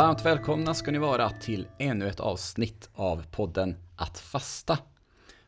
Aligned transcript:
Varmt 0.00 0.24
välkomna 0.24 0.74
ska 0.74 0.90
ni 0.90 0.98
vara 0.98 1.30
till 1.30 1.68
ännu 1.78 2.08
ett 2.08 2.20
avsnitt 2.20 2.90
av 2.94 3.24
podden 3.30 3.76
Att 3.96 4.18
fasta. 4.18 4.78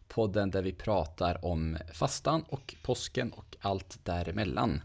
Podden 0.09 0.51
där 0.51 0.63
vi 0.63 0.73
pratar 0.73 1.45
om 1.45 1.79
fastan 1.93 2.43
och 2.49 2.75
påsken 2.83 3.33
och 3.33 3.57
allt 3.61 4.05
däremellan. 4.05 4.83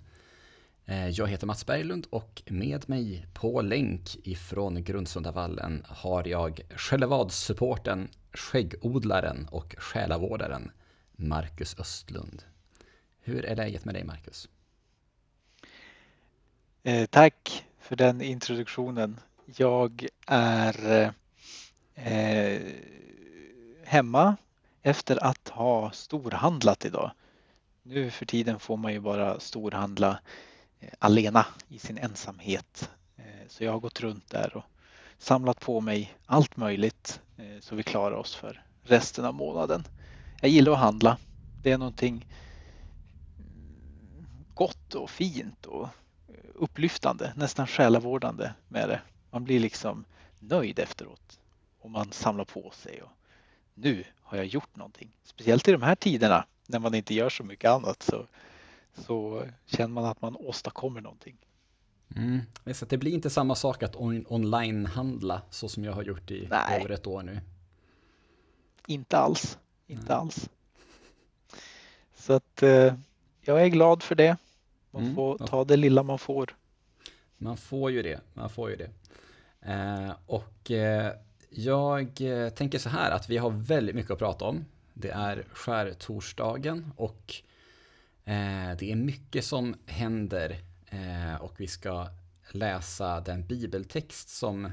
Eh, 0.86 1.10
jag 1.10 1.28
heter 1.28 1.48
Mats 1.48 1.66
Berglund 1.66 2.08
och 2.10 2.44
med 2.46 2.90
mig 2.90 3.28
på 3.34 3.62
länk 3.62 4.16
ifrån 4.24 4.84
Grundsundavallen 4.84 5.86
har 5.88 6.28
jag 6.28 6.62
Skällevad-supporten, 6.76 8.08
skäggodlaren 8.34 9.48
och 9.52 9.76
själavårdaren 9.78 10.72
Marcus 11.12 11.80
Östlund. 11.80 12.44
Hur 13.20 13.46
är 13.46 13.56
läget 13.56 13.86
med 13.86 13.96
dig 13.96 14.04
Marcus? 14.04 14.50
Eh, 16.84 17.06
tack 17.06 17.66
för 17.80 17.96
den 17.96 18.22
introduktionen. 18.22 19.20
Jag 19.56 20.08
är 20.26 21.14
eh, 21.96 22.62
hemma 23.84 24.36
efter 24.82 25.24
att 25.24 25.50
ha 25.50 25.92
storhandlat 25.92 26.86
idag. 26.86 27.12
Nu 27.84 28.12
för 28.12 28.26
tiden 28.26 28.60
får 28.60 28.78
man 28.78 28.94
ju 28.94 29.00
bara 29.00 29.40
storhandla 29.40 30.20
eh, 30.80 30.90
alena 31.00 31.46
i 31.68 31.80
sin 31.80 31.98
ensamhet. 31.98 32.90
Eh, 33.18 33.48
så 33.48 33.64
jag 33.64 33.72
har 33.72 33.80
gått 33.80 34.02
runt 34.02 34.30
där 34.30 34.58
och 34.58 34.64
samlat 35.18 35.60
på 35.60 35.82
mig 35.82 36.18
allt 36.26 36.58
möjligt 36.58 37.22
eh, 37.38 37.60
så 37.62 37.76
vi 37.76 37.84
klarar 37.84 38.16
oss 38.16 38.36
för 38.36 38.64
resten 38.84 39.26
av 39.26 39.34
månaden. 39.34 39.84
Jag 40.42 40.52
gillar 40.52 40.72
att 40.72 40.78
handla. 40.78 41.18
Det 41.64 41.72
är 41.72 41.78
någonting 41.78 42.28
mm, 43.38 44.46
gott 44.54 44.96
och 44.96 45.10
fint 45.10 45.66
och 45.66 45.88
eh, 46.28 46.50
upplyftande, 46.56 47.34
nästan 47.36 47.68
själavårdande 47.68 48.52
med 48.68 48.90
det. 48.90 49.02
Man 49.32 49.44
blir 49.44 49.60
liksom 49.60 50.06
nöjd 50.40 50.80
efteråt 50.80 51.40
och 51.80 51.92
man 51.92 52.12
samlar 52.12 52.46
på 52.46 52.72
sig. 52.72 53.02
Och 53.02 53.12
nu 53.74 54.04
har 54.22 54.38
jag 54.38 54.46
gjort 54.46 54.76
någonting. 54.76 55.12
Speciellt 55.24 55.68
i 55.68 55.72
de 55.72 55.82
här 55.82 55.96
tiderna 55.96 56.46
när 56.68 56.80
man 56.80 56.96
inte 56.96 57.14
gör 57.14 57.30
så 57.30 57.44
mycket 57.44 57.72
annat 57.72 58.04
så, 58.04 58.26
så 58.94 59.44
känner 59.66 59.94
man 59.94 60.06
att 60.06 60.22
man 60.22 60.36
åstadkommer 60.36 61.02
någonting. 61.02 61.38
Mm. 62.16 62.42
Så 62.74 62.86
det 62.86 62.98
blir 62.98 63.12
inte 63.12 63.30
samma 63.30 63.56
sak 63.56 63.84
att 63.84 63.96
on 63.96 64.26
online-handla 64.30 65.42
så 65.50 65.70
som 65.70 65.84
jag 65.84 65.94
har 65.94 66.04
gjort 66.04 66.32
i 66.32 66.48
Nej. 66.50 66.82
över 66.82 66.90
ett 66.90 67.08
år 67.08 67.24
nu. 67.24 67.40
Inte 68.88 69.18
alls. 69.18 69.58
Inte 69.88 70.06
Nej. 70.06 70.16
alls. 70.16 70.50
Så 72.16 72.34
att 72.34 72.64
eh, 72.64 72.94
jag 73.42 73.64
är 73.64 73.68
glad 73.68 74.04
för 74.04 74.16
det. 74.16 74.38
Man 74.92 75.04
mm. 75.04 75.16
får 75.16 75.38
ta 75.38 75.64
det 75.64 75.78
lilla 75.78 76.04
man 76.04 76.20
får. 76.20 76.56
Man 77.38 77.58
får 77.58 77.92
ju 77.92 78.02
det. 78.02 78.20
Man 78.34 78.50
får 78.50 78.70
ju 78.70 78.76
det. 78.76 78.90
Eh, 79.72 80.12
och 80.26 80.72
eh, 80.72 81.14
jag 81.50 82.22
eh, 82.22 82.50
tänker 82.50 82.80
så 82.80 82.90
här 82.90 83.12
att 83.12 83.30
vi 83.30 83.38
har 83.38 83.50
väldigt 83.50 83.96
mycket 83.96 84.12
att 84.12 84.20
prata 84.20 84.46
om. 84.46 84.66
Det 84.94 85.10
är 85.10 85.46
skärtorsdagen 85.54 86.92
och 86.96 87.36
eh, 88.26 88.78
det 88.80 88.92
är 88.92 88.96
mycket 88.96 89.46
som 89.46 89.76
händer 89.86 90.58
eh, 90.90 91.36
och 91.36 91.54
vi 91.58 91.68
ska 91.68 92.08
läsa 92.52 93.22
den 93.22 93.48
bibeltext 93.48 94.30
som 94.30 94.72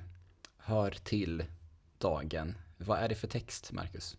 hör 0.58 0.90
till 0.90 1.44
dagen. 1.98 2.54
Vad 2.76 2.98
är 2.98 3.08
det 3.08 3.14
för 3.14 3.28
text, 3.28 3.72
Marcus? 3.72 4.16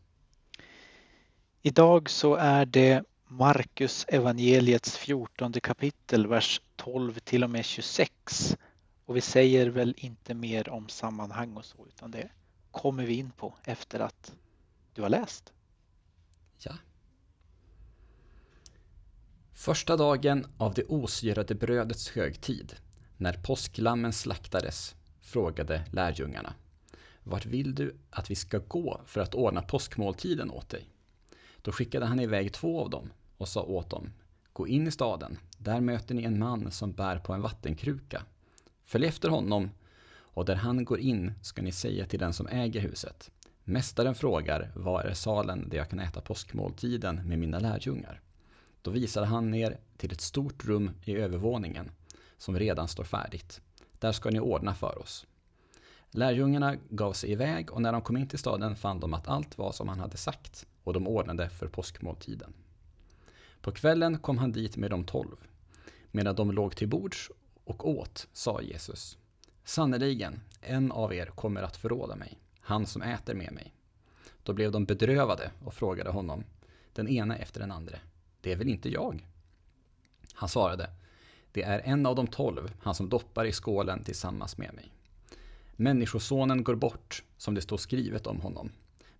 Idag 1.62 2.10
så 2.10 2.36
är 2.36 2.66
det 2.66 3.04
Markus 3.28 4.06
evangeliets 4.08 4.98
14 4.98 5.54
kapitel, 5.54 6.28
vers 6.28 6.62
12 6.76 7.20
till 7.20 7.44
och 7.44 7.50
med 7.50 7.66
26. 7.66 8.58
Och 9.06 9.16
vi 9.16 9.22
säger 9.22 9.68
väl 9.68 9.94
inte 9.98 10.34
mer 10.34 10.70
om 10.70 10.90
sammanhang 10.90 11.58
och 11.58 11.66
så, 11.66 11.88
utan 11.88 12.12
det 12.12 12.30
kommer 12.72 13.06
vi 13.06 13.14
in 13.14 13.32
på 13.32 13.56
efter 13.64 14.00
att 14.00 14.36
du 14.94 15.02
har 15.02 15.10
läst. 15.10 15.54
Ja. 16.58 16.74
Första 19.54 19.98
dagen 19.98 20.48
av 20.58 20.74
det 20.74 20.84
osyrade 20.84 21.56
brödets 21.56 22.10
högtid, 22.10 22.76
när 23.18 23.34
påsklammen 23.34 24.14
slaktades, 24.14 24.96
frågade 25.22 25.86
lärjungarna. 25.92 26.54
Vart 27.24 27.46
vill 27.46 27.76
du 27.76 27.96
att 28.10 28.32
vi 28.32 28.36
ska 28.36 28.58
gå 28.58 29.02
för 29.06 29.22
att 29.22 29.36
ordna 29.36 29.62
påskmåltiden 29.62 30.52
åt 30.52 30.70
dig? 30.70 30.95
Då 31.66 31.72
skickade 31.72 32.06
han 32.06 32.20
iväg 32.20 32.54
två 32.54 32.82
av 32.82 32.90
dem 32.90 33.12
och 33.38 33.48
sa 33.48 33.64
åt 33.64 33.90
dem, 33.90 34.14
gå 34.54 34.68
in 34.68 34.88
i 34.88 34.92
staden, 34.92 35.38
där 35.58 35.82
möter 35.82 36.16
ni 36.16 36.24
en 36.24 36.40
man 36.40 36.72
som 36.72 36.92
bär 36.92 37.20
på 37.20 37.34
en 37.34 37.42
vattenkruka. 37.42 38.24
Följ 38.84 39.08
efter 39.08 39.30
honom 39.30 39.70
och 40.10 40.46
där 40.46 40.56
han 40.56 40.86
går 40.86 41.00
in 41.00 41.34
ska 41.42 41.62
ni 41.62 41.72
säga 41.72 42.06
till 42.06 42.20
den 42.20 42.34
som 42.34 42.48
äger 42.48 42.82
huset. 42.82 43.32
Mästaren 43.64 44.16
frågar, 44.16 44.72
var 44.76 45.02
är 45.04 45.14
salen 45.14 45.70
där 45.70 45.78
jag 45.78 45.90
kan 45.90 46.00
äta 46.00 46.22
påskmåltiden 46.22 47.28
med 47.28 47.40
mina 47.40 47.60
lärjungar? 47.60 48.22
Då 48.82 48.92
visade 48.92 49.26
han 49.26 49.52
ner 49.52 49.80
till 49.98 50.12
ett 50.12 50.22
stort 50.22 50.66
rum 50.66 50.92
i 51.04 51.16
övervåningen, 51.16 51.92
som 52.38 52.60
redan 52.60 52.88
står 52.88 53.04
färdigt. 53.04 53.62
Där 54.00 54.12
ska 54.12 54.30
ni 54.30 54.40
ordna 54.40 54.76
för 54.76 55.00
oss. 55.02 55.26
Lärjungarna 56.12 56.76
gav 56.90 57.14
sig 57.14 57.32
iväg 57.32 57.72
och 57.72 57.82
när 57.82 57.92
de 57.92 58.02
kom 58.02 58.18
in 58.18 58.28
till 58.28 58.40
staden 58.40 58.76
fann 58.76 59.00
de 59.00 59.14
att 59.14 59.28
allt 59.28 59.58
var 59.58 59.72
som 59.72 59.88
han 59.88 60.00
hade 60.00 60.18
sagt 60.18 60.66
och 60.86 60.94
de 60.94 61.08
ordnade 61.08 61.50
för 61.50 61.68
påskmåltiden. 61.68 62.54
På 63.62 63.72
kvällen 63.72 64.20
kom 64.20 64.38
han 64.38 64.52
dit 64.52 64.78
med 64.78 64.92
de 64.92 65.04
tolv. 65.04 65.36
Medan 66.12 66.36
de 66.36 66.52
låg 66.52 66.76
till 66.76 66.88
bords 66.88 67.32
och 67.64 67.90
åt 67.90 68.28
sa 68.34 68.62
Jesus 68.62 69.18
Sannerligen, 69.64 70.40
en 70.62 70.92
av 70.92 71.14
er 71.14 71.26
kommer 71.26 71.64
att 71.64 71.78
förråda 71.78 72.16
mig, 72.16 72.38
han 72.60 72.86
som 72.86 73.02
äter 73.02 73.34
med 73.34 73.54
mig. 73.54 73.74
Då 74.44 74.54
blev 74.54 74.72
de 74.72 74.86
bedrövade 74.86 75.52
och 75.66 75.74
frågade 75.74 76.10
honom, 76.10 76.44
den 76.94 77.08
ena 77.08 77.38
efter 77.38 77.60
den 77.60 77.72
andra, 77.72 77.98
det 78.42 78.52
är 78.52 78.56
väl 78.56 78.70
inte 78.70 78.90
jag? 78.90 79.28
Han 80.34 80.50
svarade, 80.50 80.90
det 81.52 81.64
är 81.64 81.80
en 81.80 82.06
av 82.06 82.16
de 82.16 82.28
tolv, 82.28 82.74
han 82.82 82.96
som 82.96 83.10
doppar 83.10 83.46
i 83.46 83.52
skålen 83.52 84.04
tillsammans 84.04 84.58
med 84.58 84.74
mig. 84.74 84.92
Människosonen 85.76 86.64
går 86.64 86.76
bort, 86.76 87.24
som 87.38 87.56
det 87.56 87.62
står 87.62 87.78
skrivet 87.78 88.28
om 88.28 88.42
honom. 88.42 88.72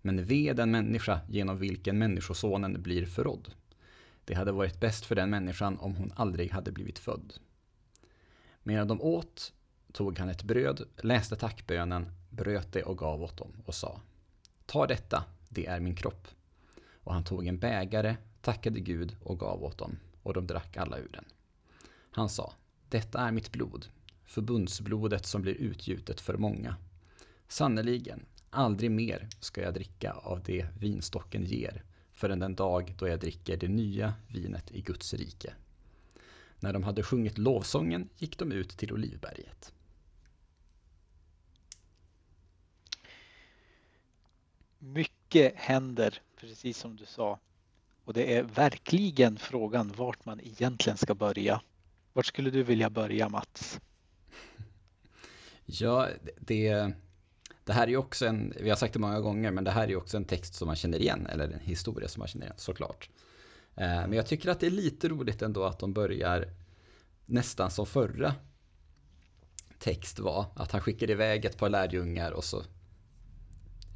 Men 0.06 0.24
ve 0.24 0.52
den 0.52 0.70
människa 0.70 1.20
genom 1.28 1.58
vilken 1.58 1.98
Människosonen 1.98 2.82
blir 2.82 3.06
förrådd. 3.06 3.54
Det 4.24 4.34
hade 4.34 4.52
varit 4.52 4.80
bäst 4.80 5.04
för 5.04 5.14
den 5.14 5.30
människan 5.30 5.78
om 5.78 5.96
hon 5.96 6.12
aldrig 6.16 6.50
hade 6.50 6.72
blivit 6.72 6.98
född. 6.98 7.34
Medan 8.62 8.88
de 8.88 9.02
åt 9.02 9.52
tog 9.92 10.18
han 10.18 10.28
ett 10.28 10.42
bröd, 10.42 10.82
läste 11.02 11.36
tackbönen, 11.36 12.10
bröt 12.30 12.72
det 12.72 12.82
och 12.82 12.98
gav 12.98 13.22
åt 13.22 13.36
dem 13.36 13.52
och 13.64 13.74
sa 13.74 14.00
Ta 14.66 14.86
detta, 14.86 15.24
det 15.48 15.66
är 15.66 15.80
min 15.80 15.96
kropp. 15.96 16.28
Och 16.94 17.14
han 17.14 17.24
tog 17.24 17.46
en 17.46 17.58
bägare, 17.58 18.16
tackade 18.40 18.80
Gud 18.80 19.16
och 19.22 19.40
gav 19.40 19.64
åt 19.64 19.78
dem, 19.78 19.98
och 20.22 20.34
de 20.34 20.46
drack 20.46 20.76
alla 20.76 20.98
ur 20.98 21.10
den. 21.12 21.24
Han 22.10 22.28
sa 22.28 22.52
Detta 22.88 23.20
är 23.20 23.32
mitt 23.32 23.52
blod, 23.52 23.86
förbundsblodet 24.24 25.26
som 25.26 25.42
blir 25.42 25.54
utgjutet 25.54 26.20
för 26.20 26.36
många. 26.36 26.76
Sannerligen, 27.48 28.24
aldrig 28.56 28.90
mer 28.90 29.28
ska 29.40 29.62
jag 29.62 29.74
dricka 29.74 30.12
av 30.12 30.42
det 30.42 30.66
vinstocken 30.80 31.44
ger, 31.44 31.82
förrän 32.12 32.38
den 32.38 32.54
dag 32.54 32.94
då 32.98 33.08
jag 33.08 33.20
dricker 33.20 33.56
det 33.56 33.68
nya 33.68 34.14
vinet 34.28 34.70
i 34.70 34.80
Guds 34.80 35.14
rike. 35.14 35.54
När 36.60 36.72
de 36.72 36.82
hade 36.82 37.02
sjungit 37.02 37.38
lovsången 37.38 38.08
gick 38.18 38.38
de 38.38 38.52
ut 38.52 38.68
till 38.68 38.92
Olivberget. 38.92 39.72
Mycket 44.78 45.54
händer, 45.56 46.22
precis 46.36 46.78
som 46.78 46.96
du 46.96 47.06
sa. 47.06 47.38
Och 48.04 48.12
det 48.12 48.34
är 48.36 48.42
verkligen 48.42 49.36
frågan 49.36 49.92
vart 49.96 50.24
man 50.24 50.40
egentligen 50.40 50.96
ska 50.96 51.14
börja. 51.14 51.60
Vart 52.12 52.26
skulle 52.26 52.50
du 52.50 52.62
vilja 52.62 52.90
börja 52.90 53.28
Mats? 53.28 53.80
Ja, 55.66 56.08
det, 56.40 56.92
det 57.66 57.72
här 57.72 57.82
är 57.82 57.88
ju 57.88 57.96
också 57.96 58.26
en, 58.26 58.52
vi 58.60 58.68
har 58.68 58.76
sagt 58.76 58.92
det 58.92 58.98
många 58.98 59.20
gånger, 59.20 59.50
men 59.50 59.64
det 59.64 59.70
här 59.70 59.82
är 59.82 59.88
ju 59.88 59.96
också 59.96 60.16
en 60.16 60.24
text 60.24 60.54
som 60.54 60.66
man 60.66 60.76
känner 60.76 60.98
igen, 60.98 61.26
eller 61.26 61.44
en 61.44 61.60
historia 61.60 62.08
som 62.08 62.20
man 62.20 62.28
känner 62.28 62.46
igen, 62.46 62.58
såklart. 62.58 63.10
Eh, 63.76 63.86
men 63.86 64.12
jag 64.12 64.26
tycker 64.26 64.50
att 64.50 64.60
det 64.60 64.66
är 64.66 64.70
lite 64.70 65.08
roligt 65.08 65.42
ändå 65.42 65.64
att 65.64 65.78
de 65.78 65.92
börjar 65.92 66.48
nästan 67.26 67.70
som 67.70 67.86
förra 67.86 68.34
text 69.78 70.18
var, 70.18 70.46
att 70.56 70.72
han 70.72 70.80
skickade 70.80 71.12
iväg 71.12 71.44
ett 71.44 71.58
par 71.58 71.68
lärjungar 71.68 72.32
och 72.32 72.44
så 72.44 72.62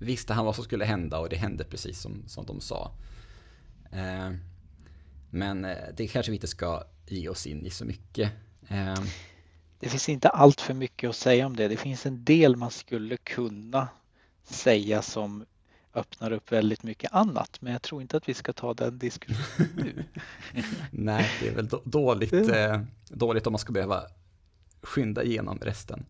visste 0.00 0.32
han 0.32 0.44
vad 0.44 0.54
som 0.54 0.64
skulle 0.64 0.84
hända 0.84 1.18
och 1.18 1.28
det 1.28 1.36
hände 1.36 1.64
precis 1.64 2.00
som, 2.00 2.28
som 2.28 2.46
de 2.46 2.60
sa. 2.60 2.94
Eh, 3.92 4.30
men 5.30 5.64
eh, 5.64 5.76
det 5.96 6.06
kanske 6.06 6.32
vi 6.32 6.36
inte 6.36 6.46
ska 6.46 6.84
ge 7.06 7.28
oss 7.28 7.46
in 7.46 7.66
i 7.66 7.70
så 7.70 7.84
mycket. 7.84 8.32
Det 9.80 9.88
finns 9.88 10.08
inte 10.08 10.28
allt 10.28 10.60
för 10.60 10.74
mycket 10.74 11.10
att 11.10 11.16
säga 11.16 11.46
om 11.46 11.56
det. 11.56 11.68
Det 11.68 11.76
finns 11.76 12.06
en 12.06 12.24
del 12.24 12.56
man 12.56 12.70
skulle 12.70 13.16
kunna 13.16 13.88
säga 14.44 15.02
som 15.02 15.44
öppnar 15.94 16.32
upp 16.32 16.52
väldigt 16.52 16.82
mycket 16.82 17.12
annat. 17.12 17.60
Men 17.60 17.72
jag 17.72 17.82
tror 17.82 18.02
inte 18.02 18.16
att 18.16 18.28
vi 18.28 18.34
ska 18.34 18.52
ta 18.52 18.74
den 18.74 18.98
diskussionen 18.98 19.70
nu. 19.74 20.04
Nej, 20.90 21.30
det 21.40 21.48
är 21.48 21.54
väl 21.54 21.68
dåligt, 21.84 22.32
eh, 22.32 22.80
dåligt 23.08 23.46
om 23.46 23.52
man 23.52 23.58
ska 23.58 23.72
behöva 23.72 24.02
skynda 24.82 25.22
igenom 25.22 25.58
resten. 25.58 26.06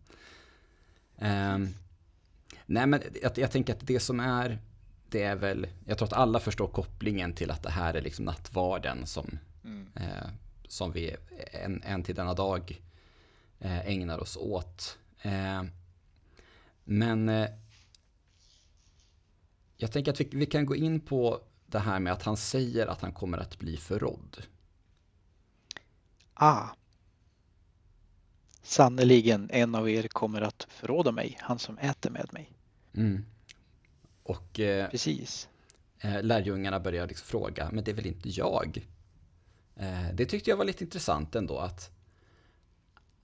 Um, 1.19 1.75
nej 2.67 2.87
men 2.87 3.03
jag, 3.23 3.39
jag 3.39 3.51
tänker 3.51 3.73
att 3.73 3.87
det 3.87 4.01
som 4.01 4.21
är, 4.21 4.59
det 5.09 5.23
är 5.23 5.37
väl, 5.37 5.67
jag 5.87 5.99
tror 5.99 6.07
att 6.07 6.13
alla 6.13 6.41
förstår 6.41 6.67
kopplingen 6.67 7.33
till 7.33 7.51
att 7.51 7.63
det 7.63 7.71
här 7.71 7.95
är 7.95 8.01
liksom 8.01 8.25
nattvarden 8.25 9.07
som, 9.07 9.39
mm. 9.65 9.89
eh, 9.95 10.29
som 10.69 10.93
vi 10.93 11.17
än, 11.53 11.83
än 11.83 12.03
till 12.03 12.15
denna 12.15 12.35
dag 12.35 12.81
ägnar 13.61 14.19
oss 14.19 14.37
åt. 14.37 14.99
Eh, 15.23 15.63
men 16.85 17.29
eh, 17.29 17.49
jag 19.77 19.93
tänker 19.93 20.13
att 20.13 20.21
vi, 20.21 20.29
vi 20.33 20.47
kan 20.47 20.67
gå 20.67 20.77
in 20.77 21.01
på 21.01 21.41
det 21.67 21.79
här 21.79 22.01
med 22.01 22.13
att 22.13 22.23
han 22.23 22.37
säger 22.37 22.87
att 22.87 23.01
han 23.01 23.13
kommer 23.13 23.39
att 23.39 23.59
bli 23.59 23.77
förrådd. 23.77 24.43
Ah. 26.35 26.69
Sannerligen, 28.63 29.51
en 29.53 29.75
av 29.75 29.91
er 29.91 30.09
kommer 30.09 30.41
att 30.41 30.67
förråda 30.71 31.13
mig, 31.13 31.39
han 31.41 31.59
som 31.59 31.79
äter 31.79 32.11
med 32.11 32.29
mig. 32.33 32.53
Mm. 32.95 33.25
Och 34.23 34.61
eh, 34.61 34.91
Precis. 34.91 35.49
Eh, 35.99 36.23
lärjungarna 36.23 36.81
börjar 36.81 37.07
liksom 37.07 37.27
fråga, 37.27 37.71
men 37.73 37.85
det 37.85 37.91
är 37.91 37.95
väl 37.95 38.07
inte 38.07 38.29
jag? 38.29 38.87
Eh, 39.77 40.15
det 40.15 40.27
tyckte 40.27 40.51
jag 40.51 40.57
var 40.57 40.65
lite 40.65 40.85
intressant 40.85 41.35
ändå 41.35 41.59
att 41.59 42.00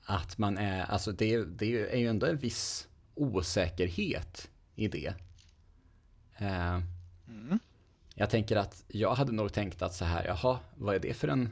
att 0.07 0.39
man 0.39 0.59
är, 0.59 0.85
alltså 0.85 1.13
det, 1.13 1.45
det 1.45 1.93
är 1.93 1.97
ju 1.97 2.09
ändå 2.09 2.27
en 2.27 2.39
viss 2.39 2.89
osäkerhet 3.15 4.51
i 4.75 4.89
det. 4.89 5.15
Eh, 6.37 6.81
mm. 7.29 7.59
Jag 8.15 8.31
tänker 8.31 8.57
att 8.57 8.85
jag 8.89 9.15
hade 9.15 9.33
nog 9.33 9.53
tänkt 9.53 9.83
att 9.83 9.95
så 9.95 10.05
här, 10.05 10.25
jaha, 10.25 10.59
vad 10.75 10.95
är 10.95 10.99
det 10.99 11.15
för 11.15 11.29
en 11.29 11.49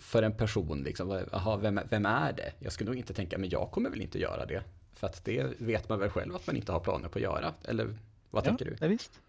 för 0.00 0.22
en 0.22 0.32
person 0.32 0.82
liksom? 0.82 1.26
Jaha, 1.32 1.56
vem, 1.56 1.80
vem 1.90 2.06
är 2.06 2.32
det? 2.32 2.52
Jag 2.58 2.72
skulle 2.72 2.90
nog 2.90 2.98
inte 2.98 3.14
tänka, 3.14 3.38
men 3.38 3.50
jag 3.50 3.70
kommer 3.70 3.90
väl 3.90 4.00
inte 4.00 4.18
göra 4.18 4.46
det. 4.46 4.62
För 4.92 5.06
att 5.06 5.24
det 5.24 5.60
vet 5.60 5.88
man 5.88 5.98
väl 5.98 6.10
själv 6.10 6.36
att 6.36 6.46
man 6.46 6.56
inte 6.56 6.72
har 6.72 6.80
planer 6.80 7.08
på 7.08 7.18
att 7.18 7.22
göra. 7.22 7.54
Eller 7.64 7.84
vad 8.30 8.44
ja, 8.44 8.48
tänker 8.48 8.64
du? 8.64 8.76
Nej, 8.80 8.88
visst. 8.88 9.20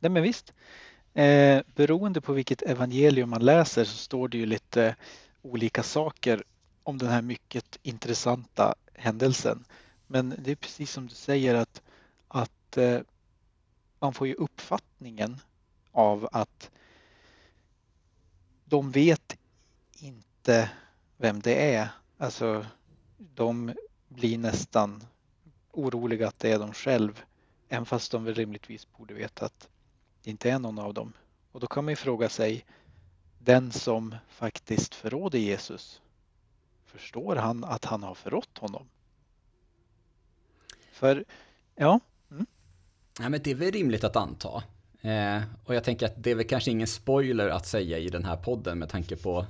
Nej, 0.00 0.10
men 0.10 0.22
visst. 0.22 0.52
Eh, 1.14 1.62
beroende 1.74 2.20
på 2.20 2.32
vilket 2.32 2.62
evangelium 2.62 3.30
man 3.30 3.44
läser 3.44 3.84
så 3.84 3.96
står 3.96 4.28
det 4.28 4.38
ju 4.38 4.46
lite 4.46 4.96
olika 5.52 5.82
saker 5.82 6.44
om 6.82 6.98
den 6.98 7.08
här 7.08 7.22
mycket 7.22 7.78
intressanta 7.82 8.74
händelsen. 8.94 9.64
Men 10.06 10.34
det 10.38 10.50
är 10.50 10.56
precis 10.56 10.90
som 10.90 11.06
du 11.06 11.14
säger 11.14 11.54
att, 11.54 11.82
att 12.28 12.76
eh, 12.76 13.00
man 13.98 14.14
får 14.14 14.26
ju 14.26 14.34
uppfattningen 14.34 15.40
av 15.92 16.28
att 16.32 16.70
de 18.64 18.90
vet 18.90 19.36
inte 19.98 20.70
vem 21.16 21.40
det 21.40 21.74
är. 21.74 21.88
Alltså, 22.18 22.66
de 23.18 23.72
blir 24.08 24.38
nästan 24.38 25.04
oroliga 25.72 26.28
att 26.28 26.38
det 26.38 26.52
är 26.52 26.58
de 26.58 26.72
själv, 26.72 27.24
även 27.68 27.86
fast 27.86 28.12
de 28.12 28.24
väl 28.24 28.34
rimligtvis 28.34 28.92
borde 28.92 29.14
veta 29.14 29.46
att 29.46 29.68
det 30.22 30.30
inte 30.30 30.50
är 30.50 30.58
någon 30.58 30.78
av 30.78 30.94
dem. 30.94 31.12
Och 31.52 31.60
då 31.60 31.66
kan 31.66 31.84
man 31.84 31.92
ju 31.92 31.96
fråga 31.96 32.28
sig, 32.28 32.64
den 33.46 33.72
som 33.72 34.14
faktiskt 34.28 34.94
förråder 34.94 35.38
Jesus, 35.38 36.00
förstår 36.86 37.36
han 37.36 37.64
att 37.64 37.84
han 37.84 38.02
har 38.02 38.14
förrått 38.14 38.58
honom? 38.58 38.88
För, 40.92 41.24
ja. 41.74 42.00
Mm. 42.30 42.46
ja 43.18 43.28
men 43.28 43.40
det 43.42 43.50
är 43.50 43.54
väl 43.54 43.72
rimligt 43.72 44.04
att 44.04 44.16
anta. 44.16 44.62
Eh, 45.00 45.42
och 45.64 45.74
jag 45.74 45.84
tänker 45.84 46.06
att 46.06 46.22
det 46.22 46.30
är 46.30 46.34
väl 46.34 46.48
kanske 46.48 46.70
ingen 46.70 46.86
spoiler 46.86 47.48
att 47.48 47.66
säga 47.66 47.98
i 47.98 48.08
den 48.08 48.24
här 48.24 48.36
podden 48.36 48.78
med 48.78 48.88
tanke 48.88 49.16
på 49.16 49.46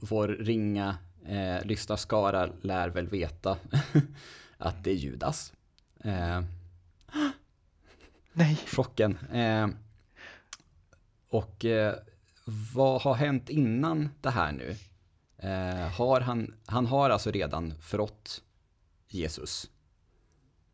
vår 0.00 0.28
ringa 0.28 0.96
eh, 1.26 1.64
lyssnarskara 1.64 2.50
lär 2.62 2.88
väl 2.88 3.08
veta 3.08 3.56
att 4.58 4.84
det 4.84 4.90
är 4.90 4.94
Judas. 4.94 5.52
Eh, 6.04 6.42
Nej. 8.32 8.56
Chocken. 8.66 9.18
Eh, 9.18 9.68
och 11.28 11.64
eh, 11.64 11.94
vad 12.44 13.02
har 13.02 13.14
hänt 13.14 13.48
innan 13.48 14.08
det 14.20 14.30
här 14.30 14.52
nu? 14.52 14.76
Eh, 15.38 15.88
har 15.88 16.20
han, 16.20 16.54
han 16.66 16.86
har 16.86 17.10
alltså 17.10 17.30
redan 17.30 17.74
förrått 17.80 18.42
Jesus. 19.08 19.70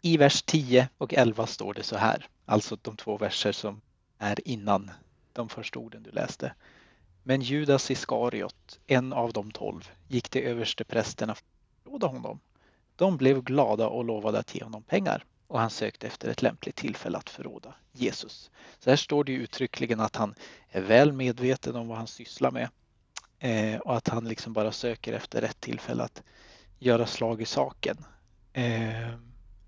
I 0.03 0.17
vers 0.17 0.43
10 0.43 0.89
och 0.99 1.15
11 1.15 1.47
står 1.47 1.75
det 1.75 1.83
så 1.83 1.97
här, 1.97 2.27
alltså 2.45 2.77
de 2.83 2.97
två 2.97 3.19
verser 3.19 3.53
som 3.53 3.81
är 4.19 4.49
innan 4.49 4.91
de 5.33 5.49
första 5.49 5.79
orden 5.79 6.03
du 6.03 6.11
läste. 6.11 6.55
Men 7.23 7.41
Judas 7.41 7.91
Iskariot, 7.91 8.81
en 8.87 9.13
av 9.13 9.33
de 9.33 9.51
tolv, 9.51 9.91
gick 10.09 10.29
till 10.29 10.43
översteprästerna 10.43 11.35
för 11.35 11.43
att 11.43 11.93
råda 11.93 12.07
honom. 12.07 12.41
De 12.97 13.17
blev 13.17 13.43
glada 13.43 13.89
och 13.89 14.05
lovade 14.05 14.39
att 14.39 14.55
ge 14.55 14.65
honom 14.65 14.83
pengar 14.83 15.25
och 15.49 15.61
han 15.61 15.71
sökte 15.71 16.07
efter 16.07 16.29
ett 16.29 16.43
lämpligt 16.43 16.77
tillfälle 16.77 17.19
att 17.19 17.31
förråda 17.31 17.75
Jesus. 17.93 18.51
Så 18.79 18.91
här 18.91 18.97
står 18.97 19.25
det 19.25 19.33
uttryckligen 19.33 20.01
att 20.01 20.17
han 20.17 20.35
är 20.71 20.81
väl 20.81 21.13
medveten 21.13 21.77
om 21.77 21.89
vad 21.89 21.99
han 21.99 22.07
sysslar 22.07 22.51
med 22.51 22.69
eh, 23.39 23.81
och 23.81 23.97
att 23.97 24.09
han 24.09 24.29
liksom 24.29 24.53
bara 24.53 24.73
söker 24.73 25.13
efter 25.13 25.41
rätt 25.41 25.61
tillfälle 25.61 26.03
att 26.03 26.23
göra 26.79 27.07
slag 27.07 27.43
i 27.43 27.45
saken. 27.45 28.05
Eh, 28.53 29.15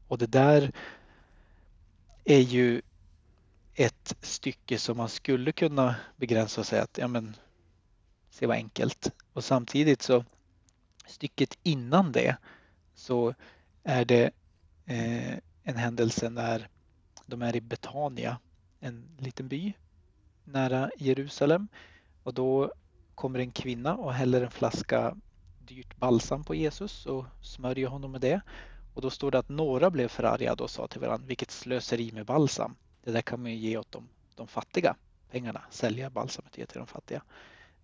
och 0.09 0.19
det 0.19 0.27
där 0.27 0.73
är 2.25 2.41
ju 2.41 2.83
ett 3.75 4.17
stycke 4.21 4.79
som 4.79 4.97
man 4.97 5.09
skulle 5.09 5.53
kunna 5.53 5.94
begränsa 6.17 6.61
och 6.61 6.67
säga 6.67 6.83
att 6.83 6.99
ja 6.99 7.09
men 7.09 7.37
se 8.31 8.47
vad 8.47 8.56
enkelt 8.56 9.12
och 9.33 9.44
samtidigt 9.44 10.03
så 10.03 10.25
stycket 11.06 11.59
innan 11.62 12.12
det 12.12 12.37
så 12.94 13.35
är 13.83 14.05
det 14.05 14.31
eh, 14.87 15.38
en 15.62 15.77
händelse 15.77 16.31
när 16.31 16.69
de 17.27 17.43
är 17.43 17.57
i 17.57 17.61
Betania, 17.61 18.38
en 18.81 19.17
liten 19.19 19.49
by 19.49 19.73
nära 20.45 20.90
Jerusalem 20.97 21.69
och 22.23 22.35
då 22.35 22.73
kommer 23.14 23.38
en 23.38 23.52
kvinna 23.52 23.97
och 23.97 24.14
häller 24.14 24.43
en 24.43 24.50
flaska 24.50 25.17
dyrt 25.59 25.97
balsam 25.97 26.45
på 26.45 26.55
Jesus 26.55 27.07
och 27.07 27.25
smörjer 27.43 27.88
honom 27.88 28.12
med 28.12 28.21
det. 28.21 28.40
Och 28.95 29.02
då 29.02 29.11
står 29.11 29.31
det 29.31 29.38
att 29.38 29.49
några 29.49 29.90
blev 29.90 30.09
förargade 30.09 30.62
och 30.62 30.71
sa 30.71 30.87
till 30.87 31.00
varandra, 31.00 31.26
vilket 31.26 31.50
slöseri 31.50 32.12
med 32.12 32.26
balsam. 32.26 32.76
Det 33.05 33.12
där 33.12 33.23
kan 33.23 33.43
man 33.43 33.50
ju 33.50 33.57
ge 33.57 33.76
åt 33.76 33.93
de, 33.93 34.09
de 34.35 34.47
fattiga, 34.47 34.97
pengarna, 35.31 35.62
sälja 35.71 36.11
balsamet 36.11 36.52
och 36.52 36.59
ge 36.59 36.67
till 36.67 36.79
de 36.79 36.87
fattiga. 36.87 37.23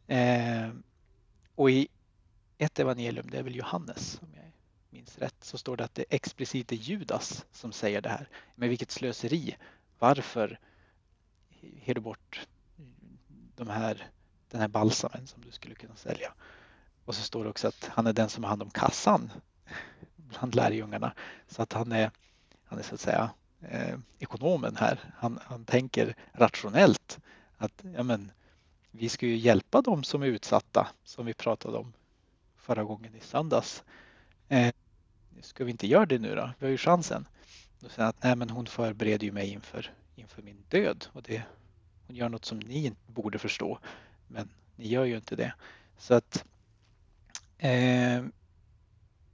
Eh, 0.07 0.71
och 1.55 1.71
i 1.71 1.89
ett 2.59 2.79
evangelium, 2.79 3.31
det 3.31 3.39
är 3.39 3.43
väl 3.43 3.57
Johannes 3.57 4.21
om 4.23 4.29
jag 4.35 4.46
minns 4.97 5.19
rätt, 5.19 5.45
så 5.45 5.59
står 5.59 5.77
det 5.77 5.85
att 5.85 5.95
det 5.95 6.05
explicit 6.11 6.73
är 6.73 6.77
Judas 6.77 7.47
som 7.53 7.73
säger 7.73 8.01
det 8.01 8.09
här. 8.09 8.29
Men 8.55 8.69
vilket 8.69 8.91
slöseri! 8.91 9.57
Varför 9.99 10.59
ger 11.61 11.95
du 11.95 12.01
bort 12.01 12.47
de 13.57 13.69
här, 13.69 14.11
den 14.51 14.61
här 14.61 14.69
balsamen 14.69 15.27
som 15.27 15.43
du 15.43 15.51
skulle 15.51 15.75
kunna 15.75 15.97
sälja? 15.97 16.33
Och 17.05 17.15
så 17.15 17.23
står 17.23 17.45
det 17.45 17.51
också 17.51 17.69
att 17.69 17.91
han 17.93 18.07
är 18.07 18.13
den 18.13 18.29
som 18.29 18.45
har 18.45 18.49
hand 18.49 18.63
om 18.63 18.71
kassan 18.71 19.33
bland 20.17 20.55
lärjungarna. 20.55 21.13
Så 21.49 21.63
att 21.63 21.73
han 21.73 21.93
är, 21.93 22.11
han 22.65 22.79
är 22.79 22.83
så 22.83 22.95
att 22.95 23.01
säga 23.01 23.31
eh, 23.61 23.99
ekonomen 24.19 24.77
här. 24.77 25.01
Han, 25.17 25.39
han 25.43 25.65
tänker 25.65 26.17
rationellt 26.33 27.19
att 27.57 27.85
ja, 27.97 28.03
men, 28.03 28.33
vi 28.91 29.09
ska 29.09 29.27
ju 29.27 29.37
hjälpa 29.37 29.83
dem 29.83 30.05
som 30.05 30.23
är 30.23 30.27
utsatta 30.27 30.89
som 31.05 31.27
vi 31.27 31.35
pratade 31.35 31.79
om 31.79 31.93
förra 32.57 32.85
gången 32.85 33.15
i 33.15 33.21
söndags. 33.21 33.85
Eh, 34.49 34.75
ska 35.41 35.65
vi 35.65 35.71
inte 35.71 35.87
göra 35.87 36.07
det 36.07 36.19
nu 36.19 36.35
då? 36.35 36.51
Vi 36.59 36.67
har 36.67 36.71
ju 36.71 36.77
chansen. 36.77 37.29
Då 37.81 37.89
säger 37.89 38.03
han 38.03 38.09
att 38.09 38.23
nej, 38.23 38.37
men 38.37 38.51
hon 38.51 38.67
förbereder 38.67 39.27
ju 39.27 39.33
mig 39.33 39.49
inför, 39.51 39.93
inför 40.15 40.43
min 40.43 40.65
död 40.69 41.07
och 41.13 41.23
det, 41.23 41.43
hon 42.07 42.17
gör 42.17 42.29
något 42.29 42.45
som 42.45 42.59
ni 42.59 42.87
inte 42.87 43.13
borde 43.13 43.39
förstå. 43.39 43.79
Men 44.29 44.49
ni 44.77 44.89
gör 44.89 45.05
ju 45.05 45.17
inte 45.17 45.37
det. 45.37 45.55
Så 45.99 46.15
att 46.15 46.45
eh, 47.59 48.25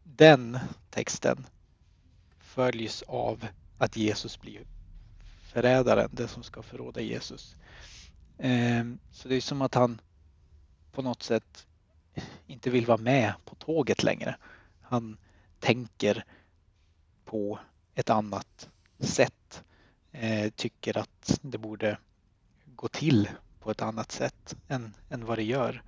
den 0.03 0.59
texten 0.91 1.47
följs 2.39 3.03
av 3.03 3.47
att 3.79 3.97
Jesus 3.97 4.41
blir 4.41 4.61
förrädaren, 5.43 6.11
den 6.13 6.29
som 6.29 6.43
ska 6.43 6.63
förråda 6.63 7.01
Jesus. 7.01 7.57
Eh, 8.39 8.85
så 9.11 9.29
det 9.29 9.35
är 9.35 9.41
som 9.41 9.63
att 9.63 9.75
han 9.75 10.01
på 10.93 11.03
något 11.03 11.23
sätt 11.23 11.67
inte 12.47 12.71
vill 12.71 12.87
vara 12.87 12.99
med 12.99 13.35
på 13.45 13.55
tåget 13.55 14.03
längre. 14.03 14.37
Han 14.81 15.17
tänker 15.63 16.25
på 17.25 17.59
ett 17.95 18.11
annat 18.11 18.69
sätt. 18.99 19.65
Ehm, 20.13 20.51
tycker 20.51 20.99
att 20.99 21.41
det 21.43 21.59
borde 21.59 21.99
gå 22.67 22.89
till 22.89 23.29
på 23.61 23.71
ett 23.71 23.83
annat 23.83 24.13
sätt 24.13 24.57
än, 24.69 24.95
än 25.09 25.27
vad 25.27 25.39
det 25.39 25.43
gör. 25.43 25.83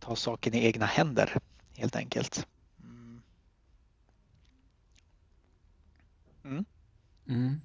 Ta 0.00 0.16
saken 0.16 0.54
i 0.54 0.64
egna 0.64 0.86
händer 0.86 1.38
helt 1.76 1.96
enkelt. 1.96 2.46
Mm. 2.80 3.22
Mm. 6.44 6.64
Mm. 7.28 7.60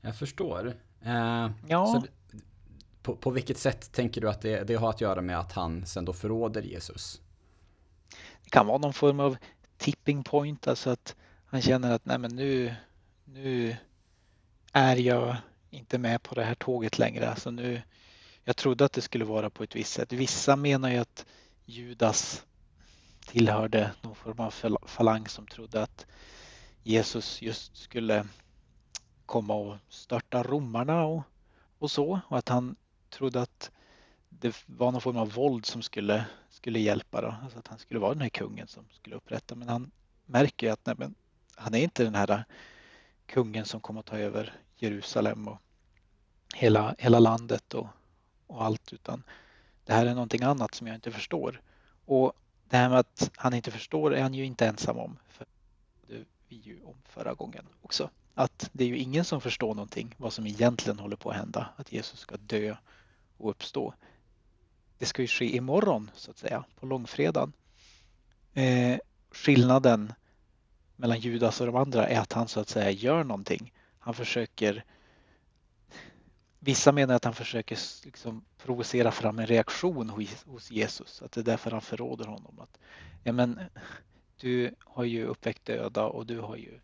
Jag 0.00 0.16
förstår. 0.16 0.76
Eh, 1.00 1.50
ja. 1.68 2.02
På, 3.02 3.16
på, 3.16 3.30
vilket 3.30 3.58
sätt 3.58 3.92
tänker 3.92 4.20
du 4.20 4.28
att 4.28 4.40
det, 4.40 4.64
det 4.64 4.74
har 4.74 4.90
att 4.90 5.00
göra 5.00 5.20
med 5.20 5.38
att 5.38 5.52
han 5.52 5.86
sen 5.86 6.04
då 6.04 6.12
förråder 6.12 6.62
Jesus? 6.62 7.20
Det 8.50 8.52
kan 8.52 8.66
vara 8.66 8.78
någon 8.78 8.92
form 8.92 9.20
av 9.20 9.36
tipping 9.76 10.22
point, 10.24 10.68
alltså 10.68 10.90
att 10.90 11.16
han 11.46 11.62
känner 11.62 11.92
att 11.92 12.04
nej 12.04 12.18
men 12.18 12.36
nu, 12.36 12.74
nu 13.24 13.76
är 14.72 14.96
jag 14.96 15.36
inte 15.70 15.98
med 15.98 16.22
på 16.22 16.34
det 16.34 16.44
här 16.44 16.54
tåget 16.54 16.98
längre. 16.98 17.30
Alltså 17.30 17.50
nu, 17.50 17.82
jag 18.44 18.56
trodde 18.56 18.84
att 18.84 18.92
det 18.92 19.00
skulle 19.00 19.24
vara 19.24 19.50
på 19.50 19.62
ett 19.62 19.76
visst 19.76 19.92
sätt. 19.92 20.12
Vissa 20.12 20.56
menar 20.56 20.90
ju 20.90 20.96
att 20.96 21.26
Judas 21.64 22.44
tillhörde 23.26 23.90
någon 24.02 24.14
form 24.14 24.40
av 24.40 24.50
falang 24.86 25.28
som 25.28 25.46
trodde 25.46 25.82
att 25.82 26.06
Jesus 26.82 27.42
just 27.42 27.76
skulle 27.76 28.26
komma 29.26 29.54
och 29.54 29.76
störta 29.88 30.42
romarna 30.42 31.04
och, 31.04 31.22
och 31.78 31.90
så 31.90 32.20
och 32.28 32.38
att 32.38 32.48
han 32.48 32.76
trodde 33.10 33.42
att 33.42 33.70
det 34.28 34.64
var 34.66 34.92
någon 34.92 35.00
form 35.00 35.16
av 35.16 35.32
våld 35.32 35.66
som 35.66 35.82
skulle, 35.82 36.24
skulle 36.60 36.78
hjälpa. 36.78 37.20
Då. 37.20 37.34
Alltså 37.42 37.58
att 37.58 37.68
han 37.68 37.78
skulle 37.78 38.00
vara 38.00 38.14
den 38.14 38.22
här 38.22 38.28
kungen 38.28 38.66
som 38.66 38.84
skulle 38.92 39.16
upprätta. 39.16 39.54
Men 39.54 39.68
han 39.68 39.90
märker 40.26 40.66
ju 40.66 40.72
att 40.72 40.86
nej, 40.86 40.94
men, 40.98 41.14
han 41.56 41.74
är 41.74 41.78
inte 41.78 42.04
den 42.04 42.14
här 42.14 42.44
kungen 43.26 43.64
som 43.64 43.80
kommer 43.80 44.00
att 44.00 44.06
ta 44.06 44.18
över 44.18 44.54
Jerusalem 44.76 45.48
och 45.48 45.58
hela, 46.54 46.94
hela 46.98 47.18
landet 47.18 47.74
och, 47.74 47.86
och 48.46 48.64
allt 48.64 48.92
utan 48.92 49.22
det 49.84 49.92
här 49.92 50.06
är 50.06 50.14
någonting 50.14 50.42
annat 50.42 50.74
som 50.74 50.86
jag 50.86 50.94
inte 50.96 51.10
förstår. 51.10 51.60
Och 52.06 52.32
det 52.68 52.76
här 52.76 52.88
med 52.88 52.98
att 52.98 53.30
han 53.36 53.54
inte 53.54 53.70
förstår 53.70 54.14
är 54.14 54.22
han 54.22 54.34
ju 54.34 54.44
inte 54.44 54.66
ensam 54.66 54.98
om. 54.98 55.18
För 55.28 55.46
det 56.06 56.24
vi 56.48 56.56
ju 56.56 56.82
om 56.84 56.96
förra 57.04 57.34
gången 57.34 57.66
också. 57.82 58.10
Att 58.34 58.70
det 58.72 58.84
är 58.84 58.88
ju 58.88 58.98
ingen 58.98 59.24
som 59.24 59.40
förstår 59.40 59.74
någonting 59.74 60.14
vad 60.16 60.32
som 60.32 60.46
egentligen 60.46 60.98
håller 60.98 61.16
på 61.16 61.30
att 61.30 61.36
hända. 61.36 61.68
Att 61.76 61.92
Jesus 61.92 62.20
ska 62.20 62.36
dö 62.36 62.76
och 63.36 63.50
uppstå. 63.50 63.94
Det 65.00 65.06
ska 65.06 65.22
ju 65.22 65.28
ske 65.28 65.56
imorgon 65.56 66.10
så 66.14 66.30
att 66.30 66.38
säga, 66.38 66.64
på 66.80 66.86
långfredagen. 66.86 67.52
Eh, 68.54 68.98
skillnaden 69.30 70.12
mellan 70.96 71.20
Judas 71.20 71.60
och 71.60 71.66
de 71.66 71.76
andra 71.76 72.08
är 72.08 72.20
att 72.20 72.32
han 72.32 72.48
så 72.48 72.60
att 72.60 72.68
säga 72.68 72.90
gör 72.90 73.24
någonting. 73.24 73.72
Han 73.98 74.14
försöker 74.14 74.84
Vissa 76.58 76.92
menar 76.92 77.14
att 77.14 77.24
han 77.24 77.34
försöker 77.34 77.78
liksom 78.04 78.44
provocera 78.58 79.10
fram 79.10 79.38
en 79.38 79.46
reaktion 79.46 80.10
hos 80.46 80.70
Jesus, 80.70 81.22
att 81.22 81.32
det 81.32 81.40
är 81.40 81.44
därför 81.44 81.70
han 81.70 81.80
förråder 81.80 82.24
honom. 82.24 82.60
Att, 82.60 82.78
ja, 83.24 83.32
men, 83.32 83.60
du 84.36 84.74
har 84.84 85.04
ju 85.04 85.24
uppväckt 85.24 85.64
döda 85.64 86.04
och 86.04 86.26
du 86.26 86.40
har 86.40 86.56
ju 86.56 86.80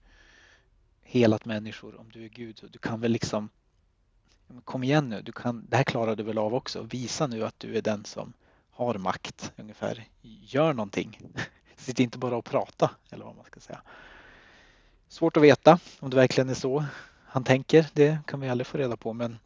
helat 1.03 1.45
människor 1.45 2.01
om 2.01 2.11
du 2.13 2.25
är 2.25 2.29
Gud. 2.29 2.59
Så 2.59 2.67
du 2.67 2.79
kan 2.79 3.01
väl 3.01 3.13
liksom, 3.13 3.49
kom 4.65 4.85
igen 4.85 5.09
nu, 5.09 5.23
du 5.23 5.33
kan, 5.33 5.67
det 5.69 5.77
här 5.77 5.85
klarar 5.85 6.17
du 6.17 6.23
väl 6.23 6.39
av 6.39 6.55
också. 6.55 6.83
Visa 6.83 7.27
nu 7.27 7.45
att 7.45 7.61
du 7.61 7.77
är 7.77 7.83
den 7.83 8.05
som 8.05 8.33
har 8.71 8.99
makt 8.99 9.53
ungefär. 9.57 10.09
Gör 10.23 10.73
någonting. 10.73 11.21
Sitt 11.77 12.01
inte 12.01 12.19
bara 12.19 12.37
och 12.37 12.45
prata 12.45 12.91
eller 13.11 13.25
vad 13.25 13.37
man 13.37 13.45
ska 13.45 13.61
säga. 13.61 13.83
Svårt 15.09 15.37
att 15.37 15.43
veta 15.43 15.79
om 16.01 16.11
det 16.11 16.17
verkligen 16.17 16.49
är 16.49 16.55
så 16.55 16.85
han 17.25 17.45
tänker. 17.45 17.87
Det 17.93 18.19
kan 18.27 18.41
vi 18.41 18.49
aldrig 18.49 18.67
få 18.67 18.79
reda 18.79 18.97
på 18.97 19.13
men 19.13 19.39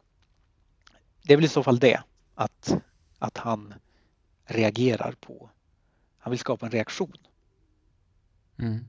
det 1.23 1.33
är 1.33 1.37
väl 1.37 1.45
i 1.45 1.49
så 1.49 1.63
fall 1.63 1.79
det 1.79 2.01
att, 2.35 2.75
att 3.19 3.37
han 3.37 3.73
reagerar 4.45 5.15
på. 5.21 5.49
Han 6.17 6.31
vill 6.31 6.39
skapa 6.39 6.65
en 6.65 6.71
reaktion. 6.71 7.17
Mm. 8.57 8.85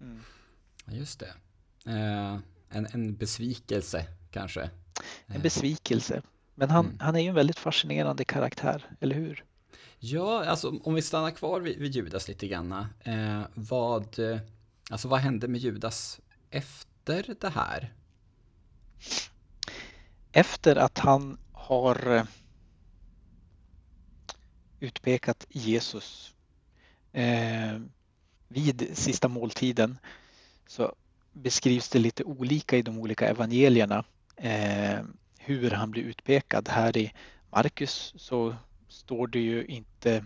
Mm. 0.00 0.22
Just 0.86 1.20
det. 1.20 1.34
Eh, 1.86 2.38
en, 2.68 2.86
en 2.92 3.16
besvikelse 3.16 4.06
kanske. 4.30 4.70
En 5.26 5.36
eh. 5.36 5.42
besvikelse. 5.42 6.22
Men 6.54 6.70
han, 6.70 6.84
mm. 6.84 6.98
han 7.00 7.16
är 7.16 7.20
ju 7.20 7.28
en 7.28 7.34
väldigt 7.34 7.58
fascinerande 7.58 8.24
karaktär, 8.24 8.90
eller 9.00 9.14
hur? 9.14 9.44
Ja, 9.98 10.44
alltså 10.44 10.80
om 10.84 10.94
vi 10.94 11.02
stannar 11.02 11.30
kvar 11.30 11.60
vid, 11.60 11.78
vid 11.78 11.94
Judas 11.94 12.28
lite 12.28 12.46
grann. 12.46 12.72
Eh, 13.00 13.42
vad, 13.54 14.16
alltså, 14.90 15.08
vad 15.08 15.20
hände 15.20 15.48
med 15.48 15.60
Judas 15.60 16.20
efter 16.50 17.34
det 17.40 17.48
här? 17.48 17.94
Efter 20.32 20.76
att 20.76 20.98
han 20.98 21.38
har 21.52 22.16
eh, 22.16 22.24
utpekat 24.80 25.46
Jesus 25.48 26.34
eh, 27.12 27.78
vid 28.48 28.90
sista 28.92 29.28
måltiden 29.28 29.98
så 30.66 30.94
beskrivs 31.32 31.88
det 31.88 31.98
lite 31.98 32.24
olika 32.24 32.76
i 32.76 32.82
de 32.82 32.98
olika 32.98 33.28
evangelierna 33.28 34.04
eh, 34.40 35.04
hur 35.38 35.70
han 35.70 35.90
blir 35.90 36.02
utpekad. 36.02 36.68
Här 36.68 36.96
i 36.96 37.12
Markus 37.50 38.14
så 38.16 38.54
står 38.88 39.26
det 39.26 39.40
ju 39.40 39.64
inte 39.64 40.24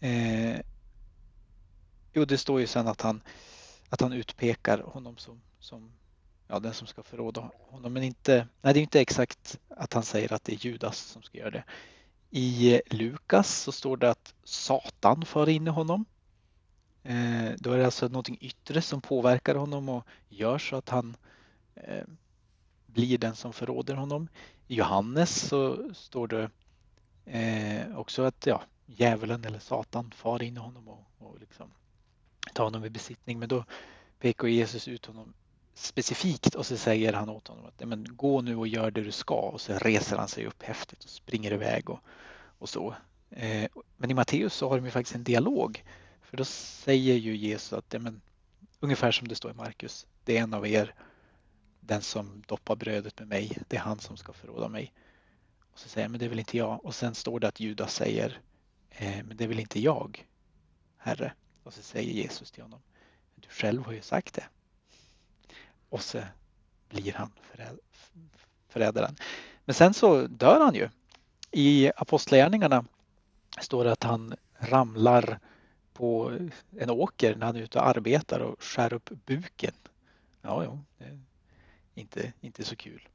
eh, 0.00 0.60
Jo, 2.12 2.24
det 2.24 2.38
står 2.38 2.60
ju 2.60 2.66
sen 2.66 2.88
att 2.88 3.00
han, 3.00 3.22
att 3.88 4.00
han 4.00 4.12
utpekar 4.12 4.78
honom 4.78 5.16
som, 5.16 5.40
som 5.58 5.92
ja, 6.48 6.58
den 6.58 6.74
som 6.74 6.86
ska 6.86 7.02
förråda 7.02 7.50
honom. 7.70 7.92
Men 7.92 8.02
inte, 8.02 8.48
nej, 8.62 8.74
det 8.74 8.80
är 8.80 8.82
inte 8.82 9.00
exakt 9.00 9.58
att 9.68 9.92
han 9.92 10.02
säger 10.02 10.32
att 10.32 10.44
det 10.44 10.52
är 10.52 10.66
Judas 10.66 10.98
som 10.98 11.22
ska 11.22 11.38
göra 11.38 11.50
det. 11.50 11.64
I 12.30 12.74
eh, 12.74 12.80
Lukas 12.86 13.62
så 13.62 13.72
står 13.72 13.96
det 13.96 14.10
att 14.10 14.34
Satan 14.44 15.24
för 15.24 15.48
in 15.48 15.66
i 15.66 15.70
honom. 15.70 16.04
Eh, 17.02 17.50
då 17.58 17.72
är 17.72 17.78
det 17.78 17.84
alltså 17.84 18.08
någonting 18.08 18.38
yttre 18.40 18.82
som 18.82 19.00
påverkar 19.00 19.54
honom 19.54 19.88
och 19.88 20.06
gör 20.28 20.58
så 20.58 20.76
att 20.76 20.88
han 20.88 21.16
eh, 21.74 22.04
blir 22.98 23.18
den 23.18 23.34
som 23.34 23.52
förråder 23.52 23.94
honom. 23.94 24.28
I 24.68 24.74
Johannes 24.74 25.48
så 25.48 25.94
står 25.94 26.28
det 26.28 26.50
eh, 27.24 27.98
också 27.98 28.22
att 28.22 28.46
ja, 28.46 28.62
djävulen 28.86 29.44
eller 29.44 29.58
Satan 29.58 30.10
far 30.16 30.42
in 30.42 30.56
i 30.56 30.60
honom 30.60 30.88
och, 30.88 31.04
och 31.18 31.40
liksom 31.40 31.70
tar 32.54 32.64
honom 32.64 32.84
i 32.84 32.90
besittning. 32.90 33.38
Men 33.38 33.48
då 33.48 33.64
pekar 34.20 34.48
Jesus 34.48 34.88
ut 34.88 35.06
honom 35.06 35.34
specifikt 35.74 36.54
och 36.54 36.66
så 36.66 36.76
säger 36.76 37.12
han 37.12 37.28
åt 37.28 37.48
honom 37.48 37.66
att 37.66 37.88
men, 37.88 38.16
gå 38.16 38.40
nu 38.40 38.56
och 38.56 38.68
gör 38.68 38.90
det 38.90 39.02
du 39.02 39.12
ska 39.12 39.34
och 39.34 39.60
så 39.60 39.72
reser 39.72 40.16
han 40.16 40.28
sig 40.28 40.46
upp 40.46 40.62
häftigt 40.62 41.04
och 41.04 41.10
springer 41.10 41.52
iväg 41.52 41.90
och, 41.90 42.00
och 42.58 42.68
så. 42.68 42.94
Eh, 43.30 43.70
men 43.96 44.10
i 44.10 44.14
Matteus 44.14 44.54
så 44.54 44.68
har 44.68 44.76
de 44.76 44.84
ju 44.84 44.90
faktiskt 44.90 45.14
en 45.14 45.24
dialog 45.24 45.84
för 46.22 46.36
då 46.36 46.44
säger 46.44 47.14
ju 47.14 47.36
Jesus 47.36 47.72
att 47.72 47.94
men, 48.02 48.20
ungefär 48.80 49.12
som 49.12 49.28
det 49.28 49.34
står 49.34 49.50
i 49.50 49.54
Markus, 49.54 50.06
det 50.24 50.38
är 50.38 50.42
en 50.42 50.54
av 50.54 50.66
er, 50.66 50.94
den 51.80 52.02
som 52.02 52.42
doppar 52.46 52.76
brödet 52.76 53.18
med 53.18 53.28
mig, 53.28 53.58
det 53.68 53.76
är 53.76 53.80
han 53.80 53.98
som 53.98 54.16
ska 54.16 54.32
förråda 54.32 54.68
mig. 54.68 54.92
Och 55.72 55.78
så 55.78 55.88
säger 55.88 56.04
han, 56.04 56.12
men 56.12 56.18
det 56.18 56.24
är 56.24 56.28
väl 56.28 56.38
inte 56.38 56.56
jag. 56.56 56.84
Och 56.84 56.94
sen 56.94 57.14
står 57.14 57.40
det 57.40 57.48
att 57.48 57.60
Judas 57.60 57.94
säger, 57.94 58.40
eh, 58.90 59.24
men 59.24 59.36
det 59.36 59.44
är 59.44 59.48
väl 59.48 59.60
inte 59.60 59.80
jag, 59.80 60.26
Herre. 60.96 61.32
Och 61.62 61.74
så 61.74 61.82
säger 61.82 62.12
Jesus 62.12 62.50
till 62.50 62.62
honom, 62.62 62.80
du 63.34 63.48
själv 63.48 63.84
har 63.84 63.92
ju 63.92 64.02
sagt 64.02 64.34
det 64.34 64.44
och 65.88 66.02
så 66.02 66.22
blir 66.88 67.12
han 67.12 67.30
förrädaren. 68.68 69.16
Men 69.64 69.74
sen 69.74 69.94
så 69.94 70.26
dör 70.26 70.60
han 70.60 70.74
ju. 70.74 70.88
I 71.50 71.90
Apostlagärningarna 71.96 72.84
står 73.60 73.84
det 73.84 73.92
att 73.92 74.02
han 74.02 74.34
ramlar 74.58 75.40
på 75.92 76.38
en 76.78 76.90
åker 76.90 77.36
när 77.36 77.46
han 77.46 77.56
är 77.56 77.60
ute 77.60 77.78
och 77.78 77.86
arbetar 77.86 78.40
och 78.40 78.62
skär 78.62 78.92
upp 78.92 79.10
buken. 79.26 79.74
Ja, 80.42 80.64
ja, 80.64 80.78
inte, 81.98 82.32
inte 82.40 82.64
så 82.64 82.76
kul. 82.76 83.08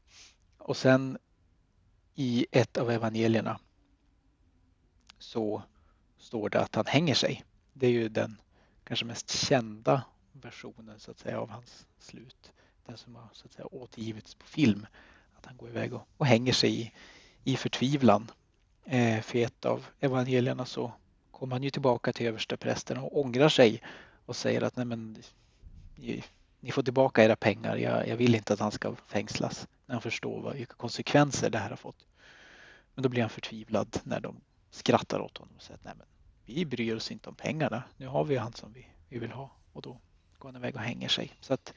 Och 0.58 0.78
sen 0.78 1.18
i 2.16 2.46
ett 2.52 2.78
av 2.78 2.92
evangelierna 2.92 3.60
så 5.20 5.64
står 6.18 6.50
det 6.50 6.62
att 6.62 6.76
han 6.76 6.86
hänger 6.86 7.16
sig. 7.16 7.44
Det 7.74 7.88
är 7.88 7.92
ju 7.92 8.10
den 8.10 8.42
kanske 8.84 9.06
mest 9.06 9.32
kända 9.32 10.04
versionen 10.32 11.00
så 11.00 11.12
att 11.12 11.20
säga 11.20 11.40
av 11.40 11.50
hans 11.50 11.86
slut 12.00 12.54
den 12.86 12.98
som 12.98 13.16
har 13.16 13.30
så 13.32 13.46
att 13.46 13.54
säga, 13.54 13.66
återgivits 13.66 14.36
på 14.36 14.46
film. 14.46 14.86
Att 15.34 15.46
han 15.46 15.58
går 15.58 15.70
iväg 15.70 15.94
och, 15.94 16.08
och 16.18 16.26
hänger 16.26 16.54
sig 16.54 16.82
i, 16.82 16.92
i 17.44 17.56
förtvivlan. 17.56 18.32
Eh, 18.86 19.22
för 19.22 19.40
ett 19.40 19.66
av 19.66 19.86
evangelierna 20.00 20.66
så 20.66 20.94
kommer 21.32 21.56
han 21.56 21.64
ju 21.64 21.70
tillbaka 21.70 22.14
till 22.14 22.28
översteprästen 22.28 22.98
och 22.98 23.20
ångrar 23.20 23.50
sig 23.50 23.82
och 24.26 24.36
säger 24.36 24.62
att 24.62 24.76
nej 24.76 24.86
men 24.86 25.18
ni 26.64 26.72
får 26.72 26.84
tillbaka 26.84 27.24
era 27.24 27.36
pengar. 27.36 27.78
Jag, 27.78 28.08
jag, 28.08 28.18
vill 28.18 28.36
inte 28.36 28.54
att 28.54 28.60
han 28.60 28.72
ska 28.72 28.96
fängslas. 29.08 29.68
När 29.86 29.96
han 29.96 30.02
förstår 30.02 30.42
vad, 30.42 30.56
vilka 30.56 30.74
konsekvenser 30.74 31.50
det 31.50 31.58
här 31.58 31.70
har 31.70 31.78
fått. 31.78 32.08
Men 32.96 33.04
då 33.04 33.10
blir 33.10 33.22
han 33.22 33.30
förtvivlad 33.30 34.00
när 34.04 34.20
de 34.20 34.42
skrattar 34.72 35.20
åt 35.20 35.38
honom 35.38 35.56
och 35.56 35.62
säger 35.62 35.76
att 35.76 35.86
nej 35.86 35.94
men 35.98 36.08
vi 36.46 36.66
bryr 36.66 36.96
oss 36.96 37.12
inte 37.12 37.30
om 37.30 37.36
pengarna. 37.36 37.84
Nu 37.98 38.08
har 38.08 38.24
vi 38.24 38.38
han 38.38 38.54
som 38.54 38.74
vi, 38.74 38.88
vi 39.10 39.20
vill 39.20 39.32
ha 39.32 39.52
och 39.74 39.82
då 39.82 40.00
går 40.38 40.50
han 40.50 40.56
iväg 40.56 40.76
och 40.76 40.82
hänger 40.82 41.08
sig. 41.08 41.32
Så 41.42 41.54
att 41.54 41.74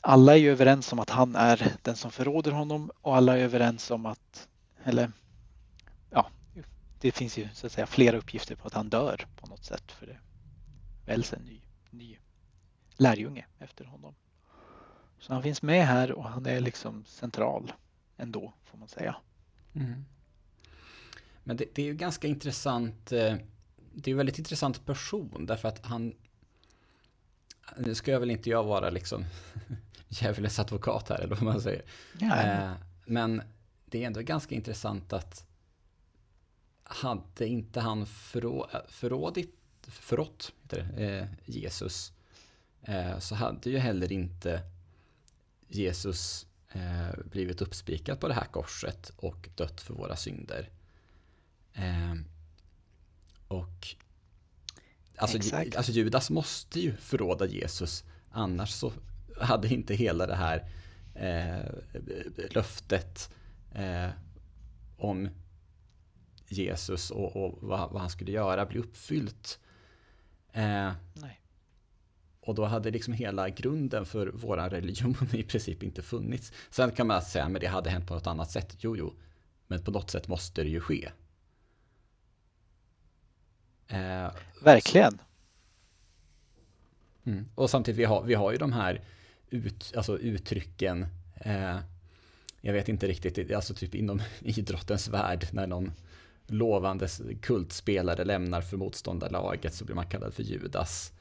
alla 0.00 0.32
är 0.32 0.38
ju 0.38 0.50
överens 0.50 0.92
om 0.92 0.98
att 0.98 1.10
han 1.10 1.36
är 1.36 1.72
den 1.82 1.96
som 1.96 2.10
förråder 2.10 2.52
honom 2.52 2.90
och 3.00 3.16
alla 3.16 3.38
är 3.38 3.42
överens 3.42 3.90
om 3.90 4.06
att, 4.06 4.48
eller 4.84 5.12
ja, 6.10 6.30
det 7.00 7.12
finns 7.12 7.38
ju 7.38 7.48
så 7.54 7.66
att 7.66 7.72
säga 7.72 7.86
flera 7.86 8.16
uppgifter 8.16 8.54
på 8.54 8.66
att 8.66 8.74
han 8.74 8.88
dör 8.88 9.26
på 9.36 9.46
något 9.46 9.64
sätt 9.64 9.92
för 9.92 10.06
det 10.06 10.18
väljs 11.06 11.32
en 11.32 11.42
ny, 11.42 11.60
ny 11.90 12.18
lärjunge 13.00 13.46
efter 13.58 13.84
honom. 13.84 14.14
Så 15.18 15.32
han 15.32 15.42
finns 15.42 15.62
med 15.62 15.86
här 15.86 16.12
och 16.12 16.24
han 16.24 16.46
är 16.46 16.60
liksom 16.60 17.04
central 17.04 17.72
ändå 18.16 18.52
får 18.64 18.78
man 18.78 18.88
säga. 18.88 19.16
Mm. 19.74 20.04
Men 21.44 21.56
det, 21.56 21.64
det, 21.74 21.82
är 21.82 21.86
ju 21.86 21.94
ganska 21.94 22.28
intressant. 22.28 23.12
Eh, 23.12 23.34
det 23.94 24.10
är 24.10 24.12
en 24.12 24.16
väldigt 24.16 24.38
intressant 24.38 24.86
person 24.86 25.46
därför 25.46 25.68
att 25.68 25.86
han 25.86 26.14
nu 27.76 27.94
ska 27.94 28.10
jag 28.10 28.20
väl 28.20 28.30
inte 28.30 28.50
jag 28.50 28.64
vara 28.64 28.90
liksom 28.90 29.24
djävulens 30.08 30.58
advokat 30.58 31.08
här, 31.08 31.16
eller 31.16 31.34
vad 31.34 31.42
man 31.42 31.60
säger. 31.60 31.84
Ja. 32.18 32.42
Eh, 32.42 32.72
men 33.04 33.42
det 33.84 34.02
är 34.02 34.06
ändå 34.06 34.20
ganska 34.20 34.54
intressant 34.54 35.12
att 35.12 35.46
hade 36.82 37.46
inte 37.46 37.80
han 37.80 38.06
förrå, 38.06 38.70
förrådit, 38.88 39.54
förrått 39.82 40.52
eh, 40.96 41.26
Jesus 41.44 42.12
eh, 42.12 42.19
så 43.18 43.34
hade 43.34 43.70
ju 43.70 43.78
heller 43.78 44.12
inte 44.12 44.62
Jesus 45.68 46.46
eh, 46.72 47.24
blivit 47.24 47.62
uppspikad 47.62 48.20
på 48.20 48.28
det 48.28 48.34
här 48.34 48.44
korset 48.44 49.12
och 49.16 49.48
dött 49.54 49.80
för 49.80 49.94
våra 49.94 50.16
synder. 50.16 50.70
Eh, 51.72 52.14
och 53.48 53.88
alltså, 55.16 55.56
alltså 55.56 55.92
Judas 55.92 56.30
måste 56.30 56.80
ju 56.80 56.96
förråda 56.96 57.46
Jesus, 57.46 58.04
annars 58.30 58.70
så 58.70 58.92
hade 59.40 59.68
inte 59.68 59.94
hela 59.94 60.26
det 60.26 60.36
här 60.36 60.68
eh, 61.14 61.72
löftet 62.50 63.30
eh, 63.72 64.08
om 64.96 65.28
Jesus 66.48 67.10
och, 67.10 67.36
och 67.36 67.58
vad, 67.60 67.90
vad, 67.90 68.00
han 68.00 68.10
skulle 68.10 68.32
göra 68.32 68.66
bli 68.66 68.78
uppfyllt. 68.78 69.58
Eh, 70.52 70.92
Nej. 71.14 71.39
Och 72.40 72.54
då 72.54 72.64
hade 72.64 72.90
liksom 72.90 73.14
hela 73.14 73.48
grunden 73.48 74.06
för 74.06 74.26
våran 74.26 74.70
religion 74.70 75.16
i 75.32 75.42
princip 75.42 75.82
inte 75.82 76.02
funnits. 76.02 76.52
Sen 76.70 76.90
kan 76.90 77.06
man 77.06 77.22
säga, 77.22 77.44
att 77.44 77.60
det 77.60 77.66
hade 77.66 77.90
hänt 77.90 78.06
på 78.06 78.14
något 78.14 78.26
annat 78.26 78.50
sätt. 78.50 78.76
Jo, 78.78 78.96
jo. 78.96 79.14
Men 79.66 79.82
på 79.82 79.90
något 79.90 80.10
sätt 80.10 80.28
måste 80.28 80.62
det 80.62 80.68
ju 80.68 80.80
ske. 80.80 81.10
Eh, 83.88 84.30
Verkligen. 84.62 85.18
Mm. 87.24 87.48
Och 87.54 87.70
samtidigt, 87.70 87.98
vi 87.98 88.04
har, 88.04 88.22
vi 88.22 88.34
har 88.34 88.52
ju 88.52 88.58
de 88.58 88.72
här 88.72 89.00
ut, 89.50 89.92
alltså 89.96 90.18
uttrycken. 90.18 91.06
Eh, 91.34 91.78
jag 92.60 92.72
vet 92.72 92.88
inte 92.88 93.06
riktigt, 93.06 93.54
alltså 93.54 93.74
typ 93.74 93.94
inom 93.94 94.22
idrottens 94.40 95.08
värld 95.08 95.46
när 95.52 95.66
någon 95.66 95.92
lovande 96.46 97.08
kultspelare 97.40 98.24
lämnar 98.24 98.60
för 98.60 98.76
motståndarlaget 98.76 99.74
så 99.74 99.84
blir 99.84 99.94
man 99.94 100.06
kallad 100.06 100.34
för 100.34 100.42
Judas. 100.42 101.12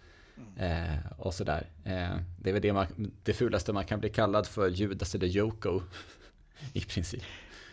Eh, 0.60 1.12
och 1.18 1.34
sådär. 1.34 1.68
Eh, 1.84 2.18
det 2.40 2.50
är 2.50 2.54
väl 2.54 2.62
det, 2.62 2.74
man, 2.74 3.12
det 3.24 3.34
fulaste 3.34 3.74
man 3.74 3.86
kan 3.86 4.00
bli 4.00 4.10
kallad 4.10 4.48
för, 4.48 4.70
Judas 4.70 5.16
eller 5.16 5.28
Joko 5.28 5.82
i 6.74 6.82
princip. 6.82 7.24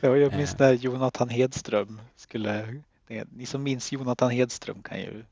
Ja, 0.01 0.17
jag 0.17 0.37
minns 0.37 0.55
eh. 0.55 0.61
när 0.61 0.73
Jonathan 0.73 1.29
Hedström 1.29 2.01
skulle, 2.17 2.83
ni 3.31 3.47
som 3.47 3.63
minns 3.63 3.93
Jonathan 3.93 4.31
Hedström 4.31 4.83
kan 4.83 5.01
ju 5.01 5.25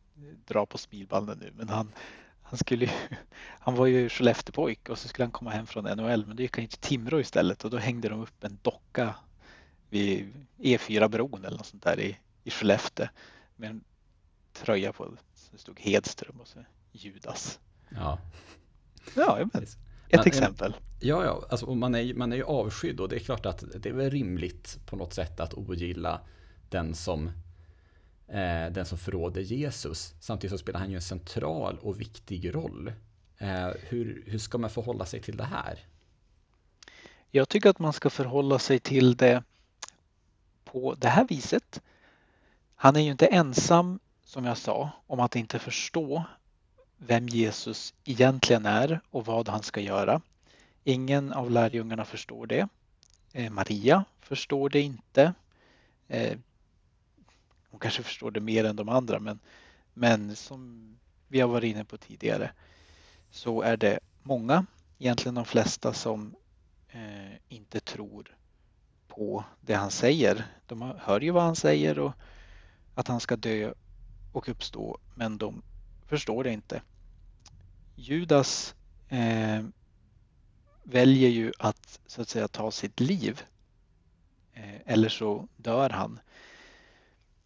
dra 0.46 0.66
på 0.66 0.78
smilbanden 0.78 1.38
nu, 1.38 1.52
men 1.56 1.68
han, 1.68 1.92
han, 2.42 2.58
skulle, 2.58 2.90
han 3.58 3.74
var 3.74 3.86
ju 3.86 4.08
Skellefteåpojk 4.08 4.88
och 4.88 4.98
så 4.98 5.08
skulle 5.08 5.24
han 5.24 5.32
komma 5.32 5.50
hem 5.50 5.66
från 5.66 5.84
NHL, 5.84 6.26
men 6.26 6.36
då 6.36 6.42
gick 6.42 6.56
han 6.58 6.66
till 6.66 6.78
Timrå 6.78 7.20
istället 7.20 7.64
och 7.64 7.70
då 7.70 7.76
hängde 7.76 8.08
de 8.08 8.20
upp 8.20 8.44
en 8.44 8.58
docka 8.62 9.14
vid 9.90 10.46
E4-bron 10.58 11.44
eller 11.44 11.56
något 11.56 11.66
sånt 11.66 11.82
där 11.82 12.00
i, 12.00 12.18
i 12.44 12.50
Skellefteå 12.50 13.06
med 13.56 13.70
en 13.70 13.84
tröja 14.52 14.92
på 14.92 15.16
det 15.52 15.58
stod 15.58 15.80
Hedström 15.80 16.40
och 16.40 16.48
så 16.48 16.58
Judas. 16.94 17.60
Ja. 17.88 18.18
Ja, 19.16 19.48
men, 19.52 19.62
ett 19.62 19.76
man, 20.12 20.26
exempel. 20.26 20.76
Ja, 21.00 21.24
ja, 21.24 21.46
alltså, 21.50 21.74
man, 21.74 21.94
är, 21.94 22.14
man 22.14 22.32
är 22.32 22.36
ju 22.36 22.44
avskydd 22.44 23.00
och 23.00 23.08
det 23.08 23.16
är 23.16 23.20
klart 23.20 23.46
att 23.46 23.64
det 23.76 23.88
är 23.88 23.92
väl 23.92 24.10
rimligt 24.10 24.78
på 24.86 24.96
något 24.96 25.14
sätt 25.14 25.40
att 25.40 25.54
ogilla 25.54 26.20
den 26.68 26.94
som 26.94 27.30
eh, 28.28 28.66
den 28.70 28.86
som 28.86 28.98
förråder 28.98 29.40
Jesus. 29.40 30.14
Samtidigt 30.20 30.52
så 30.52 30.58
spelar 30.58 30.80
han 30.80 30.90
ju 30.90 30.96
en 30.96 31.02
central 31.02 31.78
och 31.78 32.00
viktig 32.00 32.54
roll. 32.54 32.92
Eh, 33.38 33.68
hur, 33.80 34.24
hur 34.26 34.38
ska 34.38 34.58
man 34.58 34.70
förhålla 34.70 35.06
sig 35.06 35.20
till 35.20 35.36
det 35.36 35.44
här? 35.44 35.78
Jag 37.30 37.48
tycker 37.48 37.70
att 37.70 37.78
man 37.78 37.92
ska 37.92 38.10
förhålla 38.10 38.58
sig 38.58 38.78
till 38.78 39.16
det 39.16 39.42
på 40.64 40.94
det 40.94 41.08
här 41.08 41.26
viset. 41.28 41.82
Han 42.74 42.96
är 42.96 43.00
ju 43.00 43.10
inte 43.10 43.26
ensam, 43.26 43.98
som 44.24 44.44
jag 44.44 44.58
sa, 44.58 44.90
om 45.06 45.20
att 45.20 45.36
inte 45.36 45.58
förstå 45.58 46.24
vem 46.96 47.28
Jesus 47.28 47.94
egentligen 48.04 48.66
är 48.66 49.00
och 49.10 49.26
vad 49.26 49.48
han 49.48 49.62
ska 49.62 49.80
göra. 49.80 50.20
Ingen 50.84 51.32
av 51.32 51.50
lärjungarna 51.50 52.04
förstår 52.04 52.46
det. 52.46 52.68
Eh, 53.32 53.50
Maria 53.50 54.04
förstår 54.20 54.68
det 54.68 54.80
inte. 54.80 55.34
Eh, 56.08 56.38
hon 57.70 57.80
kanske 57.80 58.02
förstår 58.02 58.30
det 58.30 58.40
mer 58.40 58.64
än 58.64 58.76
de 58.76 58.88
andra 58.88 59.18
men, 59.18 59.38
men 59.94 60.36
som 60.36 60.88
vi 61.28 61.40
har 61.40 61.48
varit 61.48 61.74
inne 61.74 61.84
på 61.84 61.96
tidigare 61.96 62.50
så 63.30 63.62
är 63.62 63.76
det 63.76 63.98
många, 64.22 64.66
egentligen 64.98 65.34
de 65.34 65.44
flesta 65.44 65.92
som 65.92 66.34
eh, 66.88 67.36
inte 67.48 67.80
tror 67.80 68.36
på 69.08 69.44
det 69.60 69.74
han 69.74 69.90
säger. 69.90 70.46
De 70.66 70.94
hör 70.98 71.20
ju 71.20 71.30
vad 71.30 71.42
han 71.42 71.56
säger 71.56 71.98
och 71.98 72.12
att 72.94 73.08
han 73.08 73.20
ska 73.20 73.36
dö 73.36 73.72
och 74.32 74.48
uppstå 74.48 74.98
men 75.14 75.38
de 75.38 75.62
förstår 76.14 76.44
det 76.44 76.52
inte. 76.52 76.82
Judas 77.94 78.74
eh, 79.08 79.64
väljer 80.82 81.28
ju 81.28 81.52
att 81.58 82.00
så 82.06 82.22
att 82.22 82.28
säga 82.28 82.48
ta 82.48 82.70
sitt 82.70 83.00
liv 83.00 83.42
eh, 84.52 84.80
eller 84.86 85.08
så 85.08 85.48
dör 85.56 85.90
han. 85.90 86.20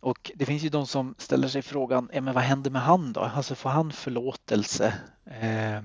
Och 0.01 0.31
det 0.35 0.47
finns 0.47 0.63
ju 0.63 0.69
de 0.69 0.87
som 0.87 1.15
ställer 1.19 1.49
sig 1.49 1.63
frågan, 1.63 2.11
eh, 2.11 2.23
men 2.23 2.35
vad 2.35 2.43
händer 2.43 2.71
med 2.71 2.83
han 2.83 3.13
då? 3.13 3.21
Alltså 3.21 3.55
får 3.55 3.71
han 3.71 3.93
förlåtelse? 3.93 4.95
Eh, 5.25 5.83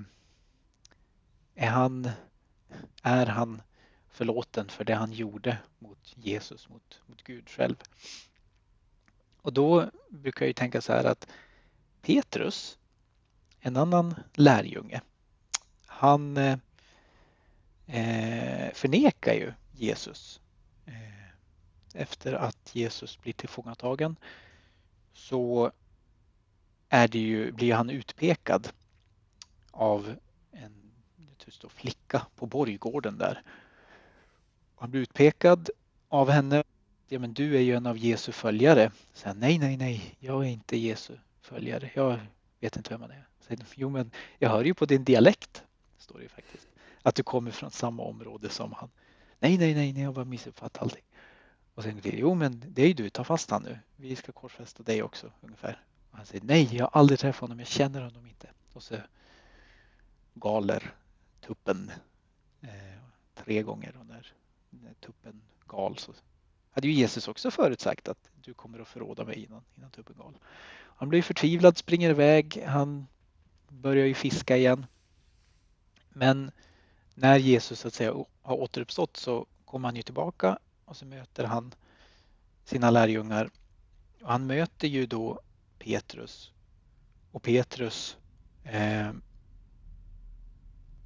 är, 1.55 1.69
han, 1.69 2.09
är 3.03 3.25
han 3.25 3.61
förlåten 4.09 4.69
för 4.69 4.83
det 4.83 4.95
han 4.95 5.11
gjorde 5.11 5.57
mot 5.79 6.13
Jesus, 6.15 6.69
mot, 6.69 7.01
mot 7.05 7.23
Gud 7.23 7.49
själv? 7.49 7.75
Och 9.41 9.53
då 9.53 9.89
brukar 10.09 10.45
jag 10.45 10.55
tänka 10.55 10.81
så 10.81 10.93
här 10.93 11.03
att 11.03 11.27
Petrus, 12.03 12.77
en 13.59 13.77
annan 13.77 14.15
lärjunge, 14.33 15.01
han 15.85 16.37
eh, 16.37 16.57
eh, 17.87 18.73
förnekar 18.73 19.33
ju 19.33 19.53
Jesus. 19.71 20.41
Eh, 20.85 21.27
efter 21.93 22.33
att 22.33 22.75
Jesus 22.75 23.21
blir 23.21 23.33
tillfångatagen 23.33 24.15
så 25.13 25.71
är 26.89 27.07
det 27.07 27.19
ju, 27.19 27.51
blir 27.51 27.73
han 27.73 27.89
utpekad 27.89 28.69
av 29.71 30.15
en 30.51 30.73
det 31.37 31.69
flicka 31.69 32.25
på 32.35 32.45
borggården 32.45 33.17
där. 33.17 33.41
Han 34.75 34.91
blir 34.91 35.01
utpekad 35.01 35.69
av 36.09 36.29
henne. 36.29 36.63
Ja, 37.07 37.19
men 37.19 37.33
du 37.33 37.55
är 37.55 37.61
ju 37.61 37.75
en 37.75 37.85
av 37.85 37.97
Jesu 37.97 38.31
följare. 38.31 38.91
Så 39.13 39.33
nej, 39.33 39.59
nej, 39.59 39.77
nej, 39.77 40.15
jag 40.19 40.45
är 40.45 40.49
inte 40.49 40.77
Jesu 40.77 41.13
följare. 41.43 41.91
Jag 41.93 42.19
vet 42.59 42.77
inte 42.77 42.89
vem 42.89 43.01
han 43.01 43.11
är. 43.11 43.27
Så, 43.39 43.55
jo, 43.75 43.89
men 43.89 44.11
jag 44.39 44.49
hör 44.49 44.63
ju 44.63 44.73
på 44.73 44.85
din 44.85 45.03
dialekt, 45.03 45.63
står 45.97 46.17
det 46.17 46.23
ju 46.23 46.29
faktiskt, 46.29 46.67
att 47.01 47.15
du 47.15 47.23
kommer 47.23 47.51
från 47.51 47.71
samma 47.71 48.03
område 48.03 48.49
som 48.49 48.73
han. 48.73 48.89
Nej, 49.39 49.57
nej, 49.57 49.73
nej, 49.73 49.93
nej 49.93 50.03
jag 50.03 50.13
bara 50.13 50.25
missuppfattat 50.25 50.81
allting. 50.81 51.03
Och 51.75 51.83
sen 51.83 52.01
jo 52.03 52.33
men 52.33 52.63
det 52.67 52.81
är 52.81 52.87
ju 52.87 52.93
du, 52.93 53.09
ta 53.09 53.23
fast 53.23 53.49
han 53.49 53.63
nu. 53.63 53.79
Vi 53.95 54.15
ska 54.15 54.31
korsfästa 54.31 54.83
dig 54.83 55.03
också 55.03 55.31
ungefär. 55.41 55.81
Och 56.11 56.17
han 56.17 56.25
säger 56.25 56.45
nej, 56.45 56.75
jag 56.75 56.85
har 56.85 56.99
aldrig 56.99 57.19
träffat 57.19 57.41
honom, 57.41 57.59
jag 57.59 57.67
känner 57.67 58.01
honom 58.01 58.27
inte. 58.27 58.49
Och 58.73 58.83
så 58.83 58.95
galer 60.33 60.93
tuppen 61.41 61.91
eh, 62.61 62.69
tre 63.35 63.61
gånger 63.61 63.95
och 63.99 64.05
när, 64.05 64.33
när 64.69 64.93
tuppen 64.93 65.41
gal 65.67 65.97
så 65.97 66.13
hade 66.71 66.87
ju 66.87 66.93
Jesus 66.93 67.27
också 67.27 67.51
förutsagt 67.51 68.07
att 68.07 68.29
du 68.41 68.53
kommer 68.53 68.79
att 68.79 68.87
förråda 68.87 69.25
mig 69.25 69.43
innan, 69.43 69.61
innan 69.75 69.91
tuppen 69.91 70.15
gal. 70.17 70.37
Han 70.95 71.09
blir 71.09 71.21
förtvivlad, 71.21 71.77
springer 71.77 72.09
iväg, 72.09 72.63
han 72.67 73.07
börjar 73.69 74.05
ju 74.05 74.13
fiska 74.13 74.57
igen. 74.57 74.85
Men 76.09 76.51
när 77.13 77.37
Jesus 77.37 77.79
så 77.79 77.87
att 77.87 77.93
säga 77.93 78.13
har 78.41 78.55
återuppstått 78.55 79.17
så 79.17 79.45
kommer 79.65 79.87
han 79.87 79.95
ju 79.95 80.01
tillbaka 80.01 80.59
och 80.85 80.97
så 80.97 81.05
möter 81.05 81.43
han 81.43 81.71
sina 82.63 82.89
lärjungar. 82.89 83.49
Och 84.21 84.31
han 84.31 84.47
möter 84.47 84.87
ju 84.87 85.05
då 85.05 85.39
Petrus 85.79 86.51
och 87.31 87.43
Petrus 87.43 88.17
eh, 88.63 89.11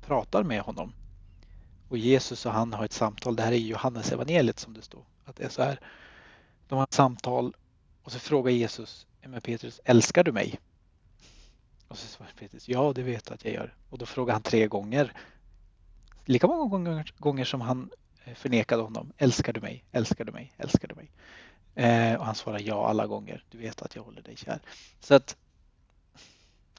pratar 0.02 0.44
med 0.44 0.62
honom. 0.62 0.94
Och 1.90 1.98
Jesus 1.98 2.46
och 2.46 2.52
han 2.52 2.74
har 2.74 2.86
ett 2.86 2.94
samtal. 2.94 3.36
Det 3.36 3.44
här 3.44 3.52
är 3.52 3.58
Johannes 3.58 4.12
evangeliet 4.12 4.60
som 4.60 4.74
det 4.74 4.82
står 4.82 5.04
att 5.26 5.36
det 5.36 5.44
är 5.44 5.50
så 5.50 5.64
här. 5.64 5.80
De 6.68 6.76
har 6.76 6.84
ett 6.84 6.94
samtal 6.94 7.56
och 8.04 8.12
så 8.12 8.20
frågar 8.20 8.52
Jesus 8.52 9.08
men 9.28 9.42
Petrus, 9.42 9.82
älskar 9.84 10.24
du 10.24 10.32
mig? 10.32 10.60
Och 11.88 11.98
så 11.98 12.08
svarar 12.08 12.32
Petrus, 12.40 12.70
ja 12.70 12.94
det 12.94 13.04
vet 13.04 13.30
jag 13.30 13.36
att 13.36 13.46
jag 13.46 13.54
gör. 13.54 13.76
Och 13.90 13.98
då 13.98 14.06
frågar 14.06 14.34
han 14.34 14.42
tre 14.42 14.68
gånger. 14.68 15.14
Lika 16.26 16.48
många 16.48 16.70
gånger, 16.70 17.14
gånger 17.18 17.46
som 17.46 17.62
han 17.62 17.90
eh, 18.26 18.34
förnekade 18.34 18.84
honom. 18.84 19.14
Älskar 19.18 19.54
du 19.54 19.62
mig? 19.62 19.84
Älskar 19.92 20.26
du 20.26 20.32
mig? 20.32 20.54
Älskar 20.58 20.88
du 20.88 20.96
mig? 20.96 21.12
Eh, 21.76 22.20
och 22.20 22.26
han 22.26 22.36
svarar 22.36 22.60
ja 22.60 22.88
alla 22.88 23.08
gånger. 23.08 23.44
Du 23.50 23.58
vet 23.58 23.82
att 23.82 23.96
jag 23.96 24.04
håller 24.04 24.22
dig 24.22 24.36
kär. 24.38 24.60
Så 25.00 25.16
att 25.16 25.38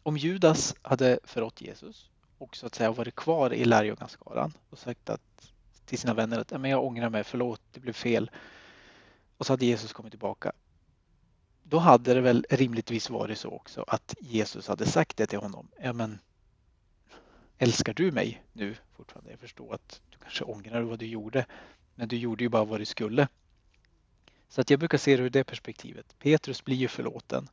om 0.03 0.17
Judas 0.17 0.75
hade 0.83 1.19
förrått 1.25 1.61
Jesus 1.61 2.11
och 2.39 2.57
så 2.57 2.67
att 2.67 2.75
säga 2.75 2.93
varit 2.93 3.15
kvar 3.15 3.55
i 3.55 3.65
lärjungaskaran 3.65 4.53
och 4.71 4.79
sagt 4.79 5.11
att, 5.11 5.53
till 5.85 5.99
sina 5.99 6.15
vänner 6.15 6.39
att 6.39 6.51
jag 6.51 6.85
ångrar 6.85 7.09
mig, 7.09 7.25
förlåt, 7.25 7.61
det 7.73 7.81
blev 7.81 7.93
fel. 7.93 8.31
Och 9.37 9.47
så 9.47 9.53
hade 9.53 9.67
Jesus 9.67 9.93
kommit 9.93 10.13
tillbaka. 10.13 10.53
Då 11.71 11.79
hade 11.79 12.15
det 12.15 12.21
väl 12.21 12.47
rimligtvis 12.51 13.11
varit 13.11 13.39
så 13.39 13.51
också 13.51 13.85
att 13.87 14.15
Jesus 14.21 14.69
hade 14.69 14.87
sagt 14.87 15.17
det 15.17 15.27
till 15.27 15.39
honom. 15.39 15.69
Ja, 15.83 15.93
men 15.93 16.19
älskar 17.59 17.95
du 17.95 18.13
mig 18.13 18.43
nu 18.53 18.77
fortfarande? 18.97 19.31
Jag 19.31 19.41
förstår 19.41 19.75
att 19.75 20.01
du 20.11 20.19
kanske 20.19 20.45
ångrar 20.45 20.83
vad 20.83 20.99
du 20.99 21.07
gjorde, 21.07 21.47
men 21.95 22.09
du 22.09 22.17
gjorde 22.17 22.45
ju 22.45 22.49
bara 22.49 22.65
vad 22.65 22.81
du 22.81 22.85
skulle. 22.85 23.29
Så 24.49 24.61
att 24.61 24.71
jag 24.71 24.79
brukar 24.79 24.99
se 24.99 25.17
det 25.17 25.23
ur 25.23 25.31
det 25.31 25.45
perspektivet. 25.45 26.19
Petrus 26.19 26.65
blir 26.65 26.77
ju 26.77 26.89
förlåten 26.89 27.49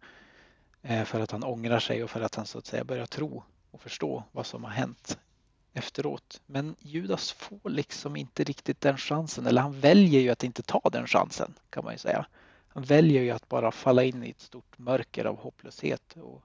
eh, 0.81 1.03
för 1.03 1.19
att 1.19 1.31
han 1.31 1.43
ångrar 1.43 1.79
sig 1.79 2.03
och 2.03 2.09
för 2.09 2.21
att 2.21 2.35
han 2.35 2.45
så 2.45 2.57
att 2.57 2.65
säga 2.65 2.83
börjar 2.83 3.05
tro 3.05 3.43
och 3.71 3.81
förstå 3.81 4.23
vad 4.31 4.45
som 4.45 4.63
har 4.63 4.71
hänt 4.71 5.17
efteråt. 5.73 6.41
Men 6.45 6.75
Judas 6.79 7.31
får 7.31 7.69
liksom 7.69 8.15
inte 8.15 8.43
riktigt 8.43 8.81
den 8.81 8.97
chansen, 8.97 9.45
eller 9.45 9.61
han 9.61 9.79
väljer 9.79 10.21
ju 10.21 10.29
att 10.29 10.43
inte 10.43 10.61
ta 10.61 10.81
den 10.91 11.07
chansen 11.07 11.53
kan 11.69 11.83
man 11.83 11.93
ju 11.93 11.97
säga. 11.97 12.25
Han 12.75 12.83
väljer 12.83 13.23
ju 13.23 13.29
att 13.31 13.49
bara 13.49 13.71
falla 13.71 14.03
in 14.03 14.23
i 14.23 14.29
ett 14.29 14.39
stort 14.39 14.77
mörker 14.77 15.25
av 15.25 15.37
hopplöshet 15.37 16.17
och 16.17 16.43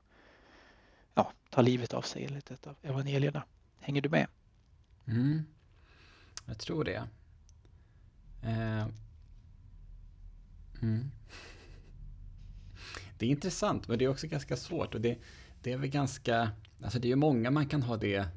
ja, 1.14 1.32
ta 1.50 1.62
livet 1.62 1.94
av 1.94 2.02
sig 2.02 2.24
enligt 2.24 2.50
ett 2.50 2.66
av 2.66 2.76
evangelierna. 2.82 3.42
Hänger 3.78 4.00
du 4.00 4.08
med? 4.08 4.26
Mm. 5.06 5.42
Jag 6.46 6.58
tror 6.58 6.84
det. 6.84 7.08
Eh. 8.42 8.86
Mm. 10.82 11.10
Det 13.18 13.26
är 13.26 13.30
intressant, 13.30 13.88
men 13.88 13.98
det 13.98 14.04
är 14.04 14.08
också 14.08 14.26
ganska 14.26 14.56
svårt. 14.56 14.94
Och 14.94 15.00
det, 15.00 15.18
det 15.62 15.72
är 15.72 15.76
väl 15.76 15.90
ganska... 15.90 16.50
Alltså 16.82 16.98
det 16.98 17.06
är 17.06 17.10
ju 17.10 17.16
många 17.16 17.50
man 17.50 17.66
kan 17.66 17.82
ha 17.82 17.96
det 17.96 18.28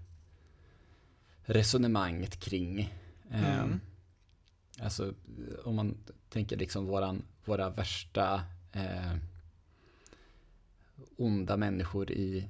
resonemanget 1.41 2.39
kring. 2.39 2.93
Mm. 3.31 3.71
Eh, 3.71 3.77
alltså 4.85 5.13
om 5.63 5.75
man 5.75 5.97
tänker 6.29 6.57
liksom 6.57 6.85
våran, 6.85 7.25
våra 7.45 7.69
värsta 7.69 8.43
eh, 8.71 9.15
onda 11.17 11.57
människor 11.57 12.11
i 12.11 12.49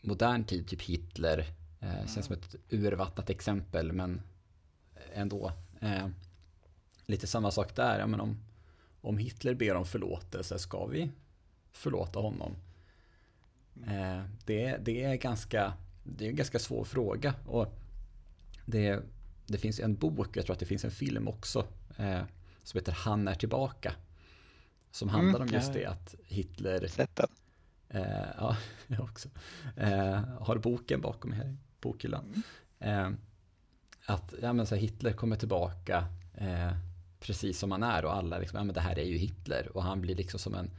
modern 0.00 0.44
tid, 0.44 0.68
typ 0.68 0.82
Hitler, 0.82 1.38
eh, 1.80 1.94
mm. 1.94 2.08
känns 2.08 2.26
som 2.26 2.34
ett 2.34 2.54
urvattnat 2.70 3.30
exempel, 3.30 3.92
men 3.92 4.22
ändå. 5.14 5.52
Eh, 5.80 6.08
lite 7.06 7.26
samma 7.26 7.50
sak 7.50 7.76
där, 7.76 7.98
ja, 7.98 8.06
men 8.06 8.20
om, 8.20 8.38
om 9.00 9.18
Hitler 9.18 9.54
ber 9.54 9.74
om 9.74 9.86
förlåtelse, 9.86 10.58
ska 10.58 10.86
vi 10.86 11.10
förlåta 11.72 12.18
honom? 12.18 12.52
Mm. 13.76 14.18
Eh, 14.18 14.24
det, 14.44 14.76
det, 14.76 15.04
är 15.04 15.16
ganska, 15.16 15.72
det 16.04 16.24
är 16.24 16.28
en 16.28 16.36
ganska 16.36 16.58
svår 16.58 16.84
fråga. 16.84 17.34
Och 17.46 17.74
det, 18.64 19.00
det 19.46 19.58
finns 19.58 19.80
en 19.80 19.94
bok, 19.94 20.36
jag 20.36 20.44
tror 20.44 20.54
att 20.54 20.60
det 20.60 20.66
finns 20.66 20.84
en 20.84 20.90
film 20.90 21.28
också, 21.28 21.66
eh, 21.96 22.22
som 22.66 22.78
heter 22.78 22.92
Han 22.92 23.28
är 23.28 23.34
tillbaka. 23.34 23.94
Som 24.90 25.08
handlar 25.08 25.40
mm, 25.40 25.48
om 25.48 25.54
just 25.54 25.72
det 25.72 25.84
att 25.84 26.14
Hitler... 26.24 26.86
Sett 26.88 27.16
den. 27.16 27.28
Eh, 27.88 28.26
ja, 28.36 28.56
jag 28.86 29.00
också. 29.00 29.28
Eh, 29.76 30.20
har 30.40 30.58
boken 30.58 31.00
bakom 31.00 31.30
mig 31.30 31.38
här 31.38 31.46
i 31.46 31.56
bokhyllan. 31.80 32.42
Mm. 32.78 33.12
Eh, 33.14 33.18
att 34.06 34.34
ja, 34.42 34.52
men 34.52 34.66
så 34.66 34.74
här, 34.74 34.82
Hitler 34.82 35.12
kommer 35.12 35.36
tillbaka 35.36 36.06
eh, 36.34 36.72
precis 37.20 37.58
som 37.58 37.70
han 37.70 37.82
är 37.82 38.04
och 38.04 38.14
alla 38.14 38.38
liksom, 38.38 38.56
ja 38.56 38.64
men 38.64 38.74
det 38.74 38.80
här 38.80 38.98
är 38.98 39.04
ju 39.04 39.16
Hitler 39.16 39.76
och 39.76 39.82
han 39.82 40.00
blir 40.00 40.16
liksom 40.16 40.40
som 40.40 40.54
en 40.54 40.70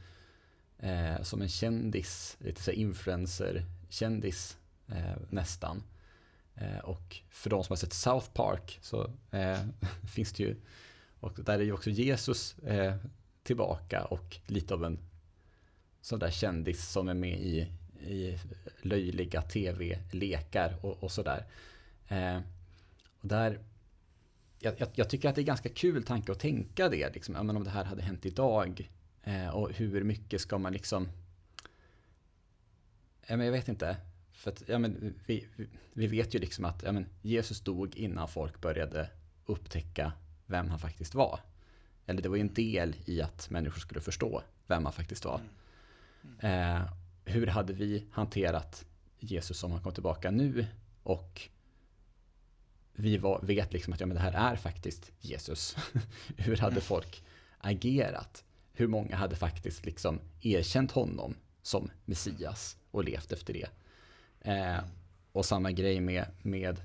eh, 0.78 1.22
som 1.22 1.42
en 1.42 1.48
kändis, 1.48 2.36
lite 2.40 2.62
så 2.62 2.70
influencer-kändis 2.70 4.56
eh, 4.88 5.16
nästan. 5.30 5.82
och 6.82 7.16
för 7.30 7.50
de 7.50 7.64
som 7.64 7.72
har 7.72 7.76
sett 7.76 7.92
South 7.92 8.30
Park 8.32 8.78
så 8.82 9.10
finns 10.14 10.32
det 10.32 10.42
ju, 10.42 10.56
och 11.20 11.32
där 11.44 11.58
är 11.58 11.62
ju 11.62 11.72
också 11.72 11.90
Jesus 11.90 12.58
eh, 12.58 12.94
tillbaka 13.42 14.04
och 14.04 14.36
lite 14.46 14.74
av 14.74 14.84
en 14.84 14.98
sån 16.00 16.18
där 16.18 16.30
kändis 16.30 16.88
som 16.88 17.08
är 17.08 17.14
med 17.14 17.40
i, 17.40 17.72
i 18.00 18.38
löjliga 18.82 19.42
tv-lekar 19.42 20.76
och, 20.82 21.02
och 21.02 21.12
sådär. 21.12 21.46
Eh, 22.08 22.40
och 23.20 23.28
där, 23.28 23.58
jag, 24.58 24.74
jag, 24.94 25.10
tycker 25.10 25.28
att 25.28 25.34
det 25.34 25.40
är 25.40 25.44
ganska 25.44 25.68
kul 25.68 26.02
tanke 26.02 26.32
att 26.32 26.40
tänka 26.40 26.88
det, 26.88 27.14
liksom, 27.14 27.34
ja, 27.34 27.42
men 27.42 27.56
om 27.56 27.64
det 27.64 27.70
här 27.70 27.84
hade 27.84 28.02
hänt 28.02 28.26
idag 28.26 28.90
eh, 29.22 29.48
och 29.48 29.72
hur 29.72 30.04
mycket 30.04 30.40
ska 30.40 30.58
man 30.58 30.72
liksom... 30.72 31.08
Ja, 33.26 33.36
men 33.36 33.46
jag 33.46 33.52
vet 33.52 33.68
inte. 33.68 33.96
För 34.32 34.50
att, 34.50 34.62
ja, 34.66 34.78
men 34.78 35.14
vi, 35.26 35.46
vi 35.92 36.06
vet 36.06 36.34
ju 36.34 36.38
liksom 36.38 36.64
att 36.64 36.82
ja, 36.82 36.92
men 36.92 37.06
Jesus 37.22 37.60
dog 37.60 37.96
innan 37.96 38.28
folk 38.28 38.60
började 38.60 39.10
upptäcka 39.46 40.12
vem 40.48 40.70
han 40.70 40.78
faktiskt 40.78 41.14
var. 41.14 41.40
Eller 42.06 42.22
det 42.22 42.28
var 42.28 42.36
ju 42.36 42.40
en 42.40 42.54
del 42.54 42.96
i 43.04 43.22
att 43.22 43.50
människor 43.50 43.80
skulle 43.80 44.00
förstå 44.00 44.42
vem 44.66 44.84
han 44.84 44.92
faktiskt 44.92 45.24
var. 45.24 45.40
Mm. 46.40 46.76
Eh, 46.76 46.82
hur 47.24 47.46
hade 47.46 47.72
vi 47.72 48.06
hanterat 48.10 48.84
Jesus 49.18 49.64
om 49.64 49.72
han 49.72 49.82
kom 49.82 49.94
tillbaka 49.94 50.30
nu? 50.30 50.66
Och 51.02 51.48
vi 52.92 53.16
var, 53.18 53.40
vet 53.42 53.72
liksom 53.72 53.92
att 53.92 54.00
ja, 54.00 54.06
men 54.06 54.16
det 54.16 54.22
här 54.22 54.52
är 54.52 54.56
faktiskt 54.56 55.12
Jesus. 55.20 55.76
hur 56.36 56.56
hade 56.56 56.72
mm. 56.72 56.82
folk 56.82 57.22
agerat? 57.58 58.44
Hur 58.72 58.86
många 58.86 59.16
hade 59.16 59.36
faktiskt 59.36 59.84
liksom 59.84 60.20
erkänt 60.40 60.92
honom 60.92 61.34
som 61.62 61.90
Messias 62.04 62.76
och 62.90 63.04
levt 63.04 63.32
efter 63.32 63.52
det? 63.52 63.68
Eh, 64.40 64.78
och 65.32 65.46
samma 65.46 65.72
grej 65.72 66.00
med, 66.00 66.26
med 66.42 66.80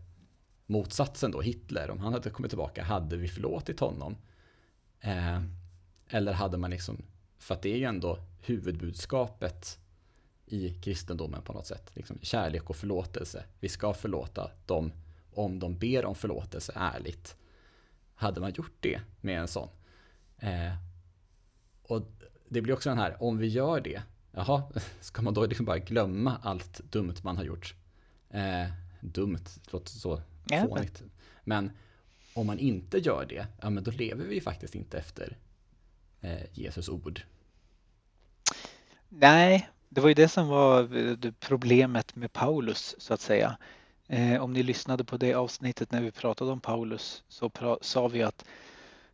motsatsen 0.73 1.31
då, 1.31 1.41
Hitler. 1.41 1.91
Om 1.91 1.99
han 1.99 2.13
hade 2.13 2.29
kommit 2.29 2.51
tillbaka, 2.51 2.83
hade 2.83 3.17
vi 3.17 3.27
förlåtit 3.27 3.79
honom? 3.79 4.15
Eh, 4.99 5.41
eller 6.07 6.33
hade 6.33 6.57
man 6.57 6.71
liksom, 6.71 7.03
för 7.37 7.55
att 7.55 7.61
det 7.61 7.73
är 7.73 7.77
ju 7.77 7.83
ändå 7.83 8.19
huvudbudskapet 8.41 9.79
i 10.45 10.69
kristendomen 10.69 11.41
på 11.41 11.53
något 11.53 11.67
sätt. 11.67 11.91
Liksom 11.93 12.19
kärlek 12.21 12.69
och 12.69 12.75
förlåtelse. 12.75 13.43
Vi 13.59 13.69
ska 13.69 13.93
förlåta 13.93 14.51
dem 14.65 14.91
om 15.33 15.59
de 15.59 15.77
ber 15.77 16.05
om 16.05 16.15
förlåtelse 16.15 16.71
ärligt. 16.75 17.35
Hade 18.15 18.41
man 18.41 18.51
gjort 18.51 18.77
det 18.79 19.01
med 19.21 19.39
en 19.39 19.47
sån? 19.47 19.69
Eh, 20.37 20.73
och 21.83 22.01
det 22.49 22.61
blir 22.61 22.73
också 22.73 22.89
den 22.89 22.97
här, 22.97 23.23
om 23.23 23.37
vi 23.37 23.47
gör 23.47 23.81
det, 23.81 24.01
jaha, 24.31 24.63
ska 25.01 25.21
man 25.21 25.33
då 25.33 25.45
liksom 25.45 25.65
bara 25.65 25.77
glömma 25.77 26.37
allt 26.43 26.81
dumt 26.91 27.15
man 27.21 27.37
har 27.37 27.43
gjort? 27.43 27.75
Eh, 28.29 28.67
dumt, 29.01 29.45
det 29.65 29.73
låter 29.73 29.91
så 29.91 30.21
ja, 30.45 30.67
fånigt. 30.67 31.03
Men 31.43 31.71
om 32.33 32.47
man 32.47 32.59
inte 32.59 32.97
gör 32.97 33.25
det, 33.25 33.47
ja 33.61 33.69
men 33.69 33.83
då 33.83 33.91
lever 33.91 34.25
vi 34.25 34.41
faktiskt 34.41 34.75
inte 34.75 34.97
efter 34.97 35.37
eh, 36.21 36.43
Jesus 36.53 36.89
ord. 36.89 37.21
Nej, 39.09 39.69
det 39.89 40.01
var 40.01 40.07
ju 40.07 40.13
det 40.13 40.27
som 40.27 40.47
var 40.47 41.31
problemet 41.31 42.15
med 42.15 42.33
Paulus 42.33 42.95
så 42.97 43.13
att 43.13 43.21
säga. 43.21 43.57
Eh, 44.07 44.43
om 44.43 44.53
ni 44.53 44.63
lyssnade 44.63 45.03
på 45.03 45.17
det 45.17 45.33
avsnittet 45.33 45.91
när 45.91 46.01
vi 46.01 46.11
pratade 46.11 46.51
om 46.51 46.59
Paulus 46.59 47.23
så 47.27 47.49
pra 47.49 47.77
sa 47.81 48.07
vi 48.07 48.23
att 48.23 48.45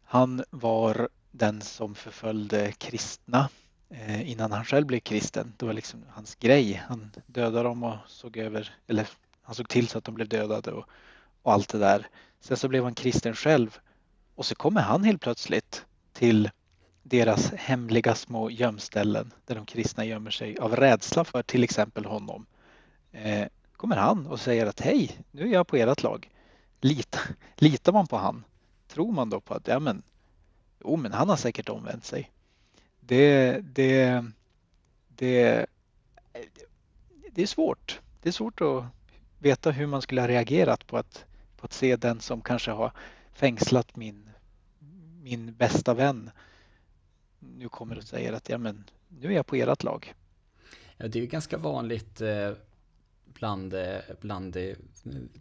han 0.03 0.43
var 0.49 1.09
den 1.31 1.61
som 1.61 1.95
förföljde 1.95 2.71
kristna 2.71 3.49
eh, 3.89 4.31
innan 4.31 4.51
han 4.51 4.65
själv 4.65 4.87
blev 4.87 4.99
kristen. 4.99 5.53
Det 5.57 5.65
var 5.65 5.73
liksom 5.73 6.03
hans 6.09 6.35
grej. 6.35 6.83
Han 6.87 7.11
dödade 7.25 7.63
dem 7.63 7.83
och 7.83 7.97
såg 8.07 8.37
över, 8.37 8.75
eller 8.87 9.07
han 9.41 9.55
såg 9.55 9.69
till 9.69 9.87
så 9.87 9.97
att 9.97 10.03
de 10.03 10.15
blev 10.15 10.27
dödade 10.27 10.71
och, 10.71 10.85
och 11.41 11.53
allt 11.53 11.69
det 11.69 11.79
där. 11.79 12.07
Sen 12.39 12.57
så 12.57 12.67
blev 12.67 12.83
han 12.83 12.95
kristen 12.95 13.35
själv 13.35 13.79
och 14.35 14.45
så 14.45 14.55
kommer 14.55 14.81
han 14.81 15.03
helt 15.03 15.21
plötsligt 15.21 15.85
till 16.13 16.49
deras 17.03 17.51
hemliga 17.53 18.15
små 18.15 18.49
gömställen 18.49 19.33
där 19.45 19.55
de 19.55 19.65
kristna 19.65 20.05
gömmer 20.05 20.31
sig 20.31 20.57
av 20.57 20.75
rädsla 20.75 21.23
för 21.23 21.43
till 21.43 21.63
exempel 21.63 22.05
honom. 22.05 22.45
Eh, 23.11 23.47
kommer 23.77 23.95
han 23.95 24.27
och 24.27 24.39
säger 24.39 24.65
att 24.65 24.79
hej, 24.79 25.19
nu 25.31 25.41
är 25.41 25.53
jag 25.53 25.67
på 25.67 25.75
ert 25.75 26.03
lag. 26.03 26.29
Lita, 26.81 27.19
litar 27.55 27.91
man 27.91 28.07
på 28.07 28.17
han? 28.17 28.43
Tror 28.87 29.11
man 29.11 29.29
då 29.29 29.39
på 29.39 29.53
att 29.53 29.67
ja, 29.67 29.79
men, 29.79 30.03
jo, 30.79 30.95
men 30.95 31.13
han 31.13 31.29
har 31.29 31.35
säkert 31.35 31.69
omvänt 31.69 32.05
sig. 32.05 32.31
Det, 32.99 33.51
det, 33.59 34.25
det, 35.07 35.65
det 37.31 37.41
är 37.41 37.47
svårt. 37.47 37.99
Det 38.21 38.29
är 38.29 38.33
svårt 38.33 38.61
att 38.61 38.83
veta 39.39 39.71
hur 39.71 39.87
man 39.87 40.01
skulle 40.01 40.21
ha 40.21 40.27
reagerat 40.27 40.87
på 40.87 40.97
att, 40.97 41.25
på 41.59 41.65
att 41.65 41.73
se 41.73 41.95
den 41.95 42.19
som 42.19 42.41
kanske 42.41 42.71
har 42.71 42.91
fängslat 43.33 43.95
min, 43.95 44.29
min 45.21 45.53
bästa 45.53 45.93
vän 45.93 46.31
nu 47.39 47.69
kommer 47.69 47.97
och 47.97 48.03
säger 48.03 48.33
att 48.33 48.49
ja, 48.49 48.57
men, 48.57 48.83
nu 49.07 49.27
är 49.27 49.35
jag 49.35 49.45
på 49.45 49.55
ert 49.55 49.83
lag. 49.83 50.13
Ja, 50.97 51.07
det 51.07 51.19
är 51.19 51.21
ju 51.21 51.27
ganska 51.27 51.57
vanligt 51.57 52.21
eh, 52.21 52.51
bland, 53.25 53.73
eh, 53.73 53.97
bland 54.21 54.55
eh, 54.55 54.75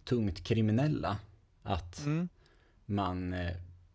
tungt 0.04 0.44
kriminella 0.44 1.16
att 1.62 1.98
mm. 1.98 2.28
man 2.86 3.34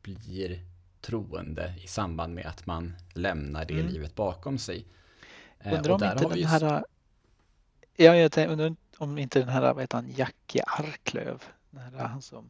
blir 0.02 0.60
troende 1.02 1.74
i 1.84 1.88
samband 1.88 2.34
med 2.34 2.46
att 2.46 2.66
man 2.66 2.94
lämnar 3.14 3.66
det 3.66 3.74
mm. 3.74 3.88
livet 3.88 4.16
bakom 4.16 4.58
sig. 4.58 4.86
Undrar 5.66 5.92
om 5.92 6.04
inte 6.04 6.40
den 6.40 6.48
här... 6.48 6.84
Ja, 7.96 8.16
jag 8.16 8.50
undrar 8.50 8.76
om 8.98 9.18
inte 9.18 9.40
den 9.40 9.50
här, 9.50 9.74
vad 9.74 9.84
heter 9.84 9.98
han, 9.98 10.12
Jackie 10.16 10.64
Arklöv, 10.68 11.44
den 11.74 11.94
här, 11.94 12.08
han 12.08 12.22
som 12.22 12.50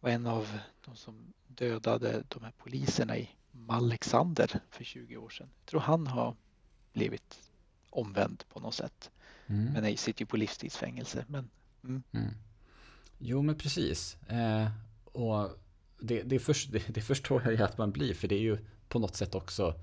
var 0.00 0.10
en 0.10 0.26
av 0.26 0.58
de 0.84 0.96
som 0.96 1.32
dödade 1.46 2.22
de 2.28 2.44
här 2.44 2.52
poliserna 2.58 3.18
i 3.18 3.30
Alexander 3.68 4.60
för 4.70 4.84
20 4.84 5.16
år 5.16 5.28
sedan. 5.28 5.48
Jag 5.60 5.66
tror 5.66 5.80
han 5.80 6.06
har 6.06 6.36
blivit 6.92 7.50
omvänd 7.90 8.44
på 8.48 8.60
något 8.60 8.74
sätt. 8.74 9.10
Mm. 9.46 9.72
Men 9.72 9.82
nej, 9.82 9.96
sitter 9.96 10.22
ju 10.22 10.26
på 10.26 10.36
livstidsfängelse. 10.36 11.24
Men, 11.28 11.50
mm. 11.84 12.02
Mm. 12.12 12.34
Jo, 13.18 13.42
men 13.42 13.58
precis. 13.58 14.16
Eh, 14.28 14.68
och 15.04 15.50
det, 16.00 16.22
det, 16.22 16.38
först, 16.38 16.72
det, 16.72 16.88
det, 16.88 17.00
förstår 17.00 17.42
jag 17.42 17.52
ju 17.52 17.62
att 17.62 17.78
man 17.78 17.92
blir, 17.92 18.14
för 18.14 18.28
det 18.28 18.34
är 18.34 18.40
ju 18.40 18.58
på 18.88 18.98
något 18.98 19.16
sätt 19.16 19.34
också 19.34 19.74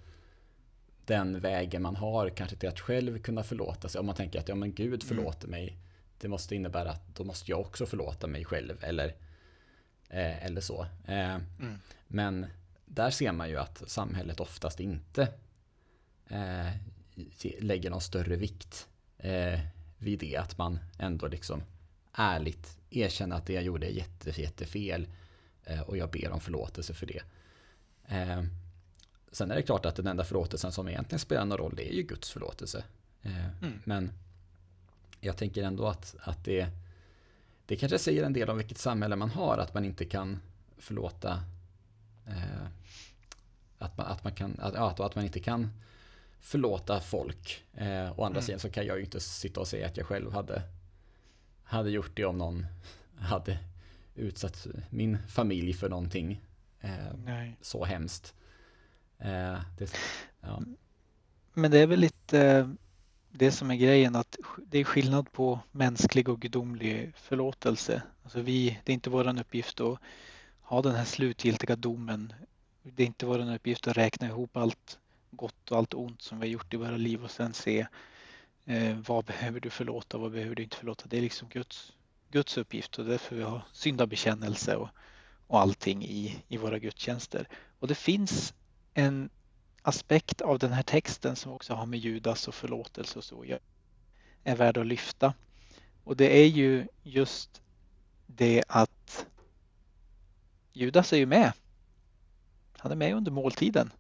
den 1.06 1.40
vägen 1.40 1.82
man 1.82 1.96
har 1.96 2.30
kanske 2.30 2.56
till 2.56 2.70
att 2.70 2.80
själv 2.80 3.22
kunna 3.22 3.44
förlåta 3.44 3.90
sig. 3.90 4.00
Om 4.00 4.06
man 4.06 4.16
tänker 4.16 4.40
att 4.40 4.50
ja, 4.50 4.56
men 4.56 4.74
Gud 4.74 5.04
mm. 5.04 5.08
förlåter 5.08 5.48
mig. 5.48 5.78
Det 6.24 6.30
måste 6.30 6.56
innebära 6.56 6.92
att 6.92 7.16
då 7.16 7.24
måste 7.24 7.52
jag 7.52 7.60
också 7.60 7.86
förlåta 7.86 8.28
mig 8.28 8.46
själv. 8.46 8.84
Eller, 8.84 9.08
eh, 10.10 10.46
eller 10.46 10.62
så. 10.62 10.82
Eh, 11.06 11.36
mm. 11.36 11.80
Men 12.08 12.46
där 12.86 13.10
ser 13.10 13.32
man 13.32 13.50
ju 13.50 13.58
att 13.58 13.84
samhället 13.88 14.40
oftast 14.40 14.80
inte 14.80 15.28
eh, 16.28 16.68
lägger 17.60 17.90
någon 17.90 18.02
större 18.02 18.36
vikt 18.36 18.88
eh, 19.18 19.60
vid 19.98 20.20
det. 20.20 20.38
Att 20.38 20.58
man 20.58 20.80
ändå 21.00 21.28
liksom 21.28 21.64
ärligt 22.14 22.78
erkänner 22.90 23.36
att 23.36 23.46
det 23.46 23.54
jag 23.54 23.64
gjorde 23.64 23.88
är 23.88 23.92
jätte, 23.92 24.42
jättefel 24.42 25.08
eh, 25.64 25.82
och 25.82 25.98
jag 25.98 26.12
ber 26.12 26.32
om 26.32 26.42
förlåtelse 26.42 26.94
för 26.94 27.06
det. 27.06 27.22
Eh, 28.08 28.44
sen 29.32 29.52
är 29.52 29.56
det 29.56 29.62
klart 29.62 29.86
att 29.86 29.96
den 29.96 30.08
enda 30.08 30.24
förlåtelsen 30.24 30.72
som 30.72 30.88
egentligen 30.88 31.20
spelar 31.20 31.46
någon 31.46 31.58
roll 31.58 31.76
det 31.76 31.92
är 31.92 31.96
ju 31.96 32.04
Guds 32.04 32.32
förlåtelse. 32.32 32.84
Mm. 33.22 33.82
Men 33.84 34.12
jag 35.26 35.38
tänker 35.38 35.64
ändå 35.64 35.88
att, 35.88 36.16
att 36.20 36.46
det, 36.46 36.68
det 37.66 37.76
kanske 37.76 38.00
säger 38.00 38.24
en 38.24 38.34
del 38.34 38.50
om 38.50 38.58
vilket 38.58 38.78
samhälle 38.78 39.16
man 39.16 39.30
har, 39.30 39.58
att 39.58 39.74
man 39.74 39.86
inte 39.86 40.06
kan 40.06 40.40
förlåta 40.78 41.44
eh, 42.28 42.68
att, 43.78 43.98
man, 43.98 44.08
att, 44.08 44.24
man 44.24 44.34
kan, 44.34 44.60
att, 44.60 44.74
ja, 44.74 44.96
att 45.00 45.16
man 45.16 45.26
inte 45.26 45.40
kan 45.40 45.70
förlåta 46.40 47.00
folk. 47.00 47.64
Eh, 47.74 48.20
å 48.20 48.24
andra 48.24 48.40
mm. 48.40 48.42
sidan 48.42 48.60
så 48.60 48.70
kan 48.70 48.86
jag 48.86 48.98
ju 48.98 49.04
inte 49.04 49.20
sitta 49.20 49.60
och 49.60 49.68
säga 49.68 49.88
att 49.88 49.98
jag 49.98 50.06
själv 50.06 50.34
hade, 50.34 50.62
hade 51.64 51.90
gjort 51.90 52.12
det 52.14 52.26
om 52.26 52.38
någon 52.38 52.66
hade 53.18 53.60
utsatt 54.16 54.68
min 54.90 55.18
familj 55.28 55.74
för 55.74 55.90
någonting 55.90 56.42
eh, 56.82 57.52
så 57.62 57.86
hemskt. 57.86 58.34
Eh, 59.20 59.60
det, 59.78 59.94
ja. 60.42 60.62
Men 61.54 61.72
det 61.72 61.80
är 61.80 61.88
väl 61.88 62.00
lite 62.00 62.70
det 63.36 63.52
som 63.52 63.72
är 63.72 63.76
grejen 63.76 64.16
att 64.16 64.38
det 64.58 64.80
är 64.80 64.84
skillnad 64.84 65.32
på 65.32 65.60
mänsklig 65.72 66.30
och 66.30 66.40
gudomlig 66.40 67.14
förlåtelse. 67.16 68.02
Alltså 68.24 68.42
vi, 68.42 68.80
det 68.84 68.92
är 68.92 68.94
inte 68.94 69.10
vår 69.10 69.40
uppgift 69.40 69.80
att 69.80 70.00
ha 70.62 70.82
den 70.82 70.96
här 70.96 71.06
slutgiltiga 71.06 71.76
domen. 71.76 72.34
Det 72.84 73.04
är 73.04 73.08
inte 73.08 73.26
vår 73.26 73.54
uppgift 73.56 73.88
att 73.88 73.98
räkna 73.98 74.28
ihop 74.28 74.58
allt 74.58 75.00
gott 75.32 75.72
och 75.72 75.78
allt 75.78 75.94
ont 75.94 76.22
som 76.22 76.40
vi 76.40 76.48
har 76.48 76.52
gjort 76.52 76.74
i 76.74 76.78
våra 76.78 76.98
liv 76.98 77.24
och 77.24 77.32
sen 77.32 77.54
se 77.54 77.88
eh, 78.66 78.98
vad 79.08 79.26
behöver 79.26 79.60
du 79.60 79.70
förlåta, 79.70 80.18
vad 80.18 80.32
behöver 80.32 80.56
du 80.56 80.64
inte 80.64 80.78
förlåta. 80.78 81.06
Det 81.08 81.18
är 81.18 81.22
liksom 81.22 81.50
Guds, 81.50 81.94
Guds 82.32 82.58
uppgift 82.58 83.00
och 83.00 83.06
därför 83.06 83.36
vi 83.36 83.44
har 83.44 83.62
syndabekännelse 83.72 84.76
och, 84.76 84.90
och 85.48 85.60
allting 85.60 86.04
i, 86.04 86.44
i 86.48 86.58
våra 86.58 86.80
gudstjänster. 86.80 87.48
Och 87.80 87.88
det 87.88 87.96
finns 87.96 88.54
en 88.94 89.30
aspekt 89.84 90.42
av 90.42 90.60
den 90.60 90.74
här 90.74 90.84
texten 90.84 91.36
som 91.36 91.52
också 91.52 91.74
har 91.74 91.86
med 91.86 92.00
Judas 92.00 92.48
och 92.48 92.56
förlåtelse 92.56 93.20
och 93.20 93.24
så 93.24 93.42
att 93.42 93.48
göra 93.48 93.60
är 94.44 94.56
värd 94.56 94.78
att 94.78 94.88
lyfta. 94.88 95.34
Och 96.04 96.18
det 96.18 96.42
är 96.42 96.48
ju 96.48 96.88
just 97.04 97.62
det 98.28 98.64
att 98.68 99.26
Judas 100.74 101.14
är 101.14 101.18
ju 101.18 101.26
med. 101.26 101.54
Han 102.78 102.92
är 102.92 102.96
med 102.96 103.14
under 103.16 103.32
måltiden 103.32 103.92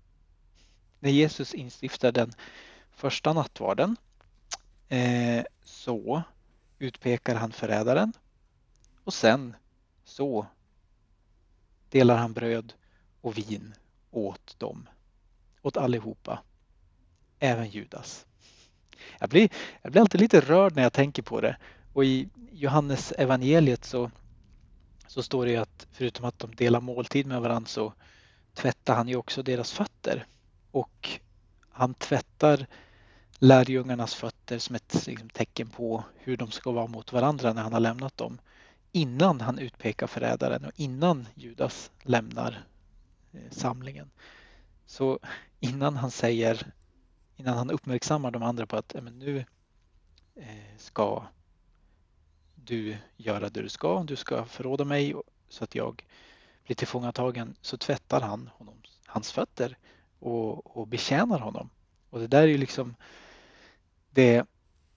när 0.99 1.09
Jesus 1.09 1.53
instiftar 1.53 2.11
den 2.11 2.33
första 2.91 3.33
nattvarden 3.33 3.97
eh, 4.89 5.43
så 5.63 6.23
utpekar 6.79 7.35
han 7.35 7.51
förrädaren 7.51 8.13
och 9.03 9.13
sen 9.13 9.55
så 10.03 10.45
delar 11.89 12.17
han 12.17 12.33
bröd 12.33 12.73
och 13.21 13.37
vin 13.37 13.73
åt 14.11 14.59
dem, 14.59 14.89
åt 15.63 15.77
allihopa, 15.77 16.39
även 17.39 17.69
Judas. 17.69 18.25
Jag 19.19 19.29
blir, 19.29 19.49
jag 19.81 19.91
blir 19.91 20.01
alltid 20.01 20.21
lite 20.21 20.39
rörd 20.39 20.75
när 20.75 20.83
jag 20.83 20.93
tänker 20.93 21.23
på 21.23 21.41
det 21.41 21.57
och 21.93 22.05
i 22.05 22.29
Johannes 22.51 23.11
evangeliet 23.11 23.85
så, 23.85 24.11
så 25.07 25.23
står 25.23 25.45
det 25.45 25.57
att 25.57 25.87
förutom 25.91 26.25
att 26.25 26.39
de 26.39 26.55
delar 26.55 26.81
måltid 26.81 27.27
med 27.27 27.41
varandra 27.41 27.67
så 27.67 27.93
tvättar 28.53 28.95
han 28.95 29.07
ju 29.07 29.15
också 29.15 29.43
deras 29.43 29.71
fötter 29.71 30.25
och 30.71 31.09
han 31.69 31.93
tvättar 31.93 32.67
lärjungarnas 33.39 34.15
fötter 34.15 34.59
som 34.59 34.75
ett 34.75 35.07
liksom, 35.07 35.29
tecken 35.29 35.69
på 35.69 36.03
hur 36.15 36.37
de 36.37 36.51
ska 36.51 36.71
vara 36.71 36.87
mot 36.87 37.13
varandra 37.13 37.53
när 37.53 37.61
han 37.61 37.73
har 37.73 37.79
lämnat 37.79 38.17
dem 38.17 38.37
innan 38.91 39.41
han 39.41 39.59
utpekar 39.59 40.07
förrädaren 40.07 40.65
och 40.65 40.71
innan 40.75 41.27
Judas 41.35 41.91
lämnar 42.03 42.63
eh, 43.33 43.39
samlingen. 43.51 44.09
Så 44.85 45.19
innan 45.59 45.97
han 45.97 46.11
säger, 46.11 46.71
innan 47.35 47.57
han 47.57 47.71
uppmärksammar 47.71 48.31
de 48.31 48.43
andra 48.43 48.65
på 48.65 48.75
att 48.77 48.95
men 49.01 49.19
nu 49.19 49.45
eh, 50.35 50.77
ska 50.77 51.23
du 52.55 52.97
göra 53.17 53.49
det 53.49 53.61
du 53.61 53.69
ska, 53.69 54.03
du 54.03 54.15
ska 54.15 54.45
förråda 54.45 54.85
mig 54.85 55.15
så 55.49 55.63
att 55.63 55.75
jag 55.75 56.03
blir 56.65 56.75
tillfångatagen, 56.75 57.55
så 57.61 57.77
tvättar 57.77 58.21
han 58.21 58.49
honom, 58.53 58.81
hans 59.05 59.31
fötter 59.31 59.77
och, 60.19 60.77
och 60.77 60.87
betjänar 60.87 61.39
honom. 61.39 61.69
Och 62.09 62.19
det 62.19 62.27
där 62.27 62.43
är 62.43 62.47
ju 62.47 62.57
liksom 62.57 62.95
det 64.09 64.45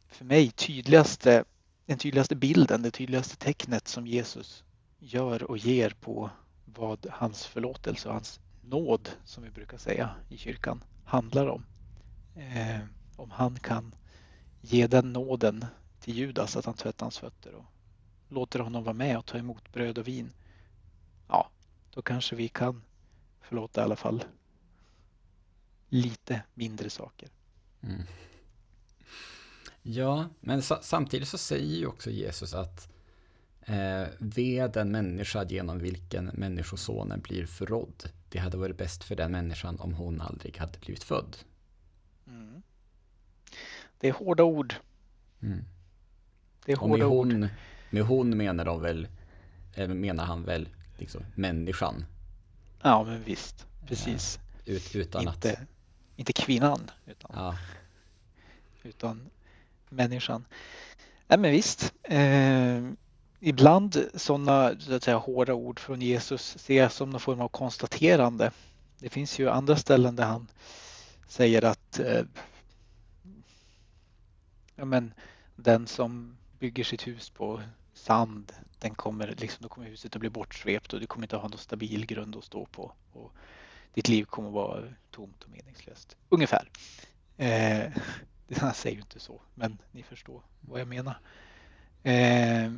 för 0.09 0.25
mig 0.25 0.51
tydligaste, 0.51 1.44
den 1.87 1.99
tydligaste 1.99 2.37
bilden, 2.37 2.83
det 2.83 2.90
tydligaste 2.90 3.37
tecknet 3.37 3.88
som 3.88 4.07
Jesus 4.07 4.64
gör 4.99 5.42
och 5.42 5.59
ger 5.59 5.90
på 5.90 6.31
vad 6.64 7.07
hans 7.11 7.46
förlåtelse 7.46 8.09
och 8.09 8.14
hans 8.14 8.40
nåd, 8.67 9.11
som 9.25 9.43
vi 9.43 9.51
brukar 9.51 9.79
säga 9.79 10.11
i 10.29 10.39
kyrkan, 10.39 10.85
handlar 11.05 11.47
om. 11.47 11.65
Eh, 12.35 12.81
om 13.17 13.31
han 13.31 13.59
kan 13.59 13.95
ge 14.61 14.87
den 14.87 15.13
nåden 15.13 15.65
till 16.01 16.17
Judas 16.17 16.57
att 16.57 16.65
han 16.65 16.75
tvättar 16.75 17.07
hans 17.07 17.19
fötter 17.19 17.55
och 17.55 17.65
låter 18.29 18.59
honom 18.59 18.85
vara 18.85 18.95
med 18.95 19.19
och 19.19 19.27
ta 19.27 19.39
emot 19.39 19.73
bröd 19.73 19.99
och 19.99 20.09
vin. 20.09 20.33
Ja, 21.29 21.51
då 21.91 22.03
kanske 22.03 22.37
vi 22.37 22.49
kan 22.49 22.83
förlåta 23.41 23.81
i 23.81 23.85
alla 23.85 23.97
fall 23.97 24.25
lite 25.89 26.43
mindre 26.55 26.91
saker. 26.91 27.29
Mm. 27.83 28.03
Ja, 29.83 30.29
men 30.41 30.63
samtidigt 30.63 31.29
så 31.29 31.39
säger 31.39 31.77
ju 31.77 31.87
också 31.87 32.11
Jesus 32.11 32.55
att 32.55 32.89
eh, 33.67 34.09
ve 34.19 34.69
den 34.69 34.91
människa 34.91 35.45
genom 35.45 35.79
vilken 35.79 36.25
människosonen 36.25 37.21
blir 37.21 37.47
förrådd. 37.47 38.11
Det 38.29 38.39
hade 38.39 38.57
varit 38.57 38.79
bäst 38.79 39.05
för 39.05 39.17
den 39.17 39.33
människan 39.33 39.81
om 39.81 39.95
hon 39.95 40.21
aldrig 40.21 40.59
hade 40.59 40.79
blivit 40.79 41.05
född. 41.05 41.37
Mm. 42.27 42.63
Det 44.01 44.09
är 44.09 44.13
hårda 44.13 44.43
ord. 44.43 44.75
Mm. 45.43 45.65
Det 46.65 46.73
är 46.73 46.77
hårda 46.77 46.97
med 46.97 47.07
hon, 47.07 47.45
ord. 47.45 47.49
Med 47.91 48.03
hon 48.03 48.37
menar 48.37 48.65
de 48.65 48.81
väl, 48.81 49.09
menar 49.89 50.25
han 50.25 50.45
väl 50.45 50.69
liksom 50.99 51.25
människan? 51.35 52.05
Ja, 52.83 53.05
men 53.05 53.23
visst. 53.23 53.67
Precis. 53.87 54.39
Ut, 54.65 54.97
utan 54.97 55.29
Inte, 55.29 55.53
att 55.53 55.59
inte 56.17 56.33
kvinnan 56.33 56.91
utan, 57.07 57.31
ja. 57.35 57.59
utan 58.83 59.31
människan. 59.89 60.45
Nej 61.29 61.39
men 61.39 61.51
visst. 61.51 61.95
Eh, 62.03 62.91
ibland 63.49 64.09
sådana 64.15 64.81
så 64.81 64.95
att 64.95 65.03
säga, 65.03 65.17
hårda 65.17 65.55
ord 65.55 65.81
från 65.81 66.03
Jesus 66.03 66.59
ser 66.59 66.77
jag 66.77 66.93
som 66.93 67.11
någon 67.11 67.21
form 67.21 67.41
av 67.41 67.49
konstaterande. 67.49 68.51
Det 68.99 69.09
finns 69.09 69.39
ju 69.39 69.51
andra 69.51 69.77
ställen 69.77 70.17
där 70.17 70.25
han 70.25 70.51
säger 71.29 71.65
att 71.65 71.99
eh, 71.99 72.23
ja, 74.77 74.85
men, 74.85 75.15
den 75.57 75.87
som 75.87 76.37
bygger 76.59 76.85
sitt 76.85 77.07
hus 77.07 77.31
på 77.31 77.61
sand, 77.95 78.53
den 78.79 78.95
kommer, 78.95 79.35
liksom, 79.39 79.63
då 79.63 79.69
kommer 79.69 79.89
huset 79.89 80.17
att 80.17 80.21
bli 80.21 80.31
bortsvept 80.31 80.93
och 80.93 81.01
du 81.01 81.07
kommer 81.07 81.25
inte 81.25 81.37
ha 81.37 81.49
någon 81.49 81.59
stabil 81.59 82.07
grund 82.07 82.37
att 82.37 82.45
stå 82.45 82.67
på. 82.67 82.93
Och 83.13 83.33
ditt 83.95 84.09
liv 84.09 84.25
kommer 84.25 84.49
att 84.49 84.55
vara 84.55 84.83
tomt 85.11 85.45
och 85.45 85.51
meningslöst. 85.51 86.17
Ungefär. 86.29 86.71
Eh, 87.37 87.93
han 88.57 88.75
säger 88.75 88.97
ju 88.97 89.03
inte 89.03 89.21
så, 89.21 89.41
men 89.55 89.79
ni 89.93 90.03
förstår 90.03 90.43
vad 90.61 90.81
jag 90.81 90.89
menar. 90.89 91.21
Eh, 92.03 92.73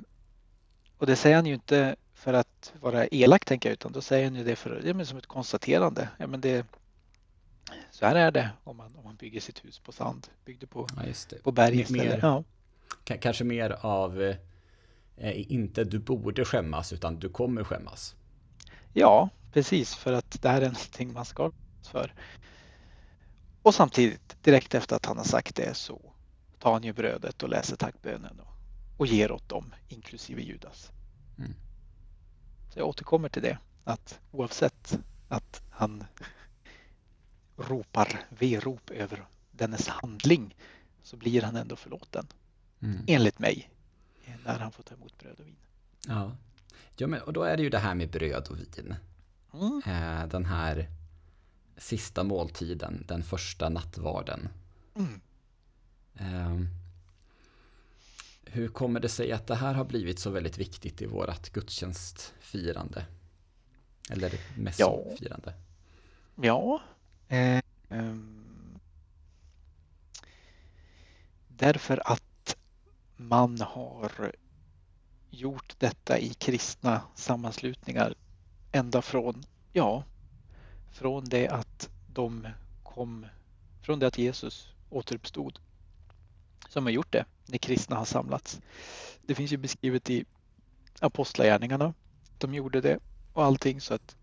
och 0.99 1.07
det 1.07 1.17
säger 1.17 1.37
han 1.37 1.47
ju 1.47 1.55
inte 1.55 1.97
för 2.15 2.33
att 2.33 2.73
vara 2.81 3.07
elak, 3.07 3.45
tänker 3.45 3.69
jag, 3.69 3.73
utan 3.73 3.93
då 3.93 4.01
säger 4.01 4.25
han 4.25 4.35
ju 4.35 4.45
det 4.45 4.57
för, 4.57 4.83
ja, 4.85 4.95
men 4.95 5.07
som 5.07 5.19
ett 5.19 5.27
konstaterande. 5.27 6.09
Ja, 6.19 6.27
men 6.27 6.41
det, 6.41 6.67
så 7.91 8.07
här 8.07 8.15
är 8.15 8.31
det 8.31 8.51
om 8.65 8.77
man, 8.77 8.97
om 8.97 9.05
man 9.05 9.17
bygger 9.17 9.41
sitt 9.41 9.65
hus 9.65 9.79
på 9.79 9.93
sand, 9.93 10.27
byggde 10.45 10.67
på, 10.67 10.87
ja, 10.97 11.39
på 11.43 11.53
berg 11.53 11.81
istället. 11.81 12.23
Ja. 12.23 12.45
kanske 13.05 13.45
mer 13.45 13.77
av 13.81 14.23
eh, 15.17 15.53
inte 15.53 15.85
du 15.85 15.99
borde 15.99 16.45
skämmas 16.45 16.93
utan 16.93 17.19
du 17.19 17.29
kommer 17.29 17.65
skämmas. 17.65 18.15
Ja, 18.93 19.29
precis 19.53 19.95
för 19.95 20.13
att 20.13 20.43
det 20.43 20.49
här 20.49 20.61
är 20.61 20.67
någonting 20.67 21.13
man 21.13 21.25
ska 21.25 21.53
för. 21.83 22.15
Och 23.63 23.75
samtidigt 23.75 24.37
direkt 24.43 24.75
efter 24.75 24.97
att 24.97 25.07
han 25.07 25.17
har 25.17 25.25
sagt 25.25 25.57
det 25.57 25.75
så 25.75 26.01
tar 26.59 26.73
han 26.73 26.83
ju 26.83 26.93
brödet 26.93 27.43
och 27.43 27.49
läser 27.49 27.77
tackbönen 27.77 28.41
och, 28.99 29.07
ger 29.07 29.33
åt 29.33 29.49
dem, 29.49 29.75
inklusive 29.89 30.43
Judas. 30.43 30.93
Mm. 31.39 31.55
Så 32.71 32.79
jag 32.79 32.89
återkommer 32.89 33.29
till 33.29 33.43
det, 33.43 33.59
att 33.85 34.21
oavsett 34.31 34.99
att 35.29 35.63
han 35.71 36.05
ropar 37.57 38.25
verop 38.29 38.91
över 38.91 39.25
dennes 39.51 39.89
handling 39.89 40.57
så 41.03 41.17
blir 41.17 41.43
han 41.43 41.57
ändå 41.57 41.77
förlåten. 41.77 42.27
Mm. 42.81 43.05
Enligt 43.07 43.39
mig. 43.39 43.71
När 44.45 44.59
han 44.59 44.73
får 44.73 44.83
ta 44.83 44.95
emot 44.95 45.19
bröd 45.19 45.41
och 45.41 45.47
vin. 45.47 45.57
Ja. 46.07 46.37
ja, 46.97 47.07
men 47.07 47.23
och 47.23 47.33
då 47.33 47.43
är 47.43 47.57
det 47.57 47.63
ju 47.63 47.71
det 47.71 47.79
här 47.79 47.95
med 47.95 48.11
bröd 48.11 48.49
och 48.49 48.59
vin. 48.59 48.95
Mm. 49.53 49.83
Eh, 49.87 50.27
den 50.29 50.45
här 50.45 50.89
sista 51.77 52.25
måltiden, 52.25 53.05
den 53.09 53.23
första 53.23 53.69
nattvarden. 53.69 54.49
Mm. 54.95 55.21
Eh, 56.15 56.69
hur 58.53 58.69
kommer 58.69 59.01
det 59.01 59.09
sig 59.09 59.33
att 59.33 59.47
det 59.47 59.55
här 59.55 59.75
har 59.75 59.85
blivit 59.85 60.19
så 60.19 60.31
väldigt 60.31 60.59
viktigt 60.59 61.03
i 61.03 61.07
vårt 61.07 61.51
gudstjänstfirande? 61.53 63.07
Eller 64.11 64.33
mässofirande? 64.57 65.55
Ja. 66.37 66.81
ja. 67.29 67.37
Eh, 67.37 67.63
um, 67.89 68.79
därför 71.49 72.13
att 72.13 72.57
man 73.17 73.61
har 73.61 74.33
gjort 75.31 75.75
detta 75.79 76.19
i 76.19 76.29
kristna 76.29 77.03
sammanslutningar 77.15 78.15
ända 78.73 79.03
från, 79.03 79.45
ja, 79.73 80.05
från 80.91 81.25
det 81.25 81.49
att 81.49 81.91
de 82.13 82.49
kom, 82.83 83.27
från 83.83 83.99
det 83.99 84.07
att 84.07 84.19
Jesus 84.19 84.73
återuppstod. 84.91 85.59
Som 86.69 86.85
har 86.85 86.91
gjort 86.91 87.13
det 87.13 87.25
när 87.49 87.59
kristna 87.59 87.97
har 87.97 88.05
samlats. 88.05 88.61
Det 89.27 89.35
finns 89.35 89.53
ju 89.53 89.57
beskrivet 89.57 90.11
i 90.11 90.25
Apostlagärningarna. 91.01 91.95
De 92.39 92.55
gjorde 92.55 92.81
det 92.81 92.99
och 93.33 93.45
allting 93.45 93.81
så 93.81 93.95
att 93.95 94.17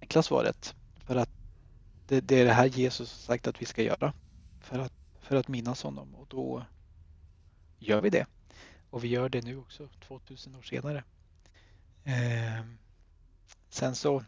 enkla 0.00 0.22
svaret 0.22 0.74
för 1.06 1.16
att 1.16 1.30
det, 2.06 2.20
det 2.20 2.40
är 2.40 2.44
det 2.44 2.52
här 2.52 2.66
Jesus 2.66 3.12
har 3.12 3.34
sagt 3.34 3.46
att 3.46 3.62
vi 3.62 3.66
ska 3.66 3.82
göra 3.82 4.12
för 4.60 4.78
att, 4.78 4.92
för 5.20 5.36
att 5.36 5.48
minnas 5.48 5.82
honom 5.82 6.14
och 6.14 6.26
då 6.28 6.64
gör 7.78 8.00
vi 8.00 8.10
det. 8.10 8.26
Och 8.90 9.04
vi 9.04 9.08
gör 9.08 9.28
det 9.28 9.44
nu 9.44 9.56
också 9.56 9.88
2000 10.06 10.54
år 10.54 10.62
senare. 10.62 11.04
Eh, 12.04 12.64
sen 13.68 13.94
så 13.94 14.24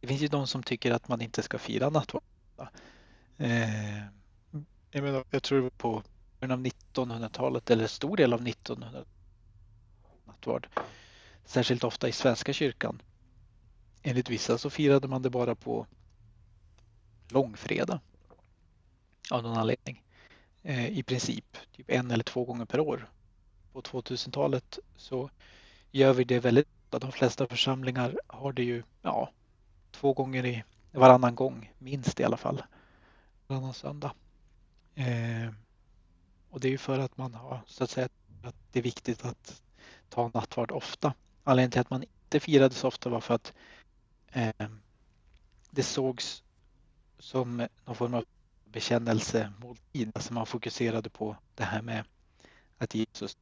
det 0.00 0.06
finns 0.08 0.22
ju 0.22 0.28
de 0.28 0.46
som 0.46 0.62
tycker 0.62 0.90
att 0.90 1.08
man 1.08 1.20
inte 1.20 1.42
ska 1.42 1.58
fira 1.58 1.90
nattvard. 1.90 2.22
Eh, 3.36 4.02
jag, 4.94 5.02
menar, 5.02 5.24
jag 5.30 5.42
tror 5.42 5.70
på 5.70 6.02
början 6.40 6.58
av 6.58 6.66
1900-talet 6.66 7.70
eller 7.70 7.86
stor 7.86 8.16
del 8.16 8.32
av 8.32 8.48
1900 8.48 9.04
nattvard. 10.24 10.68
Särskilt 11.44 11.84
ofta 11.84 12.08
i 12.08 12.12
Svenska 12.12 12.52
kyrkan. 12.52 13.02
Enligt 14.02 14.30
vissa 14.30 14.58
så 14.58 14.70
firade 14.70 15.08
man 15.08 15.22
det 15.22 15.30
bara 15.30 15.54
på 15.54 15.86
långfredag. 17.28 18.00
Av 19.30 19.42
någon 19.42 19.58
anledning. 19.58 20.02
Eh, 20.62 20.98
I 20.98 21.02
princip 21.02 21.56
typ 21.72 21.90
en 21.90 22.10
eller 22.10 22.24
två 22.24 22.44
gånger 22.44 22.64
per 22.64 22.80
år. 22.80 23.10
På 23.72 23.80
2000-talet 23.80 24.78
så 24.96 25.30
gör 25.90 26.12
vi 26.12 26.24
det 26.24 26.40
väldigt 26.40 26.68
ofta. 26.94 27.06
De 27.06 27.12
flesta 27.12 27.46
församlingar 27.46 28.18
har 28.26 28.52
det 28.52 28.64
ju 28.64 28.82
ja, 29.02 29.30
två 29.90 30.12
gånger 30.12 30.46
i 30.46 30.64
varannan 30.92 31.34
gång, 31.34 31.72
minst 31.78 32.20
i 32.20 32.24
alla 32.24 32.36
fall. 32.36 32.62
Varannan 33.46 33.74
söndag. 33.74 34.12
Eh, 34.94 35.48
och 36.50 36.60
det 36.60 36.68
är 36.68 36.72
ju 36.72 36.78
för 36.78 36.98
att 36.98 37.16
man 37.16 37.34
har 37.34 37.60
så 37.66 37.84
att 37.84 37.90
säga 37.90 38.08
att 38.42 38.54
det 38.72 38.78
är 38.78 38.82
viktigt 38.82 39.24
att 39.24 39.62
ta 40.08 40.30
nattvard 40.34 40.70
ofta. 40.70 41.14
Anledningen 41.44 41.70
till 41.70 41.80
att 41.80 41.90
man 41.90 42.02
inte 42.02 42.40
firade 42.40 42.74
så 42.74 42.88
ofta 42.88 43.08
var 43.08 43.20
för 43.20 43.34
att 43.34 43.52
eh, 44.32 44.68
det 45.70 45.82
sågs 45.82 46.42
som 47.18 47.68
någon 47.84 47.96
form 47.96 48.14
av 48.14 48.24
bekännelsemåltid. 48.64 50.12
Alltså 50.14 50.34
man 50.34 50.46
fokuserade 50.46 51.10
på 51.10 51.36
det 51.54 51.64
här 51.64 51.82
med 51.82 52.04
att 52.78 52.94
Jesus 52.94 53.36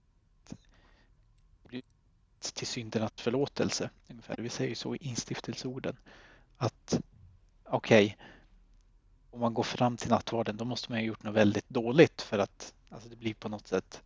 till 2.50 2.66
syndernas 2.66 3.12
förlåtelse. 3.16 3.90
Ungefär. 4.08 4.36
Vi 4.38 4.48
säger 4.48 4.74
så 4.74 4.94
i 4.94 4.98
instiftelseorden 4.98 5.96
att 6.56 7.00
okej, 7.64 8.04
okay, 8.04 8.26
om 9.32 9.40
man 9.40 9.54
går 9.54 9.62
fram 9.62 9.96
till 9.96 10.10
nattvarden 10.10 10.56
då 10.56 10.64
måste 10.64 10.92
man 10.92 10.98
ha 10.98 11.04
gjort 11.04 11.22
något 11.22 11.34
väldigt 11.34 11.68
dåligt 11.68 12.22
för 12.22 12.38
att 12.38 12.74
alltså 12.88 13.08
det 13.08 13.16
blir 13.16 13.34
på 13.34 13.48
något 13.48 13.66
sätt 13.66 14.02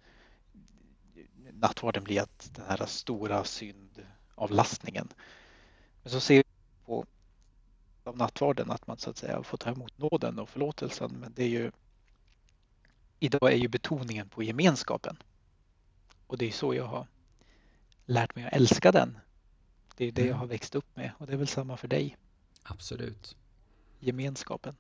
nattvarden 1.53 2.05
blir 2.05 2.21
att 2.21 2.51
den 2.55 2.65
här 2.67 2.87
stora 2.87 3.45
syndavlastningen. 3.45 5.09
Men 6.03 6.13
så 6.13 6.21
ser 6.21 6.37
vi 6.37 6.45
på 6.85 7.07
av 8.05 8.17
nattvarden 8.17 8.71
att 8.71 8.87
man 8.87 8.99
så 8.99 9.11
att 9.11 9.17
säga 9.17 9.43
får 9.43 9.59
ta 9.59 9.71
emot 9.71 9.99
nåden 9.99 10.39
och 10.39 10.49
förlåtelsen 10.49 11.11
men 11.21 11.33
det 11.37 11.45
är 11.45 11.49
ju 11.49 11.71
idag 13.19 13.53
är 13.53 13.57
ju 13.57 13.69
betoningen 13.69 14.29
på 14.29 14.43
gemenskapen. 14.43 15.17
Och 16.27 16.39
det 16.39 16.47
är 16.47 16.53
så 16.53 16.75
jag 16.75 16.87
har 16.87 17.07
lärt 18.05 18.35
mig 18.35 18.45
att 18.45 18.53
älska 18.53 18.93
den. 18.93 19.19
Det 19.97 20.05
är 20.05 20.13
det 20.13 20.21
jag 20.21 20.29
mm. 20.29 20.39
har 20.39 20.47
växt 20.47 20.75
upp 20.75 20.97
med 20.97 21.13
och 21.19 21.27
det 21.27 21.33
är 21.33 21.37
väl 21.37 21.49
samma 21.49 21.77
för 21.77 21.89
dig. 21.89 22.17
Absolut. 22.63 23.37
Gemenskapen. 24.01 24.77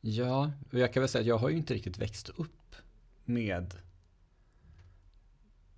Ja, 0.00 0.50
och 0.72 0.78
jag 0.78 0.92
kan 0.92 1.00
väl 1.00 1.08
säga 1.08 1.20
att 1.20 1.26
jag 1.26 1.38
har 1.38 1.48
ju 1.48 1.56
inte 1.56 1.74
riktigt 1.74 1.98
växt 1.98 2.28
upp 2.28 2.76
med 3.24 3.74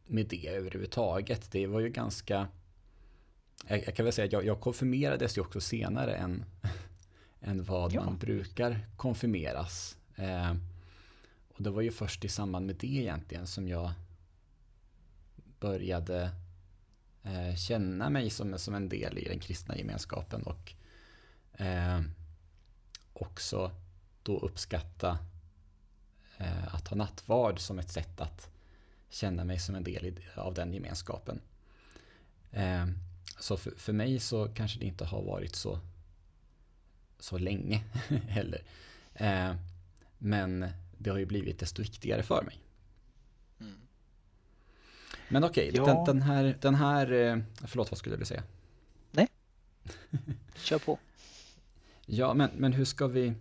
med 0.07 0.27
det 0.27 0.49
överhuvudtaget. 0.49 1.51
Det 1.51 1.67
var 1.67 1.81
ju 1.81 1.89
ganska 1.89 2.49
jag, 3.67 3.87
jag 3.87 3.97
kan 3.97 4.05
väl 4.05 4.13
säga 4.13 4.27
att 4.27 4.33
jag, 4.33 4.45
jag 4.45 4.61
konfirmerades 4.61 5.37
ju 5.37 5.41
också 5.41 5.61
senare 5.61 6.15
än, 6.15 6.45
än 7.41 7.65
vad 7.65 7.93
ja. 7.93 8.05
man 8.05 8.19
brukar 8.19 8.87
konfirmeras. 8.97 9.97
Eh, 10.17 10.55
och 11.49 11.63
det 11.63 11.71
var 11.71 11.83
ju 11.83 11.91
först 11.91 12.25
i 12.25 12.29
samband 12.29 12.67
med 12.67 12.77
det 12.77 12.87
egentligen 12.87 13.47
som 13.47 13.69
jag 13.69 13.93
började 15.61 16.31
eh, 17.23 17.57
känna 17.57 18.11
mig 18.11 18.31
som, 18.31 18.59
som 18.59 18.75
en 18.75 18.89
del 18.89 19.19
i 19.19 19.29
den 19.29 19.39
kristna 19.39 19.77
gemenskapen 19.77 20.43
och 20.43 20.73
eh, 21.61 22.01
också 23.13 23.71
då 24.23 24.39
uppskatta 24.39 25.19
eh, 26.39 26.75
att 26.75 26.89
ha 26.89 26.97
nattvard 26.97 27.61
som 27.61 27.79
ett 27.79 27.93
sätt 27.93 28.21
att 28.21 28.51
känna 29.09 29.45
mig 29.45 29.59
som 29.59 29.75
en 29.75 29.85
del 29.85 30.07
i, 30.07 30.15
av 30.35 30.55
den 30.55 30.73
gemenskapen. 30.73 31.41
Eh, 32.51 32.87
så 33.39 33.57
för, 33.57 33.71
för 33.77 33.93
mig 33.93 34.21
så 34.21 34.49
kanske 34.49 34.79
det 34.79 34.87
inte 34.87 35.05
har 35.05 35.23
varit 35.23 35.57
så, 35.57 35.79
så 37.19 37.39
länge 37.39 37.85
heller. 38.29 38.63
Eh, 39.15 39.55
men 40.19 40.67
det 40.99 41.11
har 41.11 41.19
ju 41.19 41.27
blivit 41.27 41.59
desto 41.59 41.83
viktigare 41.83 42.23
för 42.23 42.43
mig. 42.43 42.59
Mm. 43.61 43.75
Men 45.29 45.45
okej, 45.45 45.69
okay, 45.69 45.81
ja. 45.81 45.95
den, 45.95 46.05
den, 46.05 46.23
här, 46.23 46.59
den 46.61 46.75
här, 46.75 47.13
eh, 47.13 47.39
förlåt 47.67 47.91
vad 47.91 47.99
skulle 47.99 48.17
du 48.17 48.25
säga? 48.25 48.43
Nej, 49.11 49.29
kör 50.57 50.79
på. 50.79 50.99
ja, 52.07 52.35
men, 52.35 52.51
men 52.57 52.73
hur 52.73 52.85
ska 52.85 53.07
vi, 53.07 53.35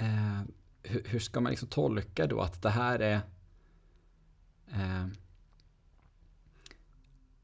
eh, 0.00 0.42
hur, 0.82 1.04
hur, 1.04 1.18
ska 1.18 1.40
man 1.40 1.50
liksom 1.50 1.68
tolka 1.68 2.26
då 2.26 2.40
att 2.40 2.62
det 2.62 2.70
här 2.70 2.98
är 2.98 3.20
eh, 4.72 5.06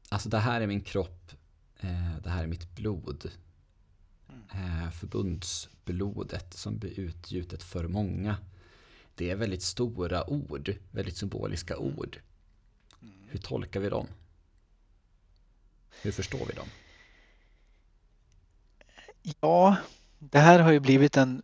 Alltså 0.09 0.29
det 0.29 0.37
här 0.37 0.61
är 0.61 0.67
min 0.67 0.81
kropp, 0.81 1.31
eh, 1.79 2.17
det 2.23 2.29
här 2.29 2.43
är 2.43 2.47
mitt 2.47 2.75
blod. 2.75 3.31
Mm. 4.29 4.83
Eh, 4.83 4.91
förbundsblodet 4.91 6.53
som 6.53 6.77
blir 6.77 6.99
utgjutet 6.99 7.63
för 7.63 7.87
många. 7.87 8.37
Det 9.15 9.31
är 9.31 9.35
väldigt 9.35 9.63
stora 9.63 10.29
ord, 10.29 10.75
väldigt 10.91 11.17
symboliska 11.17 11.77
ord. 11.77 12.19
Mm. 13.01 13.13
Hur 13.29 13.39
tolkar 13.39 13.79
vi 13.79 13.89
dem? 13.89 14.07
Hur 16.01 16.11
förstår 16.11 16.45
vi 16.45 16.53
dem? 16.53 16.67
Ja, 19.41 19.77
det 20.19 20.39
här 20.39 20.59
har 20.59 20.71
ju 20.71 20.79
blivit 20.79 21.17
en 21.17 21.43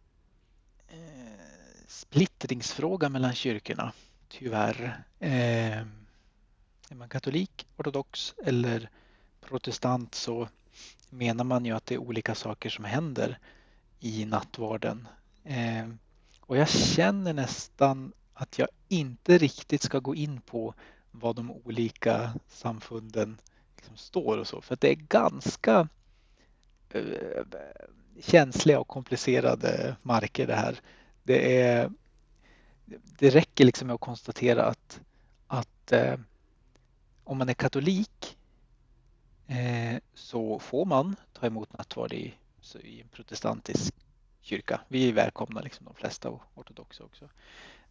splittringsfråga 1.94 3.10
mellan 3.10 3.34
kyrkorna, 3.34 3.92
tyvärr. 4.28 5.04
Eh, 5.20 5.78
är 6.90 6.96
man 6.96 7.10
katolik, 7.10 7.68
ortodox 7.78 8.34
eller 8.46 8.90
protestant 9.42 10.16
så 10.16 10.48
menar 11.10 11.44
man 11.44 11.66
ju 11.66 11.76
att 11.76 11.86
det 11.86 11.96
är 11.96 12.00
olika 12.00 12.36
saker 12.36 12.70
som 12.70 12.86
händer 12.86 13.40
i 14.00 14.26
nattvarden. 14.26 15.08
Eh, 15.44 15.90
och 16.40 16.58
jag 16.58 16.70
känner 16.70 17.34
nästan 17.34 18.14
att 18.34 18.60
jag 18.60 18.68
inte 18.88 19.38
riktigt 19.38 19.82
ska 19.82 20.00
gå 20.00 20.16
in 20.16 20.42
på 20.42 20.74
vad 21.12 21.36
de 21.36 21.52
olika 21.52 22.34
samfunden 22.48 23.38
liksom 23.76 23.98
står 23.98 24.38
och 24.38 24.48
så, 24.48 24.62
för 24.62 24.78
det 24.82 24.90
är 24.90 24.96
ganska 24.96 25.88
eh, 26.90 27.04
känsliga 28.22 28.80
och 28.80 28.88
komplicerade 28.88 29.96
marker 30.02 30.48
det 30.48 30.56
här. 30.56 30.82
Det, 31.24 31.62
är, 31.62 31.92
det 33.20 33.30
räcker 33.30 33.66
liksom 33.66 33.88
med 33.88 33.94
att 33.94 34.02
konstatera 34.02 34.66
att, 34.66 35.02
att 35.48 35.92
eh, 35.92 36.16
om 37.24 37.38
man 37.38 37.50
är 37.50 37.54
katolik 37.54 38.38
eh, 39.48 40.00
så 40.14 40.60
får 40.60 40.86
man 40.86 41.16
ta 41.34 41.46
emot 41.48 41.78
nattvard 41.78 42.14
i, 42.14 42.34
i 42.82 43.02
en 43.02 43.08
protestantisk 43.08 43.94
kyrka. 44.42 44.82
Vi 44.88 45.10
är 45.10 45.14
välkomna, 45.14 45.62
liksom 45.62 45.86
de 45.86 45.96
flesta 45.96 46.30
och 46.30 46.42
ortodoxa 46.56 47.04
också. 47.04 47.30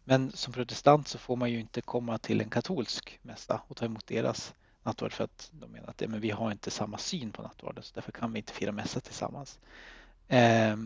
Men 0.03 0.31
som 0.31 0.53
protestant 0.53 1.07
så 1.07 1.17
får 1.17 1.35
man 1.35 1.51
ju 1.51 1.59
inte 1.59 1.81
komma 1.81 2.17
till 2.17 2.41
en 2.41 2.49
katolsk 2.49 3.19
mässa 3.21 3.61
och 3.67 3.77
ta 3.77 3.85
emot 3.85 4.07
deras 4.07 4.53
nattvard 4.83 5.13
för 5.13 5.23
att 5.23 5.49
de 5.53 5.71
menar 5.71 5.89
att 5.89 5.97
det, 5.97 6.07
men 6.07 6.21
vi 6.21 6.29
har 6.29 6.51
inte 6.51 6.71
samma 6.71 6.97
syn 6.97 7.31
på 7.31 7.41
nattvarden 7.41 7.83
så 7.83 7.91
därför 7.95 8.11
kan 8.11 8.33
vi 8.33 8.39
inte 8.39 8.53
fira 8.53 8.71
mässa 8.71 8.99
tillsammans. 8.99 9.59
Eh, 10.27 10.77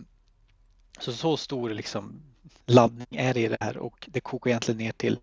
så 0.99 1.13
så 1.13 1.37
stor 1.37 1.69
liksom 1.69 2.21
laddning 2.65 3.07
är 3.11 3.33
det 3.33 3.41
i 3.41 3.47
det 3.47 3.57
här 3.59 3.77
och 3.77 4.09
det 4.11 4.19
kokar 4.19 4.49
egentligen 4.49 4.77
ner 4.77 4.91
till 4.91 5.19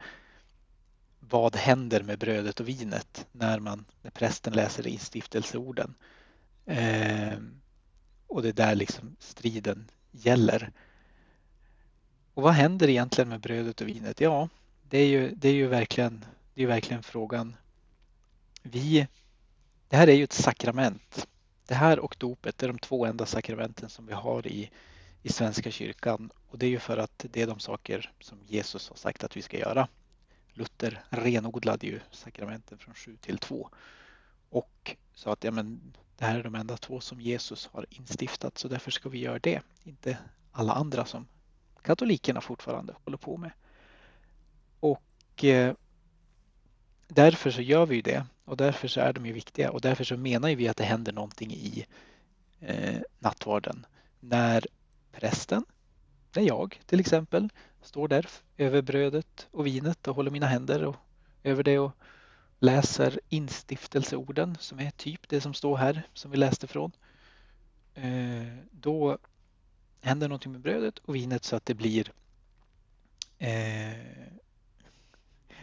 vad 1.21 1.57
händer 1.57 2.03
med 2.03 2.19
brödet 2.19 2.61
och 2.61 2.69
vinet 2.69 3.27
när, 3.33 3.59
man, 3.59 3.85
när 4.03 4.11
prästen 4.11 4.53
läser 4.53 4.87
instiftelseorden. 4.87 5.95
Eh, 6.67 7.39
och 8.27 8.43
det 8.43 8.49
är 8.49 8.53
där 8.53 8.75
liksom 8.75 9.17
striden 9.19 9.91
gäller. 10.11 10.73
Och 12.35 12.43
vad 12.43 12.53
händer 12.53 12.89
egentligen 12.89 13.29
med 13.29 13.41
brödet 13.41 13.81
och 13.81 13.89
vinet? 13.89 14.21
Ja, 14.21 14.49
det 14.89 14.99
är 14.99 15.07
ju, 15.07 15.35
det 15.35 15.49
är 15.49 15.53
ju 15.53 15.67
verkligen, 15.67 16.25
det 16.55 16.63
är 16.63 16.67
verkligen 16.67 17.03
frågan. 17.03 17.57
Vi, 18.63 19.07
det 19.89 19.97
här 19.97 20.09
är 20.09 20.13
ju 20.13 20.25
ett 20.25 20.33
sakrament. 20.33 21.27
Det 21.67 21.75
här 21.75 21.99
och 21.99 22.17
dopet 22.19 22.63
är 22.63 22.69
de 22.69 22.79
två 22.79 23.07
enda 23.07 23.27
sakramenten 23.27 23.89
som 23.89 24.07
vi 24.07 24.13
har 24.13 24.47
i, 24.47 24.71
i 25.25 25.33
Svenska 25.33 25.71
kyrkan. 25.71 26.31
Och 26.49 26.59
det 26.59 26.67
är 26.67 26.71
ju 26.71 26.79
för 26.79 26.97
att 26.97 27.27
det 27.31 27.43
är 27.43 27.47
de 27.47 27.59
saker 27.59 28.13
som 28.21 28.39
Jesus 28.47 28.89
har 28.89 28.97
sagt 28.97 29.25
att 29.25 29.37
vi 29.37 29.43
ska 29.43 29.59
göra. 29.59 29.89
Luther 30.53 31.05
renodlade 31.11 31.87
ju 31.87 32.01
sakramenten 32.11 32.79
från 32.79 32.95
sju 32.95 33.17
till 33.21 33.39
två. 33.39 33.71
Och 34.51 34.97
sa 35.15 35.33
att 35.33 35.45
ja, 35.45 35.51
men, 35.51 35.97
det 36.17 36.25
här 36.25 36.39
är 36.39 36.43
de 36.43 36.55
enda 36.55 36.77
två 36.77 37.01
som 37.01 37.21
Jesus 37.21 37.67
har 37.73 37.87
instiftat 37.91 38.59
så 38.59 38.69
därför 38.69 38.91
ska 38.91 39.09
vi 39.09 39.19
göra 39.19 39.39
det, 39.39 39.61
inte 39.85 40.19
alla 40.53 40.73
andra 40.73 41.05
som 41.05 41.27
katolikerna 41.83 42.41
fortfarande 42.41 42.95
håller 43.05 43.19
på 43.19 43.37
med. 43.37 43.53
Och 44.81 45.45
eh, 45.45 45.75
därför 47.09 47.51
så 47.51 47.63
gör 47.63 47.87
vi 47.87 48.03
det. 48.03 48.27
Och 48.45 48.57
därför 48.57 48.89
så 48.89 49.01
är 49.01 49.13
de 49.13 49.27
ju 49.27 49.33
viktiga. 49.33 49.71
Och 49.71 49.81
därför 49.81 50.05
så 50.05 50.17
menar 50.17 50.55
vi 50.55 50.69
att 50.69 50.77
det 50.77 50.85
händer 50.85 51.13
någonting 51.13 51.53
i 51.53 51.87
eh, 52.61 53.01
nattvarden. 53.19 53.87
När 54.21 54.67
prästen, 55.25 55.65
det 56.31 56.41
är 56.41 56.45
jag 56.45 56.81
till 56.87 57.01
exempel, 57.01 57.49
står 57.83 58.09
där 58.09 58.27
över 58.57 58.83
brödet 58.83 59.49
och 59.51 59.67
vinet 59.67 60.09
och 60.09 60.17
håller 60.17 60.31
mina 60.31 60.47
händer 60.47 60.85
och 60.85 60.97
över 61.43 61.63
det 61.63 61.79
och 61.79 61.93
läser 62.59 63.21
instiftelseorden 63.29 64.57
som 64.61 64.81
är 64.81 64.91
typ 64.91 65.29
det 65.29 65.41
som 65.41 65.55
står 65.55 65.77
här 65.77 66.03
som 66.15 66.31
vi 66.31 66.37
läste 66.37 66.67
från. 66.67 66.93
Eh, 67.95 68.57
då 68.71 69.19
händer 70.01 70.29
någonting 70.29 70.53
med 70.53 70.61
brödet 70.61 70.99
och 70.99 71.15
vinet 71.15 71.45
så 71.45 71.57
att 71.57 71.67
det 71.67 71.75
blir 71.75 72.13
eh, 73.39 74.29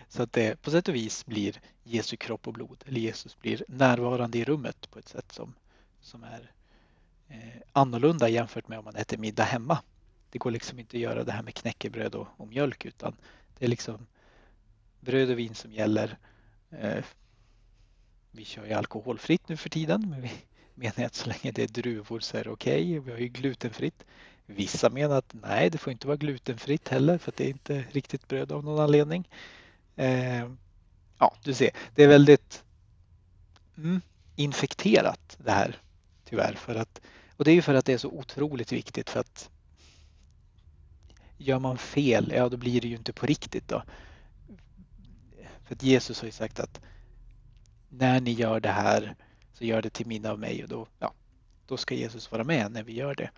så 0.07 0.24
att 0.24 0.34
det 0.34 0.62
på 0.62 0.72
sätt 0.72 0.88
och 0.88 0.95
vis 0.95 1.26
blir 1.26 1.62
Jesu 1.84 2.18
kropp 2.18 2.47
och 2.47 2.53
blod 2.53 2.84
eller 2.88 2.99
Jesus 2.99 3.39
blir 3.39 3.64
närvarande 3.68 4.38
i 4.38 4.45
rummet 4.45 4.91
på 4.91 4.99
ett 4.99 5.09
sätt 5.09 5.32
som, 5.32 5.53
som 6.01 6.24
är 6.24 6.41
eh, 6.41 6.61
Eh, 7.32 7.61
annorlunda 7.73 8.29
jämfört 8.29 8.67
med 8.67 8.79
om 8.79 8.86
man 8.86 8.95
äter 8.95 9.17
middag 9.17 9.43
hemma. 9.43 9.79
Det 10.29 10.39
går 10.39 10.51
liksom 10.51 10.79
inte 10.79 10.97
att 10.97 11.01
göra 11.01 11.23
det 11.23 11.32
här 11.32 11.43
med 11.43 11.55
knäckebröd 11.55 12.15
och, 12.15 12.27
och 12.38 12.47
mjölk 12.47 12.86
utan 12.86 13.15
det 13.57 13.65
är 13.65 13.69
liksom 13.69 14.07
bröd 14.99 15.29
och 15.29 15.39
vin 15.39 15.55
som 15.55 15.73
gäller. 15.73 16.17
Eh, 16.69 17.03
vi 18.32 18.45
kör 18.45 18.65
ju 18.65 18.73
alkoholfritt 18.73 19.49
nu 19.49 19.57
för 19.57 19.69
tiden 19.69 20.09
men 20.09 20.21
vi 20.21 20.32
menar 20.75 21.05
att 21.05 21.15
så 21.15 21.29
länge 21.29 21.51
det 21.51 21.63
är 21.63 21.67
druvor 21.67 22.19
så 22.19 22.38
är 22.38 22.43
det 22.43 22.49
okej. 22.49 22.99
Okay. 22.99 22.99
Vi 22.99 23.11
har 23.11 23.19
ju 23.19 23.27
glutenfritt. 23.27 24.05
Vissa 24.45 24.89
menar 24.89 25.17
att 25.17 25.34
nej, 25.41 25.69
det 25.69 25.77
får 25.77 25.93
inte 25.93 26.07
vara 26.07 26.17
glutenfritt 26.17 26.88
heller 26.88 27.17
för 27.17 27.32
att 27.32 27.36
det 27.36 27.45
är 27.45 27.49
inte 27.49 27.86
riktigt 27.91 28.27
bröd 28.27 28.51
av 28.51 28.63
någon 28.63 28.79
anledning. 28.79 29.29
Eh, 29.95 30.49
ja, 31.17 31.36
du 31.43 31.53
ser, 31.53 31.69
det 31.95 32.03
är 32.03 32.07
väldigt 32.07 32.63
mm, 33.77 34.01
infekterat 34.36 35.38
det 35.43 35.51
här 35.51 35.77
tyvärr. 36.32 36.53
För 36.53 36.75
att, 36.75 37.01
och 37.42 37.46
det 37.46 37.52
är 37.52 37.56
ju 37.56 37.62
för 37.62 37.74
att 37.74 37.86
det 37.86 37.94
är 37.94 37.98
så 37.98 38.10
otroligt 38.10 38.72
viktigt 38.72 39.10
för 39.10 39.20
att 39.20 39.50
gör 41.38 41.60
man 41.60 41.78
fel, 41.78 42.32
ja 42.36 42.50
då 42.50 42.58
blir 42.58 42.82
det 42.82 42.88
ju 42.88 42.96
inte 42.96 43.14
på 43.14 43.26
riktigt 43.26 43.68
då. 43.68 43.84
För 45.64 45.76
att 45.76 45.84
Jesus 45.84 46.22
har 46.22 46.26
ju 46.26 46.32
sagt 46.32 46.60
att 46.60 46.82
när 47.89 48.22
ni 48.22 48.32
gör 48.32 48.60
det 48.60 48.70
här 48.70 49.16
så 49.54 49.66
gör 49.66 49.82
det 49.82 49.89
till 49.89 50.08
minne 50.08 50.30
av 50.30 50.39
mig 50.39 50.64
och 50.64 50.70
då, 50.70 50.88
ja, 51.00 51.14
då 51.66 51.78
ska 51.78 51.96
Jesus 51.96 52.32
vara 52.32 52.44
med 52.44 52.72
när 52.72 52.84
vi 52.84 52.94
gör 52.94 53.16
det. 53.16 53.32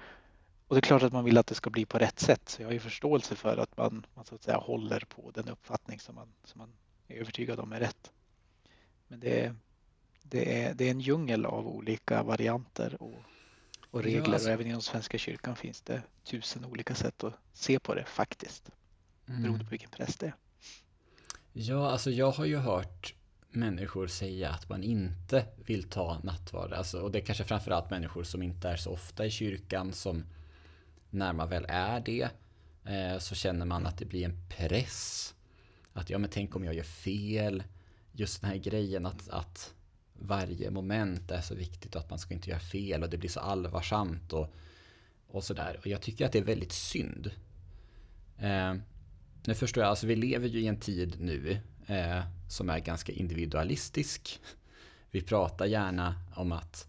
Och 0.68 0.76
det 0.76 0.80
är 0.80 0.82
klart 0.82 1.04
att 1.04 1.14
man 1.14 1.26
vill 1.26 1.38
att 1.38 1.48
det 1.48 1.56
ska 1.56 1.70
bli 1.70 1.86
på 1.86 1.98
rätt 1.98 2.20
sätt. 2.20 2.50
Så 2.50 2.62
jag 2.62 2.68
har 2.68 2.74
ju 2.74 2.80
förståelse 2.80 3.36
för 3.36 3.58
att 3.58 3.78
man, 3.78 4.06
man 4.14 4.26
så 4.26 4.36
att 4.36 4.44
säga 4.44 4.58
håller 4.58 5.00
på 5.00 5.32
den 5.32 5.50
uppfattning 5.50 6.00
som 6.00 6.16
man, 6.16 6.34
som 6.44 6.60
man 6.60 6.74
är 7.08 7.16
övertygad 7.16 7.60
om 7.60 7.74
är 7.74 7.80
rätt. 7.80 8.12
Men 9.08 9.20
det 9.20 9.46
är, 9.46 9.56
det 10.24 10.64
är, 10.64 10.74
det 10.74 10.88
är 10.88 10.92
en 10.92 11.02
djungel 11.02 11.46
av 11.46 11.68
olika 11.68 12.24
varianter 12.24 13.02
och, 13.02 13.24
och 13.94 14.04
regler. 14.04 14.28
Ja, 14.28 14.34
alltså. 14.34 14.48
Och 14.48 14.54
även 14.54 14.68
inom 14.68 14.82
Svenska 14.82 15.18
kyrkan 15.18 15.56
finns 15.56 15.82
det 15.82 16.02
tusen 16.24 16.66
olika 16.66 16.96
sätt 16.96 17.24
att 17.24 17.34
se 17.54 17.80
på 17.80 17.96
det 17.96 18.06
faktiskt. 18.06 18.72
Mm. 19.28 19.42
Beroende 19.42 19.66
på 19.66 19.70
vilken 19.70 19.90
präst 19.90 20.20
det 20.20 20.26
är. 20.26 20.34
Ja, 21.54 21.92
alltså 21.92 22.12
jag 22.12 22.32
har 22.32 22.46
ju 22.46 22.58
hört 22.58 23.14
människor 23.50 24.08
säga 24.08 24.50
att 24.50 24.70
man 24.70 24.84
inte 24.84 25.46
vill 25.66 25.84
ta 25.84 26.20
nattvard. 26.24 26.74
Alltså, 26.74 27.02
och 27.02 27.12
det 27.12 27.20
är 27.20 27.26
kanske 27.26 27.44
framförallt 27.44 27.90
människor 27.90 28.24
som 28.24 28.44
inte 28.44 28.70
är 28.70 28.78
så 28.78 28.92
ofta 28.92 29.26
i 29.26 29.32
kyrkan 29.32 29.94
som 29.94 30.24
när 31.10 31.34
man 31.34 31.50
väl 31.50 31.66
är 31.70 32.00
det 32.00 32.30
eh, 32.86 33.20
så 33.20 33.36
känner 33.36 33.66
man 33.66 33.86
att 33.86 33.98
det 33.98 34.06
blir 34.06 34.26
en 34.26 34.38
press. 34.50 35.34
Att 35.94 36.10
ja 36.10 36.18
men 36.18 36.30
tänk 36.30 36.56
om 36.56 36.64
jag 36.64 36.74
gör 36.74 36.84
fel. 36.84 37.64
Just 38.12 38.42
den 38.42 38.50
här 38.50 38.58
grejen 38.58 39.06
att, 39.06 39.30
att 39.30 39.74
varje 40.20 40.72
moment 40.72 41.32
är 41.32 41.42
så 41.42 41.56
viktigt 41.56 41.96
och 41.96 42.02
att 42.02 42.10
man 42.10 42.20
ska 42.20 42.34
inte 42.34 42.50
göra 42.50 42.60
fel 42.60 43.04
och 43.04 43.10
det 43.10 43.18
blir 43.18 43.30
så 43.30 43.40
allvarsamt 43.40 44.34
och, 44.34 44.54
och 45.28 45.44
sådär. 45.44 45.80
Och 45.80 45.88
jag 45.88 46.02
tycker 46.02 46.26
att 46.26 46.32
det 46.32 46.40
är 46.40 46.44
väldigt 46.44 46.72
synd. 46.72 47.32
Eh, 48.38 48.74
nu 49.46 49.54
förstår 49.56 49.84
jag, 49.84 49.90
alltså 49.90 50.08
vi 50.08 50.16
lever 50.16 50.48
ju 50.48 50.60
i 50.60 50.68
en 50.68 50.80
tid 50.80 51.16
nu 51.20 51.60
eh, 51.88 52.22
som 52.50 52.70
är 52.70 52.80
ganska 52.80 53.12
individualistisk. 53.12 54.40
Vi 55.12 55.22
pratar 55.22 55.66
gärna 55.66 56.16
om 56.36 56.52
att 56.52 56.88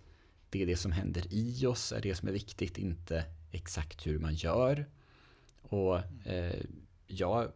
det 0.50 0.62
är 0.62 0.66
det 0.66 0.76
som 0.76 0.92
händer 0.92 1.24
i 1.30 1.66
oss 1.66 1.92
är 1.92 2.00
det 2.00 2.14
som 2.14 2.28
är 2.28 2.32
viktigt, 2.32 2.78
inte 2.78 3.24
exakt 3.50 4.06
hur 4.06 4.18
man 4.18 4.34
gör. 4.34 4.86
Och 5.62 6.26
eh, 6.26 6.60
jag 7.06 7.52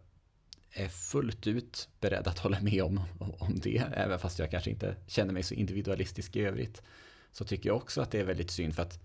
är 0.72 0.88
fullt 0.88 1.46
ut 1.46 1.88
beredd 2.00 2.28
att 2.28 2.38
hålla 2.38 2.60
med 2.60 2.82
om, 2.82 3.00
om 3.18 3.60
det, 3.60 3.78
även 3.78 4.18
fast 4.18 4.38
jag 4.38 4.50
kanske 4.50 4.70
inte 4.70 4.96
känner 5.06 5.32
mig 5.32 5.42
så 5.42 5.54
individualistisk 5.54 6.36
i 6.36 6.40
övrigt. 6.40 6.82
Så 7.32 7.44
tycker 7.44 7.68
jag 7.68 7.76
också 7.76 8.00
att 8.00 8.10
det 8.10 8.20
är 8.20 8.24
väldigt 8.24 8.50
synd 8.50 8.74
för 8.74 8.82
att 8.82 9.00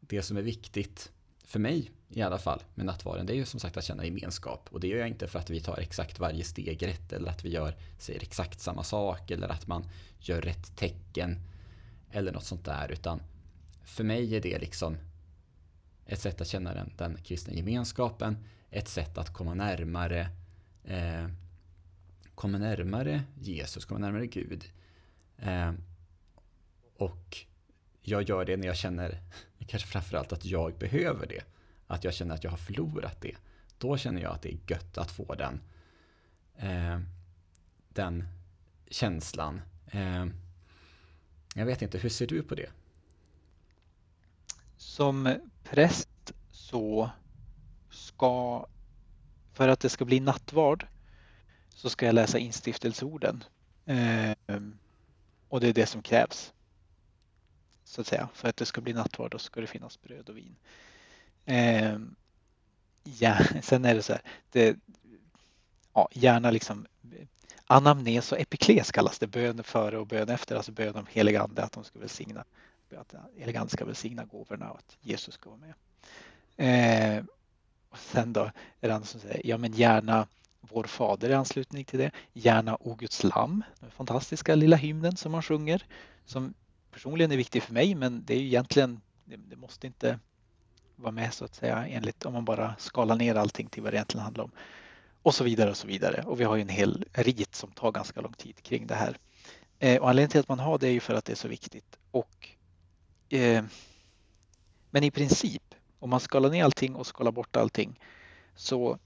det 0.00 0.22
som 0.22 0.36
är 0.36 0.42
viktigt 0.42 1.12
för 1.44 1.58
mig 1.58 1.90
i 2.08 2.22
alla 2.22 2.38
fall 2.38 2.62
med 2.74 2.86
nattvarden, 2.86 3.26
det 3.26 3.32
är 3.32 3.36
ju 3.36 3.44
som 3.44 3.60
sagt 3.60 3.76
att 3.76 3.84
känna 3.84 4.04
gemenskap. 4.04 4.68
Och 4.70 4.80
det 4.80 4.88
gör 4.88 4.98
jag 4.98 5.08
inte 5.08 5.28
för 5.28 5.38
att 5.38 5.50
vi 5.50 5.60
tar 5.60 5.78
exakt 5.78 6.18
varje 6.18 6.44
steg 6.44 6.86
rätt 6.86 7.12
eller 7.12 7.30
att 7.30 7.44
vi 7.44 7.48
gör, 7.48 7.76
säger 7.98 8.22
exakt 8.22 8.60
samma 8.60 8.84
sak 8.84 9.30
eller 9.30 9.48
att 9.48 9.66
man 9.66 9.88
gör 10.20 10.40
rätt 10.40 10.76
tecken 10.76 11.38
eller 12.10 12.32
något 12.32 12.44
sånt 12.44 12.64
där. 12.64 12.92
Utan 12.92 13.22
för 13.84 14.04
mig 14.04 14.36
är 14.36 14.40
det 14.40 14.58
liksom 14.58 14.96
ett 16.06 16.20
sätt 16.20 16.40
att 16.40 16.48
känna 16.48 16.74
den, 16.74 16.92
den 16.96 17.18
kristna 17.22 17.52
gemenskapen, 17.52 18.38
ett 18.70 18.88
sätt 18.88 19.18
att 19.18 19.32
komma 19.32 19.54
närmare 19.54 20.28
eh, 20.84 21.28
kommer 22.34 22.58
närmare 22.58 23.22
Jesus, 23.40 23.84
kommer 23.84 24.00
närmare 24.00 24.26
Gud. 24.26 24.64
Eh, 25.38 25.72
och 26.96 27.38
jag 28.02 28.22
gör 28.22 28.44
det 28.44 28.56
när 28.56 28.66
jag 28.66 28.76
känner, 28.76 29.18
kanske 29.66 29.88
framförallt 29.88 30.32
att 30.32 30.44
jag 30.44 30.78
behöver 30.78 31.26
det. 31.26 31.44
Att 31.86 32.04
jag 32.04 32.14
känner 32.14 32.34
att 32.34 32.44
jag 32.44 32.50
har 32.50 32.58
förlorat 32.58 33.20
det. 33.20 33.36
Då 33.78 33.96
känner 33.96 34.22
jag 34.22 34.32
att 34.32 34.42
det 34.42 34.52
är 34.52 34.58
gött 34.66 34.98
att 34.98 35.10
få 35.10 35.34
den, 35.34 35.60
eh, 36.56 37.00
den 37.88 38.24
känslan. 38.90 39.60
Eh, 39.86 40.26
jag 41.54 41.66
vet 41.66 41.82
inte, 41.82 41.98
hur 41.98 42.08
ser 42.08 42.26
du 42.26 42.42
på 42.42 42.54
det? 42.54 42.70
Som 44.76 45.34
präst 45.64 46.32
så 46.50 47.10
ska, 47.90 48.66
för 49.60 49.68
att 49.68 49.80
det 49.80 49.88
ska 49.88 50.04
bli 50.04 50.20
nattvard, 50.20 50.86
så 51.74 51.90
ska 51.90 52.06
jag 52.06 52.14
läsa 52.14 52.38
instiftelseorden. 52.38 53.44
Eh, 53.86 54.32
och 55.48 55.60
det 55.60 55.68
är 55.68 55.72
det 55.72 55.86
som 55.86 56.02
krävs. 56.02 56.52
Så 57.84 58.00
att 58.00 58.06
säga. 58.06 58.28
För 58.34 58.48
att 58.48 58.56
det 58.56 58.66
ska 58.66 58.80
bli 58.80 58.92
nattvard 58.92 59.30
då 59.30 59.38
ska 59.38 59.60
det 59.60 59.66
finnas 59.66 60.02
bröd 60.02 60.28
och 60.28 60.36
vin. 60.36 60.56
Eh, 61.44 61.98
ja, 63.04 63.38
sen 63.62 63.84
är 63.84 63.94
det 63.94 64.02
så 64.02 64.12
här. 64.12 64.22
Det, 64.52 64.76
ja, 65.94 66.08
gärna 66.12 66.50
liksom 66.50 66.86
anamnes 67.66 68.32
och 68.32 68.40
epikles 68.40 68.92
kallas 68.92 69.18
det. 69.18 69.26
Bön 69.26 69.62
före 69.62 69.98
och 69.98 70.06
bön 70.06 70.28
efter. 70.28 70.56
Alltså 70.56 70.72
bön 70.72 70.96
om 70.96 71.06
helig 71.10 71.36
ande 71.36 71.62
att 71.64 71.72
de 71.72 71.84
ska 71.84 71.98
välsigna. 71.98 72.44
Att 72.96 73.14
helig 73.36 73.56
ande 73.56 73.70
ska 73.70 73.84
välsigna 73.84 74.24
gåvorna 74.24 74.70
och 74.70 74.78
att 74.78 74.96
Jesus 75.00 75.34
ska 75.34 75.50
vara 75.50 75.60
med. 75.60 75.74
Eh, 77.18 77.24
och 77.90 77.98
sen 77.98 78.32
då 78.32 78.50
är 78.80 78.88
det 78.88 78.94
andra 78.94 79.06
som 79.06 79.20
säger 79.20 79.40
ja 79.44 79.58
men 79.58 79.72
gärna 79.72 80.26
vår 80.60 80.84
fader 80.84 81.30
i 81.30 81.34
anslutning 81.34 81.84
till 81.84 81.98
det. 81.98 82.10
Gärna 82.32 82.76
O 82.80 82.94
Guds 82.94 83.24
lamm, 83.24 83.62
den 83.80 83.90
fantastiska 83.90 84.54
lilla 84.54 84.76
hymnen 84.76 85.16
som 85.16 85.32
man 85.32 85.42
sjunger. 85.42 85.86
Som 86.24 86.54
personligen 86.90 87.32
är 87.32 87.36
viktig 87.36 87.62
för 87.62 87.72
mig 87.72 87.94
men 87.94 88.24
det 88.24 88.34
är 88.34 88.38
ju 88.38 88.46
egentligen, 88.46 89.00
det, 89.24 89.56
måste 89.56 89.86
inte 89.86 90.18
vara 90.96 91.12
med 91.12 91.34
så 91.34 91.44
att 91.44 91.54
säga 91.54 91.86
enligt 91.86 92.24
om 92.24 92.32
man 92.32 92.44
bara 92.44 92.74
skalar 92.78 93.16
ner 93.16 93.34
allting 93.34 93.66
till 93.66 93.82
vad 93.82 93.92
det 93.92 93.96
egentligen 93.96 94.24
handlar 94.24 94.44
om. 94.44 94.50
Och 95.22 95.34
så 95.34 95.44
vidare 95.44 95.70
och 95.70 95.76
så 95.76 95.86
vidare. 95.86 96.22
Och 96.22 96.40
vi 96.40 96.44
har 96.44 96.56
ju 96.56 96.62
en 96.62 96.68
hel 96.68 97.04
rit 97.12 97.54
som 97.54 97.70
tar 97.70 97.92
ganska 97.92 98.20
lång 98.20 98.32
tid 98.32 98.62
kring 98.62 98.86
det 98.86 98.94
här. 98.94 99.18
Eh, 99.78 100.00
och 100.00 100.08
anledningen 100.08 100.30
till 100.30 100.40
att 100.40 100.48
man 100.48 100.58
har 100.58 100.78
det 100.78 100.88
är 100.88 100.92
ju 100.92 101.00
för 101.00 101.14
att 101.14 101.24
det 101.24 101.32
är 101.32 101.36
så 101.36 101.48
viktigt. 101.48 101.98
Och, 102.10 102.48
eh, 103.28 103.64
men 104.90 105.04
i 105.04 105.10
princip, 105.10 105.69
om 106.00 106.10
man 106.10 106.20
skalar 106.20 106.50
ner 106.50 106.64
allting 106.64 106.94
och 106.94 107.06
skalar 107.06 107.32
bort 107.32 107.56
allting 107.56 108.00
så 108.54 108.98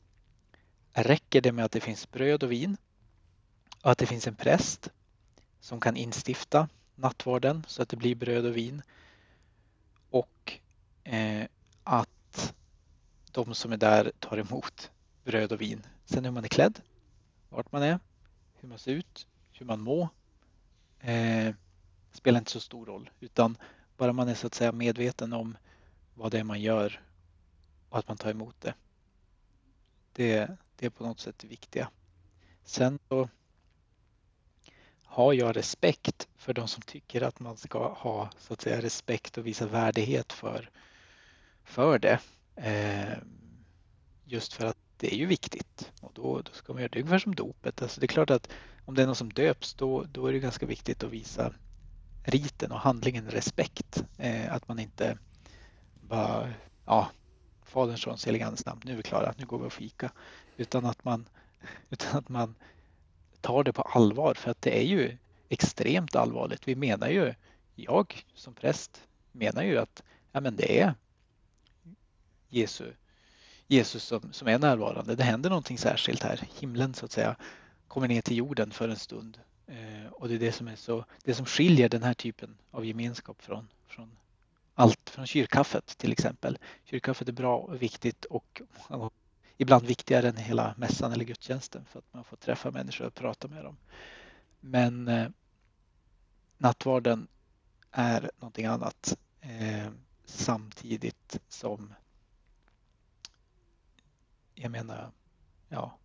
räcker 0.93 1.41
det 1.41 1.53
med 1.53 1.65
att 1.65 1.73
det 1.73 1.81
finns 1.81 2.11
bröd 2.11 2.43
och 2.43 2.53
vin 2.53 2.77
och 3.83 3.91
att 3.91 3.99
det 3.99 4.07
finns 4.07 4.27
en 4.27 4.35
präst 4.35 4.91
som 5.61 5.81
kan 5.81 5.97
instifta 5.97 6.69
nattvarden 6.95 7.65
så 7.69 7.83
att 7.83 7.89
det 7.89 7.97
blir 7.97 8.15
bröd 8.15 8.47
och 8.47 8.57
vin 8.57 8.83
och 10.11 10.61
eh, 11.05 11.47
att 11.85 12.55
de 13.33 13.55
som 13.55 13.73
är 13.73 13.77
där 13.77 14.13
tar 14.19 14.39
emot 14.39 14.91
bröd 15.25 15.53
och 15.53 15.61
vin. 15.61 15.87
Sen 16.05 16.25
hur 16.25 16.33
man 16.33 16.45
är 16.45 16.49
klädd, 16.49 16.81
vart 17.49 17.73
man 17.73 17.83
är, 17.83 17.99
hur 18.61 18.69
man 18.69 18.79
ser 18.79 18.93
ut, 18.93 19.27
hur 19.53 19.67
man 19.67 19.81
mår 19.81 20.09
eh, 21.01 21.55
spelar 22.13 22.39
inte 22.39 22.51
så 22.51 22.61
stor 22.61 22.87
roll 22.87 23.11
utan 23.21 23.57
bara 23.97 24.13
man 24.13 24.29
är 24.29 24.35
så 24.35 24.47
att 24.47 24.55
säga 24.55 24.73
medveten 24.73 25.33
om 25.33 25.57
vad 26.15 26.31
det 26.31 26.39
är 26.39 26.45
man 26.45 26.61
gör 26.61 27.01
och 27.89 27.99
att 27.99 28.09
man 28.09 28.17
tar 28.17 28.31
emot 28.31 28.61
det. 28.61 28.75
Det, 30.13 30.57
det 30.77 30.87
är 30.87 30.91
på 30.91 31.05
något 31.05 31.21
sätt 31.21 31.39
det 31.39 31.47
viktiga. 31.47 31.91
Sen 32.65 32.99
så 33.09 33.29
har 35.03 35.33
jag 35.33 35.57
respekt 35.57 36.29
för 36.37 36.53
de 36.53 36.69
som 36.69 36.83
tycker 36.83 37.23
att 37.23 37.41
man 37.41 37.57
ska 37.57 37.93
ha 37.93 38.31
så 38.39 38.53
att 38.53 38.61
säga 38.61 38.83
respekt 38.83 39.39
och 39.39 39.47
visa 39.47 39.67
värdighet 39.67 40.33
för, 40.33 40.71
för 41.65 41.99
det. 41.99 42.21
Eh, 42.57 43.19
just 44.25 44.53
för 44.53 44.67
att 44.67 44.77
det 44.97 45.15
är 45.15 45.17
ju 45.17 45.27
viktigt 45.27 45.93
och 46.01 46.13
då, 46.15 46.41
då 46.41 46.53
ska 46.53 46.73
man 46.73 46.83
göra 46.83 46.91
det 46.93 46.99
ungefär 46.99 47.19
som 47.19 47.35
dopet. 47.35 47.83
Alltså 47.83 48.01
det 48.01 48.07
är 48.07 48.09
klart 48.09 48.31
att 48.31 48.49
om 48.85 48.95
det 48.95 49.03
är 49.03 49.07
någon 49.07 49.17
som 49.17 49.33
döps 49.33 49.75
då, 49.75 50.05
då 50.05 50.27
är 50.27 50.33
det 50.33 50.39
ganska 50.39 50.67
viktigt 50.67 51.03
att 51.05 51.11
visa 51.11 51.53
riten 52.25 52.73
och 52.73 52.81
handlingen 52.81 53.31
respekt. 53.31 54.05
Eh, 54.19 54.55
att 54.55 54.69
man 54.69 54.79
inte 54.79 55.19
bara, 56.15 56.55
ja, 56.85 57.11
Faderns, 57.63 58.01
Sons, 58.01 58.27
Heligandens 58.27 58.67
namn, 58.67 58.81
nu 58.85 58.93
är 58.93 58.97
vi 58.97 59.03
klara, 59.03 59.35
nu 59.37 59.47
går 59.47 59.59
vi 59.59 59.67
och 59.67 59.73
fika. 59.73 60.13
Utan 60.57 60.87
att 60.87 61.05
man, 61.05 61.29
utan 61.91 62.19
att 62.19 62.29
man 62.29 62.55
tar 63.41 63.65
det 63.65 63.73
på 63.73 63.83
allvar 63.83 64.35
för 64.35 64.51
att 64.51 64.63
det 64.63 64.79
är 64.79 64.85
ju 64.85 65.17
extremt 65.49 66.17
allvarligt. 66.17 66.69
Vi 66.69 66.75
menar 66.75 67.09
ju, 67.09 67.35
jag 67.75 68.25
som 68.35 68.55
präst 68.55 69.01
menar 69.33 69.63
ju 69.63 69.79
att 69.79 70.03
ja, 70.33 70.41
men 70.41 70.57
det 70.57 70.81
är 70.81 70.95
Jesu, 72.49 72.93
Jesus 73.67 74.05
som, 74.05 74.33
som 74.33 74.49
är 74.49 74.59
närvarande. 74.59 75.15
Det 75.15 75.25
händer 75.25 75.51
någonting 75.51 75.79
särskilt 75.79 76.23
här. 76.23 76.49
Himlen 76.61 76.95
så 76.95 77.05
att 77.05 77.13
säga 77.13 77.37
kommer 77.89 78.09
ner 78.09 78.21
till 78.21 78.37
jorden 78.37 78.71
för 78.71 78.89
en 78.89 78.97
stund. 78.97 79.39
Eh, 79.67 80.13
och 80.13 80.29
det 80.29 80.35
är 80.35 80.39
det 80.39 80.53
som, 80.53 80.69
är 80.69 80.77
så, 80.77 81.05
det 81.25 81.35
som 81.35 81.47
skiljer 81.47 81.89
den 81.89 82.03
här 82.03 82.15
typen 82.15 82.57
av 82.71 82.85
gemenskap 82.85 83.43
från, 83.43 83.69
från 83.87 84.17
allt 84.75 85.11
från 85.11 85.27
kyrkkaffet 85.27 85.87
till 85.87 86.13
exempel. 86.13 86.59
Kyrkkaffet 86.85 87.29
är 87.29 87.33
bra 87.33 87.59
och 87.59 87.83
viktigt 87.83 88.25
och 88.25 88.63
ibland 89.57 89.87
viktigare 89.87 90.29
än 90.29 90.37
hela 90.37 90.75
mässan 90.79 91.13
eller 91.13 91.25
gudstjänsten 91.25 91.85
för 91.85 91.99
att 91.99 92.15
man 92.15 92.25
får 92.25 92.37
träffa 92.37 92.71
människor 92.71 93.07
och 93.07 93.15
prata 93.15 93.49
med 93.49 93.65
dem. 93.65 93.77
Men 94.61 95.09
eh, 95.09 95.29
nattvarden 96.59 97.29
är 97.91 98.31
någonting 98.39 98.67
annat 98.67 99.17
eh, 99.41 99.91
samtidigt 100.25 101.41
som 101.49 101.95
jag 104.55 104.71
menar, 104.71 105.11
ja, 105.69 105.99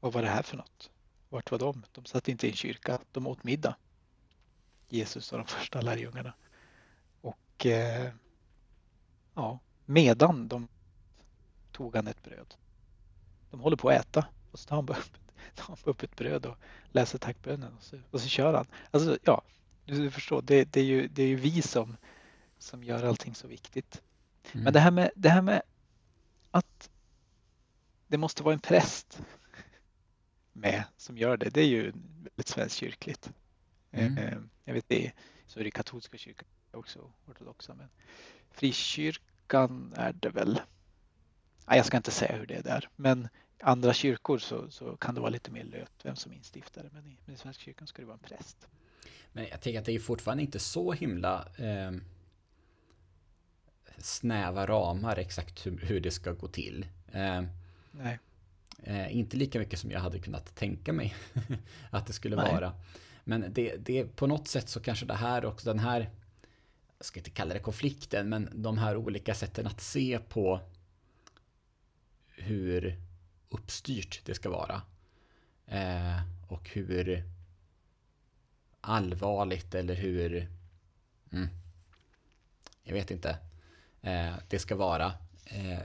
vad 0.00 0.12
var 0.12 0.22
det 0.22 0.28
här 0.28 0.42
för 0.42 0.56
något? 0.56 0.90
Vart 1.28 1.50
var 1.50 1.58
de? 1.58 1.82
De 1.92 2.04
satt 2.04 2.28
inte 2.28 2.46
i 2.46 2.50
en 2.50 2.56
kyrka, 2.56 2.98
de 3.12 3.26
åt 3.26 3.44
middag. 3.44 3.76
Jesus 4.88 5.32
och 5.32 5.38
de 5.38 5.46
första 5.46 5.80
lärjungarna. 5.80 6.32
Eh, 7.58 8.08
ja, 9.34 9.58
medan 9.84 10.48
de 10.48 10.68
tog 11.72 11.96
han 11.96 12.06
ett 12.06 12.22
bröd. 12.22 12.54
De 13.50 13.60
håller 13.60 13.76
på 13.76 13.88
att 13.88 14.00
äta 14.00 14.26
och 14.50 14.58
så 14.58 14.68
tar 14.68 14.76
han 14.76 14.88
upp, 14.88 15.16
tar 15.54 15.66
han 15.66 15.76
upp 15.84 16.02
ett 16.02 16.16
bröd 16.16 16.46
och 16.46 16.56
läser 16.92 17.18
tackbönen 17.18 17.72
och 17.72 17.82
så, 17.82 17.98
och 18.10 18.20
så 18.20 18.28
kör 18.28 18.54
han. 18.54 18.66
Alltså 18.90 19.18
ja, 19.22 19.42
du 19.84 20.10
förstår, 20.10 20.42
det, 20.42 20.64
det, 20.64 20.80
är, 20.80 20.84
ju, 20.84 21.08
det 21.08 21.22
är 21.22 21.26
ju 21.26 21.36
vi 21.36 21.62
som, 21.62 21.96
som 22.58 22.84
gör 22.84 23.04
allting 23.04 23.34
så 23.34 23.48
viktigt. 23.48 24.02
Mm. 24.52 24.64
Men 24.64 24.72
det 24.72 24.80
här, 24.80 24.90
med, 24.90 25.10
det 25.14 25.28
här 25.28 25.42
med 25.42 25.62
att 26.50 26.90
det 28.06 28.18
måste 28.18 28.42
vara 28.42 28.54
en 28.54 28.60
präst 28.60 29.20
med 30.52 30.84
som 30.96 31.18
gör 31.18 31.36
det, 31.36 31.50
det 31.50 31.60
är 31.60 31.66
ju 31.66 31.92
väldigt 32.22 32.48
svenskkyrkligt. 32.48 33.32
Mm. 33.90 34.18
Eh, 34.18 34.38
jag 34.64 34.74
vet 34.74 34.88
det, 34.88 35.12
så 35.46 35.60
är 35.60 35.64
det 35.64 35.70
katolska 35.70 36.18
kyrkan 36.18 36.48
också 36.74 37.10
ortodoxa. 37.26 37.74
Men 37.74 37.88
frikyrkan 38.50 39.92
är 39.96 40.12
det 40.12 40.30
väl. 40.30 40.60
Nej, 41.66 41.76
jag 41.76 41.86
ska 41.86 41.96
inte 41.96 42.10
säga 42.10 42.36
hur 42.36 42.46
det 42.46 42.54
är 42.54 42.62
där, 42.62 42.88
men 42.96 43.28
andra 43.60 43.92
kyrkor 43.92 44.38
så, 44.38 44.70
så 44.70 44.96
kan 44.96 45.14
det 45.14 45.20
vara 45.20 45.30
lite 45.30 45.50
mer 45.50 45.64
löt 45.64 45.92
vem 46.02 46.16
som 46.16 46.32
instiftare. 46.32 46.90
Men 46.92 47.06
i, 47.06 47.16
men 47.24 47.34
i 47.34 47.38
Svenska 47.38 47.62
kyrkan 47.62 47.86
ska 47.86 48.02
det 48.02 48.06
vara 48.06 48.18
en 48.22 48.36
präst. 48.36 48.68
Men 49.32 49.46
jag 49.50 49.60
tänker 49.60 49.80
att 49.80 49.86
det 49.86 49.92
är 49.92 49.98
fortfarande 49.98 50.42
inte 50.42 50.58
så 50.58 50.92
himla 50.92 51.48
eh, 51.56 51.92
snäva 53.98 54.66
ramar 54.66 55.16
exakt 55.16 55.66
hur, 55.66 55.78
hur, 55.78 56.00
det 56.00 56.10
ska 56.10 56.32
gå 56.32 56.48
till. 56.48 56.86
Eh, 57.12 57.42
Nej. 57.90 58.18
Eh, 58.82 59.16
inte 59.16 59.36
lika 59.36 59.58
mycket 59.58 59.78
som 59.78 59.90
jag 59.90 60.00
hade 60.00 60.18
kunnat 60.18 60.54
tänka 60.54 60.92
mig 60.92 61.14
att 61.90 62.06
det 62.06 62.12
skulle 62.12 62.36
Nej. 62.36 62.52
vara. 62.52 62.72
Men 63.24 63.52
det, 63.52 63.76
det 63.76 64.16
på 64.16 64.26
något 64.26 64.48
sätt 64.48 64.68
så 64.68 64.80
kanske 64.80 65.06
det 65.06 65.14
här 65.14 65.44
också, 65.44 65.68
den 65.68 65.78
här 65.78 66.10
jag 67.04 67.08
ska 67.08 67.20
inte 67.20 67.30
kalla 67.30 67.54
det 67.54 67.60
konflikten, 67.60 68.28
men 68.28 68.48
de 68.54 68.78
här 68.78 68.96
olika 68.96 69.34
sätten 69.34 69.66
att 69.66 69.80
se 69.80 70.18
på 70.28 70.60
hur 72.28 73.00
uppstyrt 73.48 74.20
det 74.24 74.34
ska 74.34 74.50
vara. 74.50 74.82
Eh, 75.66 76.20
och 76.48 76.68
hur 76.68 77.24
allvarligt 78.80 79.74
eller 79.74 79.94
hur, 79.94 80.48
mm, 81.32 81.48
jag 82.82 82.94
vet 82.94 83.10
inte, 83.10 83.38
eh, 84.02 84.34
det 84.48 84.58
ska 84.58 84.76
vara. 84.76 85.12
Eh, 85.44 85.82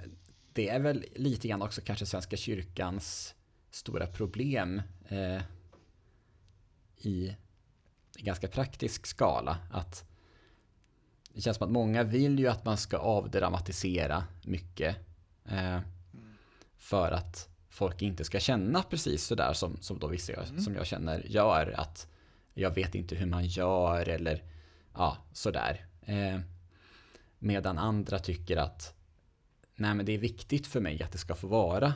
det 0.53 0.69
är 0.69 0.79
väl 0.79 1.05
lite 1.15 1.47
grann 1.47 1.61
också 1.61 1.81
kanske 1.81 2.05
Svenska 2.05 2.37
kyrkans 2.37 3.35
stora 3.71 4.07
problem 4.07 4.81
eh, 5.07 5.41
i 6.97 7.35
ganska 8.13 8.47
praktisk 8.47 9.07
skala. 9.07 9.57
Att 9.71 10.08
det 11.33 11.41
känns 11.41 11.57
som 11.57 11.67
att 11.67 11.73
många 11.73 12.03
vill 12.03 12.39
ju 12.39 12.47
att 12.47 12.65
man 12.65 12.77
ska 12.77 12.97
avdramatisera 12.97 14.23
mycket. 14.43 14.95
Eh, 15.45 15.79
för 16.77 17.11
att 17.11 17.49
folk 17.69 18.01
inte 18.01 18.23
ska 18.23 18.39
känna 18.39 18.83
precis 18.83 19.23
sådär 19.23 19.53
som, 19.53 19.77
som 19.81 19.99
då 19.99 20.07
vissa 20.07 20.33
mm. 20.33 20.59
som 20.59 20.75
jag 20.75 20.85
känner 20.85 21.25
gör. 21.27 21.73
Att 21.77 22.07
jag 22.53 22.75
vet 22.75 22.95
inte 22.95 23.15
hur 23.15 23.25
man 23.25 23.45
gör 23.45 24.09
eller 24.09 24.43
ja, 24.93 25.17
sådär. 25.33 25.85
Eh, 26.01 26.39
medan 27.39 27.77
andra 27.77 28.19
tycker 28.19 28.57
att 28.57 28.93
nej 29.75 29.95
men 29.95 30.05
det 30.05 30.11
är 30.11 30.17
viktigt 30.17 30.67
för 30.67 30.79
mig 30.79 31.03
att 31.03 31.11
det 31.11 31.17
ska 31.17 31.35
få 31.35 31.47
vara 31.47 31.93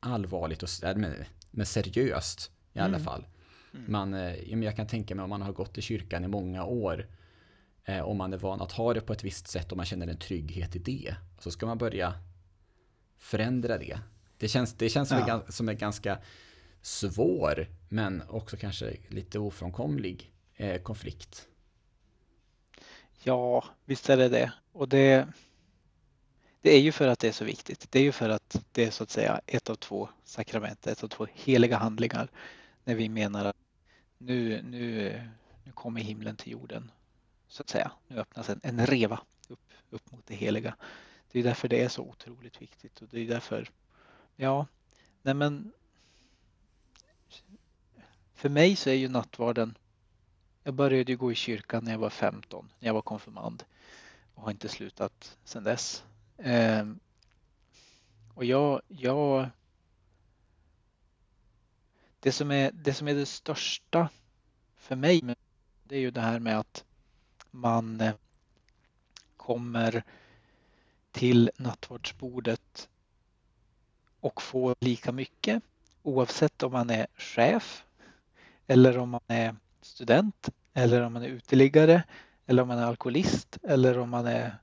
allvarligt 0.00 0.62
och 0.62 0.68
men, 0.96 1.14
men 1.50 1.66
seriöst 1.66 2.50
i 2.72 2.78
alla 2.78 2.88
mm. 2.88 3.04
fall. 3.04 3.26
Mm. 3.74 3.92
Man, 3.92 4.14
eh, 4.14 4.64
jag 4.64 4.76
kan 4.76 4.86
tänka 4.86 5.14
mig 5.14 5.22
om 5.22 5.30
man 5.30 5.42
har 5.42 5.52
gått 5.52 5.78
i 5.78 5.82
kyrkan 5.82 6.24
i 6.24 6.28
många 6.28 6.64
år 6.64 7.06
Eh, 7.88 8.00
om 8.02 8.16
man 8.16 8.32
är 8.32 8.36
van 8.36 8.60
att 8.60 8.72
ha 8.72 8.94
det 8.94 9.00
på 9.00 9.12
ett 9.12 9.24
visst 9.24 9.48
sätt 9.48 9.70
och 9.70 9.76
man 9.76 9.86
känner 9.86 10.06
en 10.06 10.18
trygghet 10.18 10.76
i 10.76 10.78
det. 10.78 11.14
Så 11.38 11.50
ska 11.50 11.66
man 11.66 11.78
börja 11.78 12.14
förändra 13.18 13.78
det. 13.78 13.98
Det 14.38 14.48
känns, 14.48 14.74
det 14.74 14.88
känns 14.88 15.10
ja. 15.10 15.42
som 15.48 15.68
en 15.68 15.78
ganska 15.78 16.18
svår, 16.82 17.66
men 17.88 18.22
också 18.28 18.56
kanske 18.56 18.96
lite 19.08 19.38
ofrånkomlig 19.38 20.32
eh, 20.56 20.82
konflikt. 20.82 21.48
Ja, 23.22 23.64
visst 23.84 24.10
är 24.10 24.16
det 24.16 24.28
det. 24.28 24.52
Och 24.72 24.88
det, 24.88 25.28
det 26.60 26.70
är 26.70 26.80
ju 26.80 26.92
för 26.92 27.08
att 27.08 27.18
det 27.18 27.28
är 27.28 27.32
så 27.32 27.44
viktigt. 27.44 27.86
Det 27.90 27.98
är 27.98 28.02
ju 28.04 28.12
för 28.12 28.28
att 28.28 28.64
det 28.72 28.84
är 28.84 28.90
så 28.90 29.02
att 29.02 29.10
säga 29.10 29.40
ett 29.46 29.70
av 29.70 29.74
två 29.74 30.08
sakrament, 30.24 30.86
ett 30.86 31.04
av 31.04 31.08
två 31.08 31.26
heliga 31.34 31.76
handlingar. 31.76 32.28
När 32.84 32.94
vi 32.94 33.08
menar 33.08 33.44
att 33.44 33.56
nu, 34.18 34.62
nu, 34.62 35.12
nu 35.64 35.72
kommer 35.72 36.00
himlen 36.00 36.36
till 36.36 36.52
jorden, 36.52 36.90
så 37.48 37.62
att 37.62 37.68
säga. 37.68 37.92
Nu 38.08 38.16
öppnas 38.18 38.48
en, 38.48 38.60
en 38.62 38.86
reva 38.86 39.20
upp, 39.48 39.60
upp 39.90 40.12
mot 40.12 40.26
det 40.26 40.34
heliga. 40.34 40.76
Det 41.32 41.38
är 41.38 41.42
därför 41.42 41.68
det 41.68 41.84
är 41.84 41.88
så 41.88 42.02
otroligt 42.02 42.62
viktigt 42.62 43.02
och 43.02 43.08
det 43.08 43.20
är 43.20 43.28
därför, 43.28 43.70
ja, 44.36 44.66
nej 45.22 45.34
men 45.34 45.72
för 48.34 48.48
mig 48.48 48.76
så 48.76 48.90
är 48.90 48.94
ju 48.94 49.08
nattvarden, 49.08 49.78
jag 50.62 50.74
började 50.74 51.12
ju 51.12 51.18
gå 51.18 51.32
i 51.32 51.34
kyrkan 51.34 51.84
när 51.84 51.92
jag 51.92 51.98
var 51.98 52.10
15, 52.10 52.72
när 52.78 52.86
jag 52.88 52.94
var 52.94 53.02
konfirmand 53.02 53.64
och 54.34 54.42
har 54.42 54.50
inte 54.50 54.68
slutat 54.68 55.38
sedan 55.44 55.64
dess. 55.64 56.04
Ehm, 56.38 56.98
och 58.34 58.44
jag, 58.44 58.80
jag 58.88 59.50
det 62.20 62.32
som, 62.32 62.50
är, 62.50 62.70
det 62.72 62.94
som 62.94 63.08
är 63.08 63.14
det 63.14 63.26
största 63.26 64.08
för 64.76 64.96
mig 64.96 65.36
det 65.84 65.96
är 65.96 66.00
ju 66.00 66.10
det 66.10 66.20
här 66.20 66.38
med 66.38 66.58
att 66.58 66.84
man 67.50 68.00
eh, 68.00 68.14
kommer 69.36 70.02
till 71.12 71.50
nattvardsbordet 71.56 72.88
och 74.20 74.42
får 74.42 74.74
lika 74.80 75.12
mycket 75.12 75.62
oavsett 76.02 76.62
om 76.62 76.72
man 76.72 76.90
är 76.90 77.06
chef 77.16 77.84
eller 78.66 78.98
om 78.98 79.10
man 79.10 79.20
är 79.26 79.56
student 79.82 80.48
eller 80.74 81.02
om 81.02 81.12
man 81.12 81.22
är 81.22 81.28
uteliggare 81.28 82.02
eller 82.46 82.62
om 82.62 82.68
man 82.68 82.78
är 82.78 82.86
alkoholist 82.86 83.58
eller 83.62 83.98
om 83.98 84.10
man 84.10 84.26
är 84.26 84.56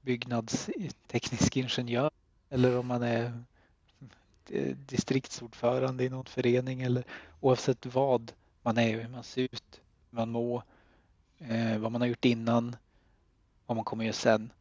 byggnadsteknisk 0.00 1.56
ingenjör 1.56 2.10
eller 2.50 2.78
om 2.78 2.86
man 2.86 3.02
är 3.02 3.42
eh, 4.50 4.76
distriktsordförande 4.76 6.04
i 6.04 6.08
någon 6.08 6.24
förening 6.24 6.82
eller 6.82 7.04
oavsett 7.40 7.86
vad 7.86 8.32
man 8.62 8.78
är, 8.78 9.02
hur 9.02 9.08
man 9.08 9.24
ser 9.24 9.42
ut, 9.42 9.80
hur 10.10 10.16
man 10.16 10.30
mår, 10.30 10.62
eh, 11.38 11.78
vad 11.78 11.92
man 11.92 12.00
har 12.00 12.08
gjort 12.08 12.24
innan, 12.24 12.76
vad 13.66 13.76
man 13.76 13.84
kommer 13.84 14.04
göra 14.04 14.12
sen. 14.12 14.52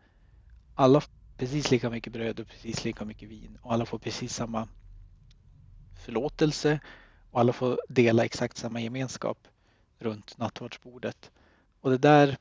Alla 0.76 1.01
får 1.01 1.11
precis 1.38 1.71
lika 1.71 1.89
mycket 1.89 2.13
bröd 2.13 2.39
och 2.39 2.47
precis 2.47 2.84
lika 2.84 3.05
mycket 3.05 3.30
vin 3.30 3.57
och 3.61 3.73
alla 3.73 3.86
får 3.86 3.99
precis 3.99 4.36
samma 4.36 4.67
förlåtelse 6.05 6.80
och 7.32 7.39
alla 7.39 7.53
får 7.53 7.80
dela 7.89 8.26
exakt 8.26 8.57
samma 8.57 8.82
gemenskap 8.82 9.47
runt 9.99 10.38
nattvardsbordet. 10.38 11.32
Och 11.82 11.91
det 11.91 11.97
där 11.97 12.38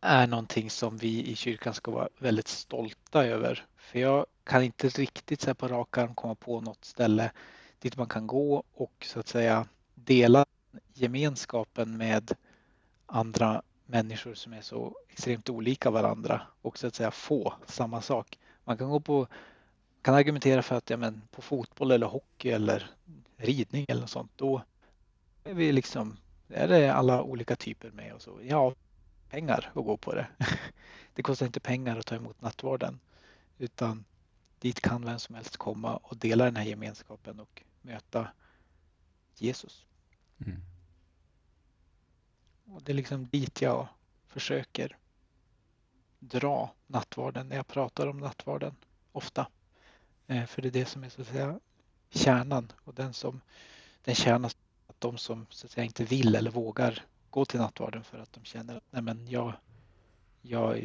är 0.00 0.26
någonting 0.26 0.70
som 0.70 0.96
vi 0.96 1.30
i 1.30 1.36
kyrkan 1.36 1.74
ska 1.74 1.90
vara 1.90 2.08
väldigt 2.18 2.48
stolta 2.48 3.26
över. 3.26 3.66
För 3.76 3.98
jag 3.98 4.26
kan 4.44 4.62
inte 4.62 4.88
riktigt 4.88 5.40
så 5.40 5.54
på 5.54 5.68
rak 5.68 5.98
arm 5.98 6.14
komma 6.14 6.34
på 6.34 6.60
något 6.60 6.84
ställe 6.84 7.32
dit 7.78 7.96
man 7.96 8.08
kan 8.08 8.26
gå 8.26 8.64
och 8.72 9.06
så 9.06 9.20
att 9.20 9.28
säga 9.28 9.66
dela 9.94 10.46
gemenskapen 10.94 11.96
med 11.96 12.34
andra 13.12 13.62
människor 13.86 14.34
som 14.34 14.52
är 14.52 14.60
så 14.60 14.96
extremt 15.08 15.50
olika 15.50 15.90
varandra 15.90 16.42
och 16.62 16.78
så 16.78 16.86
att 16.86 16.94
säga 16.94 17.10
få 17.10 17.54
samma 17.66 18.02
sak. 18.02 18.38
Man 18.64 18.78
kan 18.78 18.90
gå 18.90 19.00
på 19.00 19.26
kan 20.02 20.14
argumentera 20.14 20.62
för 20.62 20.76
att 20.76 20.90
ja, 20.90 20.96
men 20.96 21.22
på 21.30 21.42
fotboll 21.42 21.90
eller 21.90 22.06
hockey 22.06 22.50
eller 22.50 22.90
ridning 23.36 23.86
eller 23.88 24.00
något 24.00 24.10
sånt, 24.10 24.32
då 24.36 24.62
är 25.44 25.54
vi 25.54 25.72
liksom, 25.72 26.16
är 26.48 26.68
det 26.68 26.94
alla 26.94 27.22
olika 27.22 27.56
typer 27.56 27.90
med 27.90 28.14
och 28.14 28.22
så. 28.22 28.38
Ja, 28.42 28.74
pengar 29.30 29.72
att 29.74 29.84
gå 29.84 29.96
på 29.96 30.14
det. 30.14 30.26
Det 31.14 31.22
kostar 31.22 31.46
inte 31.46 31.60
pengar 31.60 31.98
att 31.98 32.06
ta 32.06 32.14
emot 32.14 32.40
nattvarden 32.40 33.00
utan 33.58 34.04
dit 34.58 34.80
kan 34.80 35.04
vem 35.04 35.18
som 35.18 35.34
helst 35.34 35.56
komma 35.56 35.96
och 35.96 36.16
dela 36.16 36.44
den 36.44 36.56
här 36.56 36.64
gemenskapen 36.64 37.40
och 37.40 37.62
möta 37.82 38.28
Jesus. 39.36 39.86
Mm. 40.46 40.71
Och 42.74 42.82
det 42.82 42.92
är 42.92 42.96
liksom 42.96 43.26
dit 43.26 43.62
jag 43.62 43.88
försöker 44.26 44.96
dra 46.18 46.74
nattvarden 46.86 47.48
när 47.48 47.56
jag 47.56 47.66
pratar 47.66 48.06
om 48.06 48.18
nattvarden 48.18 48.76
ofta. 49.12 49.48
Eh, 50.26 50.46
för 50.46 50.62
det 50.62 50.68
är 50.68 50.72
det 50.72 50.86
som 50.86 51.04
är 51.04 51.08
så 51.08 51.20
att 51.20 51.28
säga 51.28 51.60
kärnan 52.10 52.72
och 52.84 52.94
den 52.94 53.12
som 53.12 53.40
den 54.04 54.14
kärnan 54.14 54.44
att 54.86 55.00
de 55.00 55.18
som 55.18 55.46
så 55.50 55.66
att 55.66 55.70
säga 55.70 55.84
inte 55.84 56.04
vill 56.04 56.34
eller 56.34 56.50
vågar 56.50 57.04
gå 57.30 57.44
till 57.44 57.60
nattvarden 57.60 58.04
för 58.04 58.18
att 58.18 58.32
de 58.32 58.44
känner 58.44 58.76
att 58.76 58.84
nej 58.90 59.02
men 59.02 59.28
jag, 59.28 59.52
jag 60.42 60.78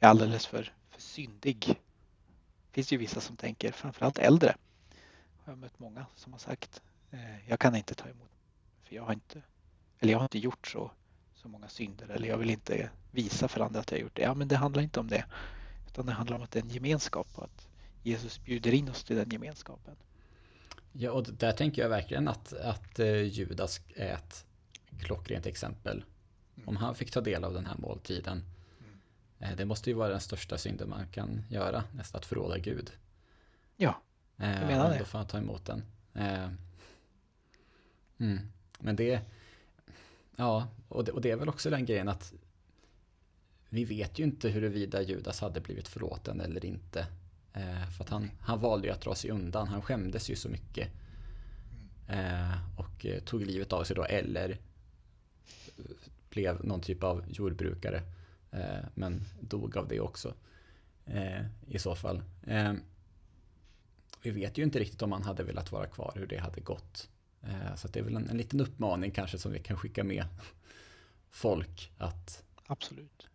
är 0.00 0.08
alldeles 0.08 0.46
för, 0.46 0.74
för 0.90 1.00
syndig. 1.00 1.66
Det 1.66 2.72
finns 2.72 2.92
ju 2.92 2.96
vissa 2.96 3.20
som 3.20 3.36
tänker, 3.36 3.72
framförallt 3.72 4.18
äldre. 4.18 4.56
Jag 5.44 5.52
har 5.52 5.56
mött 5.56 5.78
många 5.78 6.06
som 6.14 6.32
har 6.32 6.40
sagt 6.40 6.82
eh, 7.10 7.48
jag 7.48 7.60
kan 7.60 7.76
inte 7.76 7.94
ta 7.94 8.08
emot 8.08 8.30
för 8.84 8.96
jag 8.96 9.02
har 9.02 9.12
inte, 9.12 9.42
eller 9.98 10.12
jag 10.12 10.18
har 10.18 10.24
inte 10.24 10.38
gjort 10.38 10.66
så, 10.66 10.90
så 11.42 11.48
många 11.48 11.68
synder 11.68 12.08
eller 12.08 12.28
jag 12.28 12.38
vill 12.38 12.50
inte 12.50 12.90
visa 13.10 13.48
för 13.48 13.60
andra 13.60 13.80
att 13.80 13.90
jag 13.90 13.98
har 13.98 14.02
gjort 14.02 14.16
det. 14.16 14.22
Ja, 14.22 14.34
men 14.34 14.48
det 14.48 14.56
handlar 14.56 14.82
inte 14.82 15.00
om 15.00 15.08
det. 15.08 15.24
Utan 15.86 16.06
det 16.06 16.12
handlar 16.12 16.36
om 16.36 16.42
att 16.42 16.50
det 16.50 16.58
är 16.58 16.62
en 16.62 16.70
gemenskap 16.70 17.28
och 17.34 17.44
att 17.44 17.68
Jesus 18.02 18.44
bjuder 18.44 18.74
in 18.74 18.88
oss 18.88 19.04
till 19.04 19.16
den 19.16 19.30
gemenskapen. 19.30 19.96
Ja, 20.92 21.10
och 21.12 21.24
där 21.24 21.52
tänker 21.52 21.82
jag 21.82 21.88
verkligen 21.88 22.28
att, 22.28 22.52
att 22.52 22.98
eh, 22.98 23.22
Judas 23.22 23.80
är 23.96 24.14
ett 24.14 24.46
klockrent 25.00 25.46
exempel. 25.46 26.04
Mm. 26.56 26.68
Om 26.68 26.76
han 26.76 26.94
fick 26.94 27.10
ta 27.10 27.20
del 27.20 27.44
av 27.44 27.54
den 27.54 27.66
här 27.66 27.76
måltiden. 27.78 28.44
Mm. 29.38 29.50
Eh, 29.50 29.56
det 29.56 29.64
måste 29.64 29.90
ju 29.90 29.96
vara 29.96 30.08
den 30.08 30.20
största 30.20 30.58
synden 30.58 30.88
man 30.88 31.06
kan 31.08 31.42
göra, 31.48 31.84
nästan 31.92 32.18
att 32.18 32.26
förråda 32.26 32.58
Gud. 32.58 32.92
Ja, 33.76 34.02
jag 34.36 34.48
eh, 34.48 34.66
menar 34.66 34.90
det. 34.90 34.98
Då 34.98 35.04
får 35.04 35.18
han 35.18 35.26
ta 35.26 35.38
emot 35.38 35.64
den. 35.66 35.82
Mm. 38.18 38.40
Men 38.78 38.96
det, 38.96 39.20
ja, 40.36 40.68
och 40.88 41.04
det, 41.04 41.12
och 41.12 41.20
det 41.20 41.30
är 41.30 41.36
väl 41.36 41.48
också 41.48 41.70
den 41.70 41.84
grejen 41.84 42.08
att 42.08 42.32
vi 43.68 43.84
vet 43.84 44.18
ju 44.18 44.24
inte 44.24 44.48
huruvida 44.48 45.02
Judas 45.02 45.40
hade 45.40 45.60
blivit 45.60 45.88
förlåten 45.88 46.40
eller 46.40 46.64
inte. 46.64 47.06
Eh, 47.52 47.90
för 47.96 48.04
att 48.04 48.10
han, 48.10 48.30
han 48.40 48.60
valde 48.60 48.86
ju 48.86 48.92
att 48.92 49.00
dra 49.00 49.14
sig 49.14 49.30
undan. 49.30 49.68
Han 49.68 49.82
skämdes 49.82 50.30
ju 50.30 50.36
så 50.36 50.48
mycket. 50.48 50.88
Eh, 52.08 52.78
och 52.78 53.06
eh, 53.06 53.20
tog 53.20 53.46
livet 53.46 53.72
av 53.72 53.84
sig 53.84 53.96
då 53.96 54.04
eller 54.04 54.50
eh, 54.50 55.84
blev 56.30 56.64
någon 56.64 56.80
typ 56.80 57.02
av 57.02 57.24
jordbrukare. 57.28 58.02
Eh, 58.50 58.84
men 58.94 59.24
dog 59.40 59.76
av 59.76 59.88
det 59.88 60.00
också. 60.00 60.34
I 61.66 61.78
så 61.78 61.94
fall. 61.94 62.22
vi 64.22 64.30
vet 64.30 64.58
ju 64.58 64.62
inte 64.62 64.78
riktigt 64.78 65.02
om 65.02 65.12
han 65.12 65.22
hade 65.22 65.42
velat 65.42 65.72
vara 65.72 65.86
kvar, 65.86 66.12
hur 66.16 66.26
det 66.26 66.38
hade 66.38 66.60
gått 66.60 67.08
så 67.76 67.88
det 67.88 67.98
är 68.00 68.04
väl 68.04 68.16
en, 68.16 68.28
en 68.28 68.36
liten 68.36 68.60
uppmaning 68.60 69.10
kanske 69.10 69.38
som 69.38 69.52
vi 69.52 69.58
kan 69.58 69.76
skicka 69.76 70.04
med 70.04 70.24
folk. 71.30 71.92
att 71.98 72.44
Absolut. 72.66 73.28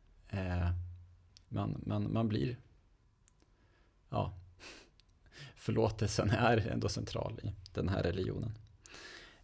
man, 1.50 1.84
man, 1.86 2.14
man 2.14 2.28
blir 2.28 2.58
ja, 4.10 4.34
förlåtelsen 5.56 6.30
är 6.30 6.58
ändå 6.68 6.90
central 6.90 7.40
i 7.44 7.54
den 7.74 7.90
här 7.90 8.04
religionen. 8.04 8.58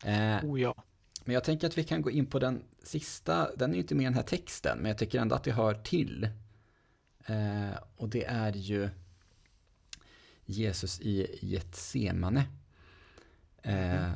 Eh, 0.03 0.45
oh 0.45 0.61
ja. 0.61 0.83
Men 1.25 1.33
jag 1.33 1.43
tänker 1.43 1.67
att 1.67 1.77
vi 1.77 1.83
kan 1.83 2.01
gå 2.01 2.11
in 2.11 2.25
på 2.25 2.39
den 2.39 2.63
sista, 2.83 3.55
den 3.55 3.69
är 3.69 3.75
ju 3.75 3.81
inte 3.81 3.95
med 3.95 4.03
i 4.03 4.05
den 4.05 4.13
här 4.13 4.23
texten, 4.23 4.77
men 4.77 4.87
jag 4.89 4.97
tycker 4.97 5.19
ändå 5.19 5.35
att 5.35 5.43
det 5.43 5.51
hör 5.51 5.73
till. 5.73 6.29
Eh, 7.25 7.71
och 7.95 8.09
det 8.09 8.25
är 8.25 8.53
ju 8.53 8.89
Jesus 10.45 11.01
i 11.01 11.39
Getsemane. 11.41 12.45
Eh, 13.63 14.05
mm. 14.05 14.11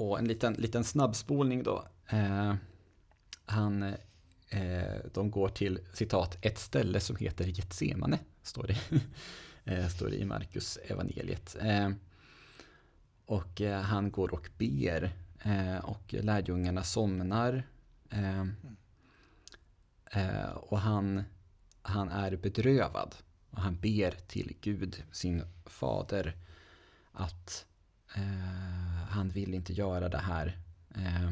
Och 0.00 0.18
en 0.18 0.28
liten, 0.28 0.52
liten 0.52 0.84
snabbspolning 0.84 1.62
då. 1.62 1.84
Eh, 2.08 2.54
han, 3.44 3.82
eh, 4.48 4.94
de 5.14 5.30
går 5.30 5.48
till 5.48 5.78
citat, 5.92 6.38
ett 6.40 6.58
ställe 6.58 7.00
som 7.00 7.16
heter 7.16 7.44
Getsemane 7.44 8.18
står 8.42 8.66
det, 8.66 8.78
eh, 9.72 9.88
står 9.88 10.08
det 10.08 10.16
i 10.16 10.24
Markus 10.24 10.78
evangeliet. 10.84 11.56
Eh, 11.60 11.90
och 13.26 13.60
eh, 13.60 13.80
han 13.80 14.10
går 14.10 14.34
och 14.34 14.50
ber 14.58 15.12
eh, 15.42 15.76
och 15.76 16.14
lärjungarna 16.20 16.82
somnar. 16.82 17.62
Eh, 18.10 18.46
eh, 20.12 20.50
och 20.50 20.78
han, 20.78 21.22
han 21.82 22.08
är 22.08 22.36
bedrövad. 22.36 23.14
Och 23.50 23.60
han 23.60 23.76
ber 23.80 24.10
till 24.10 24.56
Gud, 24.60 25.02
sin 25.12 25.42
fader, 25.66 26.36
att 27.12 27.66
han 29.10 29.30
vill 29.30 29.54
inte 29.54 29.72
göra 29.72 30.08
det 30.08 30.18
här. 30.18 30.58
Eh, 30.94 31.30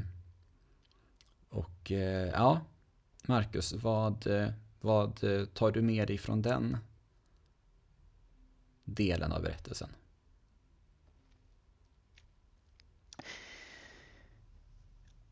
och 1.49 1.93
eh, 1.93 2.29
ja, 2.29 2.61
Marcus, 3.26 3.72
vad, 3.72 4.26
eh, 4.26 4.49
vad 4.81 5.20
tar 5.55 5.70
du 5.70 5.83
med 5.83 6.09
dig 6.09 6.18
från 6.18 6.43
den 6.43 6.76
delen 8.85 9.33
av 9.33 9.43
berättelsen? 9.43 9.89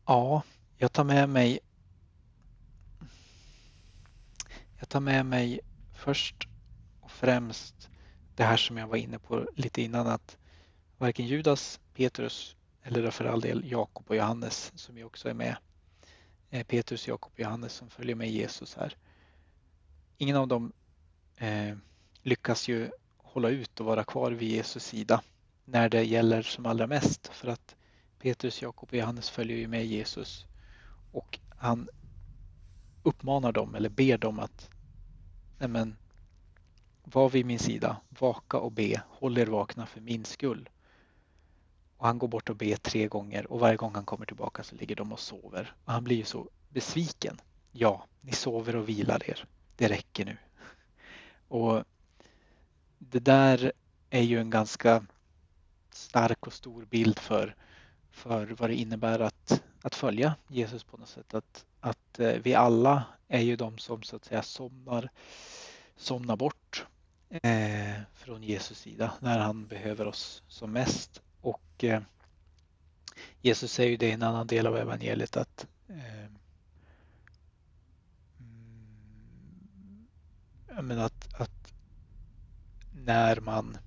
Ja, 0.05 0.43
jag 0.77 0.93
tar 0.93 1.03
med 1.03 1.29
mig 1.29 1.59
Jag 4.79 4.89
tar 4.89 4.99
med 4.99 5.25
mig 5.25 5.59
först 5.93 6.47
och 7.01 7.11
främst 7.11 7.89
det 8.35 8.43
här 8.43 8.57
som 8.57 8.77
jag 8.77 8.87
var 8.87 8.97
inne 8.97 9.19
på 9.19 9.47
lite 9.55 9.81
innan 9.81 10.07
att 10.07 10.37
varken 10.97 11.25
Judas, 11.25 11.79
Petrus 11.97 12.55
eller 12.83 13.11
för 13.11 13.25
all 13.25 13.41
del 13.41 13.71
Jakob 13.71 14.05
och 14.07 14.15
Johannes 14.15 14.71
som 14.75 14.97
ju 14.97 15.03
också 15.03 15.29
är 15.29 15.33
med. 15.33 15.57
Eh, 16.49 16.63
Petrus, 16.63 17.07
Jakob 17.07 17.31
och 17.33 17.39
Johannes 17.39 17.73
som 17.73 17.89
följer 17.89 18.15
med 18.15 18.31
Jesus 18.31 18.75
här. 18.75 18.97
Ingen 20.17 20.35
av 20.35 20.47
dem 20.47 20.73
eh, 21.37 21.75
lyckas 22.21 22.67
ju 22.67 22.91
hålla 23.17 23.49
ut 23.49 23.79
och 23.79 23.85
vara 23.85 24.03
kvar 24.03 24.31
vid 24.31 24.49
Jesus 24.49 24.83
sida 24.85 25.21
när 25.65 25.89
det 25.89 26.03
gäller 26.03 26.41
som 26.41 26.65
allra 26.65 26.87
mest 26.87 27.27
för 27.27 27.47
att 27.47 27.75
Petrus, 28.19 28.61
Jakob 28.61 28.89
och 28.89 28.97
Johannes 28.97 29.29
följer 29.29 29.57
ju 29.57 29.67
med 29.67 29.85
Jesus 29.85 30.45
och 31.11 31.39
han 31.49 31.89
uppmanar 33.03 33.51
dem 33.51 33.75
eller 33.75 33.89
ber 33.89 34.17
dem 34.17 34.39
att 34.39 34.69
men, 35.59 35.97
var 37.03 37.29
vid 37.29 37.45
min 37.45 37.59
sida, 37.59 37.97
vaka 38.09 38.57
och 38.57 38.71
be, 38.71 39.01
håll 39.09 39.37
er 39.37 39.45
vakna 39.45 39.85
för 39.85 40.01
min 40.01 40.25
skull. 40.25 40.69
Och 41.97 42.07
han 42.07 42.19
går 42.19 42.27
bort 42.27 42.49
och 42.49 42.55
ber 42.55 42.75
tre 42.75 43.07
gånger 43.07 43.51
och 43.51 43.59
varje 43.59 43.77
gång 43.77 43.95
han 43.95 44.05
kommer 44.05 44.25
tillbaka 44.25 44.63
så 44.63 44.75
ligger 44.75 44.95
de 44.95 45.11
och 45.11 45.19
sover. 45.19 45.73
Och 45.85 45.93
han 45.93 46.03
blir 46.03 46.15
ju 46.15 46.25
så 46.25 46.49
besviken. 46.69 47.41
Ja, 47.71 48.05
ni 48.21 48.31
sover 48.31 48.75
och 48.75 48.89
vilar 48.89 49.29
er. 49.29 49.45
Det 49.75 49.87
räcker 49.87 50.25
nu. 50.25 50.37
Och 51.47 51.83
det 52.97 53.19
där 53.19 53.71
är 54.09 54.21
ju 54.21 54.39
en 54.39 54.49
ganska 54.49 55.05
stark 55.89 56.47
och 56.47 56.53
stor 56.53 56.85
bild 56.85 57.19
för, 57.19 57.55
för 58.11 58.45
vad 58.45 58.69
det 58.69 58.75
innebär 58.75 59.19
att, 59.19 59.63
att 59.81 59.95
följa 59.95 60.35
Jesus 60.47 60.83
på 60.83 60.97
något 60.97 61.09
sätt. 61.09 61.33
Att, 61.33 61.65
att 61.79 62.19
eh, 62.19 62.33
vi 62.43 62.55
alla 62.55 63.03
är 63.27 63.41
ju 63.41 63.55
de 63.55 63.77
som 63.77 64.03
så 64.03 64.15
att 64.15 64.25
säga 64.25 64.43
somnar, 64.43 65.09
somnar 65.95 66.35
bort 66.35 66.85
eh, 67.29 68.01
från 68.13 68.43
Jesus 68.43 68.79
sida 68.79 69.13
när 69.19 69.39
han 69.39 69.67
behöver 69.67 70.07
oss 70.07 70.43
som 70.47 70.71
mest. 70.71 71.21
Och 71.41 71.83
eh, 71.83 72.01
Jesus 73.41 73.71
säger 73.71 73.91
ju 73.91 73.97
det 73.97 74.07
i 74.07 74.11
en 74.11 74.23
annan 74.23 74.47
del 74.47 74.67
av 74.67 74.77
evangeliet 74.77 75.37
att 75.37 75.67
eh, 75.87 76.25
mm, 80.77 80.99
att, 80.99 81.33
att 81.41 81.73
när 82.91 83.39
man 83.39 83.77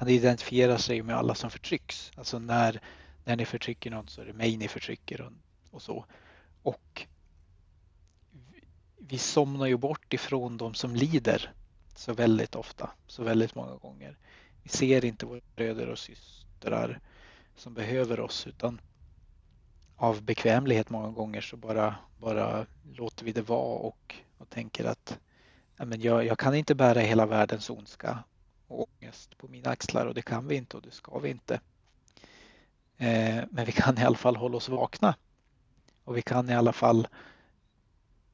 han 0.00 0.08
identifierar 0.08 0.76
sig 0.76 1.02
med 1.02 1.16
alla 1.16 1.34
som 1.34 1.50
förtrycks. 1.50 2.12
Alltså 2.16 2.38
när, 2.38 2.80
när 3.24 3.36
ni 3.36 3.44
förtrycker 3.44 3.90
någon 3.90 4.08
så 4.08 4.20
är 4.20 4.26
det 4.26 4.32
mig 4.32 4.56
ni 4.56 4.68
förtrycker 4.68 5.20
och, 5.20 5.32
och 5.70 5.82
så. 5.82 6.04
Och 6.62 7.06
vi 8.96 9.18
somnar 9.18 9.66
ju 9.66 9.76
bort 9.76 10.12
ifrån 10.12 10.56
de 10.56 10.74
som 10.74 10.94
lider 10.96 11.52
så 11.94 12.12
väldigt 12.14 12.54
ofta, 12.54 12.90
så 13.06 13.24
väldigt 13.24 13.54
många 13.54 13.76
gånger. 13.76 14.18
Vi 14.62 14.68
ser 14.68 15.04
inte 15.04 15.26
våra 15.26 15.40
bröder 15.56 15.88
och 15.88 15.98
systrar 15.98 17.00
som 17.56 17.74
behöver 17.74 18.20
oss 18.20 18.46
utan 18.46 18.80
av 19.96 20.22
bekvämlighet 20.22 20.90
många 20.90 21.08
gånger 21.08 21.40
så 21.40 21.56
bara, 21.56 21.94
bara 22.18 22.66
låter 22.94 23.24
vi 23.24 23.32
det 23.32 23.42
vara 23.42 23.78
och, 23.78 24.14
och 24.38 24.50
tänker 24.50 24.84
att 24.84 25.18
jag, 25.98 26.26
jag 26.26 26.38
kan 26.38 26.54
inte 26.54 26.74
bära 26.74 27.00
hela 27.00 27.26
världens 27.26 27.70
ondska 27.70 28.24
och 28.66 28.88
ångest 28.88 29.38
på 29.38 29.48
mina 29.48 29.70
axlar 29.70 30.06
och 30.06 30.14
det 30.14 30.22
kan 30.22 30.48
vi 30.48 30.54
inte 30.54 30.76
och 30.76 30.82
det 30.82 30.90
ska 30.90 31.18
vi 31.18 31.30
inte. 31.30 31.60
Eh, 32.96 33.44
men 33.50 33.64
vi 33.64 33.72
kan 33.72 33.98
i 33.98 34.04
alla 34.04 34.16
fall 34.16 34.36
hålla 34.36 34.56
oss 34.56 34.68
vakna 34.68 35.14
och 36.04 36.16
vi 36.16 36.22
kan 36.22 36.50
i 36.50 36.54
alla 36.54 36.72
fall 36.72 37.08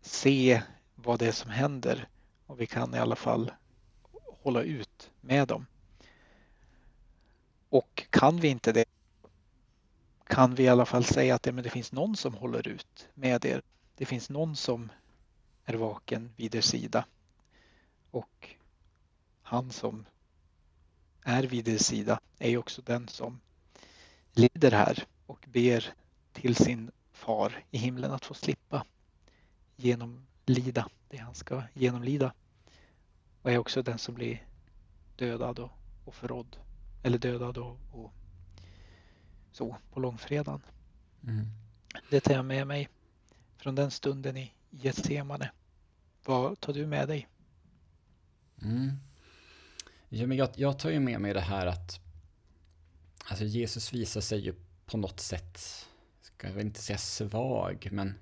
se 0.01 0.63
vad 0.95 1.19
det 1.19 1.27
är 1.27 1.33
som 1.33 1.51
händer 1.51 2.09
och 2.47 2.61
vi 2.61 2.67
kan 2.67 2.95
i 2.95 2.99
alla 2.99 3.17
fall 3.17 3.53
hålla 4.43 4.63
ut 4.63 5.11
med 5.21 5.49
dem. 5.49 5.67
Och 7.69 8.07
kan 8.11 8.37
vi 8.37 8.49
inte 8.49 8.73
det 8.73 8.85
kan 10.27 10.55
vi 10.55 10.63
i 10.63 10.69
alla 10.69 10.87
fall 10.87 11.05
säga 11.05 11.35
att 11.35 11.43
det, 11.43 11.53
men 11.53 11.65
det 11.65 11.71
finns 11.71 11.93
någon 11.93 12.17
som 12.17 12.35
håller 12.35 12.69
ut 12.69 13.09
med 13.15 13.45
er. 13.45 13.63
Det 13.95 14.07
finns 14.07 14.31
någon 14.31 14.57
som 14.57 14.93
är 15.65 15.75
vaken 15.75 16.33
vid 16.37 16.55
er 16.55 16.61
sida. 16.61 17.05
Och 18.11 18.55
han 19.43 19.71
som 19.71 20.07
är 21.23 21.43
vid 21.43 21.69
er 21.69 21.79
sida 21.79 22.21
är 22.39 22.57
också 22.57 22.83
den 22.83 23.09
som 23.09 23.41
lider 24.33 24.71
här 24.71 25.07
och 25.27 25.47
ber 25.49 25.95
till 26.33 26.55
sin 26.55 26.91
far 27.13 27.65
i 27.71 27.79
himlen 27.79 28.13
att 28.13 28.25
få 28.25 28.35
slippa 28.35 28.87
genomlida 29.77 30.89
det 31.09 31.17
han 31.17 31.35
ska 31.35 31.63
genomlida. 31.75 32.33
Och 33.43 33.51
är 33.51 33.59
också 33.59 33.83
den 33.83 33.99
som 33.99 34.15
blir 34.15 34.47
dödad 35.17 35.59
och, 35.59 35.71
och 36.05 36.15
förrådd. 36.15 36.57
Eller 37.03 37.19
dödad 37.19 37.59
och, 37.59 37.79
och 37.91 38.13
så 39.53 39.77
på 39.93 40.01
långfredagen. 40.01 40.61
Mm. 41.23 41.47
Det 42.11 42.21
tar 42.21 42.35
jag 42.35 42.45
med 42.45 42.67
mig 42.67 42.89
från 43.57 43.75
den 43.75 43.91
stunden 43.91 44.37
i 44.37 44.53
Getsemane. 44.71 45.51
Vad 46.25 46.61
tar 46.61 46.73
du 46.73 46.87
med 46.87 47.09
dig? 47.09 47.29
Mm. 48.63 48.91
Ja, 50.09 50.27
men 50.27 50.37
jag, 50.37 50.49
jag 50.55 50.79
tar 50.79 50.91
ju 50.91 51.01
med 51.01 51.21
mig 51.21 51.35
det 51.35 51.41
här 51.41 51.67
att 51.67 52.01
alltså 53.25 53.45
Jesus 53.45 53.93
visar 53.93 54.21
sig 54.21 54.41
ju 54.41 54.55
på 54.87 54.97
något 54.97 55.21
sätt, 55.21 55.87
ska 56.23 56.49
jag 56.49 56.61
inte 56.61 56.83
säga 56.83 56.99
svag, 56.99 57.89
men 57.93 58.15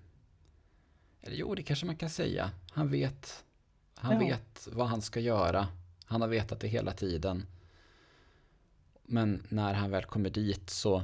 eller 1.26 1.36
jo, 1.36 1.54
det 1.54 1.62
kanske 1.62 1.86
man 1.86 1.96
kan 1.96 2.10
säga. 2.10 2.50
Han 2.70 2.90
vet, 2.90 3.44
han 3.94 4.12
ja. 4.12 4.18
vet 4.18 4.68
vad 4.72 4.86
han 4.86 5.02
ska 5.02 5.20
göra. 5.20 5.68
Han 6.04 6.20
har 6.20 6.28
vetat 6.28 6.60
det 6.60 6.68
hela 6.68 6.92
tiden. 6.92 7.46
Men 9.06 9.46
när 9.48 9.74
han 9.74 9.90
väl 9.90 10.04
kommer 10.04 10.30
dit 10.30 10.70
så 10.70 11.02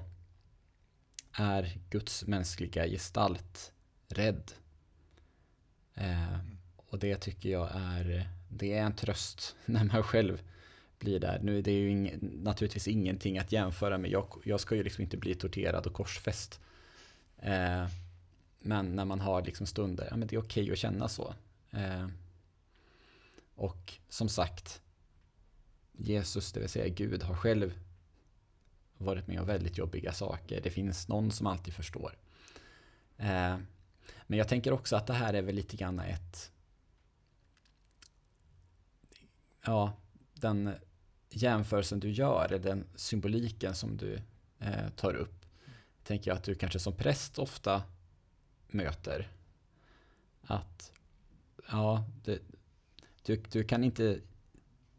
är 1.32 1.78
Guds 1.90 2.26
mänskliga 2.26 2.86
gestalt 2.86 3.72
rädd. 4.09 4.53
Eh, 5.94 6.38
och 6.76 6.98
det 6.98 7.16
tycker 7.16 7.48
jag 7.48 7.70
är, 7.74 8.28
det 8.48 8.72
är 8.72 8.82
en 8.82 8.96
tröst 8.96 9.57
när 9.66 9.84
man 9.84 10.03
själv 10.03 10.42
blir 10.98 11.20
där. 11.20 11.40
Nu 11.42 11.59
är 11.59 11.62
det 11.62 11.72
ju 11.72 11.90
ing, 11.90 12.18
naturligtvis 12.20 12.88
ingenting 12.88 13.38
att 13.38 13.53
jämföra 13.53 13.98
med. 13.98 14.11
Jag, 14.11 14.26
jag 14.44 14.61
ska 14.61 14.74
ju 14.74 14.82
liksom 14.82 15.03
inte 15.03 15.16
bli 15.16 15.34
torterad 15.34 15.86
och 15.86 15.92
korsfäst. 15.92 16.61
Eh, 17.38 17.86
men 18.59 18.96
när 18.96 19.05
man 19.05 19.20
har 19.20 19.42
liksom 19.42 19.66
stunder, 19.66 20.09
ja 20.11 20.16
men 20.16 20.28
det 20.28 20.36
är 20.36 20.40
okej 20.40 20.62
okay 20.62 20.72
att 20.72 20.78
känna 20.78 21.09
så. 21.09 21.34
Eh, 21.70 22.07
och 23.55 23.92
som 24.09 24.28
sagt, 24.28 24.82
Jesus, 25.92 26.53
det 26.53 26.61
vill 26.61 26.68
säga 26.68 26.88
Gud, 26.88 27.22
har 27.22 27.34
själv 27.34 27.74
varit 29.01 29.26
med 29.26 29.40
om 29.40 29.46
väldigt 29.46 29.78
jobbiga 29.78 30.12
saker. 30.12 30.61
Det 30.61 30.70
finns 30.70 31.09
någon 31.09 31.30
som 31.30 31.46
alltid 31.46 31.74
förstår. 31.74 32.18
Eh, 33.16 33.57
men 34.26 34.38
jag 34.38 34.48
tänker 34.48 34.72
också 34.72 34.96
att 34.96 35.07
det 35.07 35.12
här 35.12 35.34
är 35.34 35.42
väl 35.42 35.55
lite 35.55 35.76
grann 35.76 35.98
ett... 35.98 36.53
Ja, 39.64 39.92
den 40.34 40.74
jämförelsen 41.30 42.01
du 42.01 42.11
gör, 42.11 42.46
eller 42.46 42.59
den 42.59 42.86
symboliken 42.94 43.74
som 43.74 43.96
du 43.96 44.20
eh, 44.59 44.88
tar 44.96 45.14
upp, 45.14 45.46
tänker 46.05 46.30
jag 46.30 46.36
att 46.38 46.44
du 46.44 46.55
kanske 46.55 46.78
som 46.78 46.96
präst 46.96 47.38
ofta 47.38 47.82
möter. 48.68 49.28
Att, 50.42 50.92
ja, 51.70 52.05
det, 52.24 52.38
du, 53.22 53.42
du 53.53 53.64
kan 53.64 53.84
inte 53.84 54.20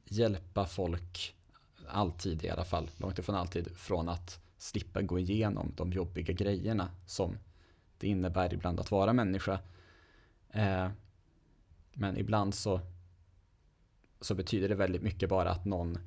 hjälpa 0.06 0.66
folk 0.66 1.36
alltid 1.92 2.44
i 2.44 2.50
alla 2.50 2.64
fall, 2.64 2.90
långt 2.98 3.20
ifrån 3.20 3.36
alltid, 3.36 3.78
från 3.78 4.10
att 4.10 4.40
slippa 4.58 5.02
gå 5.02 5.20
igenom 5.20 5.74
de 5.76 5.92
jobbiga 5.92 6.34
grejerna 6.34 6.90
som 7.06 7.38
det 7.98 8.08
innebär 8.08 8.54
ibland 8.54 8.80
att 8.80 8.92
vara 8.92 9.14
människa. 9.14 9.60
Eh, 10.50 10.90
men 11.94 12.18
ibland 12.18 12.56
så, 12.56 12.80
så 14.22 14.36
betyder 14.36 14.70
det 14.70 14.76
väldigt 14.76 15.02
mycket 15.02 15.30
bara 15.30 15.52
att 15.52 15.66
någon 15.66 15.98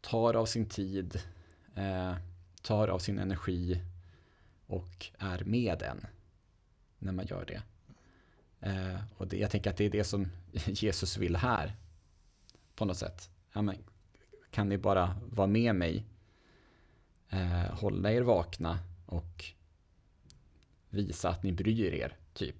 tar 0.00 0.34
av 0.34 0.46
sin 0.46 0.68
tid, 0.68 1.20
eh, 1.74 2.14
tar 2.62 2.88
av 2.88 2.98
sin 2.98 3.18
energi 3.18 3.82
och 4.66 5.06
är 5.18 5.44
med 5.44 5.82
en 5.82 6.06
när 6.98 7.12
man 7.12 7.26
gör 7.26 7.44
det. 7.44 7.62
Eh, 8.60 9.00
och 9.16 9.28
det, 9.28 9.36
jag 9.36 9.50
tänker 9.50 9.70
att 9.70 9.76
det 9.76 9.84
är 9.84 9.90
det 9.90 10.04
som 10.04 10.28
Jesus 10.66 11.16
vill 11.16 11.36
här. 11.36 11.76
På 12.74 12.84
något 12.84 12.98
sätt. 12.98 13.30
Ja, 13.52 13.62
men, 13.62 13.76
kan 14.52 14.68
ni 14.68 14.78
bara 14.78 15.16
vara 15.30 15.46
med 15.46 15.74
mig? 15.74 16.04
Eh, 17.30 17.74
hålla 17.74 18.12
er 18.12 18.22
vakna 18.22 18.78
och 19.06 19.44
visa 20.90 21.28
att 21.28 21.42
ni 21.42 21.52
bryr 21.52 21.94
er, 21.94 22.16
typ. 22.34 22.56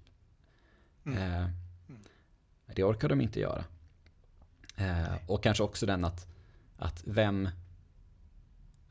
Mm. 1.05 1.17
Eh, 1.17 1.49
det 2.65 2.83
orkar 2.83 3.09
de 3.09 3.21
inte 3.21 3.39
göra. 3.39 3.63
Eh, 4.75 5.15
och 5.27 5.43
kanske 5.43 5.63
också 5.63 5.85
den 5.85 6.05
att, 6.05 6.27
att 6.77 7.03
vem, 7.05 7.49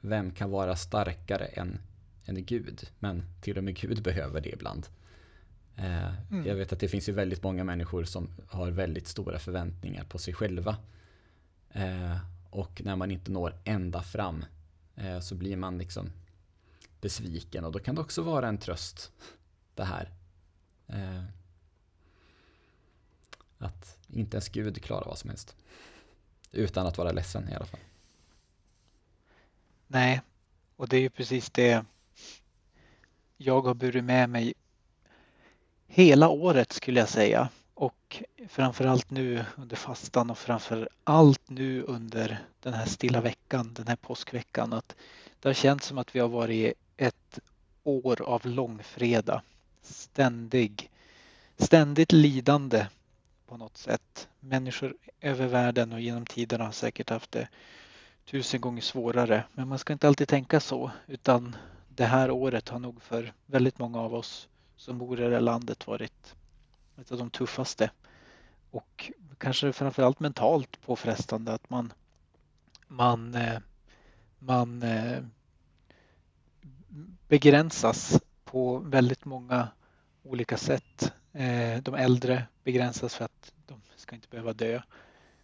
vem 0.01 0.31
kan 0.31 0.51
vara 0.51 0.77
starkare 0.77 1.45
än, 1.45 1.79
än 2.25 2.45
Gud? 2.45 2.89
Men 2.99 3.23
till 3.41 3.59
och 3.59 3.65
med 3.65 3.77
Gud 3.77 4.03
behöver 4.03 4.41
det 4.41 4.51
ibland. 4.51 4.87
Eh, 5.77 6.31
mm. 6.31 6.47
Jag 6.47 6.55
vet 6.55 6.73
att 6.73 6.81
det 6.81 6.89
finns 6.89 7.09
ju 7.09 7.13
väldigt 7.13 7.43
många 7.43 7.65
människor 7.65 8.05
som 8.05 8.29
har 8.49 8.71
väldigt 8.71 9.07
stora 9.07 9.39
förväntningar 9.39 10.05
på 10.05 10.19
sig 10.19 10.35
själva. 10.35 10.77
Eh, 11.71 12.17
och 12.53 12.83
när 12.85 12.97
man 12.97 13.11
inte 13.11 13.31
når 13.31 13.55
ända 13.65 14.03
fram 14.03 14.45
eh, 14.97 15.21
så 15.21 15.35
blir 15.35 15.57
man 15.57 15.79
liksom 15.79 16.11
besviken 17.01 17.65
och 17.65 17.73
då 17.73 17.79
kan 17.79 17.95
det 17.95 18.01
också 18.01 18.23
vara 18.23 18.49
en 18.49 18.59
tröst 18.59 19.13
det 19.75 19.85
här. 19.85 20.11
Eh, 20.87 21.25
att 23.59 23.99
inte 24.09 24.37
ens 24.37 24.49
Gud 24.49 24.83
klarar 24.83 25.07
vad 25.07 25.19
som 25.19 25.31
helst. 25.31 25.57
Utan 26.51 26.87
att 26.87 26.99
vara 26.99 27.13
ledsen 27.13 27.49
i 27.49 27.55
alla 27.55 27.67
fall. 27.67 27.81
Nej, 29.87 30.21
och 30.77 30.89
det 30.89 30.97
är 30.97 31.01
ju 31.01 31.11
precis 31.11 31.51
det 31.51 31.85
jag 33.37 33.61
har 33.61 33.75
burit 33.75 34.05
med 34.05 34.31
mig 34.31 34.55
hela 35.87 36.29
året 36.29 36.73
skulle 36.73 37.01
jag 37.01 37.09
säga. 37.09 37.49
Och 37.83 38.23
framförallt 38.49 39.11
nu 39.11 39.45
under 39.57 39.77
fastan 39.77 40.31
och 40.31 40.39
framförallt 40.39 41.51
nu 41.51 41.83
under 41.83 42.39
den 42.61 42.73
här 42.73 42.87
stilla 42.87 43.21
veckan, 43.21 43.75
den 43.75 43.89
här 43.89 43.97
påskveckan. 43.97 44.73
Att 44.73 44.97
det 45.41 45.49
har 45.49 45.55
känts 45.55 45.87
som 45.87 45.99
att 45.99 46.15
vi 46.17 46.21
har 46.21 46.29
varit 46.29 46.75
ett 46.97 47.39
år 47.83 48.23
av 48.23 48.47
långfredag. 48.47 49.41
Ständig, 49.83 50.91
ständigt 51.59 52.13
lidande 52.13 52.87
på 53.47 53.57
något 53.57 53.77
sätt. 53.77 54.29
Människor 54.41 54.95
över 55.21 55.47
världen 55.47 55.93
och 55.93 56.01
genom 56.01 56.27
tiderna 56.27 56.65
har 56.65 56.73
säkert 56.73 57.11
haft 57.11 57.33
det 57.33 57.49
tusen 58.25 58.61
gånger 58.61 58.83
svårare. 58.83 59.45
Men 59.53 59.69
man 59.69 59.79
ska 59.79 59.93
inte 59.93 60.09
alltid 60.09 60.29
tänka 60.29 60.61
så 60.61 60.91
utan 61.07 61.57
det 61.89 62.07
här 62.07 62.31
året 62.31 62.69
har 62.69 62.79
nog 62.79 63.03
för 63.03 63.33
väldigt 63.47 63.79
många 63.79 64.01
av 64.01 64.15
oss 64.15 64.49
som 64.77 64.99
bor 64.99 65.21
i 65.21 65.25
det 65.25 65.35
här 65.35 65.41
landet 65.41 65.87
varit 65.87 66.35
ett 67.01 67.13
av 67.13 67.19
de 67.19 67.31
tuffaste. 67.31 67.91
Och 68.71 69.13
kanske 69.39 69.73
framförallt 69.73 70.21
mentalt 70.21 70.81
påfrestande 70.81 71.53
att 71.53 71.71
man, 71.71 71.93
man, 72.87 73.35
eh, 73.35 73.59
man 74.39 74.83
eh, 74.83 75.23
begränsas 77.29 78.21
på 78.45 78.79
väldigt 78.79 79.25
många 79.25 79.69
olika 80.23 80.57
sätt. 80.57 81.13
Eh, 81.33 81.83
de 81.83 81.95
äldre 81.95 82.47
begränsas 82.65 83.15
för 83.15 83.25
att 83.25 83.53
de 83.67 83.81
ska 83.97 84.15
inte 84.15 84.29
behöva 84.29 84.53
dö. 84.53 84.83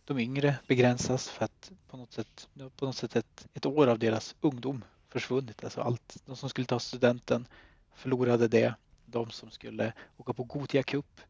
De 0.05 0.19
yngre 0.19 0.57
begränsas 0.67 1.29
för 1.29 1.45
att 1.45 1.71
på 1.89 1.97
något 1.97 2.13
sätt, 2.13 2.49
på 2.77 2.87
något 2.87 2.97
sätt 2.97 3.17
ett, 3.17 3.49
ett 3.55 3.67
år 3.67 3.87
av 3.87 3.99
deras 3.99 4.37
ungdom 4.41 4.85
försvunnit. 5.09 5.65
Alltså 5.65 5.81
allt, 5.81 6.17
de 6.27 6.37
som 6.37 6.49
skulle 6.49 6.67
ta 6.67 6.79
studenten 6.79 7.47
förlorade 7.95 8.49
det. 8.49 8.75
De 9.07 9.31
som 9.31 9.51
skulle 9.51 9.93
åka 10.17 10.33
på 10.33 10.45
Gotia 10.45 10.83
Cup 10.83 11.21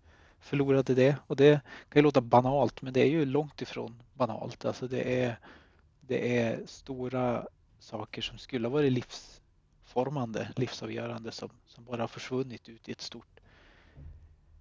förlorade 0.40 0.94
det. 0.94 1.16
Och 1.26 1.36
det 1.36 1.60
kan 1.88 2.00
ju 2.00 2.02
låta 2.02 2.20
banalt 2.20 2.82
men 2.82 2.92
det 2.92 3.00
är 3.00 3.10
ju 3.10 3.24
långt 3.24 3.62
ifrån 3.62 4.02
banalt. 4.14 4.64
Alltså 4.64 4.88
det 4.88 5.22
är, 5.22 5.38
det 6.00 6.38
är 6.38 6.66
stora 6.66 7.46
saker 7.78 8.22
som 8.22 8.38
skulle 8.38 8.68
ha 8.68 8.72
varit 8.72 8.92
livsformande, 8.92 10.52
livsavgörande 10.56 11.32
som, 11.32 11.50
som 11.66 11.84
bara 11.84 12.02
har 12.02 12.08
försvunnit 12.08 12.68
ut 12.68 12.88
i 12.88 12.92
ett 12.92 13.00
stort 13.00 13.40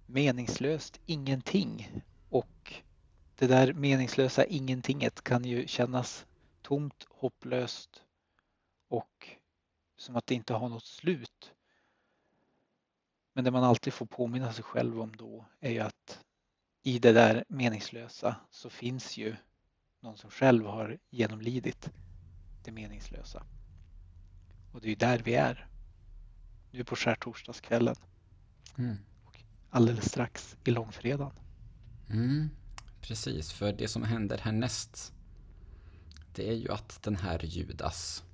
meningslöst 0.06 1.00
ingenting. 1.06 2.02
Och 2.28 2.74
det 3.38 3.46
där 3.46 3.72
meningslösa 3.72 4.44
ingentinget 4.44 5.22
kan 5.22 5.44
ju 5.44 5.66
kännas 5.66 6.26
tomt, 6.62 7.06
hopplöst 7.10 8.02
och 8.88 9.28
som 9.96 10.16
att 10.16 10.26
det 10.26 10.34
inte 10.34 10.54
har 10.54 10.68
något 10.68 10.84
slut. 10.84 11.52
Men 13.38 13.44
det 13.44 13.50
man 13.50 13.64
alltid 13.64 13.92
får 13.92 14.06
påminna 14.06 14.52
sig 14.52 14.64
själv 14.64 15.00
om 15.00 15.16
då 15.16 15.44
är 15.60 15.70
ju 15.70 15.80
att 15.80 16.24
i 16.82 16.98
det 16.98 17.12
där 17.12 17.44
meningslösa 17.48 18.36
så 18.50 18.70
finns 18.70 19.16
ju 19.16 19.36
någon 20.02 20.16
som 20.16 20.30
själv 20.30 20.66
har 20.66 20.98
genomlidit 21.10 21.90
det 22.64 22.72
meningslösa. 22.72 23.46
Och 24.72 24.80
det 24.80 24.86
är 24.86 24.90
ju 24.90 24.94
där 24.94 25.18
vi 25.18 25.34
är. 25.34 25.68
Nu 26.70 26.84
på 26.84 26.96
skärtorsdagskvällen. 26.96 27.94
Mm. 28.78 28.96
Och 29.24 29.40
alldeles 29.70 30.08
strax 30.08 30.56
i 30.64 30.70
långfredagen. 30.70 31.38
Mm, 32.10 32.50
precis, 33.00 33.52
för 33.52 33.72
det 33.72 33.88
som 33.88 34.02
händer 34.02 34.38
härnäst 34.38 35.12
det 36.34 36.48
är 36.48 36.54
ju 36.54 36.72
att 36.72 37.02
den 37.02 37.16
här 37.16 37.44
Judas 37.44 38.24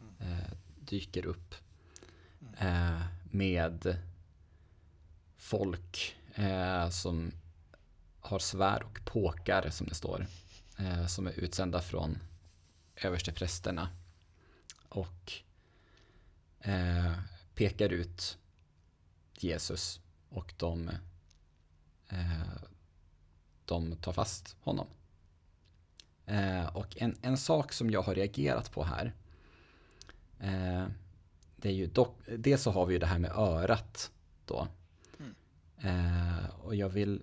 mm. 0.00 0.32
eh, 0.32 0.50
dyker 0.80 1.26
upp. 1.26 1.54
Eh, 2.60 3.02
med 3.24 3.98
folk 5.36 6.16
eh, 6.34 6.88
som 6.88 7.32
har 8.20 8.38
svär 8.38 8.82
och 8.82 9.00
påkar 9.04 9.70
som 9.70 9.86
det 9.86 9.94
står. 9.94 10.26
Eh, 10.78 11.06
som 11.06 11.26
är 11.26 11.32
utsända 11.32 11.80
från 11.80 12.18
översteprästerna. 12.96 13.88
Och 14.88 15.32
eh, 16.60 17.12
pekar 17.54 17.88
ut 17.88 18.38
Jesus 19.34 20.00
och 20.28 20.54
de, 20.56 20.90
eh, 22.08 22.62
de 23.64 23.96
tar 23.96 24.12
fast 24.12 24.56
honom. 24.60 24.86
Eh, 26.26 26.76
och 26.76 26.96
en, 26.96 27.16
en 27.22 27.36
sak 27.36 27.72
som 27.72 27.90
jag 27.90 28.02
har 28.02 28.14
reagerat 28.14 28.72
på 28.72 28.84
här 28.84 29.12
eh, 30.38 30.86
det 31.60 31.68
är 31.68 31.72
ju 31.72 31.86
dock, 31.86 32.18
dels 32.38 32.62
så 32.62 32.70
har 32.70 32.86
vi 32.86 32.92
ju 32.92 32.98
det 32.98 33.06
här 33.06 33.18
med 33.18 33.30
örat 33.30 34.10
då. 34.44 34.68
Mm. 35.18 35.34
Eh, 35.78 36.44
och 36.62 36.74
jag 36.74 36.88
vill 36.88 37.22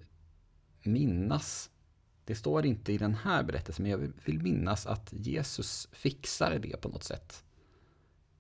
minnas, 0.83 1.69
det 2.25 2.35
står 2.35 2.65
inte 2.65 2.93
i 2.93 2.97
den 2.97 3.15
här 3.15 3.43
berättelsen, 3.43 3.83
men 3.83 3.91
jag 3.91 4.11
vill 4.25 4.41
minnas 4.41 4.88
att 4.88 5.13
Jesus 5.13 5.88
fixar 5.91 6.59
det 6.59 6.81
på 6.81 6.89
något 6.89 7.03
sätt. 7.03 7.43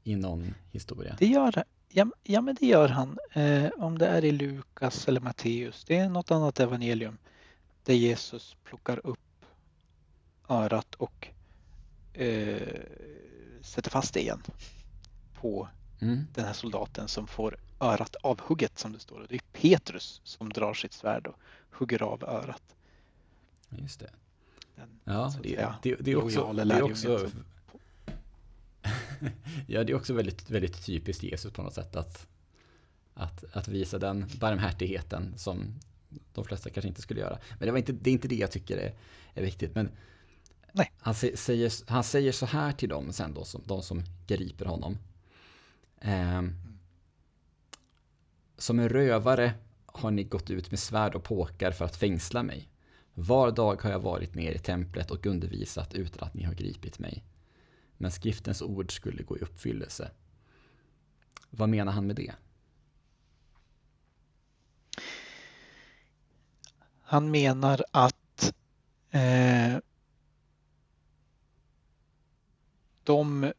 I 0.03 0.15
någon 0.15 0.53
historia. 0.71 1.15
Det 1.19 1.27
gör 1.27 1.51
det. 1.51 1.63
Ja, 1.89 2.11
ja 2.23 2.41
men 2.41 2.55
det 2.59 2.65
gör 2.65 2.87
han. 2.87 3.17
Eh, 3.33 3.69
om 3.77 3.97
det 3.97 4.07
är 4.07 4.25
i 4.25 4.31
Lukas 4.31 5.07
eller 5.07 5.21
Matteus, 5.21 5.85
det 5.85 5.97
är 5.97 6.09
något 6.09 6.31
annat 6.31 6.59
evangelium 6.59 7.17
där 7.83 7.93
Jesus 7.93 8.57
plockar 8.63 9.05
upp 9.05 9.19
örat 10.49 10.95
och 10.95 11.27
eh, 12.13 12.81
sätter 13.61 13.89
fast 13.89 14.13
det 14.13 14.21
igen 14.21 14.41
på 15.33 15.67
mm. 15.99 16.27
den 16.33 16.45
här 16.45 16.53
soldaten 16.53 17.07
som 17.07 17.27
får 17.27 17.57
örat 17.79 18.15
avhugget 18.15 18.79
som 18.79 18.93
det 18.93 18.99
står. 18.99 19.25
det 19.29 19.35
är 19.35 19.41
Petrus 19.53 20.21
som 20.23 20.49
drar 20.49 20.73
sitt 20.73 20.93
svärd 20.93 21.27
och 21.27 21.35
hugger 21.71 22.03
av 22.03 22.23
örat. 22.23 22.75
Just 23.69 23.99
det. 23.99 24.09
Den, 24.75 24.99
ja, 25.03 25.33
det, 25.43 25.95
det, 25.99 26.11
är 26.11 26.15
också, 26.15 26.53
det 26.53 26.75
är 26.75 26.81
också 26.81 27.29
ja, 29.67 29.83
det 29.83 29.91
är 29.91 29.95
också 29.95 30.13
väldigt, 30.13 30.49
väldigt 30.49 30.85
typiskt 30.85 31.23
Jesus 31.23 31.53
på 31.53 31.61
något 31.61 31.73
sätt 31.73 31.95
att, 31.95 32.27
att, 33.13 33.43
att 33.53 33.67
visa 33.67 33.99
den 33.99 34.25
barmhärtigheten 34.39 35.33
som 35.37 35.79
de 36.33 36.45
flesta 36.45 36.69
kanske 36.69 36.87
inte 36.87 37.01
skulle 37.01 37.19
göra. 37.19 37.39
Men 37.59 37.65
det, 37.65 37.71
var 37.71 37.77
inte, 37.77 37.91
det 37.91 38.09
är 38.09 38.11
inte 38.11 38.27
det 38.27 38.35
jag 38.35 38.51
tycker 38.51 38.77
är, 38.77 38.93
är 39.33 39.41
viktigt. 39.41 39.75
Men 39.75 39.89
Nej. 40.71 40.91
Han, 40.97 41.15
säger, 41.15 41.91
han 41.91 42.03
säger 42.03 42.31
så 42.31 42.45
här 42.45 42.71
till 42.71 42.89
dem 42.89 43.13
sen 43.13 43.33
då, 43.33 43.45
som, 43.45 43.61
de 43.65 43.81
som 43.81 44.03
griper 44.27 44.65
honom. 44.65 44.97
Eh, 46.01 46.43
som 48.57 48.79
en 48.79 48.89
rövare 48.89 49.53
har 49.85 50.11
ni 50.11 50.23
gått 50.23 50.49
ut 50.49 50.71
med 50.71 50.79
svärd 50.79 51.15
och 51.15 51.23
påkar 51.23 51.71
för 51.71 51.85
att 51.85 51.95
fängsla 51.95 52.43
mig. 52.43 52.69
Var 53.13 53.51
dag 53.51 53.81
har 53.81 53.89
jag 53.89 53.99
varit 53.99 54.35
ner 54.35 54.51
i 54.51 54.59
templet 54.59 55.11
och 55.11 55.25
undervisat 55.25 55.93
utan 55.93 56.27
att 56.27 56.33
ni 56.33 56.43
har 56.43 56.53
gripit 56.53 56.99
mig. 56.99 57.23
Men 57.97 58.11
skriftens 58.11 58.61
ord 58.61 58.95
skulle 58.95 59.23
gå 59.23 59.37
i 59.37 59.41
uppfyllelse. 59.41 60.11
Vad 61.49 61.69
menar 61.69 61.91
han 61.91 62.07
med 62.07 62.15
det? 62.15 62.33
Han 67.01 67.31
menar 67.31 67.83
att 67.91 68.53
eh, 69.11 69.77
de 73.03 73.53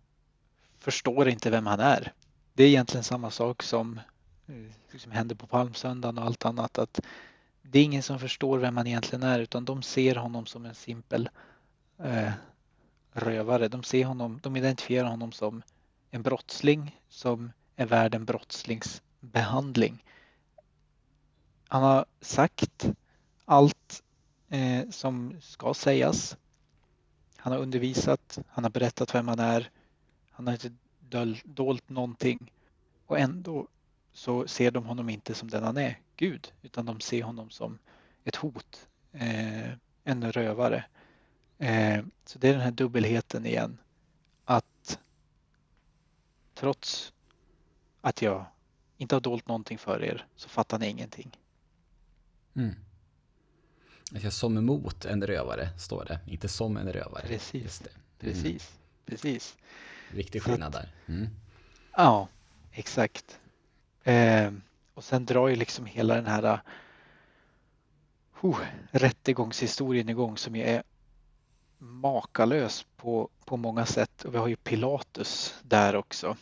förstår 0.78 1.28
inte 1.28 1.50
vem 1.50 1.66
han 1.66 1.80
är 1.80 2.12
det 2.58 2.64
är 2.64 2.68
egentligen 2.68 3.04
samma 3.04 3.30
sak 3.30 3.62
som, 3.62 4.00
eh, 4.46 4.98
som 4.98 5.12
händer 5.12 5.34
på 5.34 5.46
palmsöndagen 5.46 6.18
och 6.18 6.24
allt 6.24 6.44
annat. 6.44 6.78
Att 6.78 7.00
det 7.62 7.78
är 7.78 7.84
ingen 7.84 8.02
som 8.02 8.18
förstår 8.18 8.58
vem 8.58 8.76
han 8.76 8.86
egentligen 8.86 9.22
är 9.22 9.40
utan 9.40 9.64
de 9.64 9.82
ser 9.82 10.14
honom 10.14 10.46
som 10.46 10.66
en 10.66 10.74
simpel 10.74 11.28
eh, 11.98 12.32
rövare. 13.12 13.68
De, 13.68 13.82
ser 13.82 14.04
honom, 14.04 14.40
de 14.42 14.56
identifierar 14.56 15.08
honom 15.08 15.32
som 15.32 15.62
en 16.10 16.22
brottsling 16.22 17.00
som 17.08 17.52
är 17.76 17.86
värd 17.86 18.14
en 18.14 18.24
brottslingsbehandling. 18.24 20.04
Han 21.68 21.82
har 21.82 22.06
sagt 22.20 22.86
allt 23.44 24.02
eh, 24.48 24.90
som 24.90 25.36
ska 25.40 25.74
sägas. 25.74 26.36
Han 27.36 27.52
har 27.52 27.60
undervisat, 27.60 28.38
han 28.48 28.64
har 28.64 28.70
berättat 28.70 29.14
vem 29.14 29.28
han 29.28 29.38
är, 29.38 29.70
han 30.30 30.46
har 30.46 30.54
inte 30.54 30.70
dolt 31.44 31.88
någonting 31.88 32.52
och 33.06 33.18
ändå 33.18 33.68
så 34.12 34.48
ser 34.48 34.70
de 34.70 34.84
honom 34.84 35.08
inte 35.08 35.34
som 35.34 35.50
den 35.50 35.62
han 35.62 35.76
är, 35.76 36.00
Gud, 36.16 36.52
utan 36.62 36.86
de 36.86 37.00
ser 37.00 37.22
honom 37.22 37.50
som 37.50 37.78
ett 38.24 38.36
hot, 38.36 38.88
eh, 39.12 39.70
en 40.04 40.32
rövare. 40.32 40.84
Eh, 41.58 42.04
så 42.24 42.38
det 42.38 42.48
är 42.48 42.52
den 42.52 42.62
här 42.62 42.70
dubbelheten 42.70 43.46
igen. 43.46 43.78
Att 44.44 44.98
trots 46.54 47.12
att 48.00 48.22
jag 48.22 48.44
inte 48.96 49.14
har 49.14 49.20
dolt 49.20 49.48
någonting 49.48 49.78
för 49.78 50.04
er 50.04 50.26
så 50.36 50.48
fattar 50.48 50.78
ni 50.78 50.86
ingenting. 50.86 51.38
Mm. 52.54 52.74
Jag 54.12 54.32
som 54.32 54.58
emot 54.58 55.04
en 55.04 55.26
rövare, 55.26 55.78
står 55.78 56.04
det. 56.04 56.20
Inte 56.26 56.48
som 56.48 56.76
en 56.76 56.92
rövare. 56.92 57.26
Precis, 57.26 57.80
mm. 57.80 57.92
precis, 58.18 59.56
precis. 60.10 60.18
Viktig 60.18 60.42
skillnad 60.42 60.72
där. 60.72 60.88
Mm. 61.06 61.28
Ja, 61.96 62.28
exakt. 62.72 63.40
Eh, 64.04 64.52
och 64.94 65.04
sen 65.04 65.24
drar 65.24 65.48
ju 65.48 65.56
liksom 65.56 65.86
hela 65.86 66.14
den 66.14 66.26
här 66.26 66.60
uh, 68.42 68.60
rättegångshistorien 68.90 70.08
igång 70.08 70.36
som 70.36 70.56
ju 70.56 70.62
är 70.62 70.82
makalös 71.78 72.86
på, 72.96 73.28
på 73.44 73.56
många 73.56 73.86
sätt. 73.86 74.24
Och 74.24 74.34
vi 74.34 74.38
har 74.38 74.48
ju 74.48 74.56
Pilatus 74.56 75.54
där 75.62 75.96
också 75.96 76.36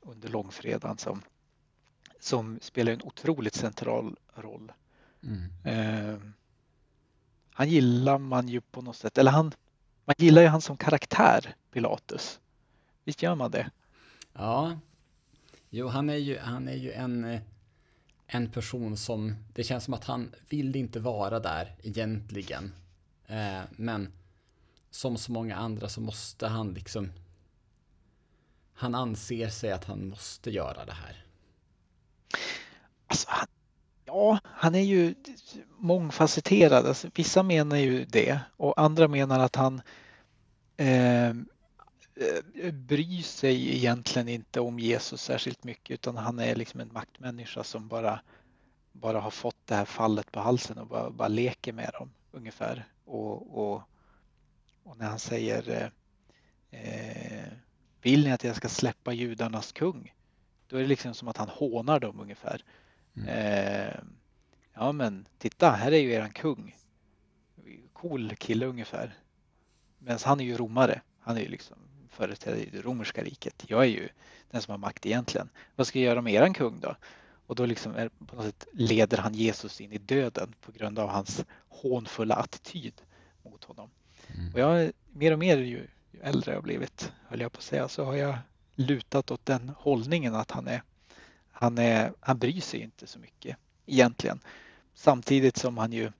under 0.00 0.28
långfredagen 0.28 0.98
som, 0.98 1.22
som 2.20 2.58
spelar 2.62 2.92
en 2.92 3.02
otroligt 3.02 3.54
central 3.54 4.16
roll. 4.34 4.72
Mm. 5.22 5.50
Eh, 5.64 6.20
han 7.52 7.68
gillar 7.68 8.18
man 8.18 8.48
ju 8.48 8.60
på 8.60 8.82
något 8.82 8.96
sätt, 8.96 9.18
eller 9.18 9.30
han, 9.30 9.52
man 10.04 10.14
gillar 10.18 10.42
ju 10.42 10.48
han 10.48 10.60
som 10.60 10.76
karaktär, 10.76 11.54
Pilatus. 11.72 12.40
Visst 13.08 13.22
gör 13.22 13.34
man 13.34 13.50
det? 13.50 13.70
Ja, 14.32 14.78
jo 15.70 15.88
han 15.88 16.10
är 16.10 16.16
ju, 16.16 16.38
han 16.38 16.68
är 16.68 16.74
ju 16.74 16.92
en, 16.92 17.38
en 18.26 18.50
person 18.50 18.96
som, 18.96 19.36
det 19.54 19.64
känns 19.64 19.84
som 19.84 19.94
att 19.94 20.04
han 20.04 20.34
vill 20.48 20.76
inte 20.76 21.00
vara 21.00 21.40
där 21.40 21.74
egentligen. 21.82 22.72
Eh, 23.26 23.60
men 23.70 24.12
som 24.90 25.16
så 25.16 25.32
många 25.32 25.56
andra 25.56 25.88
så 25.88 26.00
måste 26.00 26.46
han 26.46 26.74
liksom, 26.74 27.12
han 28.72 28.94
anser 28.94 29.48
sig 29.48 29.72
att 29.72 29.84
han 29.84 30.08
måste 30.08 30.50
göra 30.50 30.84
det 30.84 30.92
här. 30.92 31.24
Alltså, 33.06 33.26
han, 33.30 33.46
ja, 34.04 34.38
han 34.44 34.74
är 34.74 34.84
ju 34.84 35.14
mångfacetterad. 35.78 36.86
Alltså, 36.86 37.08
vissa 37.14 37.42
menar 37.42 37.76
ju 37.76 38.04
det 38.04 38.40
och 38.56 38.80
andra 38.80 39.08
menar 39.08 39.40
att 39.40 39.56
han 39.56 39.80
eh, 40.76 41.28
Eh, 41.28 41.34
bryr 42.72 43.22
sig 43.22 43.76
egentligen 43.76 44.28
inte 44.28 44.60
om 44.60 44.78
Jesus 44.78 45.22
särskilt 45.22 45.64
mycket 45.64 45.94
utan 45.94 46.16
han 46.16 46.38
är 46.38 46.54
liksom 46.54 46.80
en 46.80 46.92
maktmänniska 46.92 47.64
som 47.64 47.88
bara, 47.88 48.20
bara 48.92 49.20
har 49.20 49.30
fått 49.30 49.66
det 49.66 49.74
här 49.74 49.84
fallet 49.84 50.32
på 50.32 50.40
halsen 50.40 50.78
och 50.78 50.86
bara, 50.86 51.10
bara 51.10 51.28
leker 51.28 51.72
med 51.72 51.90
dem 51.98 52.10
ungefär. 52.32 52.84
Och, 53.04 53.58
och, 53.58 53.82
och 54.82 54.98
när 54.98 55.06
han 55.06 55.18
säger 55.18 55.90
eh, 56.70 57.52
Vill 58.02 58.24
ni 58.24 58.32
att 58.32 58.44
jag 58.44 58.56
ska 58.56 58.68
släppa 58.68 59.12
judarnas 59.12 59.72
kung? 59.72 60.14
Då 60.66 60.76
är 60.76 60.80
det 60.80 60.88
liksom 60.88 61.14
som 61.14 61.28
att 61.28 61.36
han 61.36 61.48
hånar 61.48 62.00
dem 62.00 62.20
ungefär. 62.20 62.64
Mm. 63.16 63.28
Eh, 63.28 63.94
ja 64.74 64.92
men 64.92 65.26
titta, 65.38 65.70
här 65.70 65.92
är 65.92 65.98
ju 65.98 66.12
eran 66.12 66.30
kung. 66.30 66.76
Cool 67.92 68.36
kille 68.36 68.66
ungefär. 68.66 69.14
Men 69.98 70.18
han 70.24 70.40
är 70.40 70.44
ju 70.44 70.56
romare. 70.56 71.00
Han 71.20 71.36
är 71.36 71.40
ju 71.40 71.48
liksom 71.48 71.76
företräder 72.18 72.66
det 72.72 72.82
romerska 72.82 73.24
riket. 73.24 73.64
Jag 73.66 73.82
är 73.82 73.88
ju 73.88 74.08
den 74.50 74.62
som 74.62 74.72
har 74.72 74.78
makt 74.78 75.06
egentligen. 75.06 75.48
Vad 75.76 75.86
ska 75.86 75.98
jag 75.98 76.06
göra 76.06 76.22
med 76.22 76.34
eran 76.34 76.54
kung 76.54 76.80
då? 76.80 76.96
Och 77.46 77.54
då 77.54 77.66
liksom 77.66 77.94
är, 77.94 78.08
på 78.08 78.36
något 78.36 78.44
sätt 78.44 78.66
leder 78.72 79.18
han 79.18 79.34
Jesus 79.34 79.80
in 79.80 79.92
i 79.92 79.98
döden 79.98 80.54
på 80.60 80.72
grund 80.72 80.98
av 80.98 81.08
hans 81.08 81.44
hånfulla 81.68 82.34
attityd 82.34 82.94
mot 83.42 83.64
honom. 83.64 83.90
Mm. 84.34 84.54
Och 84.54 84.60
jag 84.60 84.92
mer 85.12 85.32
och 85.32 85.38
mer 85.38 85.56
ju, 85.56 85.86
ju 86.12 86.20
äldre 86.22 86.52
jag 86.52 86.62
blivit, 86.62 87.12
höll 87.28 87.40
jag 87.40 87.52
på 87.52 87.58
att 87.58 87.64
säga, 87.64 87.88
så 87.88 88.04
har 88.04 88.14
jag 88.14 88.38
lutat 88.74 89.30
åt 89.30 89.46
den 89.46 89.72
hållningen 89.78 90.34
att 90.34 90.50
han 90.50 90.66
är, 90.66 90.82
han 91.50 91.78
är, 91.78 92.12
han 92.20 92.38
bryr 92.38 92.60
sig 92.60 92.80
inte 92.80 93.06
så 93.06 93.18
mycket 93.18 93.56
egentligen. 93.86 94.40
Samtidigt 94.94 95.56
som 95.56 95.78
han 95.78 95.92
ju 95.92 96.12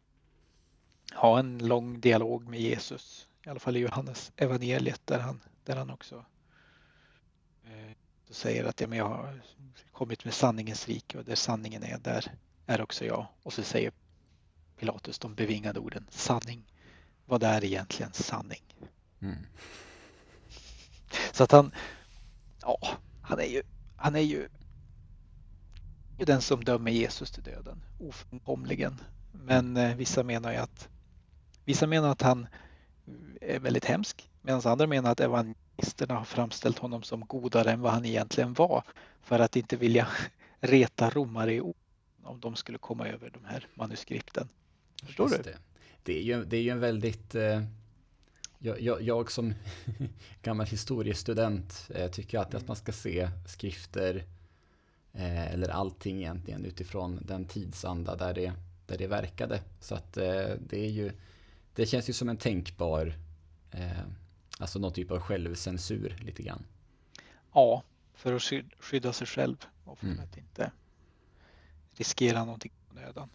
har 1.13 1.39
en 1.39 1.59
lång 1.59 2.01
dialog 2.01 2.49
med 2.49 2.61
Jesus, 2.61 3.27
i 3.47 3.49
alla 3.49 3.61
fall 3.61 3.77
i 3.77 3.81
Johannes 3.81 4.33
evangeliet 4.37 5.01
där 5.05 5.19
han 5.19 5.41
där 5.69 5.77
han 5.77 5.91
också 5.91 6.25
eh, 7.65 7.97
säger 8.31 8.65
att 8.65 8.81
ja, 8.81 8.87
men 8.87 8.99
jag 8.99 9.09
har 9.09 9.41
kommit 9.93 10.25
med 10.25 10.35
sanningens 10.35 10.89
rike 10.89 11.19
och 11.19 11.25
där 11.25 11.35
sanningen 11.35 11.83
är, 11.83 11.99
där 11.99 12.33
är 12.67 12.81
också 12.81 13.05
jag. 13.05 13.27
Och 13.43 13.53
så 13.53 13.63
säger 13.63 13.93
Pilatus 14.79 15.19
de 15.19 15.35
bevingade 15.35 15.81
orden 15.81 16.07
sanning. 16.11 16.73
Vad 17.27 17.43
är 17.43 17.65
egentligen 17.65 18.13
sanning? 18.13 18.63
Mm. 19.21 19.37
Så 21.33 21.45
att 21.45 21.53
han, 21.53 21.75
ja, 22.61 22.79
han 23.23 23.39
är 23.39 23.47
ju, 23.47 23.63
han 23.97 24.17
är 24.17 24.21
ju 24.21 24.49
den 26.17 26.43
som 26.43 26.65
dömer 26.65 26.91
Jesus 26.91 27.31
till 27.31 27.43
döden, 27.43 27.85
ofrånkomligen. 27.99 29.01
Men 29.33 29.77
eh, 29.77 29.97
vissa 29.97 30.23
menar 30.23 30.53
ju 30.53 30.59
att 30.59 30.89
vissa 31.65 31.87
menar 31.87 32.09
att 32.09 32.23
han 32.23 32.47
är 33.41 33.59
väldigt 33.59 33.85
hemsk 33.85 34.31
medan 34.49 34.73
andra 34.73 34.87
menar 34.87 35.13
att 35.13 35.21
evangelisterna 35.21 36.15
har 36.15 36.25
framställt 36.25 36.79
honom 36.79 37.03
som 37.03 37.21
godare 37.21 37.71
än 37.71 37.81
vad 37.81 37.93
han 37.93 38.05
egentligen 38.05 38.55
var 38.55 38.83
för 39.23 39.39
att 39.39 39.57
inte 39.57 39.77
vilja 39.77 40.09
reta 40.61 41.11
romare 41.11 41.55
i 41.55 41.61
om 42.23 42.41
de 42.41 42.57
skulle 42.57 42.79
komma 42.79 43.09
över 43.09 43.31
de 43.31 43.45
här 43.45 43.67
manuskripten. 43.75 44.49
Förstår 45.05 45.31
Just 45.31 45.45
du? 45.45 45.51
Det. 45.51 45.59
det. 46.03 46.19
är 46.19 46.23
ju, 46.23 46.45
det 46.45 46.57
är 46.57 46.63
ju 46.63 46.71
en 46.71 46.81
väldigt 46.81 47.35
eh... 47.35 47.63
Jag, 48.59 48.81
jag, 48.81 49.03
jag, 49.03 49.31
som 49.31 49.55
gammal 50.43 50.67
historiestudent 50.67 51.91
eh, 51.95 52.11
tycker 52.11 52.39
alltid 52.39 52.55
att 52.55 52.69
man 52.69 52.77
ska 52.77 52.93
se 52.93 53.29
skrifter 53.47 54.25
eh, 55.13 55.53
eller 55.53 55.69
allting 55.69 56.17
egentligen 56.17 56.65
utifrån 56.65 57.19
den 57.23 57.45
tidsanda 57.45 58.17
där 58.17 58.35
det, 58.35 58.53
där 58.87 58.99
det 58.99 59.07
verkade. 59.07 59.61
Så 59.81 59.95
att 59.95 60.17
eh, 60.17 60.49
det 60.61 60.87
är 60.87 60.91
ju, 60.91 61.13
det 61.75 61.87
känns 61.87 62.09
ju 62.09 62.13
som 62.13 62.29
en 62.29 62.37
tänkbar 62.37 63.15
eh, 63.71 64.05
Alltså 64.59 64.79
någon 64.79 64.93
typ 64.93 65.11
av 65.11 65.21
självcensur 65.21 66.17
lite 66.21 66.43
grann. 66.43 66.65
Ja, 67.53 67.83
för 68.15 68.33
att 68.33 68.53
skydda 68.79 69.13
sig 69.13 69.27
själv 69.27 69.57
och 69.85 69.99
för 69.99 70.07
mm. 70.07 70.21
att 70.21 70.37
inte 70.37 70.71
riskera 71.93 72.45
någonting 72.45 72.73
onödan. 72.91 73.29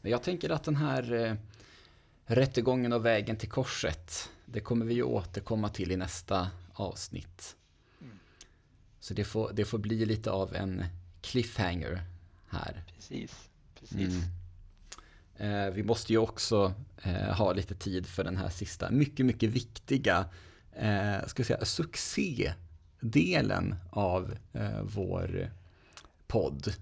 Men 0.00 0.12
jag 0.12 0.22
tänker 0.22 0.50
att 0.50 0.64
den 0.64 0.76
här 0.76 1.12
eh, 1.12 1.34
rättegången 2.24 2.92
och 2.92 3.06
vägen 3.06 3.36
till 3.36 3.48
korset, 3.50 4.30
det 4.46 4.60
kommer 4.60 4.86
vi 4.86 4.94
ju 4.94 5.02
återkomma 5.02 5.68
till 5.68 5.92
i 5.92 5.96
nästa 5.96 6.50
avsnitt. 6.72 7.56
Mm. 8.00 8.18
Så 9.00 9.14
det 9.14 9.24
får, 9.24 9.52
det 9.52 9.64
får 9.64 9.78
bli 9.78 10.06
lite 10.06 10.30
av 10.30 10.54
en 10.54 10.84
cliffhanger 11.20 12.02
här. 12.48 12.84
Precis, 12.96 13.50
precis. 13.74 14.14
Mm. 14.14 14.39
Eh, 15.40 15.70
vi 15.70 15.82
måste 15.82 16.12
ju 16.12 16.18
också 16.18 16.72
eh, 17.02 17.12
ha 17.12 17.52
lite 17.52 17.74
tid 17.74 18.06
för 18.06 18.24
den 18.24 18.36
här 18.36 18.48
sista, 18.48 18.90
mycket, 18.90 19.26
mycket 19.26 19.50
viktiga, 19.50 20.24
eh, 20.72 21.26
ska 21.26 21.44
säga, 21.44 21.64
succédelen 21.64 23.74
av 23.90 24.34
vår 24.82 25.50
podd. 26.26 26.72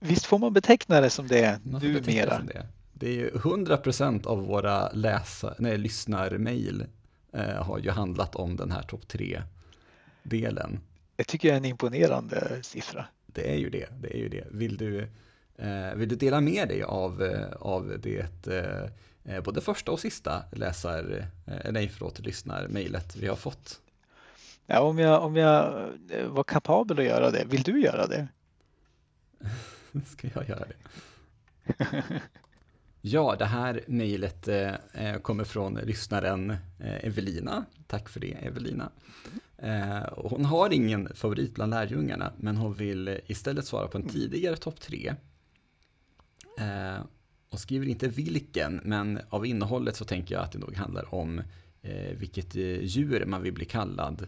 Visst 0.00 0.26
får 0.26 0.38
man 0.38 0.52
beteckna 0.52 1.00
det 1.00 1.10
som 1.10 1.28
det 1.28 1.60
numera? 1.64 2.38
Som 2.38 2.46
det. 2.46 2.66
det 2.92 3.08
är 3.08 3.12
ju 3.12 3.30
100% 3.30 4.26
av 4.26 4.46
våra 4.46 4.92
läsa, 4.92 5.54
nej, 5.58 5.78
lyssnarmail 5.78 6.86
eh, 7.32 7.64
har 7.64 7.78
ju 7.78 7.90
handlat 7.90 8.36
om 8.36 8.56
den 8.56 8.70
här 8.70 8.82
topp 8.82 9.02
3-delen. 9.08 10.80
Det 11.16 11.24
tycker 11.24 11.48
jag 11.48 11.54
är 11.54 11.58
en 11.58 11.64
imponerande 11.64 12.58
siffra. 12.62 13.06
Det 13.26 13.52
är 13.52 13.56
ju 13.56 13.70
det, 13.70 13.88
det 14.00 14.14
är 14.14 14.18
ju 14.18 14.28
det. 14.28 14.46
Vill 14.50 14.76
du 14.76 15.08
vill 15.96 16.08
du 16.08 16.16
dela 16.16 16.40
med 16.40 16.68
dig 16.68 16.82
av, 16.82 17.22
eh, 17.22 17.52
av 17.52 17.98
det 18.02 18.46
eh, 19.24 19.42
både 19.42 19.60
första 19.60 19.92
och 19.92 20.00
sista 20.00 20.44
läsar, 20.52 21.26
nej 21.70 21.88
förlåt, 21.88 22.18
lyssnar-mejlet 22.18 23.16
vi 23.16 23.26
har 23.26 23.36
fått? 23.36 23.80
Ja, 24.66 24.80
om 24.80 24.98
jag, 24.98 25.22
om 25.22 25.36
jag 25.36 25.88
var 26.26 26.44
kapabel 26.44 26.98
att 26.98 27.04
göra 27.04 27.30
det, 27.30 27.44
vill 27.44 27.62
du 27.62 27.80
göra 27.80 28.06
det? 28.06 28.28
Ska 30.06 30.28
jag 30.34 30.48
göra 30.48 30.64
det? 30.64 30.74
ja, 33.00 33.36
det 33.38 33.44
här 33.44 33.80
mejlet 33.86 34.48
eh, 34.48 35.16
kommer 35.22 35.44
från 35.44 35.74
lyssnaren 35.74 36.50
eh, 36.50 37.06
Evelina. 37.06 37.64
Tack 37.86 38.08
för 38.08 38.20
det 38.20 38.32
Evelina. 38.32 38.90
Eh, 39.58 40.02
hon 40.16 40.44
har 40.44 40.72
ingen 40.72 41.08
favorit 41.14 41.54
bland 41.54 41.70
lärjungarna, 41.70 42.32
men 42.36 42.56
hon 42.56 42.74
vill 42.74 43.20
istället 43.26 43.66
svara 43.66 43.88
på 43.88 43.98
en 43.98 44.08
tidigare 44.08 44.56
topp 44.56 44.80
tre 44.80 45.14
Eh, 46.58 47.04
och 47.48 47.60
skriver 47.60 47.86
inte 47.86 48.08
vilken, 48.08 48.80
men 48.84 49.20
av 49.28 49.46
innehållet 49.46 49.96
så 49.96 50.04
tänker 50.04 50.34
jag 50.34 50.44
att 50.44 50.52
det 50.52 50.58
nog 50.58 50.76
handlar 50.76 51.14
om 51.14 51.42
eh, 51.82 52.16
vilket 52.16 52.56
eh, 52.56 52.82
djur 52.82 53.24
man 53.26 53.42
vill 53.42 53.52
bli 53.52 53.64
kallad 53.64 54.26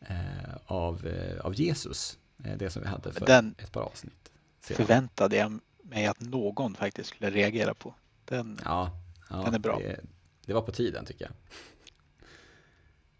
eh, 0.00 0.54
av, 0.66 1.06
eh, 1.06 1.40
av 1.40 1.54
Jesus. 1.54 2.18
Eh, 2.44 2.56
det 2.56 2.70
som 2.70 2.82
vi 2.82 2.88
hade 2.88 3.12
för 3.12 3.26
Den 3.26 3.54
ett 3.58 3.72
par 3.72 3.80
avsnitt. 3.80 4.30
sedan. 4.60 4.76
förväntade 4.76 5.36
jag 5.36 5.60
mig 5.82 6.06
att 6.06 6.20
någon 6.20 6.74
faktiskt 6.74 7.08
skulle 7.08 7.30
reagera 7.30 7.74
på. 7.74 7.94
Den, 8.24 8.58
Ja, 8.64 8.90
ja 9.30 9.36
Den 9.36 9.54
är 9.54 9.58
bra. 9.58 9.78
Det, 9.78 10.00
det 10.46 10.52
var 10.52 10.62
på 10.62 10.72
tiden 10.72 11.04
tycker 11.04 11.24
jag. 11.24 11.34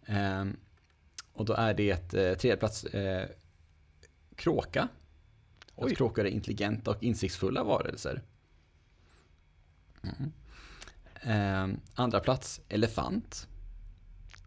Ehm, 0.06 0.56
och 1.32 1.44
då 1.44 1.52
är 1.52 1.74
det 1.74 1.90
ett 1.90 2.10
tredjeplats 2.10 2.84
eh, 2.84 3.28
kråka. 4.36 4.88
Och 5.80 5.86
Oj. 5.86 5.92
att 5.92 5.98
kråkor 5.98 6.24
är 6.26 6.30
intelligenta 6.30 6.90
och 6.90 7.02
insiktsfulla 7.02 7.64
varelser. 7.64 8.22
Mm. 10.02 10.32
Ehm, 11.22 11.80
andra 11.94 12.20
plats 12.20 12.60
elefant. 12.68 13.48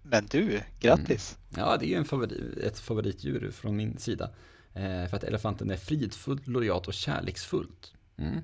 Men 0.04 0.26
du, 0.26 0.62
grattis! 0.80 1.38
Ja, 1.50 1.78
det 1.78 1.86
är 1.86 1.88
ju 1.88 1.96
en 1.96 2.06
favorit, 2.06 2.58
ett 2.58 2.80
favoritdjur 2.80 3.52
från 3.52 3.76
min 3.76 3.98
sida. 3.98 4.30
Eh, 4.74 5.08
för 5.08 5.16
att 5.16 5.24
elefanten 5.24 5.72
är 5.72 5.78
fridfullt, 5.78 6.48
lojalt 6.48 6.88
och 6.88 6.94
kärleksfullt. 6.94 7.94
Mm. 8.18 8.40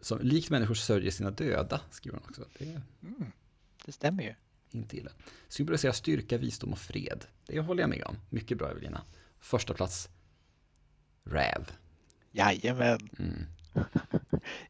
Som 0.00 0.18
likt 0.22 0.50
människor 0.50 0.74
sörjer 0.74 1.10
sina 1.10 1.30
döda, 1.30 1.80
skriver 1.90 2.18
hon 2.18 2.28
också. 2.28 2.44
Det 2.58 2.64
Mm, 3.02 3.32
det 3.84 3.92
stämmer 3.92 4.22
ju. 4.22 4.34
inte 4.70 4.96
illa. 4.96 5.10
Symboliserar 5.48 5.92
styrka, 5.92 6.38
visdom 6.38 6.72
och 6.72 6.78
fred. 6.78 7.24
Det 7.46 7.60
håller 7.60 7.82
jag 7.82 7.90
med 7.90 8.04
om. 8.04 8.16
Mycket 8.30 8.58
bra 8.58 8.70
Evelina. 8.70 9.02
Första 9.38 9.74
plats 9.74 10.08
Räv. 11.30 11.70
Jajamän, 12.32 13.08
Mm. 13.18 13.46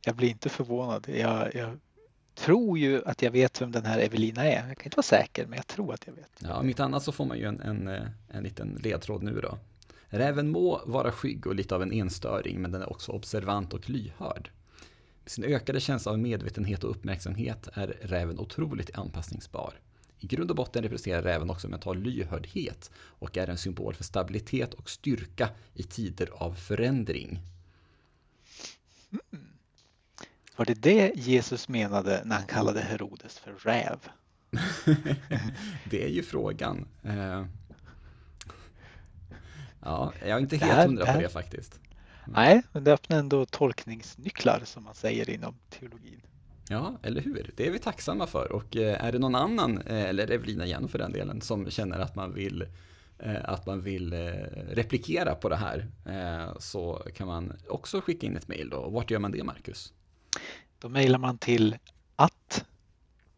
jag 0.05 0.17
blir 0.17 0.29
inte 0.29 0.49
förvånad. 0.49 1.09
Jag, 1.09 1.55
jag 1.55 1.79
tror 2.35 2.79
ju 2.79 3.05
att 3.05 3.23
jag 3.23 3.31
vet 3.31 3.63
vem 3.63 3.73
den 3.73 3.85
här 3.85 3.99
Evelina 3.99 4.45
är. 4.45 4.69
Jag 4.69 4.77
kan 4.77 4.85
inte 4.85 4.97
vara 4.97 5.03
säker, 5.03 5.47
men 5.47 5.57
jag 5.57 5.67
tror 5.67 5.95
att 5.95 6.07
jag 6.07 6.15
vet. 6.15 6.31
Ja, 6.39 6.55
om 6.55 6.69
inte 6.69 6.85
annat 6.85 7.03
så 7.03 7.13
får 7.13 7.25
man 7.25 7.39
ju 7.39 7.45
en, 7.45 7.61
en, 7.61 7.89
en 8.29 8.43
liten 8.43 8.81
ledtråd 8.83 9.23
nu 9.23 9.41
då. 9.41 9.59
Räven 10.09 10.51
må 10.51 10.83
vara 10.87 11.13
skygg 11.13 11.47
och 11.47 11.55
lite 11.55 11.75
av 11.75 11.83
en 11.83 11.93
enstöring, 11.93 12.61
men 12.63 12.71
den 12.73 12.83
är 12.83 12.91
också 12.91 13.13
observant 13.13 13.73
och 13.75 13.91
lyhörd. 13.91 14.51
Med 15.23 15.31
sin 15.31 15.45
ökade 15.45 15.81
känsla 15.81 16.13
av 16.13 16.19
medvetenhet 16.19 16.85
och 16.85 16.91
uppmärksamhet 16.91 17.69
är 17.73 17.87
räven 17.87 18.39
otroligt 18.39 18.99
anpassningsbar. 18.99 19.75
I 20.19 20.27
grund 20.27 20.51
och 20.51 20.57
botten 20.57 20.83
representerar 20.83 21.23
räven 21.23 21.51
också 21.51 21.69
mental 21.69 21.99
lyhördhet 22.03 22.91
och 22.97 23.37
är 23.37 23.49
en 23.49 23.59
symbol 23.59 23.95
för 23.95 24.05
stabilitet 24.05 24.75
och 24.75 24.91
styrka 24.91 25.51
i 25.75 25.83
tider 25.83 26.29
av 26.33 26.55
förändring. 26.55 27.41
Var 30.57 30.65
det 30.65 30.75
det 30.75 31.13
Jesus 31.17 31.69
menade 31.69 32.23
när 32.25 32.37
han 32.37 32.47
kallade 32.47 32.81
Herodes 32.81 33.39
för 33.39 33.53
räv? 33.55 33.99
det 35.91 36.05
är 36.05 36.09
ju 36.09 36.23
frågan. 36.23 36.89
Eh, 37.03 37.45
Ja, 39.81 40.13
jag 40.21 40.29
är 40.31 40.39
inte 40.39 40.57
helt 40.57 40.73
här- 40.73 40.87
hundra 40.87 41.13
på 41.15 41.21
det 41.21 41.29
faktiskt. 41.29 41.81
Nej, 42.27 42.63
men 42.73 42.85
det 42.85 42.93
öppnar 42.93 43.19
ändå 43.19 43.47
tolkningsnycklar 43.47 44.63
som 44.65 44.85
man 44.85 44.95
säger 44.95 45.31
inom 45.31 45.55
teologin. 45.71 46.21
Ja, 46.69 46.99
eller 47.03 47.21
hur? 47.21 47.51
Det 47.57 47.67
är 47.67 47.71
vi 47.71 47.79
tacksamma 47.79 48.27
för. 48.27 48.53
Och 48.53 48.77
eh, 48.77 49.05
är 49.05 49.13
det 49.13 49.19
någon 49.19 49.35
annan, 49.35 49.79
eh, 49.79 50.05
eller 50.05 50.31
Evelina 50.31 50.67
igen 50.67 50.89
för 50.89 50.99
den 50.99 51.13
delen, 51.13 51.41
som 51.41 51.71
känner 51.71 51.99
att 51.99 52.15
man 52.15 52.35
vill, 52.35 52.67
eh, 53.19 53.45
att 53.45 53.67
man 53.67 53.81
vill 53.81 54.15
replikera 54.71 55.35
på 55.35 55.49
det 55.49 55.57
här 55.57 55.87
så 56.59 57.03
kan 57.15 57.27
man 57.27 57.53
också 57.69 58.01
skicka 58.01 58.27
in 58.27 58.37
ett 58.37 58.49
mejl 58.49 58.71
Vart 58.71 59.11
gör 59.11 59.19
man 59.19 59.33
det, 59.33 59.45
Marcus? 59.45 59.93
Då 60.79 60.89
mejlar 60.89 61.19
man 61.19 61.39
till 61.39 61.77
att 62.17 62.65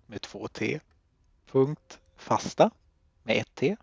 med 0.07 0.21
två 0.21 0.49
t 0.49 0.81
punkt 1.53 1.99
fasta 2.17 2.71
med 3.23 3.37
ett 3.37 3.55
t 3.55 3.77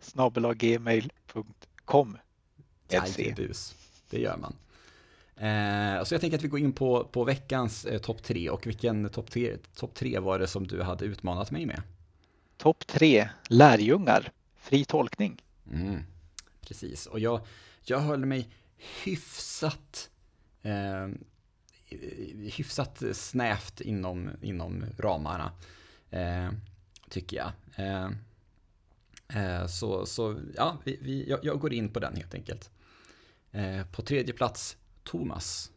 snabel 0.00 0.54
gmail.com 0.54 2.18
med 2.88 3.08
c. 3.08 3.22
Jajebus, 3.22 3.74
det 4.10 4.20
gör 4.20 4.36
man. 4.36 4.54
Eh, 5.42 6.04
så 6.04 6.14
jag 6.14 6.20
tänker 6.20 6.38
att 6.38 6.44
vi 6.44 6.48
går 6.48 6.60
in 6.60 6.72
på, 6.72 7.04
på 7.04 7.24
veckans 7.24 7.84
eh, 7.84 8.00
topp 8.00 8.22
tre. 8.22 8.50
Och 8.50 8.66
vilken 8.66 9.08
topp 9.08 9.30
tre, 9.30 9.56
topp 9.74 9.94
tre 9.94 10.18
var 10.18 10.38
det 10.38 10.46
som 10.46 10.66
du 10.66 10.82
hade 10.82 11.04
utmanat 11.04 11.50
mig 11.50 11.66
med? 11.66 11.82
Topp 12.56 12.86
tre 12.86 13.28
lärjungar, 13.48 14.32
fri 14.56 14.84
tolkning. 14.84 15.42
Mm, 15.72 16.02
precis, 16.60 17.06
och 17.06 17.20
jag, 17.20 17.40
jag 17.84 17.98
höll 18.00 18.26
mig 18.26 18.48
hyfsat, 19.04 20.10
eh, 20.62 21.08
hyfsat 22.56 23.02
snävt 23.12 23.80
inom, 23.80 24.30
inom 24.42 24.84
ramarna, 24.98 25.52
eh, 26.10 26.50
tycker 27.08 27.36
jag. 27.36 27.52
Eh, 27.76 28.10
eh, 29.42 29.66
så, 29.66 30.06
så 30.06 30.40
ja, 30.56 30.78
vi, 30.84 30.98
vi, 31.02 31.28
jag, 31.28 31.38
jag 31.42 31.60
går 31.60 31.72
in 31.72 31.88
på 31.88 32.00
den 32.00 32.16
helt 32.16 32.34
enkelt. 32.34 32.70
Eh, 33.52 33.86
på 33.86 34.02
tredje 34.02 34.34
plats, 34.34 34.76
Thomas. 35.04 35.72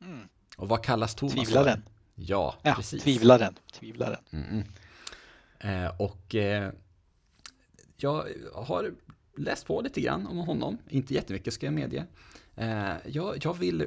Mm. 0.00 0.28
Och 0.56 0.68
vad 0.68 0.84
kallas 0.84 1.14
Thomas 1.14 1.34
Tvivlaren. 1.34 1.82
för? 1.82 1.92
Ja, 2.14 2.54
Ja, 2.62 2.74
precis. 2.74 3.02
tvivlaren. 3.02 3.58
tvivlaren. 3.72 4.24
Mm, 4.30 4.46
mm. 4.48 4.64
Eh, 5.84 6.00
och 6.00 6.34
eh, 6.34 6.72
jag 7.96 8.26
har 8.54 8.94
läst 9.36 9.66
på 9.66 9.80
lite 9.80 10.00
grann 10.00 10.26
om 10.26 10.38
honom, 10.38 10.78
inte 10.88 11.14
jättemycket 11.14 11.54
ska 11.54 11.66
jag 11.66 11.72
medge. 11.72 12.06
Eh, 12.56 12.92
jag, 13.06 13.44
jag 13.44 13.54
vill 13.54 13.86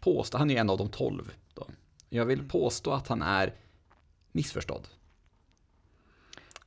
påstå, 0.00 0.38
han 0.38 0.50
är 0.50 0.60
en 0.60 0.70
av 0.70 0.78
de 0.78 0.88
tolv 0.90 1.32
då. 1.54 1.66
Jag 2.08 2.24
vill 2.24 2.48
påstå 2.48 2.92
att 2.92 3.08
han 3.08 3.22
är 3.22 3.54
missförstådd. 4.32 4.88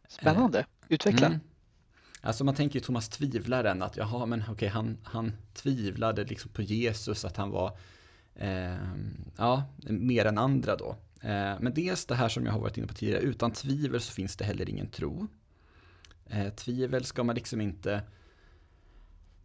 Spännande. 0.08 0.66
Utveckla. 0.88 1.28
Mm. 1.28 1.40
Alltså 2.26 2.44
man 2.44 2.56
tänker 2.56 2.80
ju 2.80 2.86
Thomas 2.86 3.10
tvivlaren, 3.10 3.82
att 3.82 3.98
jaha 3.98 4.26
men 4.26 4.44
okej 4.50 4.68
han, 4.68 4.98
han 5.04 5.32
tvivlade 5.54 6.24
liksom 6.24 6.52
på 6.52 6.62
Jesus, 6.62 7.26
att 7.26 7.38
han 7.38 7.50
var 7.50 7.78
eh, 8.36 8.78
ja, 9.38 9.64
mer 9.84 10.26
än 10.26 10.38
andra 10.38 10.76
då. 10.76 10.90
Eh, 11.22 11.60
men 11.60 11.74
dels 11.74 12.06
det 12.06 12.16
här 12.16 12.30
som 12.30 12.46
jag 12.46 12.54
har 12.54 12.60
varit 12.60 12.78
inne 12.78 12.88
på 12.88 12.94
tidigare, 12.94 13.22
utan 13.22 13.52
tvivel 13.52 14.02
så 14.02 14.14
finns 14.14 14.36
det 14.36 14.46
heller 14.46 14.70
ingen 14.70 14.88
tro. 14.88 15.28
Eh, 16.26 16.54
tvivel 16.54 17.06
ska 17.06 17.24
man 17.24 17.36
liksom 17.36 17.62
inte, 17.62 18.02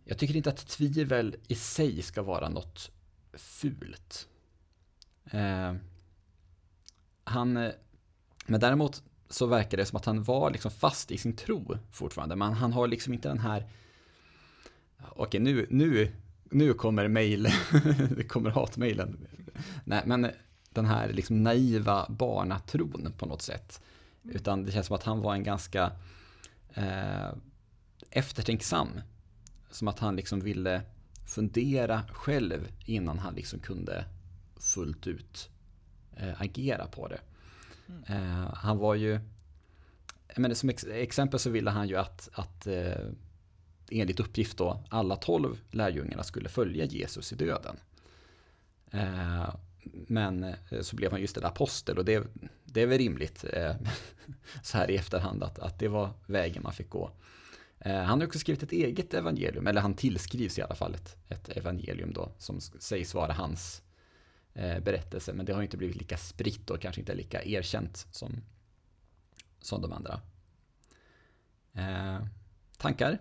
jag 0.05 0.18
tycker 0.18 0.36
inte 0.36 0.50
att 0.50 0.66
tvivel 0.66 1.36
i 1.48 1.55
sig 1.55 2.02
ska 2.02 2.22
vara 2.22 2.48
något 2.48 2.90
fult. 3.32 4.28
Eh, 5.24 5.74
han, 7.24 7.56
eh, 7.56 7.72
men 8.46 8.60
däremot 8.60 9.02
så 9.28 9.46
verkar 9.46 9.76
det 9.76 9.86
som 9.86 9.96
att 9.96 10.05
han 10.05 10.22
var 10.22 10.50
liksom 10.50 10.70
fast 10.70 11.10
i 11.10 11.18
sin 11.18 11.36
tro 11.36 11.78
fortfarande. 11.90 12.36
Men 12.36 12.52
han 12.52 12.72
har 12.72 12.86
liksom 12.86 13.14
inte 13.14 13.28
den 13.28 13.38
här... 13.38 13.66
Okej, 15.10 15.40
nu, 15.40 15.66
nu, 15.70 16.12
nu 16.44 16.74
kommer 16.74 17.09
mejl. 17.09 17.42
det 18.16 18.24
kommer 18.24 18.50
hatmejlen. 18.50 19.26
Nej, 19.84 20.02
men 20.06 20.30
den 20.70 20.86
här 20.86 21.12
liksom 21.12 21.42
naiva 21.42 22.06
barnatron 22.09 23.12
på 23.18 23.26
något 23.26 23.42
sätt. 23.42 23.80
Utan 24.22 24.64
det 24.64 24.72
känns 24.72 24.86
som 24.86 24.96
att 24.96 25.02
han 25.02 25.20
var 25.20 25.34
en 25.34 25.44
ganska 25.44 25.92
eh, 26.74 27.28
eftertänksam. 28.10 28.88
Som 29.70 29.88
att 29.88 29.98
han 29.98 30.16
liksom 30.16 30.40
ville 30.40 30.82
fundera 31.26 32.02
själv 32.12 32.68
innan 32.84 33.18
han 33.18 33.34
liksom 33.34 33.59
kunde 33.59 34.05
fullt 34.56 35.06
ut 35.06 35.50
eh, 36.16 36.42
agera 36.42 36.86
på 36.86 37.09
det. 37.09 37.20
Eh, 38.06 38.55
han 38.55 38.78
var 38.78 38.94
ju, 38.94 39.20
men 40.36 40.56
som 40.56 40.69
ex 40.69 40.85
exempel 40.85 41.40
så 41.40 41.51
ville 41.51 41.70
han 41.70 41.89
ju 41.89 41.97
att, 41.97 42.28
att 42.32 42.66
eh, 42.66 43.06
enligt 43.90 44.20
uppgift 44.20 44.59
då, 44.59 44.85
alla 44.89 45.16
tolv 45.16 45.60
lärjungarna 45.70 46.23
skulle 46.23 46.48
följa 46.48 46.85
Jesus 46.85 47.32
i 47.32 47.36
döden. 47.36 47.77
Eh, 48.90 49.55
men 50.06 50.44
eh, 50.44 50.81
så 50.81 50.97
blev 50.97 51.10
han 51.10 51.20
just 51.20 51.36
en 51.36 51.44
apostel 51.44 51.98
och 51.98 52.05
det, 52.05 52.27
det 52.65 52.82
är 52.82 52.86
väl 52.86 52.98
rimligt 52.98 53.44
eh, 53.52 53.74
så 54.62 54.78
här 54.78 54.90
i 54.90 54.97
efterhand 54.97 55.43
att, 55.43 55.59
att 55.59 55.78
det 55.78 55.89
var 55.89 56.10
vägen 56.27 56.62
man 56.62 56.73
fick 56.73 56.90
gå. 56.90 57.10
Eh, 57.81 58.02
han 58.02 58.20
har 58.20 58.27
också 58.27 58.39
skrivit 58.39 58.62
ett 58.62 58.73
eget 58.73 59.15
evangelium, 59.15 59.66
eller 59.66 59.81
han 59.81 59.94
tillskrivs 59.94 60.59
i 60.59 60.62
alla 60.62 60.74
fall 60.74 60.94
ett, 60.94 61.16
ett 61.28 61.48
evangelium 61.48 62.12
då 62.12 62.32
som 62.39 62.60
sägs 62.60 63.15
vara 63.15 63.32
hans 63.32 63.82
Eh, 64.59 64.80
berättelse. 64.80 65.32
Men 65.32 65.47
det 65.47 65.52
har 65.52 65.62
inte 65.62 65.76
blivit 65.76 65.97
lika 65.97 66.16
spritt 66.16 66.70
och 66.70 66.80
kanske 66.80 67.01
inte 67.01 67.14
lika 67.14 67.44
erkänt 67.44 68.06
som, 68.10 68.32
som 69.60 69.82
de 69.82 69.93
andra. 69.93 70.20
Eh, 71.72 72.18
tankar? 72.76 73.18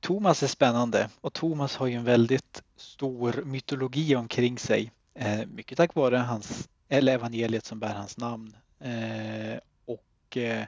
Thomas 0.00 0.42
är 0.42 0.46
spännande 0.46 1.08
och 1.20 1.32
Thomas 1.32 1.76
har 1.76 1.86
ju 1.86 1.94
en 1.94 2.04
väldigt 2.04 2.62
stor 2.76 3.42
mytologi 3.44 4.16
omkring 4.16 4.58
sig. 4.58 4.92
Eh, 5.14 5.46
mycket 5.46 5.78
tack 5.78 5.94
vare 5.94 6.16
hans, 6.16 6.68
eller 6.88 7.14
evangeliet 7.14 7.64
som 7.64 7.80
bär 7.80 7.94
hans 7.94 8.18
namn. 8.18 8.56
Eh, 8.80 9.58
och 9.84 10.36
eh, 10.36 10.66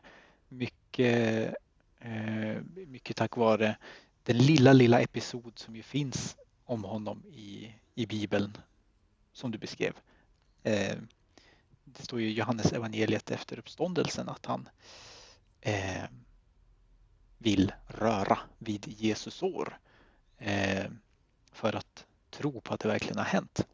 mycket, 0.48 1.54
eh, 2.00 2.56
mycket 2.86 3.16
tack 3.16 3.36
vare 3.36 3.76
den 4.22 4.38
lilla, 4.38 4.72
lilla 4.72 5.00
episod 5.00 5.58
som 5.58 5.76
ju 5.76 5.82
finns 5.82 6.36
om 6.64 6.84
honom 6.84 7.22
i, 7.26 7.74
i 7.94 8.06
Bibeln 8.06 8.58
som 9.38 9.50
du 9.50 9.58
beskrev. 9.58 9.92
Eh, 10.62 10.96
det 11.84 12.02
står 12.02 12.20
ju 12.20 12.28
i 12.28 12.32
Johannes 12.32 12.72
evangeliet 12.72 13.30
efter 13.30 13.58
uppståndelsen 13.58 14.28
att 14.28 14.46
han 14.46 14.68
eh, 15.60 16.04
vill 17.38 17.72
röra 17.86 18.38
vid 18.58 18.88
Jesus 18.88 19.42
år 19.42 19.78
eh, 20.38 20.86
för 21.52 21.76
att 21.76 22.06
tro 22.30 22.60
på 22.60 22.74
att 22.74 22.80
det 22.80 22.88
verkligen 22.88 23.18
har 23.18 23.24
hänt. 23.24 23.66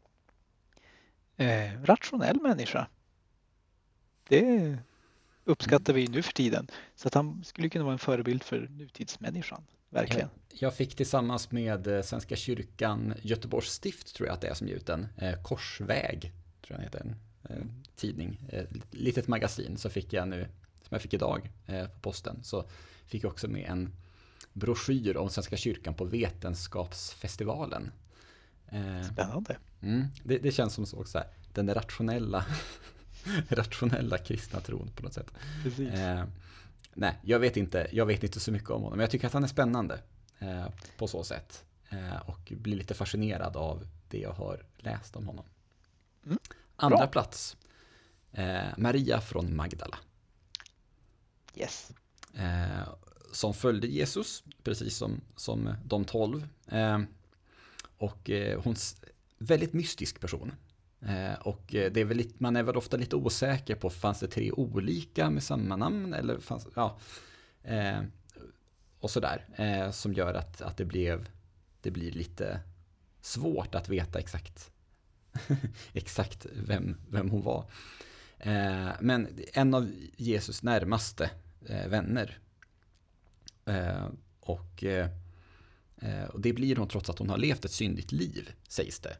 Eh, 1.37 1.83
rationell 1.83 2.41
människa. 2.41 2.87
Det 4.27 4.77
uppskattar 5.43 5.93
vi 5.93 6.07
nu 6.07 6.21
för 6.21 6.33
tiden. 6.33 6.67
Så 6.95 7.07
att 7.07 7.13
han 7.13 7.43
skulle 7.43 7.69
kunna 7.69 7.83
vara 7.83 7.93
en 7.93 7.99
förebild 7.99 8.43
för 8.43 8.67
nutidsmänniskan. 8.67 9.63
Verkligen. 9.95 10.29
Jag 10.53 10.73
fick 10.73 10.95
tillsammans 10.95 11.51
med 11.51 11.87
eh, 11.87 12.01
Svenska 12.01 12.35
kyrkan 12.35 13.13
Göteborgs 13.21 13.71
stift 13.71 14.15
tror 14.15 14.27
jag 14.27 14.33
att 14.33 14.41
det 14.41 14.47
är 14.47 14.53
som 14.53 14.67
ger 14.67 14.75
ut 14.75 14.85
den. 14.85 15.07
Eh, 15.17 15.41
Korsväg 15.41 16.31
tror 16.67 16.79
jag 16.79 16.83
heter 16.83 16.99
en 16.99 17.15
eh, 17.49 17.65
tidning. 17.95 18.39
Litet 18.91 19.27
magasin 19.27 19.77
så 19.77 19.89
fick 19.89 20.13
jag 20.13 20.27
nu, 20.27 20.47
som 20.81 20.89
jag 20.89 21.01
fick 21.01 21.13
idag 21.13 21.51
på 21.65 21.99
posten, 22.01 22.43
så 22.43 22.65
fick 23.05 23.23
jag 23.23 23.31
också 23.31 23.47
med 23.47 23.69
en 23.69 23.93
broschyr 24.53 25.17
om 25.17 25.29
Svenska 25.29 25.57
kyrkan 25.57 25.93
på 25.93 26.05
Vetenskapsfestivalen. 26.05 27.91
Spännande. 29.11 29.57
Mm, 29.81 30.07
det, 30.23 30.37
det, 30.37 30.51
känns 30.51 30.73
som 30.73 30.85
så 30.85 30.99
också, 30.99 31.23
den 31.53 31.73
rationella, 31.73 32.45
rationella 33.49 34.17
kristna 34.17 34.59
tron 34.59 34.91
på 34.95 35.03
något 35.03 35.13
sätt. 35.13 35.31
Precis. 35.63 35.89
Eh, 36.95 36.99
nej, 37.01 37.17
jag 37.21 37.39
vet, 37.39 37.57
inte, 37.57 37.87
jag 37.91 38.05
vet 38.05 38.23
inte 38.23 38.39
så 38.39 38.51
mycket 38.51 38.69
om 38.69 38.81
honom, 38.81 38.97
men 38.97 39.03
jag 39.03 39.11
tycker 39.11 39.27
att 39.27 39.33
han 39.33 39.43
är 39.43 39.47
spännande 39.47 39.99
eh, 40.39 40.65
på 40.97 41.07
så 41.07 41.23
sätt. 41.23 41.63
Eh, 41.89 42.29
och 42.29 42.53
blir 42.55 42.75
lite 42.75 42.93
fascinerad 42.93 43.57
av 43.57 43.87
det 44.09 44.19
jag 44.19 44.33
har 44.33 44.65
läst 44.77 45.15
om 45.15 45.27
honom. 45.27 45.45
Mm. 46.25 46.37
Andra 46.75 46.97
Bra. 46.97 47.07
plats, 47.07 47.57
eh, 48.31 48.63
Maria 48.77 49.21
från 49.21 49.55
Magdala. 49.55 49.97
Yes. 51.55 51.91
Eh, 52.33 52.87
som 53.31 53.53
följde 53.53 53.87
Jesus, 53.87 54.43
precis 54.63 54.97
som, 54.97 55.21
som 55.35 55.75
de 55.85 56.05
tolv. 56.05 56.47
Eh, 56.67 56.99
och 57.97 58.29
hon 58.63 58.75
väldigt 59.37 59.73
mystisk 59.73 60.19
person. 60.19 60.51
Eh, 61.05 61.33
och 61.33 61.75
eh, 61.75 61.91
det 61.91 62.01
är 62.01 62.05
väl 62.05 62.17
lite, 62.17 62.35
man 62.37 62.55
är 62.55 62.63
väl 62.63 62.77
ofta 62.77 62.97
lite 62.97 63.15
osäker 63.15 63.75
på, 63.75 63.89
fanns 63.89 64.19
det 64.19 64.27
tre 64.27 64.51
olika 64.51 65.29
med 65.29 65.43
samma 65.43 65.75
namn? 65.75 66.13
Eller 66.13 66.39
fanns, 66.39 66.67
ja, 66.75 66.99
eh, 67.63 68.01
och 68.99 69.11
sådär. 69.11 69.45
Eh, 69.55 69.91
som 69.91 70.13
gör 70.13 70.33
att, 70.33 70.61
att 70.61 70.77
det, 70.77 70.85
blev, 70.85 71.29
det 71.81 71.91
blir 71.91 72.11
lite 72.11 72.59
svårt 73.21 73.75
att 73.75 73.89
veta 73.89 74.19
exakt, 74.19 74.71
exakt 75.93 76.45
vem, 76.53 76.97
vem 77.09 77.29
hon 77.29 77.41
var. 77.41 77.65
Eh, 78.37 78.89
men 78.99 79.39
en 79.53 79.73
av 79.73 79.91
Jesus 80.17 80.63
närmaste 80.63 81.29
eh, 81.65 81.87
vänner. 81.87 82.39
och, 84.39 84.83
och 86.29 86.41
det 86.41 86.53
blir 86.53 86.75
hon 86.75 86.87
trots 86.87 87.09
att 87.09 87.19
hon 87.19 87.29
har 87.29 87.37
levt 87.37 87.65
ett 87.65 87.71
syndigt 87.71 88.11
liv, 88.11 88.51
sägs 88.67 88.99
det. 88.99 89.17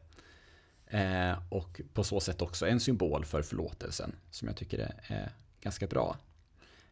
Eh, 0.86 1.38
och 1.48 1.80
på 1.92 2.04
så 2.04 2.20
sätt 2.20 2.42
också 2.42 2.66
en 2.66 2.80
symbol 2.80 3.24
för 3.24 3.42
förlåtelsen 3.42 4.16
som 4.30 4.48
jag 4.48 4.56
tycker 4.56 4.94
är 5.08 5.32
ganska 5.60 5.86
bra. 5.86 6.16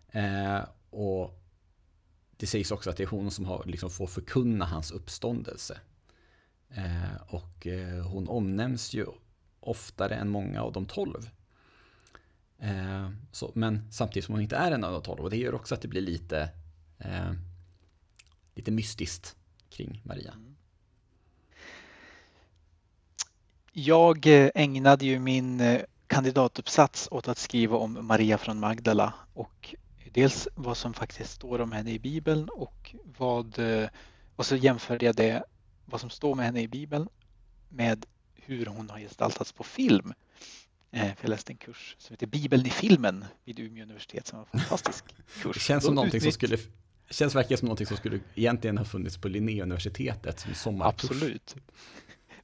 Eh, 0.09 0.61
och 0.91 1.41
det 2.37 2.47
sägs 2.47 2.71
också 2.71 2.91
att 2.91 2.97
det 2.97 3.03
är 3.03 3.07
hon 3.09 3.31
som 3.31 3.45
har, 3.45 3.65
liksom, 3.66 3.91
får 3.91 4.07
förkunna 4.07 4.65
hans 4.65 4.91
uppståndelse. 4.91 5.79
Eh, 6.69 7.35
och 7.35 7.66
eh, 7.66 8.07
hon 8.07 8.29
omnämns 8.29 8.95
ju 8.95 9.07
oftare 9.61 10.15
än 10.15 10.29
många 10.29 10.62
av 10.62 10.73
de 10.73 10.87
tolv. 10.87 11.31
Eh, 12.59 13.11
så, 13.33 13.53
men 13.55 13.93
samtidigt 13.93 14.25
som 14.25 14.35
hon 14.35 14.43
inte 14.43 14.57
är 14.57 14.73
en 14.73 14.85
av 14.85 14.93
de 14.93 15.03
tolv. 15.03 15.21
Och 15.21 15.31
det 15.31 15.37
gör 15.37 15.55
också 15.55 15.75
att 15.75 15.83
det 15.83 15.89
blir 15.89 16.01
lite, 16.01 16.51
eh, 16.99 17.33
lite 18.55 18.71
mystiskt 18.71 19.37
kring 19.69 20.01
Maria. 20.05 20.33
Mm. 20.33 20.54
Jag 23.77 24.27
eh, 24.27 24.51
ägnade 24.55 25.05
ju 25.05 25.19
min 25.19 25.61
eh, 25.61 25.81
kandidatuppsats 26.07 27.09
åt 27.11 27.29
att 27.29 27.39
skriva 27.39 27.77
om 27.77 28.07
Maria 28.07 28.39
från 28.39 28.61
Magdala 28.61 29.15
och 29.33 29.75
dels 30.13 30.49
vad 30.55 30.77
som 30.77 30.95
faktiskt 30.95 31.31
står 31.31 31.61
om 31.61 31.73
henne 31.73 31.91
i 31.91 31.99
Bibeln 31.99 32.49
och 32.49 32.95
vad 33.19 33.59
eh, 33.59 33.89
och 34.37 34.47
så 34.47 34.57
jämförde 34.57 35.07
jag 35.07 35.17
det 35.17 35.43
vad 35.85 36.01
som 36.01 36.11
står 36.11 36.35
med 36.35 36.47
henne 36.47 36.61
i 36.61 36.69
Bibeln 36.69 37.09
med 37.69 38.07
hur 38.35 38.67
hon 38.67 38.91
har 38.91 38.99
gestaltats 38.99 39.53
på 39.53 39.65
film. 39.65 40.13
För 40.93 41.17
jag 41.21 41.29
läste 41.29 41.53
en 41.53 41.57
kurs 41.57 41.97
som 41.99 42.13
heter 42.13 42.27
Bibeln 42.27 42.67
i 42.67 42.71
filmen 42.71 43.25
vid 43.45 43.59
Umeå 43.59 43.83
universitet 43.83 44.27
som 44.27 44.39
var 44.39 44.47
en 44.51 44.61
fantastisk 44.61 45.05
kurs. 45.43 45.57
Det 45.57 45.61
känns 45.61 45.85
som 45.85 45.95
någonting 45.95 46.21
som 46.21 46.33
skulle 46.33 46.59
känns 47.11 47.35
verkligen 47.35 47.59
som 47.59 47.67
någonting 47.67 47.87
som 47.87 47.97
skulle 47.97 48.21
egentligen 48.35 48.79
ha 48.79 48.85
funnits 48.85 49.17
på 49.17 49.29
Linnéuniversitetet 49.29 50.41
som 50.41 50.55
sommarkurs. 50.55 51.11
Absolut. 51.11 51.57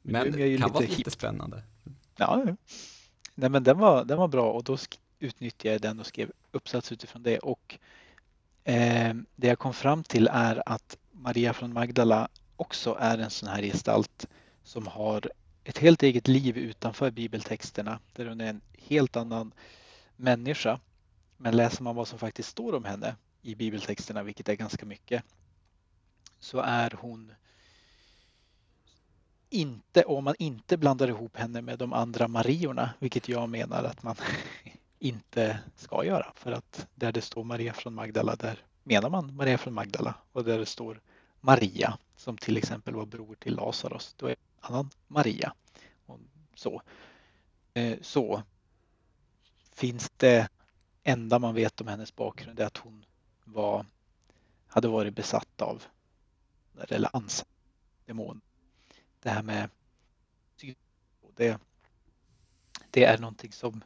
Men 0.02 0.32
det 0.32 0.58
kan 0.58 0.72
vara 0.72 0.84
lite 0.84 1.10
spännande. 1.10 1.62
Ja, 2.16 2.44
Nej, 3.34 3.50
men 3.50 3.62
den 3.62 3.78
var, 3.78 4.04
den 4.04 4.18
var 4.18 4.28
bra 4.28 4.52
och 4.52 4.64
då 4.64 4.78
utnyttjade 5.18 5.74
jag 5.74 5.82
den 5.82 6.00
och 6.00 6.06
skrev 6.06 6.32
uppsats 6.52 6.92
utifrån 6.92 7.22
det. 7.22 7.38
Och 7.38 7.78
eh, 8.64 9.14
det 9.36 9.48
jag 9.48 9.58
kom 9.58 9.74
fram 9.74 10.04
till 10.04 10.28
är 10.32 10.62
att 10.66 10.96
Maria 11.12 11.52
från 11.52 11.72
Magdala 11.72 12.28
också 12.56 12.96
är 13.00 13.18
en 13.18 13.30
sån 13.30 13.48
här 13.48 13.62
gestalt 13.62 14.26
som 14.64 14.86
har 14.86 15.30
ett 15.64 15.78
helt 15.78 16.02
eget 16.02 16.28
liv 16.28 16.58
utanför 16.58 17.10
bibeltexterna 17.10 17.98
där 18.12 18.26
hon 18.26 18.40
är 18.40 18.46
en 18.46 18.60
helt 18.78 19.16
annan 19.16 19.52
människa. 20.16 20.80
Men 21.36 21.56
läser 21.56 21.82
man 21.82 21.96
vad 21.96 22.08
som 22.08 22.18
faktiskt 22.18 22.48
står 22.48 22.74
om 22.74 22.84
henne 22.84 23.16
i 23.42 23.54
bibeltexterna, 23.54 24.22
vilket 24.22 24.48
är 24.48 24.54
ganska 24.54 24.86
mycket, 24.86 25.24
så 26.38 26.58
är 26.58 26.98
hon 27.00 27.32
inte, 29.50 30.02
om 30.04 30.24
man 30.24 30.34
inte 30.38 30.76
blandar 30.76 31.08
ihop 31.08 31.36
henne 31.36 31.62
med 31.62 31.78
de 31.78 31.92
andra 31.92 32.28
Mariorna, 32.28 32.90
vilket 32.98 33.28
jag 33.28 33.48
menar 33.48 33.84
att 33.84 34.02
man 34.02 34.16
inte 34.98 35.58
ska 35.76 36.04
göra. 36.04 36.32
För 36.34 36.52
att 36.52 36.86
där 36.94 37.12
det 37.12 37.20
står 37.20 37.44
Maria 37.44 37.72
från 37.72 37.94
Magdala, 37.94 38.36
där 38.36 38.64
menar 38.82 39.10
man 39.10 39.36
Maria 39.36 39.58
från 39.58 39.74
Magdala. 39.74 40.14
Och 40.32 40.44
där 40.44 40.58
det 40.58 40.66
står 40.66 41.00
Maria, 41.40 41.98
som 42.16 42.36
till 42.36 42.56
exempel 42.56 42.94
var 42.94 43.06
bror 43.06 43.34
till 43.34 43.54
Lazarus, 43.54 44.14
då 44.16 44.26
är 44.26 44.30
det 44.30 44.36
en 44.60 44.74
annan 44.74 44.90
Maria. 45.06 45.54
Och 46.06 46.18
så. 46.54 46.82
Eh, 47.74 47.98
så 48.02 48.42
finns 49.72 50.10
det 50.16 50.48
enda 51.02 51.38
man 51.38 51.54
vet 51.54 51.80
om 51.80 51.86
hennes 51.86 52.16
bakgrund 52.16 52.60
är 52.60 52.66
att 52.66 52.76
hon 52.76 53.04
var, 53.44 53.86
hade 54.66 54.88
varit 54.88 55.14
besatt 55.14 55.62
av 55.62 55.82
eller 56.88 57.16
ansatt 57.16 57.48
demon 58.06 58.40
det 59.20 59.30
här 59.30 59.42
med 59.42 59.68
det, 61.36 61.58
det 62.90 63.04
är 63.04 63.18
någonting 63.18 63.52
som 63.52 63.84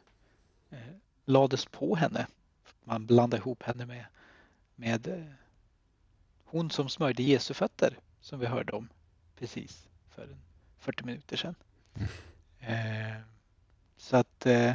eh, 0.71 0.79
lades 1.25 1.67
på 1.67 1.97
henne. 1.97 2.27
Man 2.85 3.07
blandade 3.07 3.41
ihop 3.41 3.63
henne 3.63 3.87
med, 3.87 4.05
med 4.75 5.07
eh, 5.09 5.25
hon 6.45 6.71
som 6.71 6.89
smörjde 6.89 7.23
Jesu 7.23 7.55
fötter 7.55 7.99
som 8.21 8.41
vi 8.41 8.47
hörde 8.47 8.73
om 8.73 8.89
precis 9.39 9.89
för 10.11 10.37
40 10.79 11.05
minuter 11.05 11.37
sedan. 11.37 11.55
Mm. 11.95 12.09
Eh, 12.59 13.21
så 13.97 14.17
att 14.17 14.47
eh, 14.47 14.75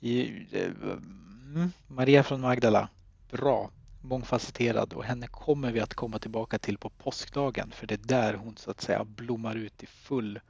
i, 0.00 0.46
eh, 0.52 0.72
mm, 0.72 1.72
Maria 1.86 2.22
från 2.22 2.40
Magdala, 2.40 2.88
bra 3.30 3.70
mångfacetterad 4.00 4.92
och 4.92 5.04
henne 5.04 5.26
kommer 5.26 5.72
vi 5.72 5.80
att 5.80 5.94
komma 5.94 6.18
tillbaka 6.18 6.58
till 6.58 6.78
på 6.78 6.90
påskdagen 6.90 7.70
för 7.70 7.86
det 7.86 7.94
är 7.94 8.06
där 8.08 8.34
hon 8.34 8.56
så 8.56 8.70
att 8.70 8.80
säga 8.80 9.04
blommar 9.04 9.54
ut 9.54 9.82
i 9.82 9.86
full 9.86 10.40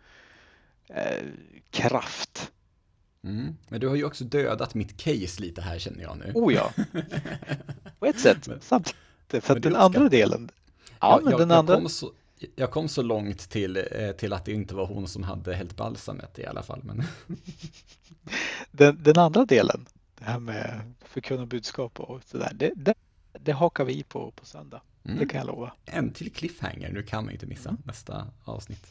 eh, 0.87 1.27
kraft. 1.71 2.53
Mm. 3.23 3.57
Men 3.69 3.81
du 3.81 3.89
har 3.89 3.97
ju 3.97 4.05
också 4.05 4.25
dödat 4.25 4.75
mitt 4.75 4.97
case 4.97 5.41
lite 5.41 5.61
här 5.61 5.79
känner 5.79 6.03
jag 6.03 6.19
nu. 6.19 6.33
Oh 6.35 6.55
ja, 6.55 6.73
på 7.99 8.07
ett 8.07 8.21
sätt. 8.21 8.49
Samtidigt, 8.61 8.97
för 9.45 9.57
att 9.57 9.63
den 9.63 9.77
andra 9.77 10.09
delen. 10.09 10.51
Ja, 11.01 11.13
jag, 11.13 11.23
men 11.25 11.31
jag, 11.31 11.41
den 11.41 11.51
andra... 11.51 11.75
Jag 11.75 11.83
kom, 11.83 11.89
så, 11.89 12.13
jag 12.57 12.71
kom 12.71 12.89
så 12.89 13.03
långt 13.03 13.39
till, 13.39 13.77
eh, 13.77 14.11
till 14.11 14.33
att 14.33 14.45
det 14.45 14.53
inte 14.53 14.75
var 14.75 14.87
hon 14.87 15.09
som 15.09 15.23
hade 15.23 15.55
hällt 15.55 15.77
balsamet 15.77 16.39
i 16.39 16.47
alla 16.47 16.63
fall. 16.63 16.81
Men... 16.85 17.03
den, 18.71 19.03
den 19.03 19.19
andra 19.19 19.45
delen, 19.45 19.87
det 20.19 20.25
här 20.25 20.39
med 20.39 20.95
förkunna 21.05 21.47
budskap 21.47 22.01
och 22.01 22.21
sådär, 22.25 22.53
det, 22.55 22.95
det 23.49 23.55
hakar 23.55 23.85
vi 23.85 24.03
på 24.03 24.31
på 24.31 24.47
söndag. 24.47 24.83
Mm. 25.05 25.19
Det 25.19 25.27
kan 25.27 25.39
jag 25.39 25.47
lova. 25.47 25.73
En 25.85 26.13
till 26.13 26.33
cliffhanger, 26.33 26.93
nu 26.93 27.03
kan 27.03 27.25
man 27.25 27.33
inte 27.33 27.47
missa 27.47 27.69
mm. 27.69 27.83
nästa 27.85 28.27
avsnitt. 28.45 28.87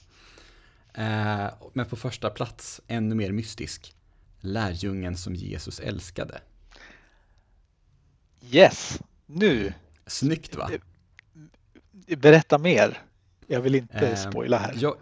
Eh, 0.93 1.47
men 1.73 1.85
på 1.89 1.95
första 1.95 2.29
plats, 2.29 2.81
ännu 2.87 3.15
mer 3.15 3.31
mystisk, 3.31 3.95
lärjungen 4.39 5.17
som 5.17 5.35
Jesus 5.35 5.79
älskade. 5.79 6.41
Yes, 8.51 9.01
nu. 9.25 9.73
Snyggt 10.05 10.55
va? 10.55 10.69
Berätta 12.17 12.57
mer. 12.57 13.01
Jag 13.47 13.61
vill 13.61 13.75
inte 13.75 14.07
eh, 14.07 14.15
spoila 14.15 14.57
här. 14.57 14.75
Jag, 14.77 14.95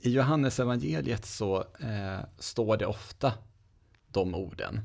I 0.00 0.10
Johannes 0.10 0.60
evangeliet 0.60 1.26
så 1.26 1.58
eh, 1.80 2.20
står 2.38 2.76
det 2.76 2.86
ofta 2.86 3.32
de 4.08 4.34
orden. 4.34 4.80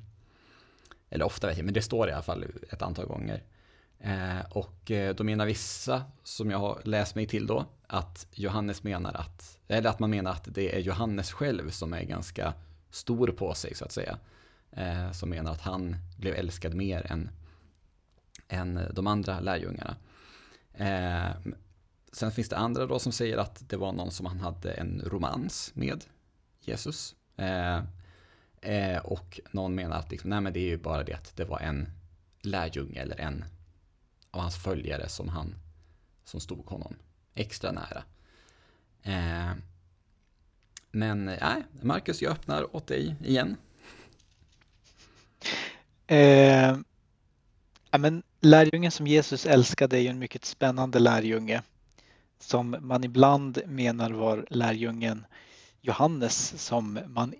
Eller 1.09 1.25
ofta 1.25 1.47
vet 1.47 1.57
jag, 1.57 1.65
men 1.65 1.73
det 1.73 1.81
står 1.81 2.09
i 2.09 2.11
alla 2.11 2.21
fall 2.21 2.45
ett 2.69 2.81
antal 2.81 3.05
gånger. 3.05 3.43
Eh, 3.99 4.39
och 4.49 4.91
eh, 4.91 5.15
då 5.15 5.23
menar 5.23 5.45
vissa, 5.45 6.03
som 6.23 6.51
jag 6.51 6.57
har 6.57 6.81
läst 6.83 7.15
mig 7.15 7.27
till 7.27 7.47
då, 7.47 7.65
att 7.87 8.27
Johannes 8.31 8.83
menar 8.83 9.13
att, 9.13 9.59
eller 9.67 9.89
att 9.89 9.99
man 9.99 10.09
menar 10.09 10.31
att 10.31 10.47
det 10.53 10.75
är 10.75 10.79
Johannes 10.79 11.31
själv 11.31 11.69
som 11.69 11.93
är 11.93 12.03
ganska 12.03 12.53
stor 12.89 13.27
på 13.27 13.53
sig 13.53 13.75
så 13.75 13.85
att 13.85 13.91
säga. 13.91 14.17
Eh, 14.71 15.11
som 15.11 15.29
menar 15.29 15.51
att 15.51 15.61
han 15.61 15.95
blev 16.17 16.35
älskad 16.35 16.73
mer 16.73 17.11
än, 17.11 17.29
än 18.47 18.79
de 18.93 19.07
andra 19.07 19.39
lärjungarna. 19.39 19.95
Sen 22.11 22.31
finns 22.31 22.49
det 22.49 22.57
andra 22.57 22.85
då 22.85 22.99
som 22.99 23.11
säger 23.11 23.37
att 23.37 23.69
det 23.69 23.77
var 23.77 23.91
någon 23.91 24.11
som 24.11 24.25
han 24.25 24.39
hade 24.39 24.71
en 24.71 25.01
romans 25.05 25.71
med 25.73 26.05
Jesus. 26.61 27.15
Eh, 27.37 27.81
eh, 28.61 28.97
och 28.97 29.39
någon 29.51 29.75
menar 29.75 29.97
att 29.97 30.11
liksom, 30.11 30.29
nej 30.29 30.41
men 30.41 30.53
det 30.53 30.59
är 30.59 30.67
ju 30.67 30.77
bara 30.77 31.03
det 31.03 31.13
att 31.13 31.35
det 31.35 31.45
var 31.45 31.59
en 31.59 31.87
lärjunge 32.41 33.01
eller 33.01 33.19
en 33.19 33.45
av 34.31 34.41
hans 34.41 34.63
följare 34.63 35.09
som 35.09 35.29
han 35.29 35.55
som 36.23 36.39
stod 36.39 36.65
honom 36.65 36.95
extra 37.35 37.71
nära. 37.71 38.03
Eh, 39.03 39.53
men 40.91 41.25
nej, 41.25 41.63
Marcus, 41.81 42.21
jag 42.21 42.31
öppnar 42.31 42.75
åt 42.75 42.87
dig 42.87 43.15
igen. 43.23 43.57
Eh, 46.07 46.77
ja, 47.91 47.97
men 47.97 48.23
lärjungen 48.41 48.91
som 48.91 49.07
Jesus 49.07 49.45
älskade 49.45 49.97
är 49.97 50.01
ju 50.01 50.07
en 50.07 50.19
mycket 50.19 50.45
spännande 50.45 50.99
lärjunge 50.99 51.61
som 52.39 52.75
man 52.79 53.03
ibland 53.03 53.61
menar 53.65 54.11
var 54.11 54.45
lärjungen 54.49 55.25
Johannes 55.81 56.63
som 56.65 56.99
man 57.07 57.33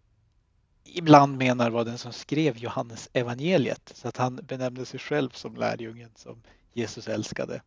ibland 0.94 1.38
menar 1.38 1.70
var 1.70 1.86
den 1.86 1.98
som 1.98 2.14
skrev 2.14 2.58
Johannes 2.58 3.10
evangeliet 3.14 3.92
så 3.96 4.08
att 4.08 4.18
han 4.18 4.36
benämnde 4.36 4.86
sig 4.86 5.00
själv 5.00 5.30
som 5.30 5.56
lärjungen 5.56 6.10
som 6.16 6.44
Jesus 6.74 7.08
älskade. 7.08 7.62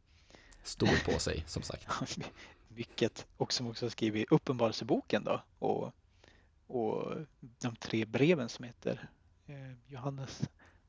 Stor 0.63 1.13
på 1.13 1.19
sig 1.19 1.45
som 1.47 1.63
sagt. 1.63 1.87
Mycket 2.69 3.27
och 3.37 3.53
som 3.53 3.67
också 3.67 3.91
skrivit 3.91 4.33
Uppenbarelseboken 4.33 5.25
då 5.25 5.43
och, 5.59 5.95
och 6.67 7.17
de 7.41 7.77
tre 7.77 8.05
breven 8.05 8.49
som 8.49 8.65
heter 8.65 9.09
eh, 9.47 9.73
Johannes 9.87 10.41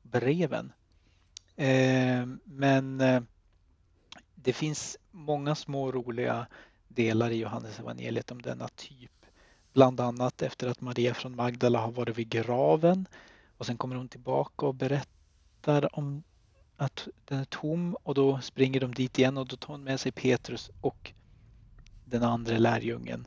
breven. 0.02 0.72
Eh, 1.56 2.26
men 2.44 3.00
eh, 3.00 3.22
det 4.34 4.52
finns 4.52 4.98
många 5.10 5.54
små 5.54 5.92
roliga 5.92 6.46
delar 6.88 7.30
i 7.30 7.36
Johannes 7.36 7.78
evangeliet 7.78 8.30
om 8.30 8.42
denna 8.42 8.68
typ. 8.68 9.21
Bland 9.72 10.00
annat 10.00 10.42
efter 10.42 10.68
att 10.68 10.80
Maria 10.80 11.14
från 11.14 11.36
Magdala 11.36 11.80
har 11.80 11.92
varit 11.92 12.18
vid 12.18 12.28
graven 12.28 13.06
och 13.58 13.66
sen 13.66 13.76
kommer 13.76 13.96
hon 13.96 14.08
tillbaka 14.08 14.66
och 14.66 14.74
berättar 14.74 15.98
om 15.98 16.22
att 16.76 17.08
den 17.24 17.38
är 17.38 17.44
tom 17.44 17.96
och 18.02 18.14
då 18.14 18.40
springer 18.40 18.80
de 18.80 18.94
dit 18.94 19.18
igen 19.18 19.38
och 19.38 19.46
då 19.46 19.56
tar 19.56 19.74
hon 19.74 19.84
med 19.84 20.00
sig 20.00 20.12
Petrus 20.12 20.70
och 20.80 21.12
den 22.04 22.22
andra 22.22 22.58
lärjungen. 22.58 23.26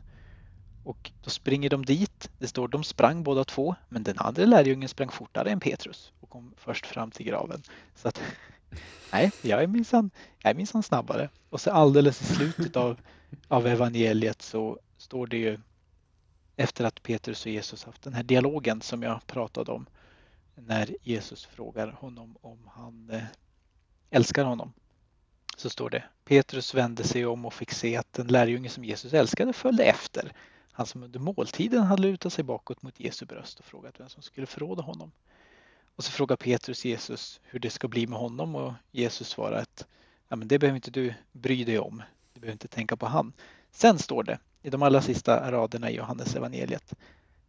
Och 0.83 1.11
då 1.23 1.29
springer 1.29 1.69
de 1.69 1.85
dit. 1.85 2.29
Det 2.39 2.47
står 2.47 2.67
de 2.67 2.83
sprang 2.83 3.23
båda 3.23 3.43
två, 3.43 3.75
men 3.89 4.03
den 4.03 4.17
andra 4.17 4.45
lärjungen 4.45 4.89
sprang 4.89 5.09
fortare 5.09 5.51
än 5.51 5.59
Petrus 5.59 6.11
och 6.19 6.29
kom 6.29 6.53
först 6.57 6.85
fram 6.85 7.11
till 7.11 7.25
graven. 7.25 7.63
Så 7.95 8.07
att 8.07 8.21
nej, 9.11 9.31
jag 9.41 9.63
är 9.63 9.67
minsann, 9.67 10.09
jag 10.41 10.49
är 10.49 10.55
minsann 10.55 10.83
snabbare. 10.83 11.29
Och 11.49 11.61
så 11.61 11.71
alldeles 11.71 12.21
i 12.21 12.25
slutet 12.25 12.75
av, 12.75 12.99
av 13.47 13.67
evangeliet 13.67 14.41
så 14.41 14.79
står 14.97 15.27
det 15.27 15.37
ju 15.37 15.59
efter 16.55 16.85
att 16.85 17.03
Petrus 17.03 17.45
och 17.45 17.51
Jesus 17.51 17.83
haft 17.83 18.01
den 18.01 18.13
här 18.13 18.23
dialogen 18.23 18.81
som 18.81 19.03
jag 19.03 19.27
pratade 19.27 19.71
om 19.71 19.85
när 20.55 20.95
Jesus 21.01 21.45
frågar 21.45 21.87
honom 21.87 22.37
om 22.41 22.69
han 22.73 23.09
eh, 23.09 23.23
älskar 24.09 24.45
honom. 24.45 24.73
Så 25.57 25.69
står 25.69 25.89
det 25.89 26.03
Petrus 26.25 26.73
vände 26.73 27.03
sig 27.03 27.25
om 27.25 27.45
och 27.45 27.53
fick 27.53 27.71
se 27.71 27.95
att 27.95 28.13
den 28.13 28.27
lärjunge 28.27 28.69
som 28.69 28.85
Jesus 28.85 29.13
älskade 29.13 29.53
följde 29.53 29.83
efter. 29.83 30.33
Han 30.71 30.85
som 30.85 31.03
under 31.03 31.19
måltiden 31.19 31.83
hade 31.83 32.01
lutat 32.01 32.33
sig 32.33 32.43
bakåt 32.43 32.81
mot 32.81 32.99
Jesu 32.99 33.25
bröst 33.25 33.59
och 33.59 33.65
frågat 33.65 33.99
vem 33.99 34.09
som 34.09 34.23
skulle 34.23 34.47
förråda 34.47 34.83
honom. 34.83 35.11
Och 35.95 36.03
så 36.03 36.11
frågar 36.11 36.35
Petrus 36.35 36.85
Jesus 36.85 37.39
hur 37.43 37.59
det 37.59 37.69
ska 37.69 37.87
bli 37.87 38.07
med 38.07 38.19
honom 38.19 38.55
och 38.55 38.73
Jesus 38.91 39.29
svarar 39.29 39.57
att 39.57 39.87
ja, 40.27 40.35
men 40.35 40.47
det 40.47 40.59
behöver 40.59 40.75
inte 40.75 40.91
du 40.91 41.13
bry 41.31 41.63
dig 41.63 41.79
om. 41.79 42.03
Du 42.33 42.39
behöver 42.39 42.53
inte 42.53 42.67
tänka 42.67 42.97
på 42.97 43.05
han. 43.05 43.33
Sen 43.71 43.99
står 43.99 44.23
det 44.23 44.39
i 44.65 44.69
de 44.69 44.83
allra 44.83 45.01
sista 45.01 45.51
raderna 45.51 45.91
i 45.91 45.95
Johannes 45.95 46.35
evangeliet. 46.35 46.93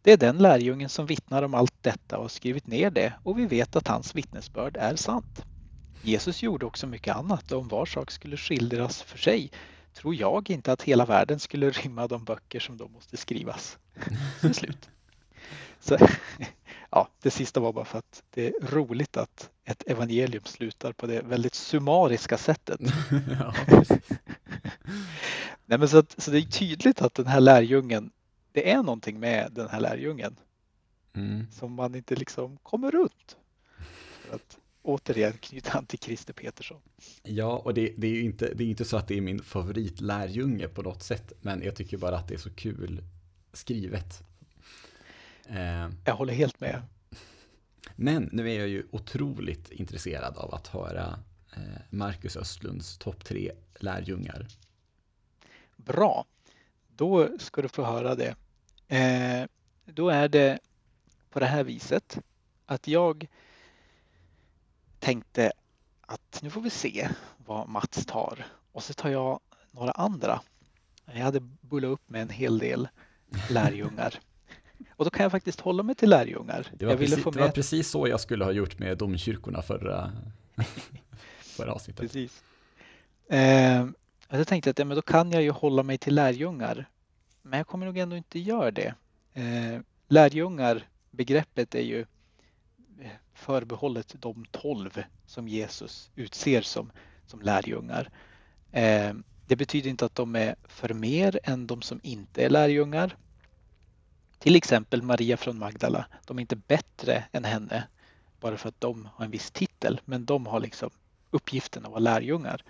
Det 0.01 0.11
är 0.11 0.17
den 0.17 0.37
lärjungen 0.37 0.89
som 0.89 1.05
vittnar 1.05 1.43
om 1.43 1.53
allt 1.53 1.83
detta 1.83 2.17
och 2.17 2.23
har 2.23 2.29
skrivit 2.29 2.67
ner 2.67 2.91
det 2.91 3.13
och 3.23 3.39
vi 3.39 3.45
vet 3.45 3.75
att 3.75 3.87
hans 3.87 4.15
vittnesbörd 4.15 4.77
är 4.77 4.95
sant. 4.95 5.45
Jesus 6.01 6.43
gjorde 6.43 6.65
också 6.65 6.87
mycket 6.87 7.15
annat 7.15 7.51
och 7.51 7.59
om 7.59 7.67
var 7.67 7.85
sak 7.85 8.11
skulle 8.11 8.37
skildras 8.37 9.01
för 9.01 9.17
sig 9.17 9.51
tror 9.93 10.15
jag 10.15 10.49
inte 10.49 10.71
att 10.71 10.81
hela 10.81 11.05
världen 11.05 11.39
skulle 11.39 11.69
rymma 11.69 12.07
de 12.07 12.23
böcker 12.23 12.59
som 12.59 12.77
då 12.77 12.87
måste 12.87 13.17
skrivas. 13.17 13.77
Så 14.41 14.53
slut. 14.53 14.89
Så, 15.79 15.97
ja, 16.89 17.07
det 17.21 17.31
sista 17.31 17.59
var 17.59 17.73
bara 17.73 17.85
för 17.85 17.97
att 17.97 18.23
det 18.33 18.47
är 18.47 18.53
roligt 18.61 19.17
att 19.17 19.49
ett 19.65 19.83
evangelium 19.87 20.43
slutar 20.45 20.91
på 20.91 21.07
det 21.07 21.21
väldigt 21.21 21.55
summariska 21.55 22.37
sättet. 22.37 22.79
Ja, 23.39 23.53
Nej, 25.69 25.79
men 25.79 25.89
så, 25.89 25.97
att, 25.97 26.21
så 26.21 26.31
det 26.31 26.37
är 26.37 26.41
tydligt 26.41 27.01
att 27.01 27.13
den 27.13 27.27
här 27.27 27.41
lärjungen, 27.41 28.11
det 28.51 28.71
är 28.71 28.77
någonting 28.77 29.19
med 29.19 29.51
den 29.51 29.69
här 29.69 29.79
lärjungen 29.79 30.35
mm. 31.13 31.45
som 31.51 31.73
man 31.73 31.95
inte 31.95 32.15
liksom 32.15 32.57
kommer 32.57 32.91
runt. 32.91 33.37
För 34.21 34.35
att 34.35 34.57
återigen 34.81 35.33
knyta 35.33 35.77
an 35.77 35.85
till 35.85 35.99
Christer 35.99 36.33
Petersson. 36.33 36.81
Ja, 37.23 37.57
och 37.57 37.73
det, 37.73 37.93
det 37.97 38.07
är 38.07 38.11
ju 38.11 38.21
inte, 38.21 38.53
det 38.53 38.63
är 38.63 38.67
inte 38.67 38.85
så 38.85 38.97
att 38.97 39.07
det 39.07 39.17
är 39.17 39.21
min 39.21 39.43
favoritlärjunge 39.43 40.67
på 40.67 40.81
något 40.81 41.03
sätt, 41.03 41.33
men 41.41 41.61
jag 41.61 41.75
tycker 41.75 41.97
bara 41.97 42.17
att 42.17 42.27
det 42.27 42.33
är 42.33 42.39
så 42.39 42.53
kul 42.53 43.03
skrivet. 43.53 44.23
Eh, 45.49 45.89
jag 46.05 46.15
håller 46.15 46.33
helt 46.33 46.59
med. 46.59 46.81
Men 47.95 48.29
nu 48.31 48.51
är 48.51 48.59
jag 48.59 48.67
ju 48.67 48.87
otroligt 48.91 49.71
intresserad 49.71 50.37
av 50.37 50.53
att 50.53 50.67
höra 50.67 51.19
eh, 51.55 51.81
Marcus 51.89 52.37
Östlunds 52.37 52.97
topp 52.97 53.25
tre 53.25 53.51
lärjungar. 53.79 54.47
Bra, 55.77 56.25
då 56.95 57.39
ska 57.39 57.61
du 57.61 57.67
få 57.67 57.83
höra 57.83 58.15
det. 58.15 58.35
Eh, 58.87 59.47
då 59.85 60.09
är 60.09 60.27
det 60.27 60.59
på 61.29 61.39
det 61.39 61.45
här 61.45 61.63
viset 61.63 62.19
att 62.65 62.87
jag 62.87 63.27
tänkte 64.99 65.51
att 66.01 66.39
nu 66.41 66.49
får 66.49 66.61
vi 66.61 66.69
se 66.69 67.09
vad 67.37 67.69
Mats 67.69 68.05
tar 68.05 68.45
och 68.71 68.83
så 68.83 68.93
tar 68.93 69.09
jag 69.09 69.39
några 69.71 69.91
andra. 69.91 70.41
Jag 71.05 71.23
hade 71.23 71.39
bullat 71.39 71.89
upp 71.89 72.09
med 72.09 72.21
en 72.21 72.29
hel 72.29 72.59
del 72.59 72.87
lärjungar. 73.49 74.19
Och 74.95 75.05
då 75.05 75.11
kan 75.11 75.23
jag 75.23 75.31
faktiskt 75.31 75.59
hålla 75.59 75.83
mig 75.83 75.95
till 75.95 76.09
lärjungar. 76.09 76.67
Det 76.73 76.85
var, 76.85 76.97
precis, 76.97 77.23
det 77.23 77.39
var 77.39 77.49
precis 77.49 77.89
så 77.89 78.07
jag 78.07 78.19
skulle 78.19 78.45
ha 78.45 78.51
gjort 78.51 78.79
med 78.79 78.97
domkyrkorna 78.97 79.61
förra, 79.61 80.11
förra 81.39 81.71
avsnittet. 81.71 82.01
Precis. 82.01 82.43
Eh, 83.29 83.87
jag 84.29 84.47
tänkte 84.47 84.69
att 84.69 84.79
ja, 84.79 84.85
men 84.85 84.95
då 84.95 85.01
kan 85.01 85.31
jag 85.31 85.41
ju 85.41 85.51
hålla 85.51 85.83
mig 85.83 85.97
till 85.97 86.15
lärjungar. 86.15 86.89
Men 87.41 87.57
jag 87.57 87.67
kommer 87.67 87.85
nog 87.85 87.97
ändå 87.97 88.15
inte 88.15 88.39
göra 88.39 88.71
det. 88.71 88.93
Eh, 89.33 89.79
lärjungar, 90.07 90.87
begreppet 91.11 91.75
är 91.75 91.81
ju 91.81 91.99
eh, 93.01 93.11
förbehållet 93.33 94.15
de 94.19 94.45
tolv 94.51 95.03
som 95.25 95.47
Jesus 95.47 96.11
utser 96.15 96.61
som, 96.61 96.91
som 97.25 97.41
lärjungar. 97.41 98.09
Eh, 98.71 99.13
det 99.47 99.55
betyder 99.55 99.89
inte 99.89 100.05
att 100.05 100.15
de 100.15 100.35
är 100.35 100.55
för 100.63 100.93
mer 100.93 101.39
än 101.43 101.67
de 101.67 101.81
som 101.81 101.99
inte 102.03 102.45
är 102.45 102.49
lärjungar. 102.49 103.17
Till 104.39 104.55
exempel 104.55 105.01
Maria 105.01 105.37
från 105.37 105.59
Magdala. 105.59 106.05
De 106.25 106.37
är 106.37 106.41
inte 106.41 106.55
bättre 106.55 107.23
än 107.31 107.43
henne 107.43 107.87
bara 108.39 108.57
för 108.57 108.69
att 108.69 108.81
de 108.81 109.09
har 109.13 109.25
en 109.25 109.31
viss 109.31 109.51
titel, 109.51 110.01
men 110.05 110.25
de 110.25 110.45
har 110.45 110.59
liksom 110.59 110.89
uppgiften 111.31 111.85
att 111.85 111.91
vara 111.91 111.99
lärjungar. 111.99 112.63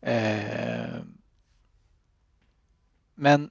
Eh, 0.00 1.02
men 3.14 3.50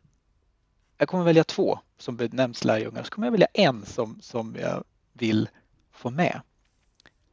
jag 0.97 1.07
kommer 1.07 1.23
välja 1.23 1.43
två 1.43 1.79
som 1.97 2.17
benämns 2.17 2.63
lärjungar, 2.63 3.03
så 3.03 3.09
kommer 3.09 3.27
jag 3.27 3.31
välja 3.31 3.47
en 3.53 3.85
som, 3.85 4.21
som 4.21 4.55
jag 4.59 4.83
vill 5.13 5.49
få 5.91 6.09
med 6.09 6.41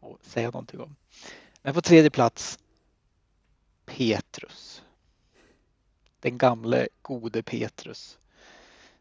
och 0.01 0.19
säga 0.23 0.47
någonting 0.47 0.81
om. 0.81 0.97
Men 1.63 1.75
på 1.75 1.81
tredje 1.81 2.11
plats 2.11 2.59
Petrus. 3.87 4.83
Den 6.21 6.39
gamle 6.39 6.89
gode 7.03 7.43
Petrus. 7.43 8.19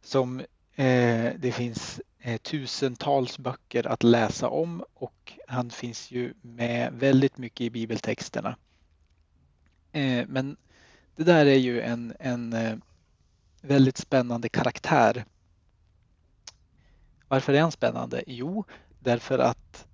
Som 0.01 0.39
eh, 0.75 1.33
det 1.37 1.53
finns 1.55 2.01
eh, 2.19 2.37
tusentals 2.37 3.37
böcker 3.39 3.87
att 3.87 4.03
läsa 4.03 4.49
om 4.49 4.83
och 4.93 5.33
han 5.47 5.69
finns 5.69 6.11
ju 6.11 6.33
med 6.41 6.93
väldigt 6.93 7.37
mycket 7.37 7.61
i 7.61 7.69
bibeltexterna. 7.69 8.55
Eh, 9.95 10.25
men 10.27 10.57
det 11.15 11.23
där 11.23 11.45
är 11.45 11.57
ju 11.57 11.81
en, 11.81 12.15
en, 12.19 12.53
eh, 12.53 12.77
väldigt 13.61 13.97
spännande 13.97 14.49
karaktär. 14.49 15.25
Varför 17.27 17.53
är 17.53 17.61
han 17.61 17.71
spännande? 17.71 18.23
Jo, 18.27 18.65
därför 18.99 19.39
att 19.39 19.87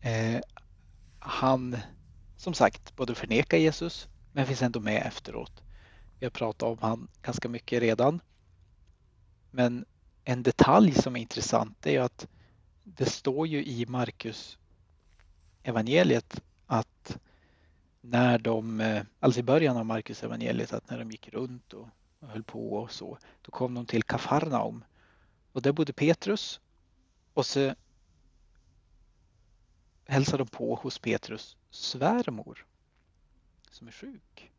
eh, 0.00 0.40
han 1.18 1.76
som 2.36 2.54
sagt 2.54 2.96
både 2.96 3.14
förnekar 3.14 3.58
Jesus 3.58 4.08
men 4.32 4.46
finns 4.46 4.62
ändå 4.62 4.80
med 4.80 5.02
efteråt. 5.06 5.62
Vi 6.18 6.26
har 6.26 6.30
pratat 6.30 6.62
om 6.62 6.78
han 6.80 7.08
ganska 7.22 7.48
mycket 7.48 7.80
redan. 7.80 8.20
Men 9.50 9.84
en 10.24 10.42
detalj 10.42 10.92
som 10.92 11.16
är 11.16 11.20
intressant 11.20 11.86
är 11.86 12.00
att 12.00 12.28
det 12.84 13.06
står 13.06 13.46
ju 13.46 13.64
i 13.64 13.86
Markus 13.86 14.58
evangeliet 15.62 16.42
när 18.00 18.38
de, 18.38 18.80
eh, 18.80 19.02
alltså 19.20 19.40
i 19.40 19.42
början 19.42 19.76
av 19.76 19.86
Markus 19.86 20.22
evangeliet, 20.22 20.72
att 20.72 20.90
när 20.90 20.98
de 20.98 21.10
gick 21.10 21.28
runt 21.28 21.72
och 21.72 21.88
höll 22.20 22.42
på 22.42 22.72
och 22.72 22.92
så, 22.92 23.18
då 23.42 23.50
kom 23.50 23.74
de 23.74 23.86
till 23.86 24.02
Kafarnaum 24.02 24.84
och 25.52 25.62
där 25.62 25.72
bodde 25.72 25.92
Petrus 25.92 26.60
och 27.34 27.46
så 27.46 27.74
hälsade 30.06 30.38
de 30.38 30.48
på 30.48 30.74
hos 30.74 30.98
Petrus 30.98 31.56
svärmor 31.70 32.66
som 33.70 33.88
är 33.88 33.92
sjuk. 33.92 34.52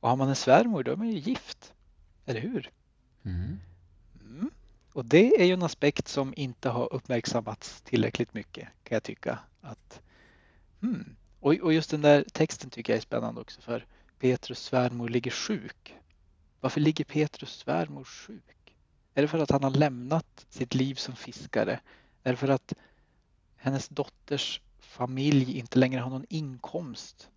Och 0.00 0.08
har 0.08 0.16
man 0.16 0.28
en 0.28 0.36
svärmor 0.36 0.82
då 0.82 0.92
är 0.92 0.96
man 0.96 1.08
ju 1.08 1.18
gift, 1.18 1.74
eller 2.26 2.40
hur? 2.40 2.70
Mm. 3.22 3.58
Mm. 4.20 4.50
Och 4.92 5.04
det 5.04 5.40
är 5.40 5.44
ju 5.44 5.52
en 5.52 5.62
aspekt 5.62 6.08
som 6.08 6.34
inte 6.36 6.68
har 6.68 6.92
uppmärksammats 6.92 7.80
tillräckligt 7.80 8.34
mycket 8.34 8.68
kan 8.82 8.96
jag 8.96 9.02
tycka. 9.02 9.38
Att, 9.60 10.02
hmm 10.80 11.16
och, 11.40 11.54
och 11.54 11.72
just 11.72 11.90
den 11.90 12.02
där 12.02 12.24
texten 12.32 12.70
tycker 12.70 12.92
jag 12.92 12.96
är 12.96 13.02
spännande 13.02 13.40
också 13.40 13.60
för 13.60 13.86
Petrus 14.18 14.58
svärmor 14.58 15.08
ligger 15.08 15.30
sjuk. 15.30 15.94
Varför 16.60 16.80
ligger 16.80 17.04
Petrus 17.04 17.50
svärmor 17.50 18.04
sjuk? 18.04 18.76
Är 19.14 19.22
det 19.22 19.28
för 19.28 19.38
att 19.38 19.50
han 19.50 19.62
har 19.62 19.70
lämnat 19.70 20.46
sitt 20.48 20.74
liv 20.74 20.94
som 20.94 21.16
fiskare? 21.16 21.80
Är 22.22 22.30
det 22.30 22.36
för 22.36 22.48
att 22.48 22.74
hennes 23.56 23.88
dotters 23.88 24.60
familj 24.78 25.58
inte 25.58 25.78
längre 25.78 26.00
har 26.00 26.10
någon 26.10 26.26
inkomst? 26.28 27.30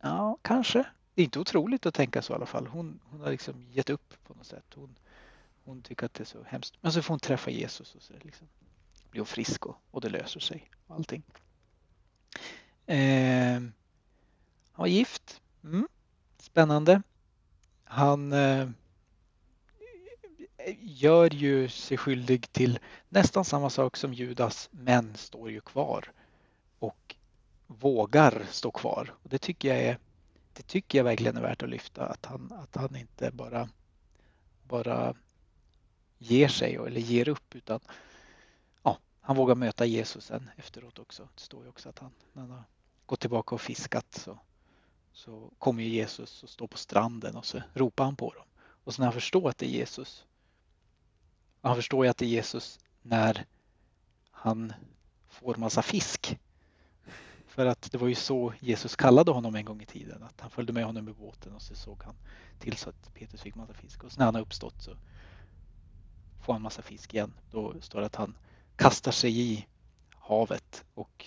Ja, 0.00 0.38
kanske. 0.42 0.84
Det 1.14 1.22
är 1.22 1.24
inte 1.24 1.40
otroligt 1.40 1.86
att 1.86 1.94
tänka 1.94 2.22
så 2.22 2.32
i 2.32 2.36
alla 2.36 2.46
fall. 2.46 2.66
Hon, 2.66 3.00
hon 3.04 3.20
har 3.20 3.30
liksom 3.30 3.66
gett 3.70 3.90
upp 3.90 4.14
på 4.26 4.34
något 4.34 4.46
sätt. 4.46 4.64
Hon, 4.74 4.98
hon 5.64 5.82
tycker 5.82 6.06
att 6.06 6.14
det 6.14 6.22
är 6.22 6.24
så 6.24 6.42
hemskt. 6.46 6.74
Men 6.80 6.92
så 6.92 7.02
får 7.02 7.12
hon 7.14 7.20
träffa 7.20 7.50
Jesus 7.50 7.94
och 7.94 8.02
så 8.02 8.12
liksom 8.22 8.48
blir 9.10 9.20
hon 9.20 9.26
frisk 9.26 9.66
och, 9.66 9.76
och 9.90 10.00
det 10.00 10.08
löser 10.08 10.40
sig. 10.40 10.70
Allting. 10.88 11.22
Eh, 12.86 13.62
han 14.72 14.82
var 14.82 14.86
gift. 14.86 15.40
Mm. 15.64 15.88
Spännande. 16.38 17.02
Han 17.84 18.32
eh, 18.32 18.68
gör 20.80 21.34
ju 21.34 21.68
sig 21.68 21.96
skyldig 21.96 22.52
till 22.52 22.78
nästan 23.08 23.44
samma 23.44 23.70
sak 23.70 23.96
som 23.96 24.14
Judas 24.14 24.68
men 24.72 25.14
står 25.16 25.50
ju 25.50 25.60
kvar 25.60 26.12
och 26.78 27.16
vågar 27.66 28.46
stå 28.50 28.70
kvar. 28.70 29.14
Och 29.22 29.28
det 29.28 29.38
tycker 29.38 29.68
jag 29.68 29.78
är 29.78 29.98
det 30.54 30.62
tycker 30.62 30.98
jag 30.98 31.04
verkligen 31.04 31.36
är 31.36 31.42
värt 31.42 31.62
att 31.62 31.68
lyfta 31.68 32.06
att 32.06 32.26
han, 32.26 32.52
att 32.52 32.76
han 32.76 32.96
inte 32.96 33.30
bara, 33.30 33.68
bara 34.62 35.14
ger 36.18 36.48
sig 36.48 36.74
eller 36.74 37.00
ger 37.00 37.28
upp 37.28 37.54
utan 37.54 37.80
ja, 38.82 38.98
han 39.20 39.36
vågar 39.36 39.54
möta 39.54 39.86
Jesus 39.86 40.24
sen 40.24 40.50
efteråt 40.56 40.98
också. 40.98 41.28
Det 41.34 41.40
står 41.40 41.62
ju 41.62 41.68
också 41.68 41.88
att 41.88 41.98
han, 41.98 42.10
när 42.32 42.42
han 42.42 42.50
har 42.50 42.64
gått 43.06 43.20
tillbaka 43.20 43.54
och 43.54 43.60
fiskat 43.60 44.14
så, 44.14 44.38
så 45.12 45.50
kommer 45.58 45.82
Jesus 45.82 46.42
och 46.42 46.48
står 46.48 46.66
på 46.66 46.78
stranden 46.78 47.36
och 47.36 47.46
så 47.46 47.62
ropar 47.74 48.04
han 48.04 48.16
på 48.16 48.32
dem. 48.32 48.46
Och 48.84 48.94
så 48.94 49.02
när 49.02 49.06
han 49.06 49.12
förstår 49.12 49.48
att 49.48 49.58
det 49.58 49.66
är 49.66 49.70
Jesus 49.70 50.24
han 51.64 51.76
förstår 51.76 52.04
ju 52.04 52.10
att 52.10 52.16
det 52.16 52.24
är 52.24 52.28
Jesus 52.28 52.78
när 53.02 53.46
han 54.30 54.72
får 55.28 55.54
massa 55.54 55.82
fisk. 55.82 56.38
För 57.46 57.66
att 57.66 57.92
det 57.92 57.98
var 57.98 58.08
ju 58.08 58.14
så 58.14 58.52
Jesus 58.60 58.96
kallade 58.96 59.30
honom 59.30 59.54
en 59.54 59.64
gång 59.64 59.82
i 59.82 59.86
tiden. 59.86 60.22
Att 60.22 60.40
han 60.40 60.50
följde 60.50 60.72
med 60.72 60.84
honom 60.84 61.08
i 61.08 61.12
båten 61.12 61.52
och 61.52 61.62
så 61.62 61.74
såg 61.74 62.02
han 62.02 62.14
till 62.58 62.76
så 62.76 62.90
att 62.90 63.14
Petrus 63.14 63.42
fick 63.42 63.54
massa 63.54 63.74
fisk. 63.74 64.04
Och 64.04 64.12
så 64.12 64.18
när 64.18 64.24
han 64.24 64.34
har 64.34 64.42
uppstått 64.42 64.82
så 64.82 64.96
får 66.40 66.52
han 66.52 66.62
massa 66.62 66.82
fisk 66.82 67.14
igen. 67.14 67.32
Då 67.50 67.80
står 67.80 68.00
det 68.00 68.06
att 68.06 68.16
han 68.16 68.36
kastar 68.76 69.12
sig 69.12 69.40
i 69.40 69.66
havet 70.10 70.84
och 70.94 71.26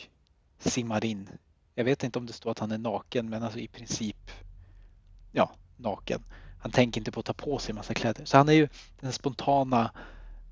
simmar 0.58 1.06
in. 1.06 1.30
Jag 1.78 1.84
vet 1.84 2.04
inte 2.04 2.20
om 2.20 2.26
det 2.26 2.34
står 2.34 2.52
att 2.52 2.60
han 2.60 2.72
är 2.72 2.78
naken 2.78 3.30
men 3.30 3.44
alltså 3.44 3.60
i 3.60 3.68
princip 3.68 4.32
ja, 5.32 5.52
naken. 5.76 6.24
Han 6.60 6.72
tänker 6.72 7.02
inte 7.02 7.12
på 7.12 7.20
att 7.20 7.26
ta 7.26 7.34
på 7.34 7.60
sig 7.60 7.76
massa 7.76 7.94
kläder. 7.94 8.26
Så 8.26 8.38
han 8.38 8.50
är 8.50 8.54
ju 8.54 8.70
den 9.00 9.14
spontana 9.14 9.92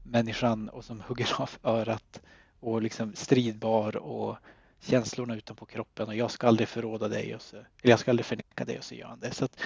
människan 0.03 0.69
och 0.69 0.85
som 0.85 1.01
hugger 1.01 1.41
av 1.41 1.49
örat 1.63 2.21
och 2.59 2.81
liksom 2.81 3.15
stridbar 3.15 3.97
och 3.97 4.37
känslorna 4.79 5.35
utanpå 5.35 5.65
kroppen 5.65 6.07
och 6.07 6.15
jag 6.15 6.31
ska 6.31 6.47
aldrig 6.47 6.67
förråda 6.67 7.07
dig 7.07 7.35
och 7.35 7.41
så, 7.41 7.57
eller 7.57 7.67
jag 7.81 7.99
ska 7.99 8.11
aldrig 8.11 8.25
förneka 8.25 8.65
dig 8.65 8.77
och 8.77 8.83
så 8.83 8.95
gör 8.95 9.07
han 9.07 9.19
det. 9.19 9.31
Så 9.31 9.45
att, 9.45 9.59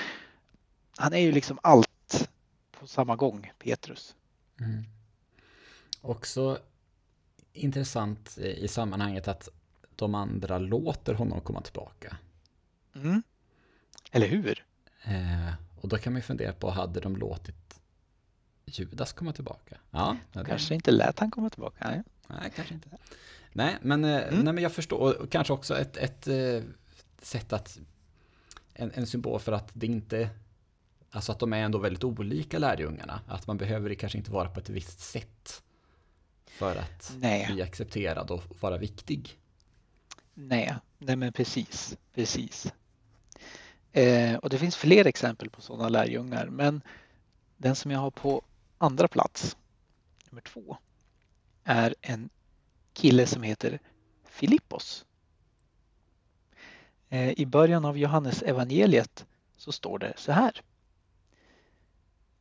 han 0.97 1.13
är 1.13 1.19
ju 1.19 1.31
liksom 1.31 1.59
allt 1.63 2.29
på 2.71 2.87
samma 2.87 3.15
gång, 3.15 3.51
Petrus. 3.59 4.15
Mm. 4.59 4.83
Också 6.01 6.59
intressant 7.53 8.37
i 8.37 8.67
sammanhanget 8.67 9.27
att 9.27 9.49
de 9.99 10.15
andra 10.15 10.57
låter 10.57 11.13
honom 11.13 11.41
komma 11.41 11.61
tillbaka. 11.61 12.17
Mm. 12.95 13.23
Eller 14.11 14.27
hur? 14.27 14.65
Eh, 15.03 15.53
och 15.81 15.89
då 15.89 15.97
kan 15.97 16.13
man 16.13 16.17
ju 16.17 16.23
fundera 16.23 16.53
på, 16.53 16.69
hade 16.69 16.99
de 16.99 17.15
låtit 17.15 17.81
Judas 18.65 19.13
komma 19.13 19.33
tillbaka? 19.33 19.77
Ja, 19.91 20.17
kanske 20.33 20.69
det... 20.69 20.75
inte 20.75 20.91
lät 20.91 21.19
han 21.19 21.31
komma 21.31 21.49
tillbaka. 21.49 21.89
Nej, 21.89 22.03
nej 22.27 22.51
kanske 22.55 22.73
inte. 22.73 22.89
Nej, 23.53 23.77
men, 23.81 24.05
eh, 24.05 24.27
mm. 24.27 24.39
nej, 24.39 24.53
men 24.53 24.63
jag 24.63 24.73
förstår, 24.73 25.21
och 25.21 25.31
kanske 25.31 25.53
också 25.53 25.77
ett, 25.77 25.97
ett, 25.97 26.27
ett 26.27 26.63
eh, 26.63 26.69
sätt 27.21 27.53
att, 27.53 27.79
en, 28.73 28.91
en 28.93 29.07
symbol 29.07 29.39
för 29.39 29.51
att 29.51 29.69
det 29.73 29.85
inte 29.85 30.29
Alltså 31.11 31.31
att 31.31 31.39
de 31.39 31.53
är 31.53 31.57
ändå 31.57 31.77
väldigt 31.77 32.03
olika 32.03 32.59
lärjungarna. 32.59 33.21
Att 33.27 33.47
man 33.47 33.57
behöver 33.57 33.93
kanske 33.93 34.17
inte 34.17 34.31
vara 34.31 34.49
på 34.49 34.59
ett 34.59 34.69
visst 34.69 34.99
sätt 34.99 35.63
för 36.45 36.75
att 36.75 37.13
Nej. 37.19 37.47
bli 37.51 37.61
accepterad 37.61 38.31
och 38.31 38.43
vara 38.59 38.77
viktig. 38.77 39.37
Nej, 40.41 40.75
Nej 40.97 41.15
men 41.15 41.33
precis. 41.33 41.97
precis. 42.13 42.73
Eh, 43.91 44.35
och 44.35 44.49
det 44.49 44.57
finns 44.57 44.75
fler 44.75 45.07
exempel 45.07 45.49
på 45.49 45.61
sådana 45.61 45.89
lärjungar 45.89 46.47
men 46.47 46.81
den 47.57 47.75
som 47.75 47.91
jag 47.91 47.99
har 47.99 48.11
på 48.11 48.41
andra 48.77 49.07
plats, 49.07 49.57
nummer 50.29 50.41
två, 50.41 50.77
är 51.63 51.95
en 52.01 52.29
kille 52.93 53.27
som 53.27 53.43
heter 53.43 53.79
Filippos. 54.25 55.05
Eh, 57.09 57.31
I 57.31 57.45
början 57.45 57.85
av 57.85 57.97
Johannes 57.97 58.41
evangeliet 58.41 59.25
så 59.57 59.71
står 59.71 59.99
det 59.99 60.13
så 60.17 60.31
här. 60.31 60.61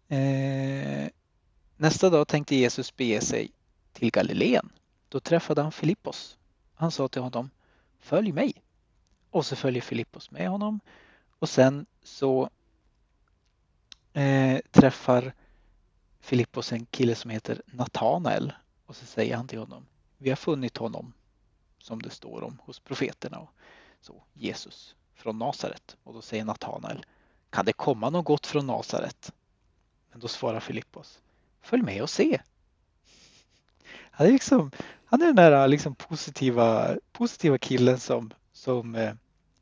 Eh, 0.09 1.09
nästa 1.77 2.11
dag 2.11 2.29
tänkte 2.29 2.57
Jesus 2.57 2.97
bege 2.97 3.20
sig 3.20 3.51
till 3.93 4.11
Galileen. 4.11 4.70
Då 5.09 5.20
träffade 5.20 5.62
han 5.62 5.73
Filippos. 5.73 6.39
Han 6.75 6.91
sa 6.91 7.09
till 7.09 7.23
honom 7.23 7.51
Följ 7.99 8.33
mig. 8.33 8.62
Och 9.31 9.47
så 9.47 9.57
följer 9.57 9.83
Filippos 9.83 10.31
med 10.31 10.49
honom 10.49 10.81
och 11.39 11.49
sen 11.49 11.87
så 12.03 12.51
eh, 14.12 14.61
träffar 14.70 15.35
Filippos 16.20 16.73
en 16.73 16.87
kille 16.87 17.15
som 17.15 17.31
heter 17.31 17.62
Natanael 17.66 18.53
och 18.87 18.97
så 18.97 19.07
säger 19.07 19.37
han 19.37 19.49
till 19.49 19.59
honom 19.59 19.87
Vi 20.19 20.29
har 20.29 20.37
funnit 20.37 20.77
honom 20.77 21.12
som 21.79 22.03
det 22.03 22.11
står 22.11 22.43
om 22.45 22.59
hos 22.65 22.81
profeterna 22.81 23.39
och 23.39 23.51
så 24.01 24.23
Jesus 24.33 24.97
från 25.15 25.39
Nasaret 25.39 25.97
och 26.05 26.15
då 26.15 26.23
säger 26.23 26.45
Natanael 26.45 27.07
Kan 27.51 27.65
det 27.65 27.73
komma 27.73 28.11
något 28.11 28.25
gott 28.25 28.47
från 28.47 28.66
Nasaret? 28.66 29.33
Men 30.11 30.20
då 30.20 30.29
svarar 30.29 30.61
Filippos, 30.61 31.20
följ 31.61 31.83
med 31.83 32.03
och 32.03 32.11
se. 32.11 32.41
Han 34.19 34.27
är, 34.27 34.32
liksom, 34.32 34.70
han 35.05 35.23
är 35.23 35.27
den 35.27 35.36
där 35.36 35.69
liksom 35.69 35.95
positiva, 35.95 36.97
positiva 37.12 37.59
killen 37.59 37.99
som, 37.99 38.32
som 38.53 38.95
eh, 38.95 39.12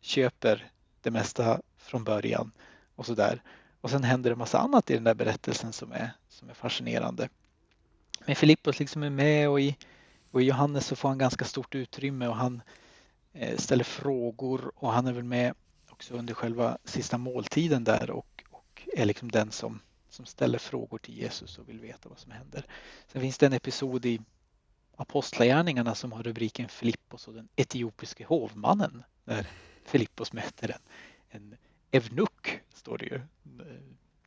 köper 0.00 0.70
det 1.00 1.10
mesta 1.10 1.60
från 1.78 2.04
början 2.04 2.52
och 2.94 3.06
sådär. 3.06 3.42
Och 3.80 3.90
sen 3.90 4.04
händer 4.04 4.30
det 4.30 4.36
massa 4.36 4.58
annat 4.58 4.90
i 4.90 4.94
den 4.94 5.04
där 5.04 5.14
berättelsen 5.14 5.72
som 5.72 5.92
är, 5.92 6.10
som 6.28 6.50
är 6.50 6.54
fascinerande. 6.54 7.28
Men 8.26 8.36
Filippos 8.36 8.78
liksom 8.78 9.02
är 9.02 9.10
med 9.10 9.48
och 9.48 9.60
i, 9.60 9.76
och 10.30 10.42
i 10.42 10.44
Johannes 10.44 10.86
så 10.86 10.96
får 10.96 11.08
han 11.08 11.18
ganska 11.18 11.44
stort 11.44 11.74
utrymme 11.74 12.28
och 12.28 12.36
han 12.36 12.62
eh, 13.32 13.56
ställer 13.56 13.84
frågor 13.84 14.72
och 14.74 14.92
han 14.92 15.06
är 15.06 15.12
väl 15.12 15.24
med 15.24 15.54
också 15.90 16.14
under 16.14 16.34
själva 16.34 16.78
sista 16.84 17.18
måltiden 17.18 17.84
där 17.84 18.10
och, 18.10 18.44
och 18.50 18.88
är 18.96 19.04
liksom 19.04 19.30
den 19.30 19.50
som 19.50 19.80
som 20.08 20.26
ställer 20.26 20.58
frågor 20.58 20.98
till 20.98 21.18
Jesus 21.18 21.58
och 21.58 21.68
vill 21.68 21.80
veta 21.80 22.08
vad 22.08 22.18
som 22.18 22.32
händer. 22.32 22.66
Sen 23.12 23.20
finns 23.20 23.38
det 23.38 23.46
en 23.46 23.52
episod 23.52 24.06
i 24.06 24.20
Apostlagärningarna 24.96 25.94
som 25.94 26.12
har 26.12 26.22
rubriken 26.22 26.68
Filippos 26.68 27.28
och 27.28 27.34
den 27.34 27.48
etiopiske 27.56 28.24
hovmannen. 28.24 29.02
när 29.24 29.46
Filippos 29.84 30.32
möter 30.32 30.68
en, 30.68 30.80
en 31.28 31.56
evnuk, 31.90 32.60
står 32.74 32.98
det 32.98 33.04
ju. 33.04 33.20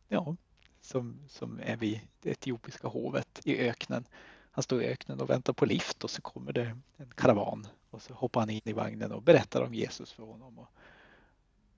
Ja, 0.07 0.35
som, 0.81 1.19
som 1.27 1.59
är 1.63 1.77
vid 1.77 1.99
det 2.21 2.31
etiopiska 2.31 2.87
hovet 2.87 3.41
i 3.43 3.57
öknen. 3.57 4.05
Han 4.51 4.63
står 4.63 4.83
i 4.83 4.87
öknen 4.87 5.21
och 5.21 5.29
väntar 5.29 5.53
på 5.53 5.65
lift 5.65 6.03
och 6.03 6.09
så 6.09 6.21
kommer 6.21 6.53
det 6.53 6.77
en 6.97 7.11
karavan 7.15 7.67
och 7.89 8.01
så 8.01 8.13
hoppar 8.13 8.39
han 8.39 8.49
in 8.49 8.61
i 8.63 8.73
vagnen 8.73 9.11
och 9.11 9.21
berättar 9.21 9.61
om 9.61 9.73
Jesus 9.73 10.11
för 10.11 10.23
honom. 10.23 10.59
Och, 10.59 10.67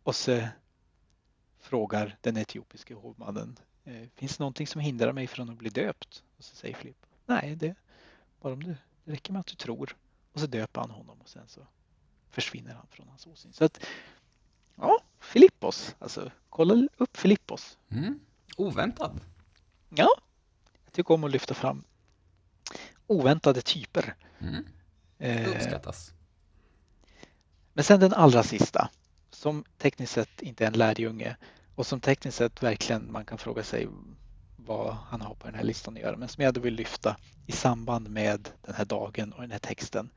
och 0.03 0.15
så 0.15 0.47
frågar 1.59 2.17
den 2.21 2.37
etiopiske 2.37 2.93
hovmannen, 2.93 3.59
eh, 3.83 4.07
finns 4.15 4.37
det 4.37 4.41
någonting 4.41 4.67
som 4.67 4.81
hindrar 4.81 5.13
mig 5.13 5.27
från 5.27 5.49
att 5.49 5.57
bli 5.57 5.69
döpt? 5.69 6.23
Och 6.37 6.43
så 6.43 6.55
säger 6.55 6.75
Filipp, 6.75 7.05
nej, 7.25 7.55
det, 7.55 7.75
bara 8.41 8.53
om 8.53 8.63
du, 8.63 8.75
det 9.03 9.11
räcker 9.11 9.33
med 9.33 9.39
att 9.39 9.47
du 9.47 9.55
tror. 9.55 9.97
Och 10.33 10.39
så 10.39 10.45
döper 10.45 10.81
han 10.81 10.91
honom 10.91 11.21
och 11.21 11.29
sen 11.29 11.47
så 11.47 11.67
försvinner 12.29 12.73
han 12.73 12.87
från 12.89 13.07
hans 13.07 13.27
åsyn. 13.27 13.53
Så 13.53 13.65
att, 13.65 13.85
ja, 14.75 14.99
Filippos, 15.19 15.95
alltså 15.99 16.31
kolla 16.49 16.87
upp 16.97 17.17
Filippos. 17.17 17.77
Mm. 17.89 18.19
Oväntad. 18.57 19.19
Ja, 19.89 20.09
jag 20.85 20.93
tycker 20.93 21.13
om 21.13 21.23
att 21.23 21.31
lyfta 21.31 21.53
fram 21.53 21.83
oväntade 23.07 23.61
typer. 23.61 24.15
Mm. 24.39 24.65
Eh, 25.17 25.49
Uppskattas. 25.49 26.13
Men 27.73 27.83
sen 27.83 27.99
den 27.99 28.13
allra 28.13 28.43
sista, 28.43 28.89
som 29.29 29.63
tekniskt 29.77 30.13
sett 30.13 30.41
inte 30.41 30.63
är 30.63 30.67
en 30.67 30.73
lärjunge 30.73 31.37
och 31.75 31.87
som 31.87 31.99
tekniskt 31.99 32.37
sett 32.37 32.63
verkligen 32.63 33.11
man 33.11 33.25
kan 33.25 33.37
fråga 33.37 33.63
sig 33.63 33.87
vad 34.65 34.93
han 34.95 35.21
har 35.21 35.35
på 35.35 35.47
den 35.47 35.55
här 35.55 35.63
listan 35.63 35.93
att 35.93 35.99
göra, 35.99 36.17
men 36.17 36.27
som 36.27 36.43
jag 36.43 36.57
vill 36.57 36.73
lyfta 36.73 37.17
i 37.47 37.51
samband 37.51 38.09
med 38.09 38.49
den 38.61 38.75
här 38.75 38.85
dagen 38.85 39.33
och 39.33 39.41
den 39.41 39.51
här 39.51 39.59
texten 39.59 40.09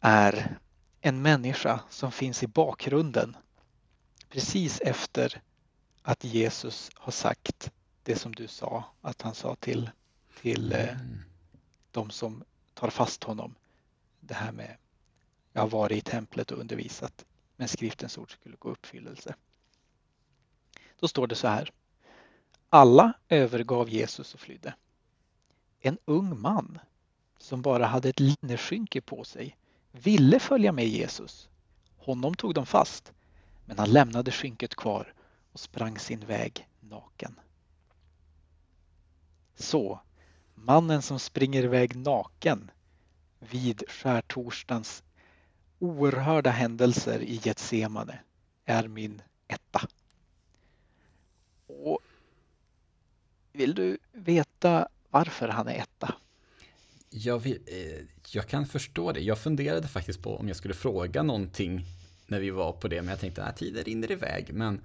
är 0.00 0.58
en 1.00 1.22
människa 1.22 1.80
som 1.90 2.12
finns 2.12 2.42
i 2.42 2.46
bakgrunden 2.46 3.36
precis 4.28 4.80
efter 4.80 5.42
att 6.02 6.24
Jesus 6.24 6.90
har 6.94 7.12
sagt 7.12 7.70
det 8.02 8.16
som 8.16 8.34
du 8.34 8.46
sa 8.46 8.84
att 9.00 9.22
han 9.22 9.34
sa 9.34 9.54
till, 9.54 9.90
till 10.40 10.72
eh, 10.72 10.88
Mm. 10.88 11.18
de 11.90 12.10
som 12.10 12.44
tar 12.74 12.90
fast 12.90 13.24
honom. 13.24 13.54
Det 14.20 14.34
här 14.34 14.52
med 14.52 14.76
jag 15.52 15.62
har 15.62 15.68
varit 15.68 15.98
i 15.98 16.10
templet 16.10 16.50
och 16.50 16.58
undervisat 16.58 17.24
men 17.56 17.68
skriftens 17.68 18.18
ord 18.18 18.32
skulle 18.32 18.56
gå 18.56 18.68
uppfyllelse. 18.68 19.34
Då 21.00 21.08
står 21.08 21.26
det 21.26 21.34
så 21.34 21.48
här. 21.48 21.70
Alla 22.72 23.12
övergav 23.28 23.88
Jesus 23.88 24.34
och 24.34 24.40
flydde. 24.40 24.74
En 25.80 25.98
ung 26.04 26.40
man 26.40 26.78
som 27.38 27.62
bara 27.62 27.86
hade 27.86 28.08
ett 28.08 28.20
linneskynke 28.20 29.00
på 29.00 29.24
sig 29.24 29.56
ville 29.92 30.40
följa 30.40 30.72
med 30.72 30.88
Jesus. 30.88 31.48
Honom 31.96 32.34
tog 32.34 32.54
de 32.54 32.66
fast 32.66 33.12
men 33.70 33.78
han 33.78 33.90
lämnade 33.90 34.30
skynket 34.30 34.74
kvar 34.74 35.14
och 35.52 35.60
sprang 35.60 35.98
sin 35.98 36.20
väg 36.20 36.68
naken. 36.80 37.40
Så, 39.54 40.00
mannen 40.54 41.02
som 41.02 41.18
springer 41.18 41.62
iväg 41.62 41.96
naken 41.96 42.70
vid 43.38 43.82
skärtorsdagens 43.88 45.02
oerhörda 45.78 46.50
händelser 46.50 47.20
i 47.20 47.40
Getsemane 47.42 48.20
är 48.64 48.88
min 48.88 49.22
etta. 49.48 49.88
Och 51.66 51.98
vill 53.52 53.74
du 53.74 53.98
veta 54.12 54.88
varför 55.10 55.48
han 55.48 55.68
är 55.68 55.74
etta? 55.74 56.14
Jag, 57.10 57.38
vill, 57.38 57.60
eh, 57.66 58.04
jag 58.32 58.48
kan 58.48 58.66
förstå 58.66 59.12
det. 59.12 59.20
Jag 59.20 59.38
funderade 59.38 59.88
faktiskt 59.88 60.22
på 60.22 60.36
om 60.36 60.48
jag 60.48 60.56
skulle 60.56 60.74
fråga 60.74 61.22
någonting 61.22 61.84
när 62.26 62.40
vi 62.40 62.50
var 62.50 62.72
på 62.72 62.88
det, 62.88 63.02
men 63.02 63.10
jag 63.10 63.20
tänkte 63.20 63.44
att 63.44 63.56
tiden 63.56 63.84
rinner 63.84 64.12
iväg. 64.12 64.50
Men 64.52 64.80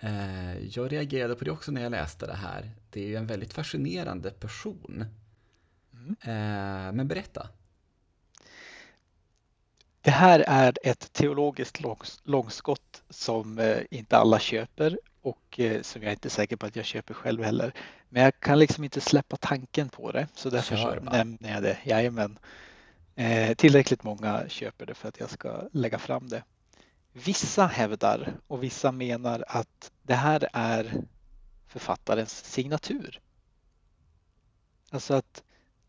eh, 0.00 0.58
jag 0.58 0.92
reagerade 0.92 1.34
på 1.34 1.44
det 1.44 1.50
också 1.50 1.72
när 1.72 1.82
jag 1.82 1.90
läste 1.90 2.26
det 2.26 2.34
här. 2.34 2.70
Det 2.90 3.00
är 3.00 3.06
ju 3.06 3.16
en 3.16 3.26
väldigt 3.26 3.52
fascinerande 3.52 4.30
person. 4.30 5.04
Mm. 5.92 6.16
Eh, 6.20 6.92
men 6.92 7.08
berätta. 7.08 7.48
Det 10.00 10.10
här 10.10 10.44
är 10.46 10.74
ett 10.82 11.12
teologiskt 11.12 11.80
långs- 11.80 12.20
långskott 12.24 13.02
som 13.10 13.58
eh, 13.58 13.78
inte 13.90 14.16
alla 14.16 14.38
köper 14.38 14.98
och 15.24 15.60
eh, 15.60 15.82
som 15.82 16.02
jag 16.02 16.12
inte 16.12 16.28
är 16.28 16.30
säker 16.30 16.56
på 16.56 16.66
att 16.66 16.76
jag 16.76 16.84
köper 16.84 17.14
själv 17.14 17.42
heller. 17.42 17.72
Men 18.08 18.22
jag 18.22 18.40
kan 18.40 18.58
liksom 18.58 18.84
inte 18.84 19.00
släppa 19.00 19.36
tanken 19.36 19.88
på 19.88 20.12
det 20.12 20.28
så 20.34 20.50
därför 20.50 20.76
så 20.76 20.94
nämner 20.94 21.52
jag 21.52 21.62
det. 21.62 21.78
Jajamän. 21.84 22.38
Eh, 23.14 23.54
tillräckligt 23.54 24.02
många 24.02 24.48
köper 24.48 24.86
det 24.86 24.94
för 24.94 25.08
att 25.08 25.20
jag 25.20 25.30
ska 25.30 25.68
lägga 25.72 25.98
fram 25.98 26.28
det. 26.28 26.44
Vissa 27.12 27.66
hävdar 27.66 28.32
och 28.46 28.62
vissa 28.62 28.92
menar 28.92 29.44
att 29.48 29.92
det 30.02 30.14
här 30.14 30.48
är 30.52 30.92
författarens 31.66 32.44
signatur. 32.44 33.20
Alltså 34.90 35.14
att 35.14 35.42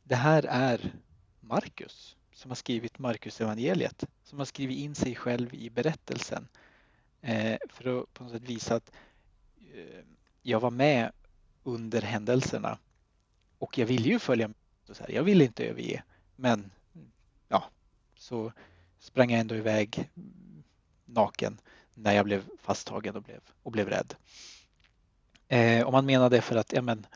det 0.03 0.15
här 0.15 0.45
är 0.49 0.93
Markus 1.39 2.15
som 2.33 2.51
har 2.51 2.55
skrivit 2.55 2.99
Markus 2.99 3.41
evangeliet 3.41 4.03
som 4.23 4.37
har 4.39 4.45
skrivit 4.45 4.77
in 4.77 4.95
sig 4.95 5.15
själv 5.15 5.53
i 5.53 5.69
berättelsen 5.69 6.47
eh, 7.21 7.57
för 7.69 7.99
att 7.99 8.13
på 8.13 8.23
något 8.23 8.31
sätt 8.31 8.43
visa 8.43 8.75
att 8.75 8.91
Eh, 9.75 10.03
jag 10.41 10.59
var 10.59 10.71
med 10.71 11.11
under 11.63 12.01
händelserna 12.01 12.77
och 13.59 13.77
jag 13.77 13.85
ville 13.85 14.09
ju 14.09 14.19
följa 14.19 14.47
med. 14.47 14.55
Så 14.97 15.03
här, 15.03 15.11
jag 15.11 15.23
ville 15.23 15.43
inte 15.43 15.65
överge 15.65 16.03
men 16.35 16.71
ja, 17.47 17.63
så 18.15 18.51
sprang 18.99 19.31
jag 19.31 19.39
ändå 19.39 19.55
iväg 19.55 20.09
naken 21.05 21.57
när 21.93 22.13
jag 22.13 22.25
blev 22.25 22.43
fasttagen 22.61 23.15
och 23.15 23.23
blev, 23.23 23.39
och 23.63 23.71
blev 23.71 23.89
rädd. 23.89 24.15
Eh, 25.47 25.85
och 25.85 25.91
man 25.91 26.05
menar 26.05 26.29
det 26.29 26.41
för 26.41 26.55
att 26.55 26.73
ja, 26.73 26.81
men, 26.81 27.07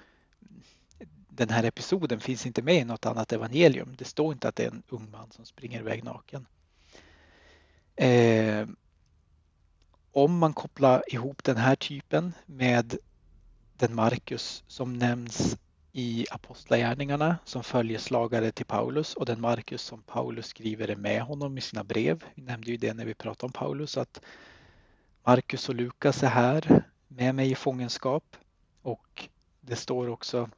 den 1.30 1.50
här 1.50 1.64
episoden 1.64 2.20
finns 2.20 2.46
inte 2.46 2.62
med 2.62 2.76
i 2.76 2.86
något 2.86 3.06
annat 3.06 3.34
evangelium. 3.34 3.96
Det 3.98 4.06
står 4.06 4.34
inte 4.34 4.48
att 4.48 4.56
det 4.56 4.64
är 4.64 4.72
en 4.72 4.84
ung 4.90 5.12
man 5.12 5.32
som 5.32 5.46
springer 5.46 5.80
iväg 5.80 6.04
naken. 6.04 6.46
Eh, 7.96 8.68
om 10.12 10.38
man 10.38 10.54
kopplar 10.54 11.04
ihop 11.08 11.44
den 11.44 11.58
här 11.58 11.76
typen 11.76 12.34
med 12.46 12.98
den 13.78 13.96
Markus 13.96 14.64
som 14.68 14.94
nämns 14.94 15.58
i 15.92 16.26
Apostlagärningarna 16.32 17.38
som 17.46 17.64
följeslagare 17.64 18.52
till 18.52 18.66
Paulus 18.66 19.14
och 19.14 19.26
den 19.26 19.42
Markus 19.42 19.82
som 19.82 20.02
Paulus 20.02 20.46
skriver 20.46 20.88
är 20.88 20.96
med 20.96 21.22
honom 21.22 21.58
i 21.58 21.62
sina 21.62 21.84
brev. 21.84 22.24
Vi 22.36 22.42
nämnde 22.42 22.72
ju 22.72 22.78
det 22.78 22.94
när 22.94 23.06
vi 23.06 23.14
pratade 23.14 23.46
om 23.46 23.52
Paulus 23.52 23.98
att 23.98 24.22
Markus 25.24 25.70
och 25.70 25.76
Lukas 25.76 26.24
är 26.24 26.28
här 26.28 26.84
med 27.08 27.36
mig 27.36 27.52
i 27.52 27.56
fångenskap 27.56 28.36
och 28.82 29.30
det 29.62 29.76
står 29.76 30.10
också 30.10 30.50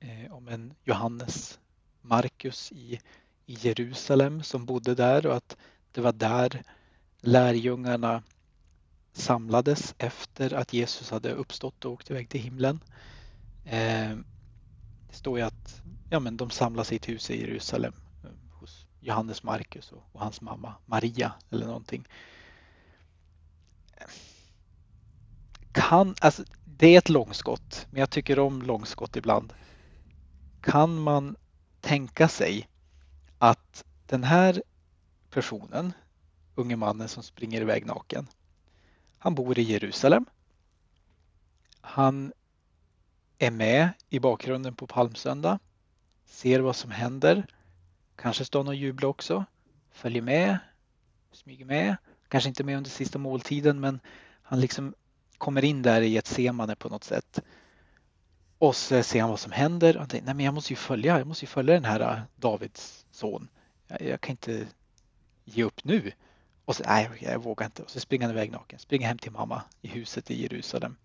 eh, 0.00 0.32
om 0.32 0.48
en 0.48 0.74
Johannes 0.84 1.58
Markus 2.02 2.72
i, 2.72 3.00
i 3.46 3.54
Jerusalem 3.60 4.42
som 4.42 4.64
bodde 4.64 4.94
där 4.94 5.26
och 5.26 5.36
att 5.36 5.56
det 5.92 6.00
var 6.00 6.12
där 6.12 6.62
lärjungarna 7.26 8.22
samlades 9.12 9.94
efter 9.98 10.54
att 10.54 10.72
Jesus 10.72 11.10
hade 11.10 11.32
uppstått 11.32 11.84
och 11.84 11.92
åkt 11.92 12.10
iväg 12.10 12.28
till 12.28 12.40
himlen. 12.40 12.80
Eh, 13.64 14.16
det 15.08 15.14
står 15.14 15.38
ju 15.38 15.44
att 15.44 15.82
ja, 16.10 16.20
men 16.20 16.36
de 16.36 16.50
samlas 16.50 16.92
i 16.92 16.96
ett 16.96 17.08
hus 17.08 17.30
i 17.30 17.40
Jerusalem 17.40 17.92
eh, 18.24 18.30
hos 18.60 18.86
Johannes 19.00 19.42
Markus 19.42 19.92
och, 19.92 20.02
och 20.12 20.20
hans 20.20 20.40
mamma 20.40 20.74
Maria 20.86 21.32
eller 21.50 21.66
någonting. 21.66 22.08
Kan, 25.72 26.14
alltså, 26.20 26.44
det 26.64 26.94
är 26.94 26.98
ett 26.98 27.08
långskott, 27.08 27.86
men 27.90 28.00
jag 28.00 28.10
tycker 28.10 28.38
om 28.38 28.62
långskott 28.62 29.16
ibland. 29.16 29.52
Kan 30.60 31.02
man 31.02 31.36
tänka 31.80 32.28
sig 32.28 32.68
att 33.38 33.84
den 34.06 34.24
här 34.24 34.62
personen, 35.30 35.92
unge 36.56 36.76
mannen 36.76 37.08
som 37.08 37.22
springer 37.22 37.60
iväg 37.60 37.86
naken, 37.86 38.26
han 39.18 39.34
bor 39.34 39.58
i 39.58 39.62
Jerusalem. 39.62 40.26
Han 41.80 42.32
är 43.38 43.50
med 43.50 43.90
i 44.08 44.18
bakgrunden 44.18 44.74
på 44.74 44.86
palmsöndag, 44.86 45.58
ser 46.24 46.60
vad 46.60 46.76
som 46.76 46.90
händer, 46.90 47.46
kanske 48.16 48.44
står 48.44 48.60
han 48.60 48.68
och 48.68 48.74
jublar 48.74 49.08
också, 49.08 49.44
följer 49.90 50.22
med, 50.22 50.58
smyger 51.32 51.64
med, 51.64 51.96
kanske 52.28 52.48
inte 52.48 52.64
med 52.64 52.76
under 52.76 52.90
sista 52.90 53.18
måltiden 53.18 53.80
men 53.80 54.00
han 54.42 54.60
liksom 54.60 54.94
kommer 55.38 55.64
in 55.64 55.82
där 55.82 56.00
i 56.00 56.16
ett 56.16 56.26
semane 56.26 56.76
på 56.76 56.88
något 56.88 57.04
sätt. 57.04 57.40
Och 58.58 58.76
så 58.76 59.02
ser 59.02 59.20
han 59.20 59.30
vad 59.30 59.40
som 59.40 59.52
händer 59.52 59.94
och 59.94 60.00
han 60.00 60.08
tänker, 60.08 60.26
nej 60.26 60.34
men 60.34 60.44
jag 60.44 60.54
måste 60.54 60.72
ju 60.72 60.76
följa, 60.76 61.18
jag 61.18 61.26
måste 61.26 61.44
ju 61.44 61.48
följa 61.48 61.74
den 61.74 61.84
här 61.84 62.00
äh, 62.00 62.20
Davids 62.36 63.06
son. 63.10 63.48
Jag, 63.88 64.02
jag 64.02 64.20
kan 64.20 64.30
inte 64.30 64.66
ge 65.44 65.64
upp 65.64 65.84
nu. 65.84 66.12
Och 66.66 66.76
så, 66.76 66.82
nej, 66.86 67.10
jag 67.20 67.42
vågar 67.42 67.66
inte. 67.66 67.82
Och 67.82 67.90
så 67.90 68.00
springer 68.00 68.26
han 68.26 68.36
iväg 68.36 68.52
naken, 68.52 68.78
springer 68.78 69.06
hem 69.06 69.18
till 69.18 69.32
mamma 69.32 69.62
i 69.82 69.88
huset 69.88 70.30
i 70.30 70.42
Jerusalem. 70.42 70.96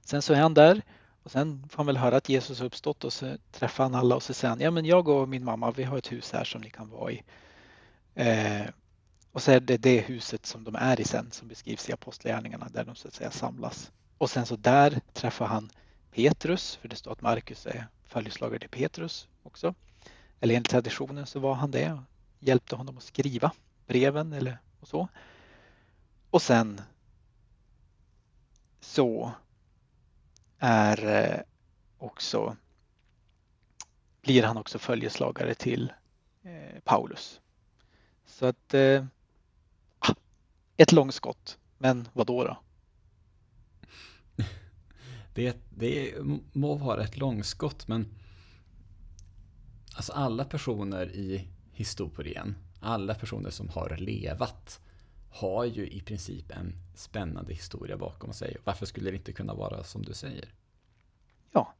Sen 0.00 0.22
så 0.22 0.34
är 0.34 0.40
han 0.40 0.54
där 0.54 0.82
och 1.22 1.30
sen 1.30 1.68
får 1.68 1.76
han 1.76 1.86
väl 1.86 1.96
höra 1.96 2.16
att 2.16 2.28
Jesus 2.28 2.58
har 2.58 2.66
uppstått 2.66 3.04
och 3.04 3.12
så 3.12 3.36
träffar 3.52 3.84
han 3.84 3.94
alla 3.94 4.16
och 4.16 4.22
så 4.22 4.34
säger 4.34 4.50
han, 4.50 4.60
ja 4.60 4.70
men 4.70 4.84
jag 4.84 5.08
och 5.08 5.28
min 5.28 5.44
mamma, 5.44 5.70
vi 5.70 5.84
har 5.84 5.98
ett 5.98 6.12
hus 6.12 6.32
här 6.32 6.44
som 6.44 6.60
ni 6.60 6.70
kan 6.70 6.90
vara 6.90 7.12
i. 7.12 7.22
Eh, 8.14 8.66
och 9.32 9.42
så 9.42 9.50
är 9.50 9.60
det 9.60 9.76
det 9.76 10.00
huset 10.00 10.46
som 10.46 10.64
de 10.64 10.74
är 10.74 11.00
i 11.00 11.04
sen 11.04 11.30
som 11.30 11.48
beskrivs 11.48 11.88
i 11.88 11.92
Apostlagärningarna 11.92 12.68
där 12.72 12.84
de 12.84 12.94
så 12.94 13.08
att 13.08 13.14
säga 13.14 13.30
samlas. 13.30 13.90
Och 14.18 14.22
Och 14.24 14.30
sen 14.30 14.46
så 14.46 14.56
där 14.56 15.00
träffar 15.12 15.46
han 15.46 15.70
Petrus, 16.10 16.76
för 16.76 16.88
det 16.88 16.96
står 16.96 17.12
att 17.12 17.20
Markus 17.20 17.66
är 17.66 17.86
följeslagare 18.04 18.58
till 18.58 18.68
Petrus 18.68 19.28
också. 19.42 19.74
Eller 20.40 20.54
enligt 20.54 20.70
traditionen 20.70 21.26
så 21.26 21.40
var 21.40 21.54
han 21.54 21.70
det 21.70 21.92
och 21.92 21.98
hjälpte 22.40 22.76
honom 22.76 22.96
att 22.96 23.02
skriva 23.02 23.52
breven 23.86 24.32
eller 24.32 24.58
och 24.80 24.88
så. 24.88 25.08
Och 26.30 26.42
sen 26.42 26.80
så 28.80 29.32
är 30.58 31.06
eh, 31.06 31.40
också 31.98 32.56
blir 34.24 34.42
han 34.42 34.56
också 34.56 34.78
följeslagare 34.78 35.54
till 35.54 35.92
eh, 36.42 36.80
Paulus. 36.84 37.40
Så 38.26 38.46
att 38.46 38.74
eh, 38.74 39.04
ah, 39.98 40.14
ett 40.76 40.92
långskott, 40.92 41.58
men 41.78 42.08
vad 42.12 42.26
då? 42.26 42.44
då? 42.44 42.58
Det, 45.34 45.56
det 45.70 46.14
må 46.52 46.74
vara 46.74 47.04
ett 47.04 47.16
långskott, 47.16 47.88
men 47.88 48.14
alltså 49.96 50.12
alla 50.12 50.44
personer 50.44 51.10
i 51.10 51.48
historien, 51.72 52.54
alla 52.84 53.14
personer 53.14 53.50
som 53.50 53.68
har 53.68 53.96
levat 53.98 54.80
har 55.30 55.64
ju 55.64 55.88
i 55.88 56.00
princip 56.00 56.50
en 56.50 56.72
spännande 56.94 57.52
historia 57.52 57.96
bakom 57.96 58.32
sig. 58.32 58.56
Varför 58.64 58.86
skulle 58.86 59.10
det 59.10 59.16
inte 59.16 59.32
kunna 59.32 59.54
vara 59.54 59.84
som 59.84 60.02
du 60.02 60.14
säger? 60.14 60.48
Ja, 61.52 61.74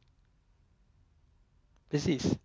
precis. 1.89 2.37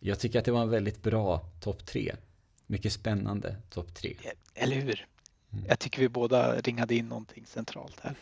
Jag 0.00 0.20
tycker 0.20 0.38
att 0.38 0.44
det 0.44 0.52
var 0.52 0.62
en 0.62 0.70
väldigt 0.70 1.02
bra 1.02 1.38
topp 1.60 1.86
tre. 1.86 2.16
Mycket 2.66 2.92
spännande 2.92 3.56
topp 3.70 3.94
tre. 3.94 4.16
Eller 4.54 4.76
hur? 4.76 5.06
Mm. 5.52 5.64
Jag 5.68 5.78
tycker 5.78 6.00
vi 6.00 6.08
båda 6.08 6.60
ringade 6.60 6.94
in 6.94 7.08
någonting 7.08 7.46
centralt 7.46 8.00
här. 8.00 8.14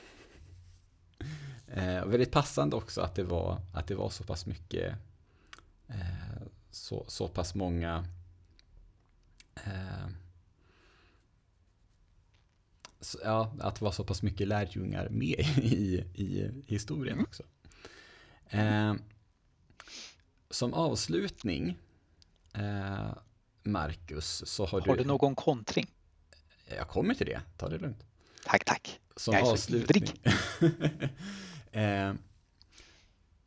Eh, 1.67 2.07
väldigt 2.07 2.33
passande 2.33 2.77
också 2.77 3.01
att 3.01 3.15
det 3.15 3.25
var, 3.25 3.61
att 3.75 3.87
det 3.87 3.95
var 3.95 4.11
så 4.11 4.25
pass 4.25 4.47
mycket, 4.47 4.95
eh, 5.89 6.43
så, 6.71 7.05
så 7.09 7.29
pass 7.29 7.55
många 7.55 8.07
eh, 9.55 10.09
så, 13.01 13.19
ja, 13.25 13.53
att 13.61 13.75
det 13.75 13.85
var 13.85 13.93
så 13.93 14.05
pass 14.05 14.23
mycket 14.23 14.49
lärjungar 14.49 15.09
med 15.09 15.41
i, 15.63 16.05
i 16.15 16.51
historien 16.67 17.15
mm. 17.15 17.25
också. 17.25 17.43
Eh, 18.51 18.95
som 20.51 20.75
avslutning, 20.75 21.79
eh, 22.53 23.11
Marcus, 23.63 24.47
så 24.47 24.63
har, 24.63 24.71
har 24.71 24.81
du... 24.81 24.91
Har 24.91 24.97
du 24.97 25.05
någon 25.05 25.35
kontring? 25.35 25.87
Jag 26.67 26.89
kommer 26.89 27.15
till 27.15 27.27
det, 27.27 27.43
ta 27.57 27.69
det 27.69 27.79
lugnt. 27.79 28.05
Tack, 28.45 28.65
tack. 28.65 29.01
Som 29.17 29.35
Jag 29.35 29.47
är 29.47 29.53
avslutning. 29.53 30.05
eh, 31.73 32.15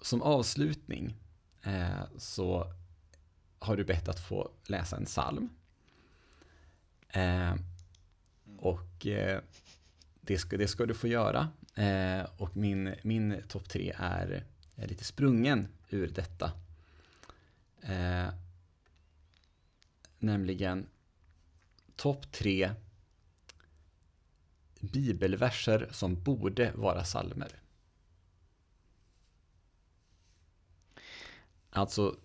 Som 0.01 0.21
avslutning 0.21 1.15
eh, 1.63 2.03
så 2.17 2.73
har 3.61 3.77
du 3.77 3.83
bett 3.83 4.07
att 4.07 4.19
få 4.19 4.51
läsa 4.65 4.97
en 4.97 5.05
psalm. 5.05 5.49
Eh, 7.09 7.55
och 8.57 9.07
eh, 9.07 9.41
det, 10.21 10.37
ska, 10.37 10.57
det 10.57 10.67
ska 10.67 10.85
du 10.85 10.93
få 10.93 11.07
göra. 11.07 11.49
Eh, 11.75 12.25
och 12.37 12.57
min, 12.57 12.95
min 13.03 13.43
topp 13.47 13.69
tre 13.69 13.93
är, 13.97 14.43
är 14.75 14.87
lite 14.87 15.03
sprungen 15.03 15.67
ur 15.89 16.07
detta. 16.07 16.51
Eh, 17.81 18.27
nämligen 20.19 20.87
topp 21.95 22.31
tre 22.31 22.71
bibelverser 24.79 25.89
som 25.91 26.23
borde 26.23 26.71
vara 26.71 27.03
salmer. 27.03 27.61
Alltså 31.69 32.15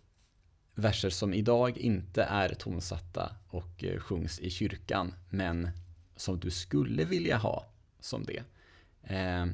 verser 0.77 1.11
som 1.11 1.35
idag 1.35 1.79
inte 1.79 2.23
är 2.23 2.55
tonsatta 2.55 3.33
och 3.49 3.85
eh, 3.85 4.01
sjungs 4.01 4.39
i 4.39 4.51
kyrkan, 4.51 5.15
men 5.31 5.71
som 6.17 6.41
du 6.41 6.51
skulle 6.51 7.05
vilja 7.05 7.37
ha 7.37 7.67
som 8.01 8.25
det. 8.25 8.43
Eh, 9.03 9.47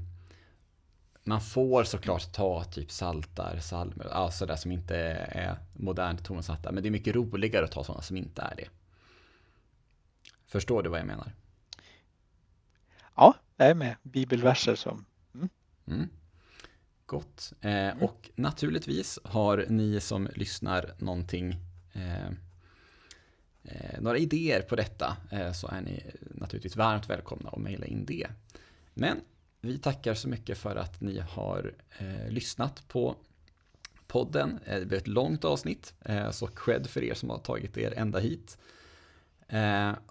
man 1.25 1.41
får 1.41 1.85
såklart 1.85 2.33
ta 2.33 2.65
typ 2.65 2.91
saltar, 2.91 3.59
salmer, 3.59 4.07
ja, 4.11 4.31
sådär 4.31 4.57
som 4.57 4.73
inte 4.73 4.97
är 4.97 5.57
modernt 5.73 6.25
tonsatta. 6.25 6.73
Men 6.73 6.83
det 6.83 6.89
är 6.89 6.91
mycket 6.91 7.15
roligare 7.15 7.65
att 7.65 7.73
ta 7.73 7.85
sådana 7.85 8.03
som 8.03 8.17
inte 8.17 8.43
är 8.43 8.55
det. 8.57 8.69
Förstår 10.47 10.83
du 10.83 10.91
vad 10.91 11.01
jag 11.01 11.07
menar? 11.07 11.33
Ja, 13.15 13.35
jag 13.57 13.69
är 13.69 13.75
med. 13.75 13.97
Bibelverser 14.03 14.75
som... 14.75 15.05
Mm. 15.35 15.49
Mm. 15.87 16.09
Gott. 17.13 17.53
Eh, 17.61 17.71
mm. 17.71 18.03
Och 18.03 18.31
naturligtvis 18.35 19.19
har 19.25 19.67
ni 19.69 20.01
som 20.01 20.29
lyssnar 20.35 20.95
någonting 20.99 21.57
eh, 21.93 22.27
eh, 23.63 24.01
några 24.01 24.19
idéer 24.19 24.63
på 24.63 24.77
detta 24.77 25.17
eh, 25.31 25.53
så 25.53 25.69
är 25.69 25.81
ni 25.81 26.03
naturligtvis 26.21 26.77
varmt 26.77 27.11
välkomna 27.11 27.51
att 27.51 27.59
mejla 27.59 27.87
in 27.87 28.05
det. 28.07 28.27
Men 28.95 29.21
vi 29.61 29.79
tackar 29.79 30.15
så 30.15 30.29
mycket 30.29 30.59
för 30.59 30.77
att 30.77 31.01
ni 31.01 31.19
har 31.19 31.75
eh, 31.99 32.29
lyssnat 32.29 32.89
på 32.89 33.17
podden. 34.07 34.59
Det 34.67 34.87
blev 34.87 35.01
ett 35.01 35.09
långt 35.09 35.45
avsnitt, 35.45 35.95
så 36.31 36.47
cred 36.47 36.87
för 36.87 37.05
er 37.05 37.15
som 37.15 37.31
har 37.31 37.39
tagit 37.39 37.77
er 37.77 37.95
ända 37.97 38.19
hit. 38.19 38.59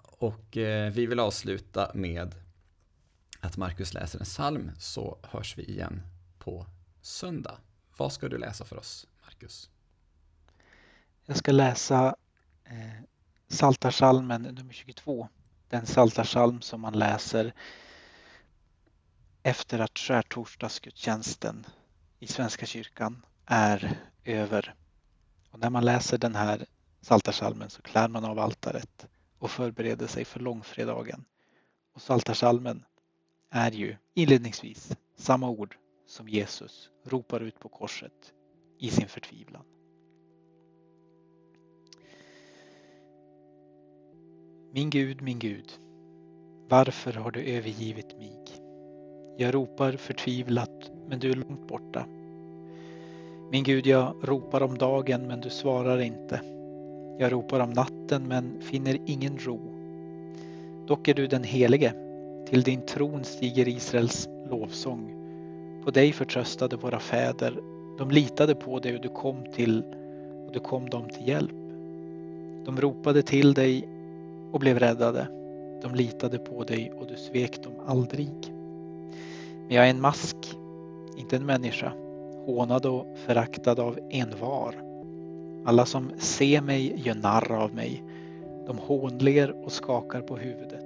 Och 0.02 0.48
vi 0.92 1.06
vill 1.06 1.20
avsluta 1.20 1.90
med 1.94 2.34
att 3.40 3.56
Markus 3.56 3.94
läser 3.94 4.18
en 4.18 4.24
psalm, 4.24 4.70
så 4.78 5.18
hörs 5.22 5.58
vi 5.58 5.62
igen 5.62 6.02
på 6.38 6.66
söndag. 7.02 7.58
Vad 7.96 8.12
ska 8.12 8.28
du 8.28 8.38
läsa 8.38 8.64
för 8.64 8.78
oss, 8.78 9.06
Markus? 9.22 9.70
Jag 11.26 11.36
ska 11.36 11.52
läsa 11.52 12.16
eh, 12.64 13.02
Saltarsalmen 13.48 14.42
nummer 14.42 14.72
22. 14.72 15.28
Den 15.68 15.86
saltarsalm 15.86 16.60
som 16.60 16.80
man 16.80 16.98
läser 16.98 17.54
efter 19.42 19.78
att 19.78 19.98
skärtorsdagsgudstjänsten 19.98 21.66
i 22.18 22.26
Svenska 22.26 22.66
kyrkan 22.66 23.26
är 23.46 23.98
över. 24.24 24.74
Och 25.50 25.58
när 25.58 25.70
man 25.70 25.84
läser 25.84 26.18
den 26.18 26.34
här 26.34 26.66
Saltarsalmen 27.00 27.70
så 27.70 27.82
klär 27.82 28.08
man 28.08 28.24
av 28.24 28.38
altaret 28.38 29.06
och 29.38 29.50
förbereder 29.50 30.06
sig 30.06 30.24
för 30.24 30.40
långfredagen. 30.40 31.24
Och 31.94 32.02
Saltarsalmen 32.02 32.84
är 33.50 33.70
ju 33.70 33.96
inledningsvis 34.14 34.96
samma 35.16 35.48
ord 35.48 35.76
som 36.12 36.28
Jesus 36.28 36.90
ropar 37.04 37.40
ut 37.40 37.60
på 37.60 37.68
korset 37.68 38.32
i 38.78 38.90
sin 38.90 39.08
förtvivlan. 39.08 39.62
Min 44.72 44.90
Gud, 44.90 45.22
min 45.22 45.38
Gud, 45.38 45.72
varför 46.68 47.12
har 47.12 47.30
du 47.30 47.40
övergivit 47.40 48.18
mig? 48.18 48.44
Jag 49.36 49.54
ropar 49.54 49.92
förtvivlat, 49.92 50.90
men 51.08 51.18
du 51.18 51.30
är 51.30 51.34
långt 51.34 51.68
borta. 51.68 52.06
Min 53.50 53.64
Gud, 53.64 53.86
jag 53.86 54.14
ropar 54.22 54.62
om 54.62 54.78
dagen, 54.78 55.26
men 55.26 55.40
du 55.40 55.50
svarar 55.50 56.00
inte. 56.00 56.40
Jag 57.18 57.32
ropar 57.32 57.60
om 57.60 57.70
natten, 57.70 58.28
men 58.28 58.60
finner 58.60 58.98
ingen 59.06 59.38
ro. 59.38 59.60
Dock 60.86 61.08
är 61.08 61.14
du 61.14 61.26
den 61.26 61.44
helige. 61.44 61.94
Till 62.46 62.62
din 62.62 62.86
tron 62.86 63.24
stiger 63.24 63.68
Israels 63.68 64.28
lovsång. 64.50 65.21
På 65.84 65.90
dig 65.90 66.12
förtröstade 66.12 66.76
våra 66.76 67.00
fäder. 67.00 67.60
De 67.98 68.10
litade 68.10 68.54
på 68.54 68.78
dig 68.78 68.94
och 68.94 69.00
du 69.00 69.08
kom 69.08 69.44
till 69.54 69.82
och 70.46 70.52
du 70.52 70.60
kom 70.60 70.90
dem 70.90 71.08
till 71.08 71.28
hjälp. 71.28 71.54
De 72.64 72.80
ropade 72.80 73.22
till 73.22 73.54
dig 73.54 73.88
och 74.52 74.60
blev 74.60 74.78
räddade. 74.78 75.26
De 75.82 75.94
litade 75.94 76.38
på 76.38 76.64
dig 76.64 76.92
och 77.00 77.06
du 77.06 77.16
svek 77.16 77.62
dem 77.62 77.72
aldrig. 77.86 78.30
Men 79.66 79.76
jag 79.76 79.86
är 79.86 79.90
en 79.90 80.00
mask, 80.00 80.36
inte 81.16 81.36
en 81.36 81.46
människa, 81.46 81.92
hånad 82.46 82.86
och 82.86 83.06
föraktad 83.26 83.80
av 83.80 83.98
envar. 84.10 84.74
Alla 85.64 85.86
som 85.86 86.10
ser 86.18 86.60
mig 86.60 87.00
gör 87.04 87.14
narr 87.14 87.52
av 87.52 87.74
mig. 87.74 88.02
De 88.66 88.78
hånler 88.78 89.64
och 89.64 89.72
skakar 89.72 90.20
på 90.20 90.36
huvudet. 90.36 90.84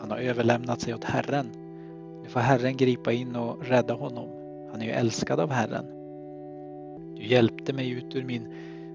Han 0.00 0.10
har 0.10 0.18
överlämnat 0.18 0.80
sig 0.80 0.94
åt 0.94 1.04
Herren. 1.04 1.61
Får 2.32 2.40
Herren 2.40 2.76
gripa 2.76 3.12
in 3.12 3.36
och 3.36 3.66
rädda 3.66 3.94
honom. 3.94 4.28
Han 4.70 4.82
är 4.82 4.86
ju 4.86 4.92
älskad 4.92 5.40
av 5.40 5.50
Herren. 5.50 5.86
Du 7.16 7.26
hjälpte 7.26 7.72
mig 7.72 7.90
ut 7.90 8.16
ur 8.16 8.24
min 8.24 8.48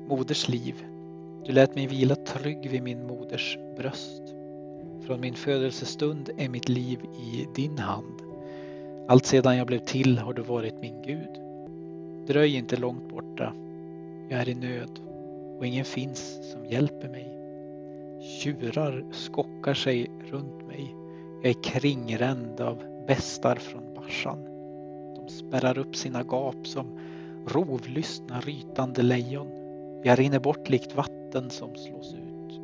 moders 0.07 0.49
liv. 0.49 0.85
Du 1.45 1.51
lät 1.51 1.75
mig 1.75 1.87
vila 1.87 2.15
trygg 2.15 2.69
vid 2.69 2.83
min 2.83 3.07
moders 3.07 3.57
bröst. 3.77 4.21
Från 5.05 5.21
min 5.21 5.33
födelsestund 5.33 6.29
är 6.37 6.49
mitt 6.49 6.69
liv 6.69 6.99
i 7.03 7.47
din 7.55 7.77
hand. 7.77 8.21
Allt 9.07 9.25
sedan 9.25 9.57
jag 9.57 9.67
blev 9.67 9.79
till 9.79 10.17
har 10.17 10.33
du 10.33 10.41
varit 10.41 10.81
min 10.81 11.01
Gud. 11.01 11.41
Dröj 12.27 12.55
inte 12.55 12.77
långt 12.77 13.09
borta. 13.09 13.53
Jag 14.29 14.41
är 14.41 14.49
i 14.49 14.55
nöd 14.55 14.99
och 15.57 15.65
ingen 15.65 15.85
finns 15.85 16.39
som 16.51 16.65
hjälper 16.65 17.09
mig. 17.09 17.27
Tjurar 18.21 19.05
skockar 19.11 19.73
sig 19.73 20.11
runt 20.31 20.67
mig. 20.67 20.95
Jag 21.43 21.49
är 21.49 21.63
kringränd 21.63 22.61
av 22.61 22.96
Västar 23.07 23.55
från 23.55 23.93
Barsan. 23.95 24.45
De 25.15 25.29
spärrar 25.29 25.77
upp 25.77 25.95
sina 25.95 26.23
gap 26.23 26.67
som 26.67 26.99
rovlystna 27.47 28.39
rytande 28.39 29.01
lejon. 29.01 29.47
Jag 30.03 30.19
rinner 30.19 30.39
bort 30.39 30.69
likt 30.69 30.95
vatten 30.95 31.49
som 31.49 31.75
slås 31.75 32.13
ut. 32.13 32.61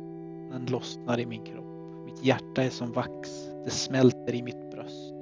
Den 0.52 0.66
lossnar 0.66 1.20
i 1.20 1.26
min 1.26 1.44
kropp. 1.44 1.64
Mitt 2.04 2.24
hjärta 2.24 2.62
är 2.62 2.70
som 2.70 2.92
vax. 2.92 3.48
Det 3.64 3.70
smälter 3.70 4.34
i 4.34 4.42
mitt 4.42 4.70
bröst. 4.70 5.14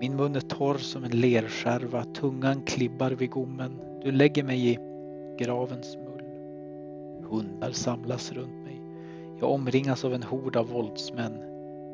Min 0.00 0.16
mun 0.16 0.36
är 0.36 0.40
torr 0.40 0.78
som 0.78 1.04
en 1.04 1.20
lerskärva. 1.20 2.04
Tungan 2.04 2.62
klibbar 2.62 3.10
vid 3.10 3.30
gommen. 3.30 3.72
Du 4.02 4.12
lägger 4.12 4.42
mig 4.42 4.68
i 4.68 4.78
gravens 5.38 5.96
mull. 5.96 6.22
Hundar 7.30 7.70
samlas 7.70 8.32
runt 8.32 8.64
mig. 8.64 8.80
Jag 9.40 9.50
omringas 9.50 10.04
av 10.04 10.14
en 10.14 10.22
hord 10.22 10.56
av 10.56 10.68
våldsmän. 10.68 11.34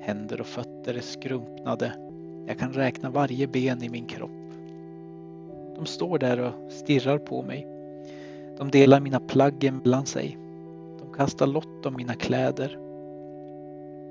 Händer 0.01 0.41
och 0.41 0.47
fötter 0.47 0.95
är 0.95 1.01
skrumpnade. 1.01 2.08
Jag 2.49 2.59
kan 2.59 2.73
räkna 2.73 3.11
varje 3.11 3.47
ben 3.47 3.83
i 3.83 3.89
min 3.89 4.07
kropp. 4.07 4.31
De 5.77 5.87
står 5.87 6.19
där 6.19 6.41
och 6.41 6.73
stirrar 6.73 7.19
på 7.19 7.43
mig. 7.43 7.67
De 8.59 8.71
delar 8.71 9.01
mina 9.01 9.21
plagg 9.21 9.73
mellan 9.85 10.07
sig. 10.07 10.39
De 10.99 11.17
kastar 11.17 11.47
lott 11.47 11.87
om 11.87 11.97
mina 11.97 12.15
kläder. 12.15 12.79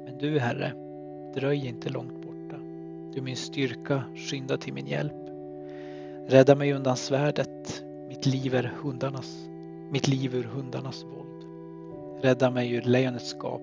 Men 0.06 0.18
du, 0.20 0.40
Herre, 0.40 0.72
dröj 1.36 1.68
inte 1.68 1.90
långt 1.90 2.22
borta. 2.26 2.62
Du 3.14 3.22
min 3.22 3.36
styrka, 3.36 4.04
skynda 4.16 4.58
till 4.58 4.74
min 4.74 4.88
hjälp. 4.88 5.30
Rädda 6.28 6.56
mig 6.56 6.74
undan 6.74 6.98
svärdet. 6.98 7.84
Mitt 8.10 8.26
liv 8.26 8.56
är 8.56 8.74
hundarnas. 8.82 9.48
Mitt 9.92 10.08
liv 10.08 10.36
ur 10.36 10.44
hundarnas 10.44 11.04
våld. 11.04 11.46
Rädda 12.22 12.52
mig 12.52 12.74
ur 12.74 12.82
lejonets 12.82 13.34
gap. 13.34 13.62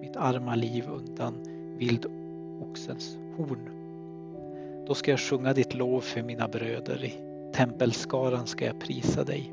Mitt 0.00 0.16
arma 0.16 0.54
liv 0.54 0.84
undan 0.88 1.34
vildoxens 1.78 3.18
horn. 3.36 3.73
Då 4.86 4.94
ska 4.94 5.10
jag 5.10 5.20
sjunga 5.20 5.52
ditt 5.52 5.74
lov 5.74 6.00
för 6.00 6.22
mina 6.22 6.48
bröder. 6.48 7.04
I 7.04 7.14
tempelskaran 7.54 8.46
ska 8.46 8.64
jag 8.64 8.80
prisa 8.80 9.24
dig. 9.24 9.52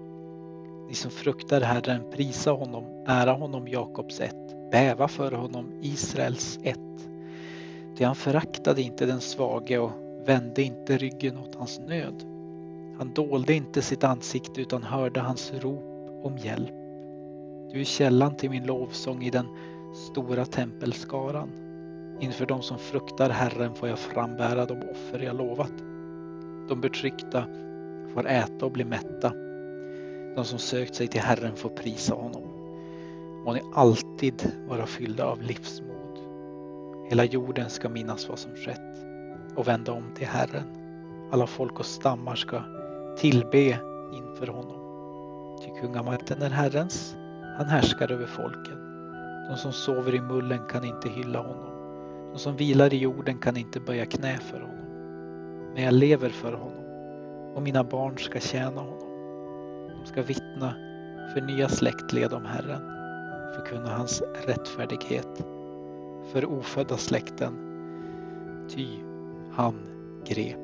Ni 0.87 0.95
som 0.95 1.11
fruktar 1.11 1.61
Herren, 1.61 2.01
prisa 2.11 2.51
honom, 2.51 2.83
ära 3.07 3.31
honom 3.31 3.67
Jakobs 3.67 4.19
ett, 4.19 4.71
bäva 4.71 5.07
för 5.07 5.31
honom 5.31 5.71
Israels 5.81 6.59
ett. 6.63 7.07
Ty 7.97 8.03
han 8.03 8.15
föraktade 8.15 8.81
inte 8.81 9.05
den 9.05 9.21
svage 9.21 9.77
och 9.77 9.91
vände 10.25 10.61
inte 10.61 10.97
ryggen 10.97 11.37
åt 11.37 11.55
hans 11.55 11.79
nöd. 11.79 12.23
Han 12.97 13.11
dolde 13.15 13.53
inte 13.53 13.81
sitt 13.81 14.03
ansikte 14.03 14.61
utan 14.61 14.83
hörde 14.83 15.19
hans 15.19 15.53
rop 15.53 15.83
om 16.23 16.37
hjälp. 16.37 16.73
Du 17.71 17.79
är 17.79 17.83
källan 17.83 18.35
till 18.35 18.49
min 18.49 18.65
lovsång 18.65 19.23
i 19.23 19.29
den 19.29 19.47
stora 20.11 20.45
tempelskaran. 20.45 21.49
Inför 22.21 22.45
de 22.45 22.61
som 22.61 22.77
fruktar 22.77 23.29
Herren 23.29 23.75
får 23.75 23.89
jag 23.89 23.99
frambära 23.99 24.65
de 24.65 24.77
offer 24.91 25.19
jag 25.19 25.35
lovat. 25.35 25.73
De 26.69 26.81
betryckta 26.81 27.45
får 28.13 28.27
äta 28.27 28.65
och 28.65 28.71
bli 28.71 28.83
mätta. 28.83 29.33
De 30.35 30.45
som 30.45 30.59
sökt 30.59 30.95
sig 30.95 31.07
till 31.07 31.21
Herren 31.21 31.55
får 31.55 31.69
prisa 31.69 32.15
honom. 32.15 32.43
Må 33.45 33.53
ni 33.53 33.61
alltid 33.73 34.51
vara 34.67 34.85
fyllda 34.85 35.25
av 35.25 35.41
livsmod. 35.41 36.19
Hela 37.09 37.25
jorden 37.25 37.69
ska 37.69 37.89
minnas 37.89 38.29
vad 38.29 38.39
som 38.39 38.55
skett 38.55 39.05
och 39.55 39.67
vända 39.67 39.91
om 39.91 40.03
till 40.15 40.27
Herren. 40.27 40.67
Alla 41.31 41.47
folk 41.47 41.79
och 41.79 41.85
stammar 41.85 42.35
ska 42.35 42.61
tillbe 43.17 43.79
inför 44.13 44.47
honom. 44.47 44.77
Ty 45.61 45.81
kungamakten 45.81 46.41
är 46.41 46.49
Herrens, 46.49 47.15
han 47.57 47.65
härskar 47.65 48.11
över 48.11 48.25
folken. 48.25 48.77
De 49.49 49.57
som 49.57 49.73
sover 49.73 50.15
i 50.15 50.21
mullen 50.21 50.59
kan 50.69 50.85
inte 50.85 51.09
hylla 51.09 51.39
honom. 51.39 51.70
De 52.31 52.39
som 52.39 52.55
vilar 52.55 52.93
i 52.93 52.97
jorden 52.97 53.37
kan 53.37 53.57
inte 53.57 53.79
böja 53.79 54.05
knä 54.05 54.37
för 54.37 54.59
honom. 54.59 54.85
Men 55.73 55.83
jag 55.83 55.93
lever 55.93 56.29
för 56.29 56.53
honom 56.53 56.85
och 57.55 57.61
mina 57.61 57.83
barn 57.83 58.17
ska 58.17 58.39
tjäna 58.39 58.81
honom. 58.81 59.09
De 59.99 60.05
ska 60.05 60.21
vittna 60.21 60.73
för 61.33 61.41
nya 61.41 61.69
släktled 61.69 62.33
om 62.33 62.45
Herren, 62.45 62.81
förkunna 63.55 63.89
hans 63.89 64.23
rättfärdighet 64.45 65.45
för 66.31 66.45
ofödda 66.45 66.97
släkten, 66.97 67.53
ty 68.69 68.87
han 69.51 69.75
grep 70.25 70.60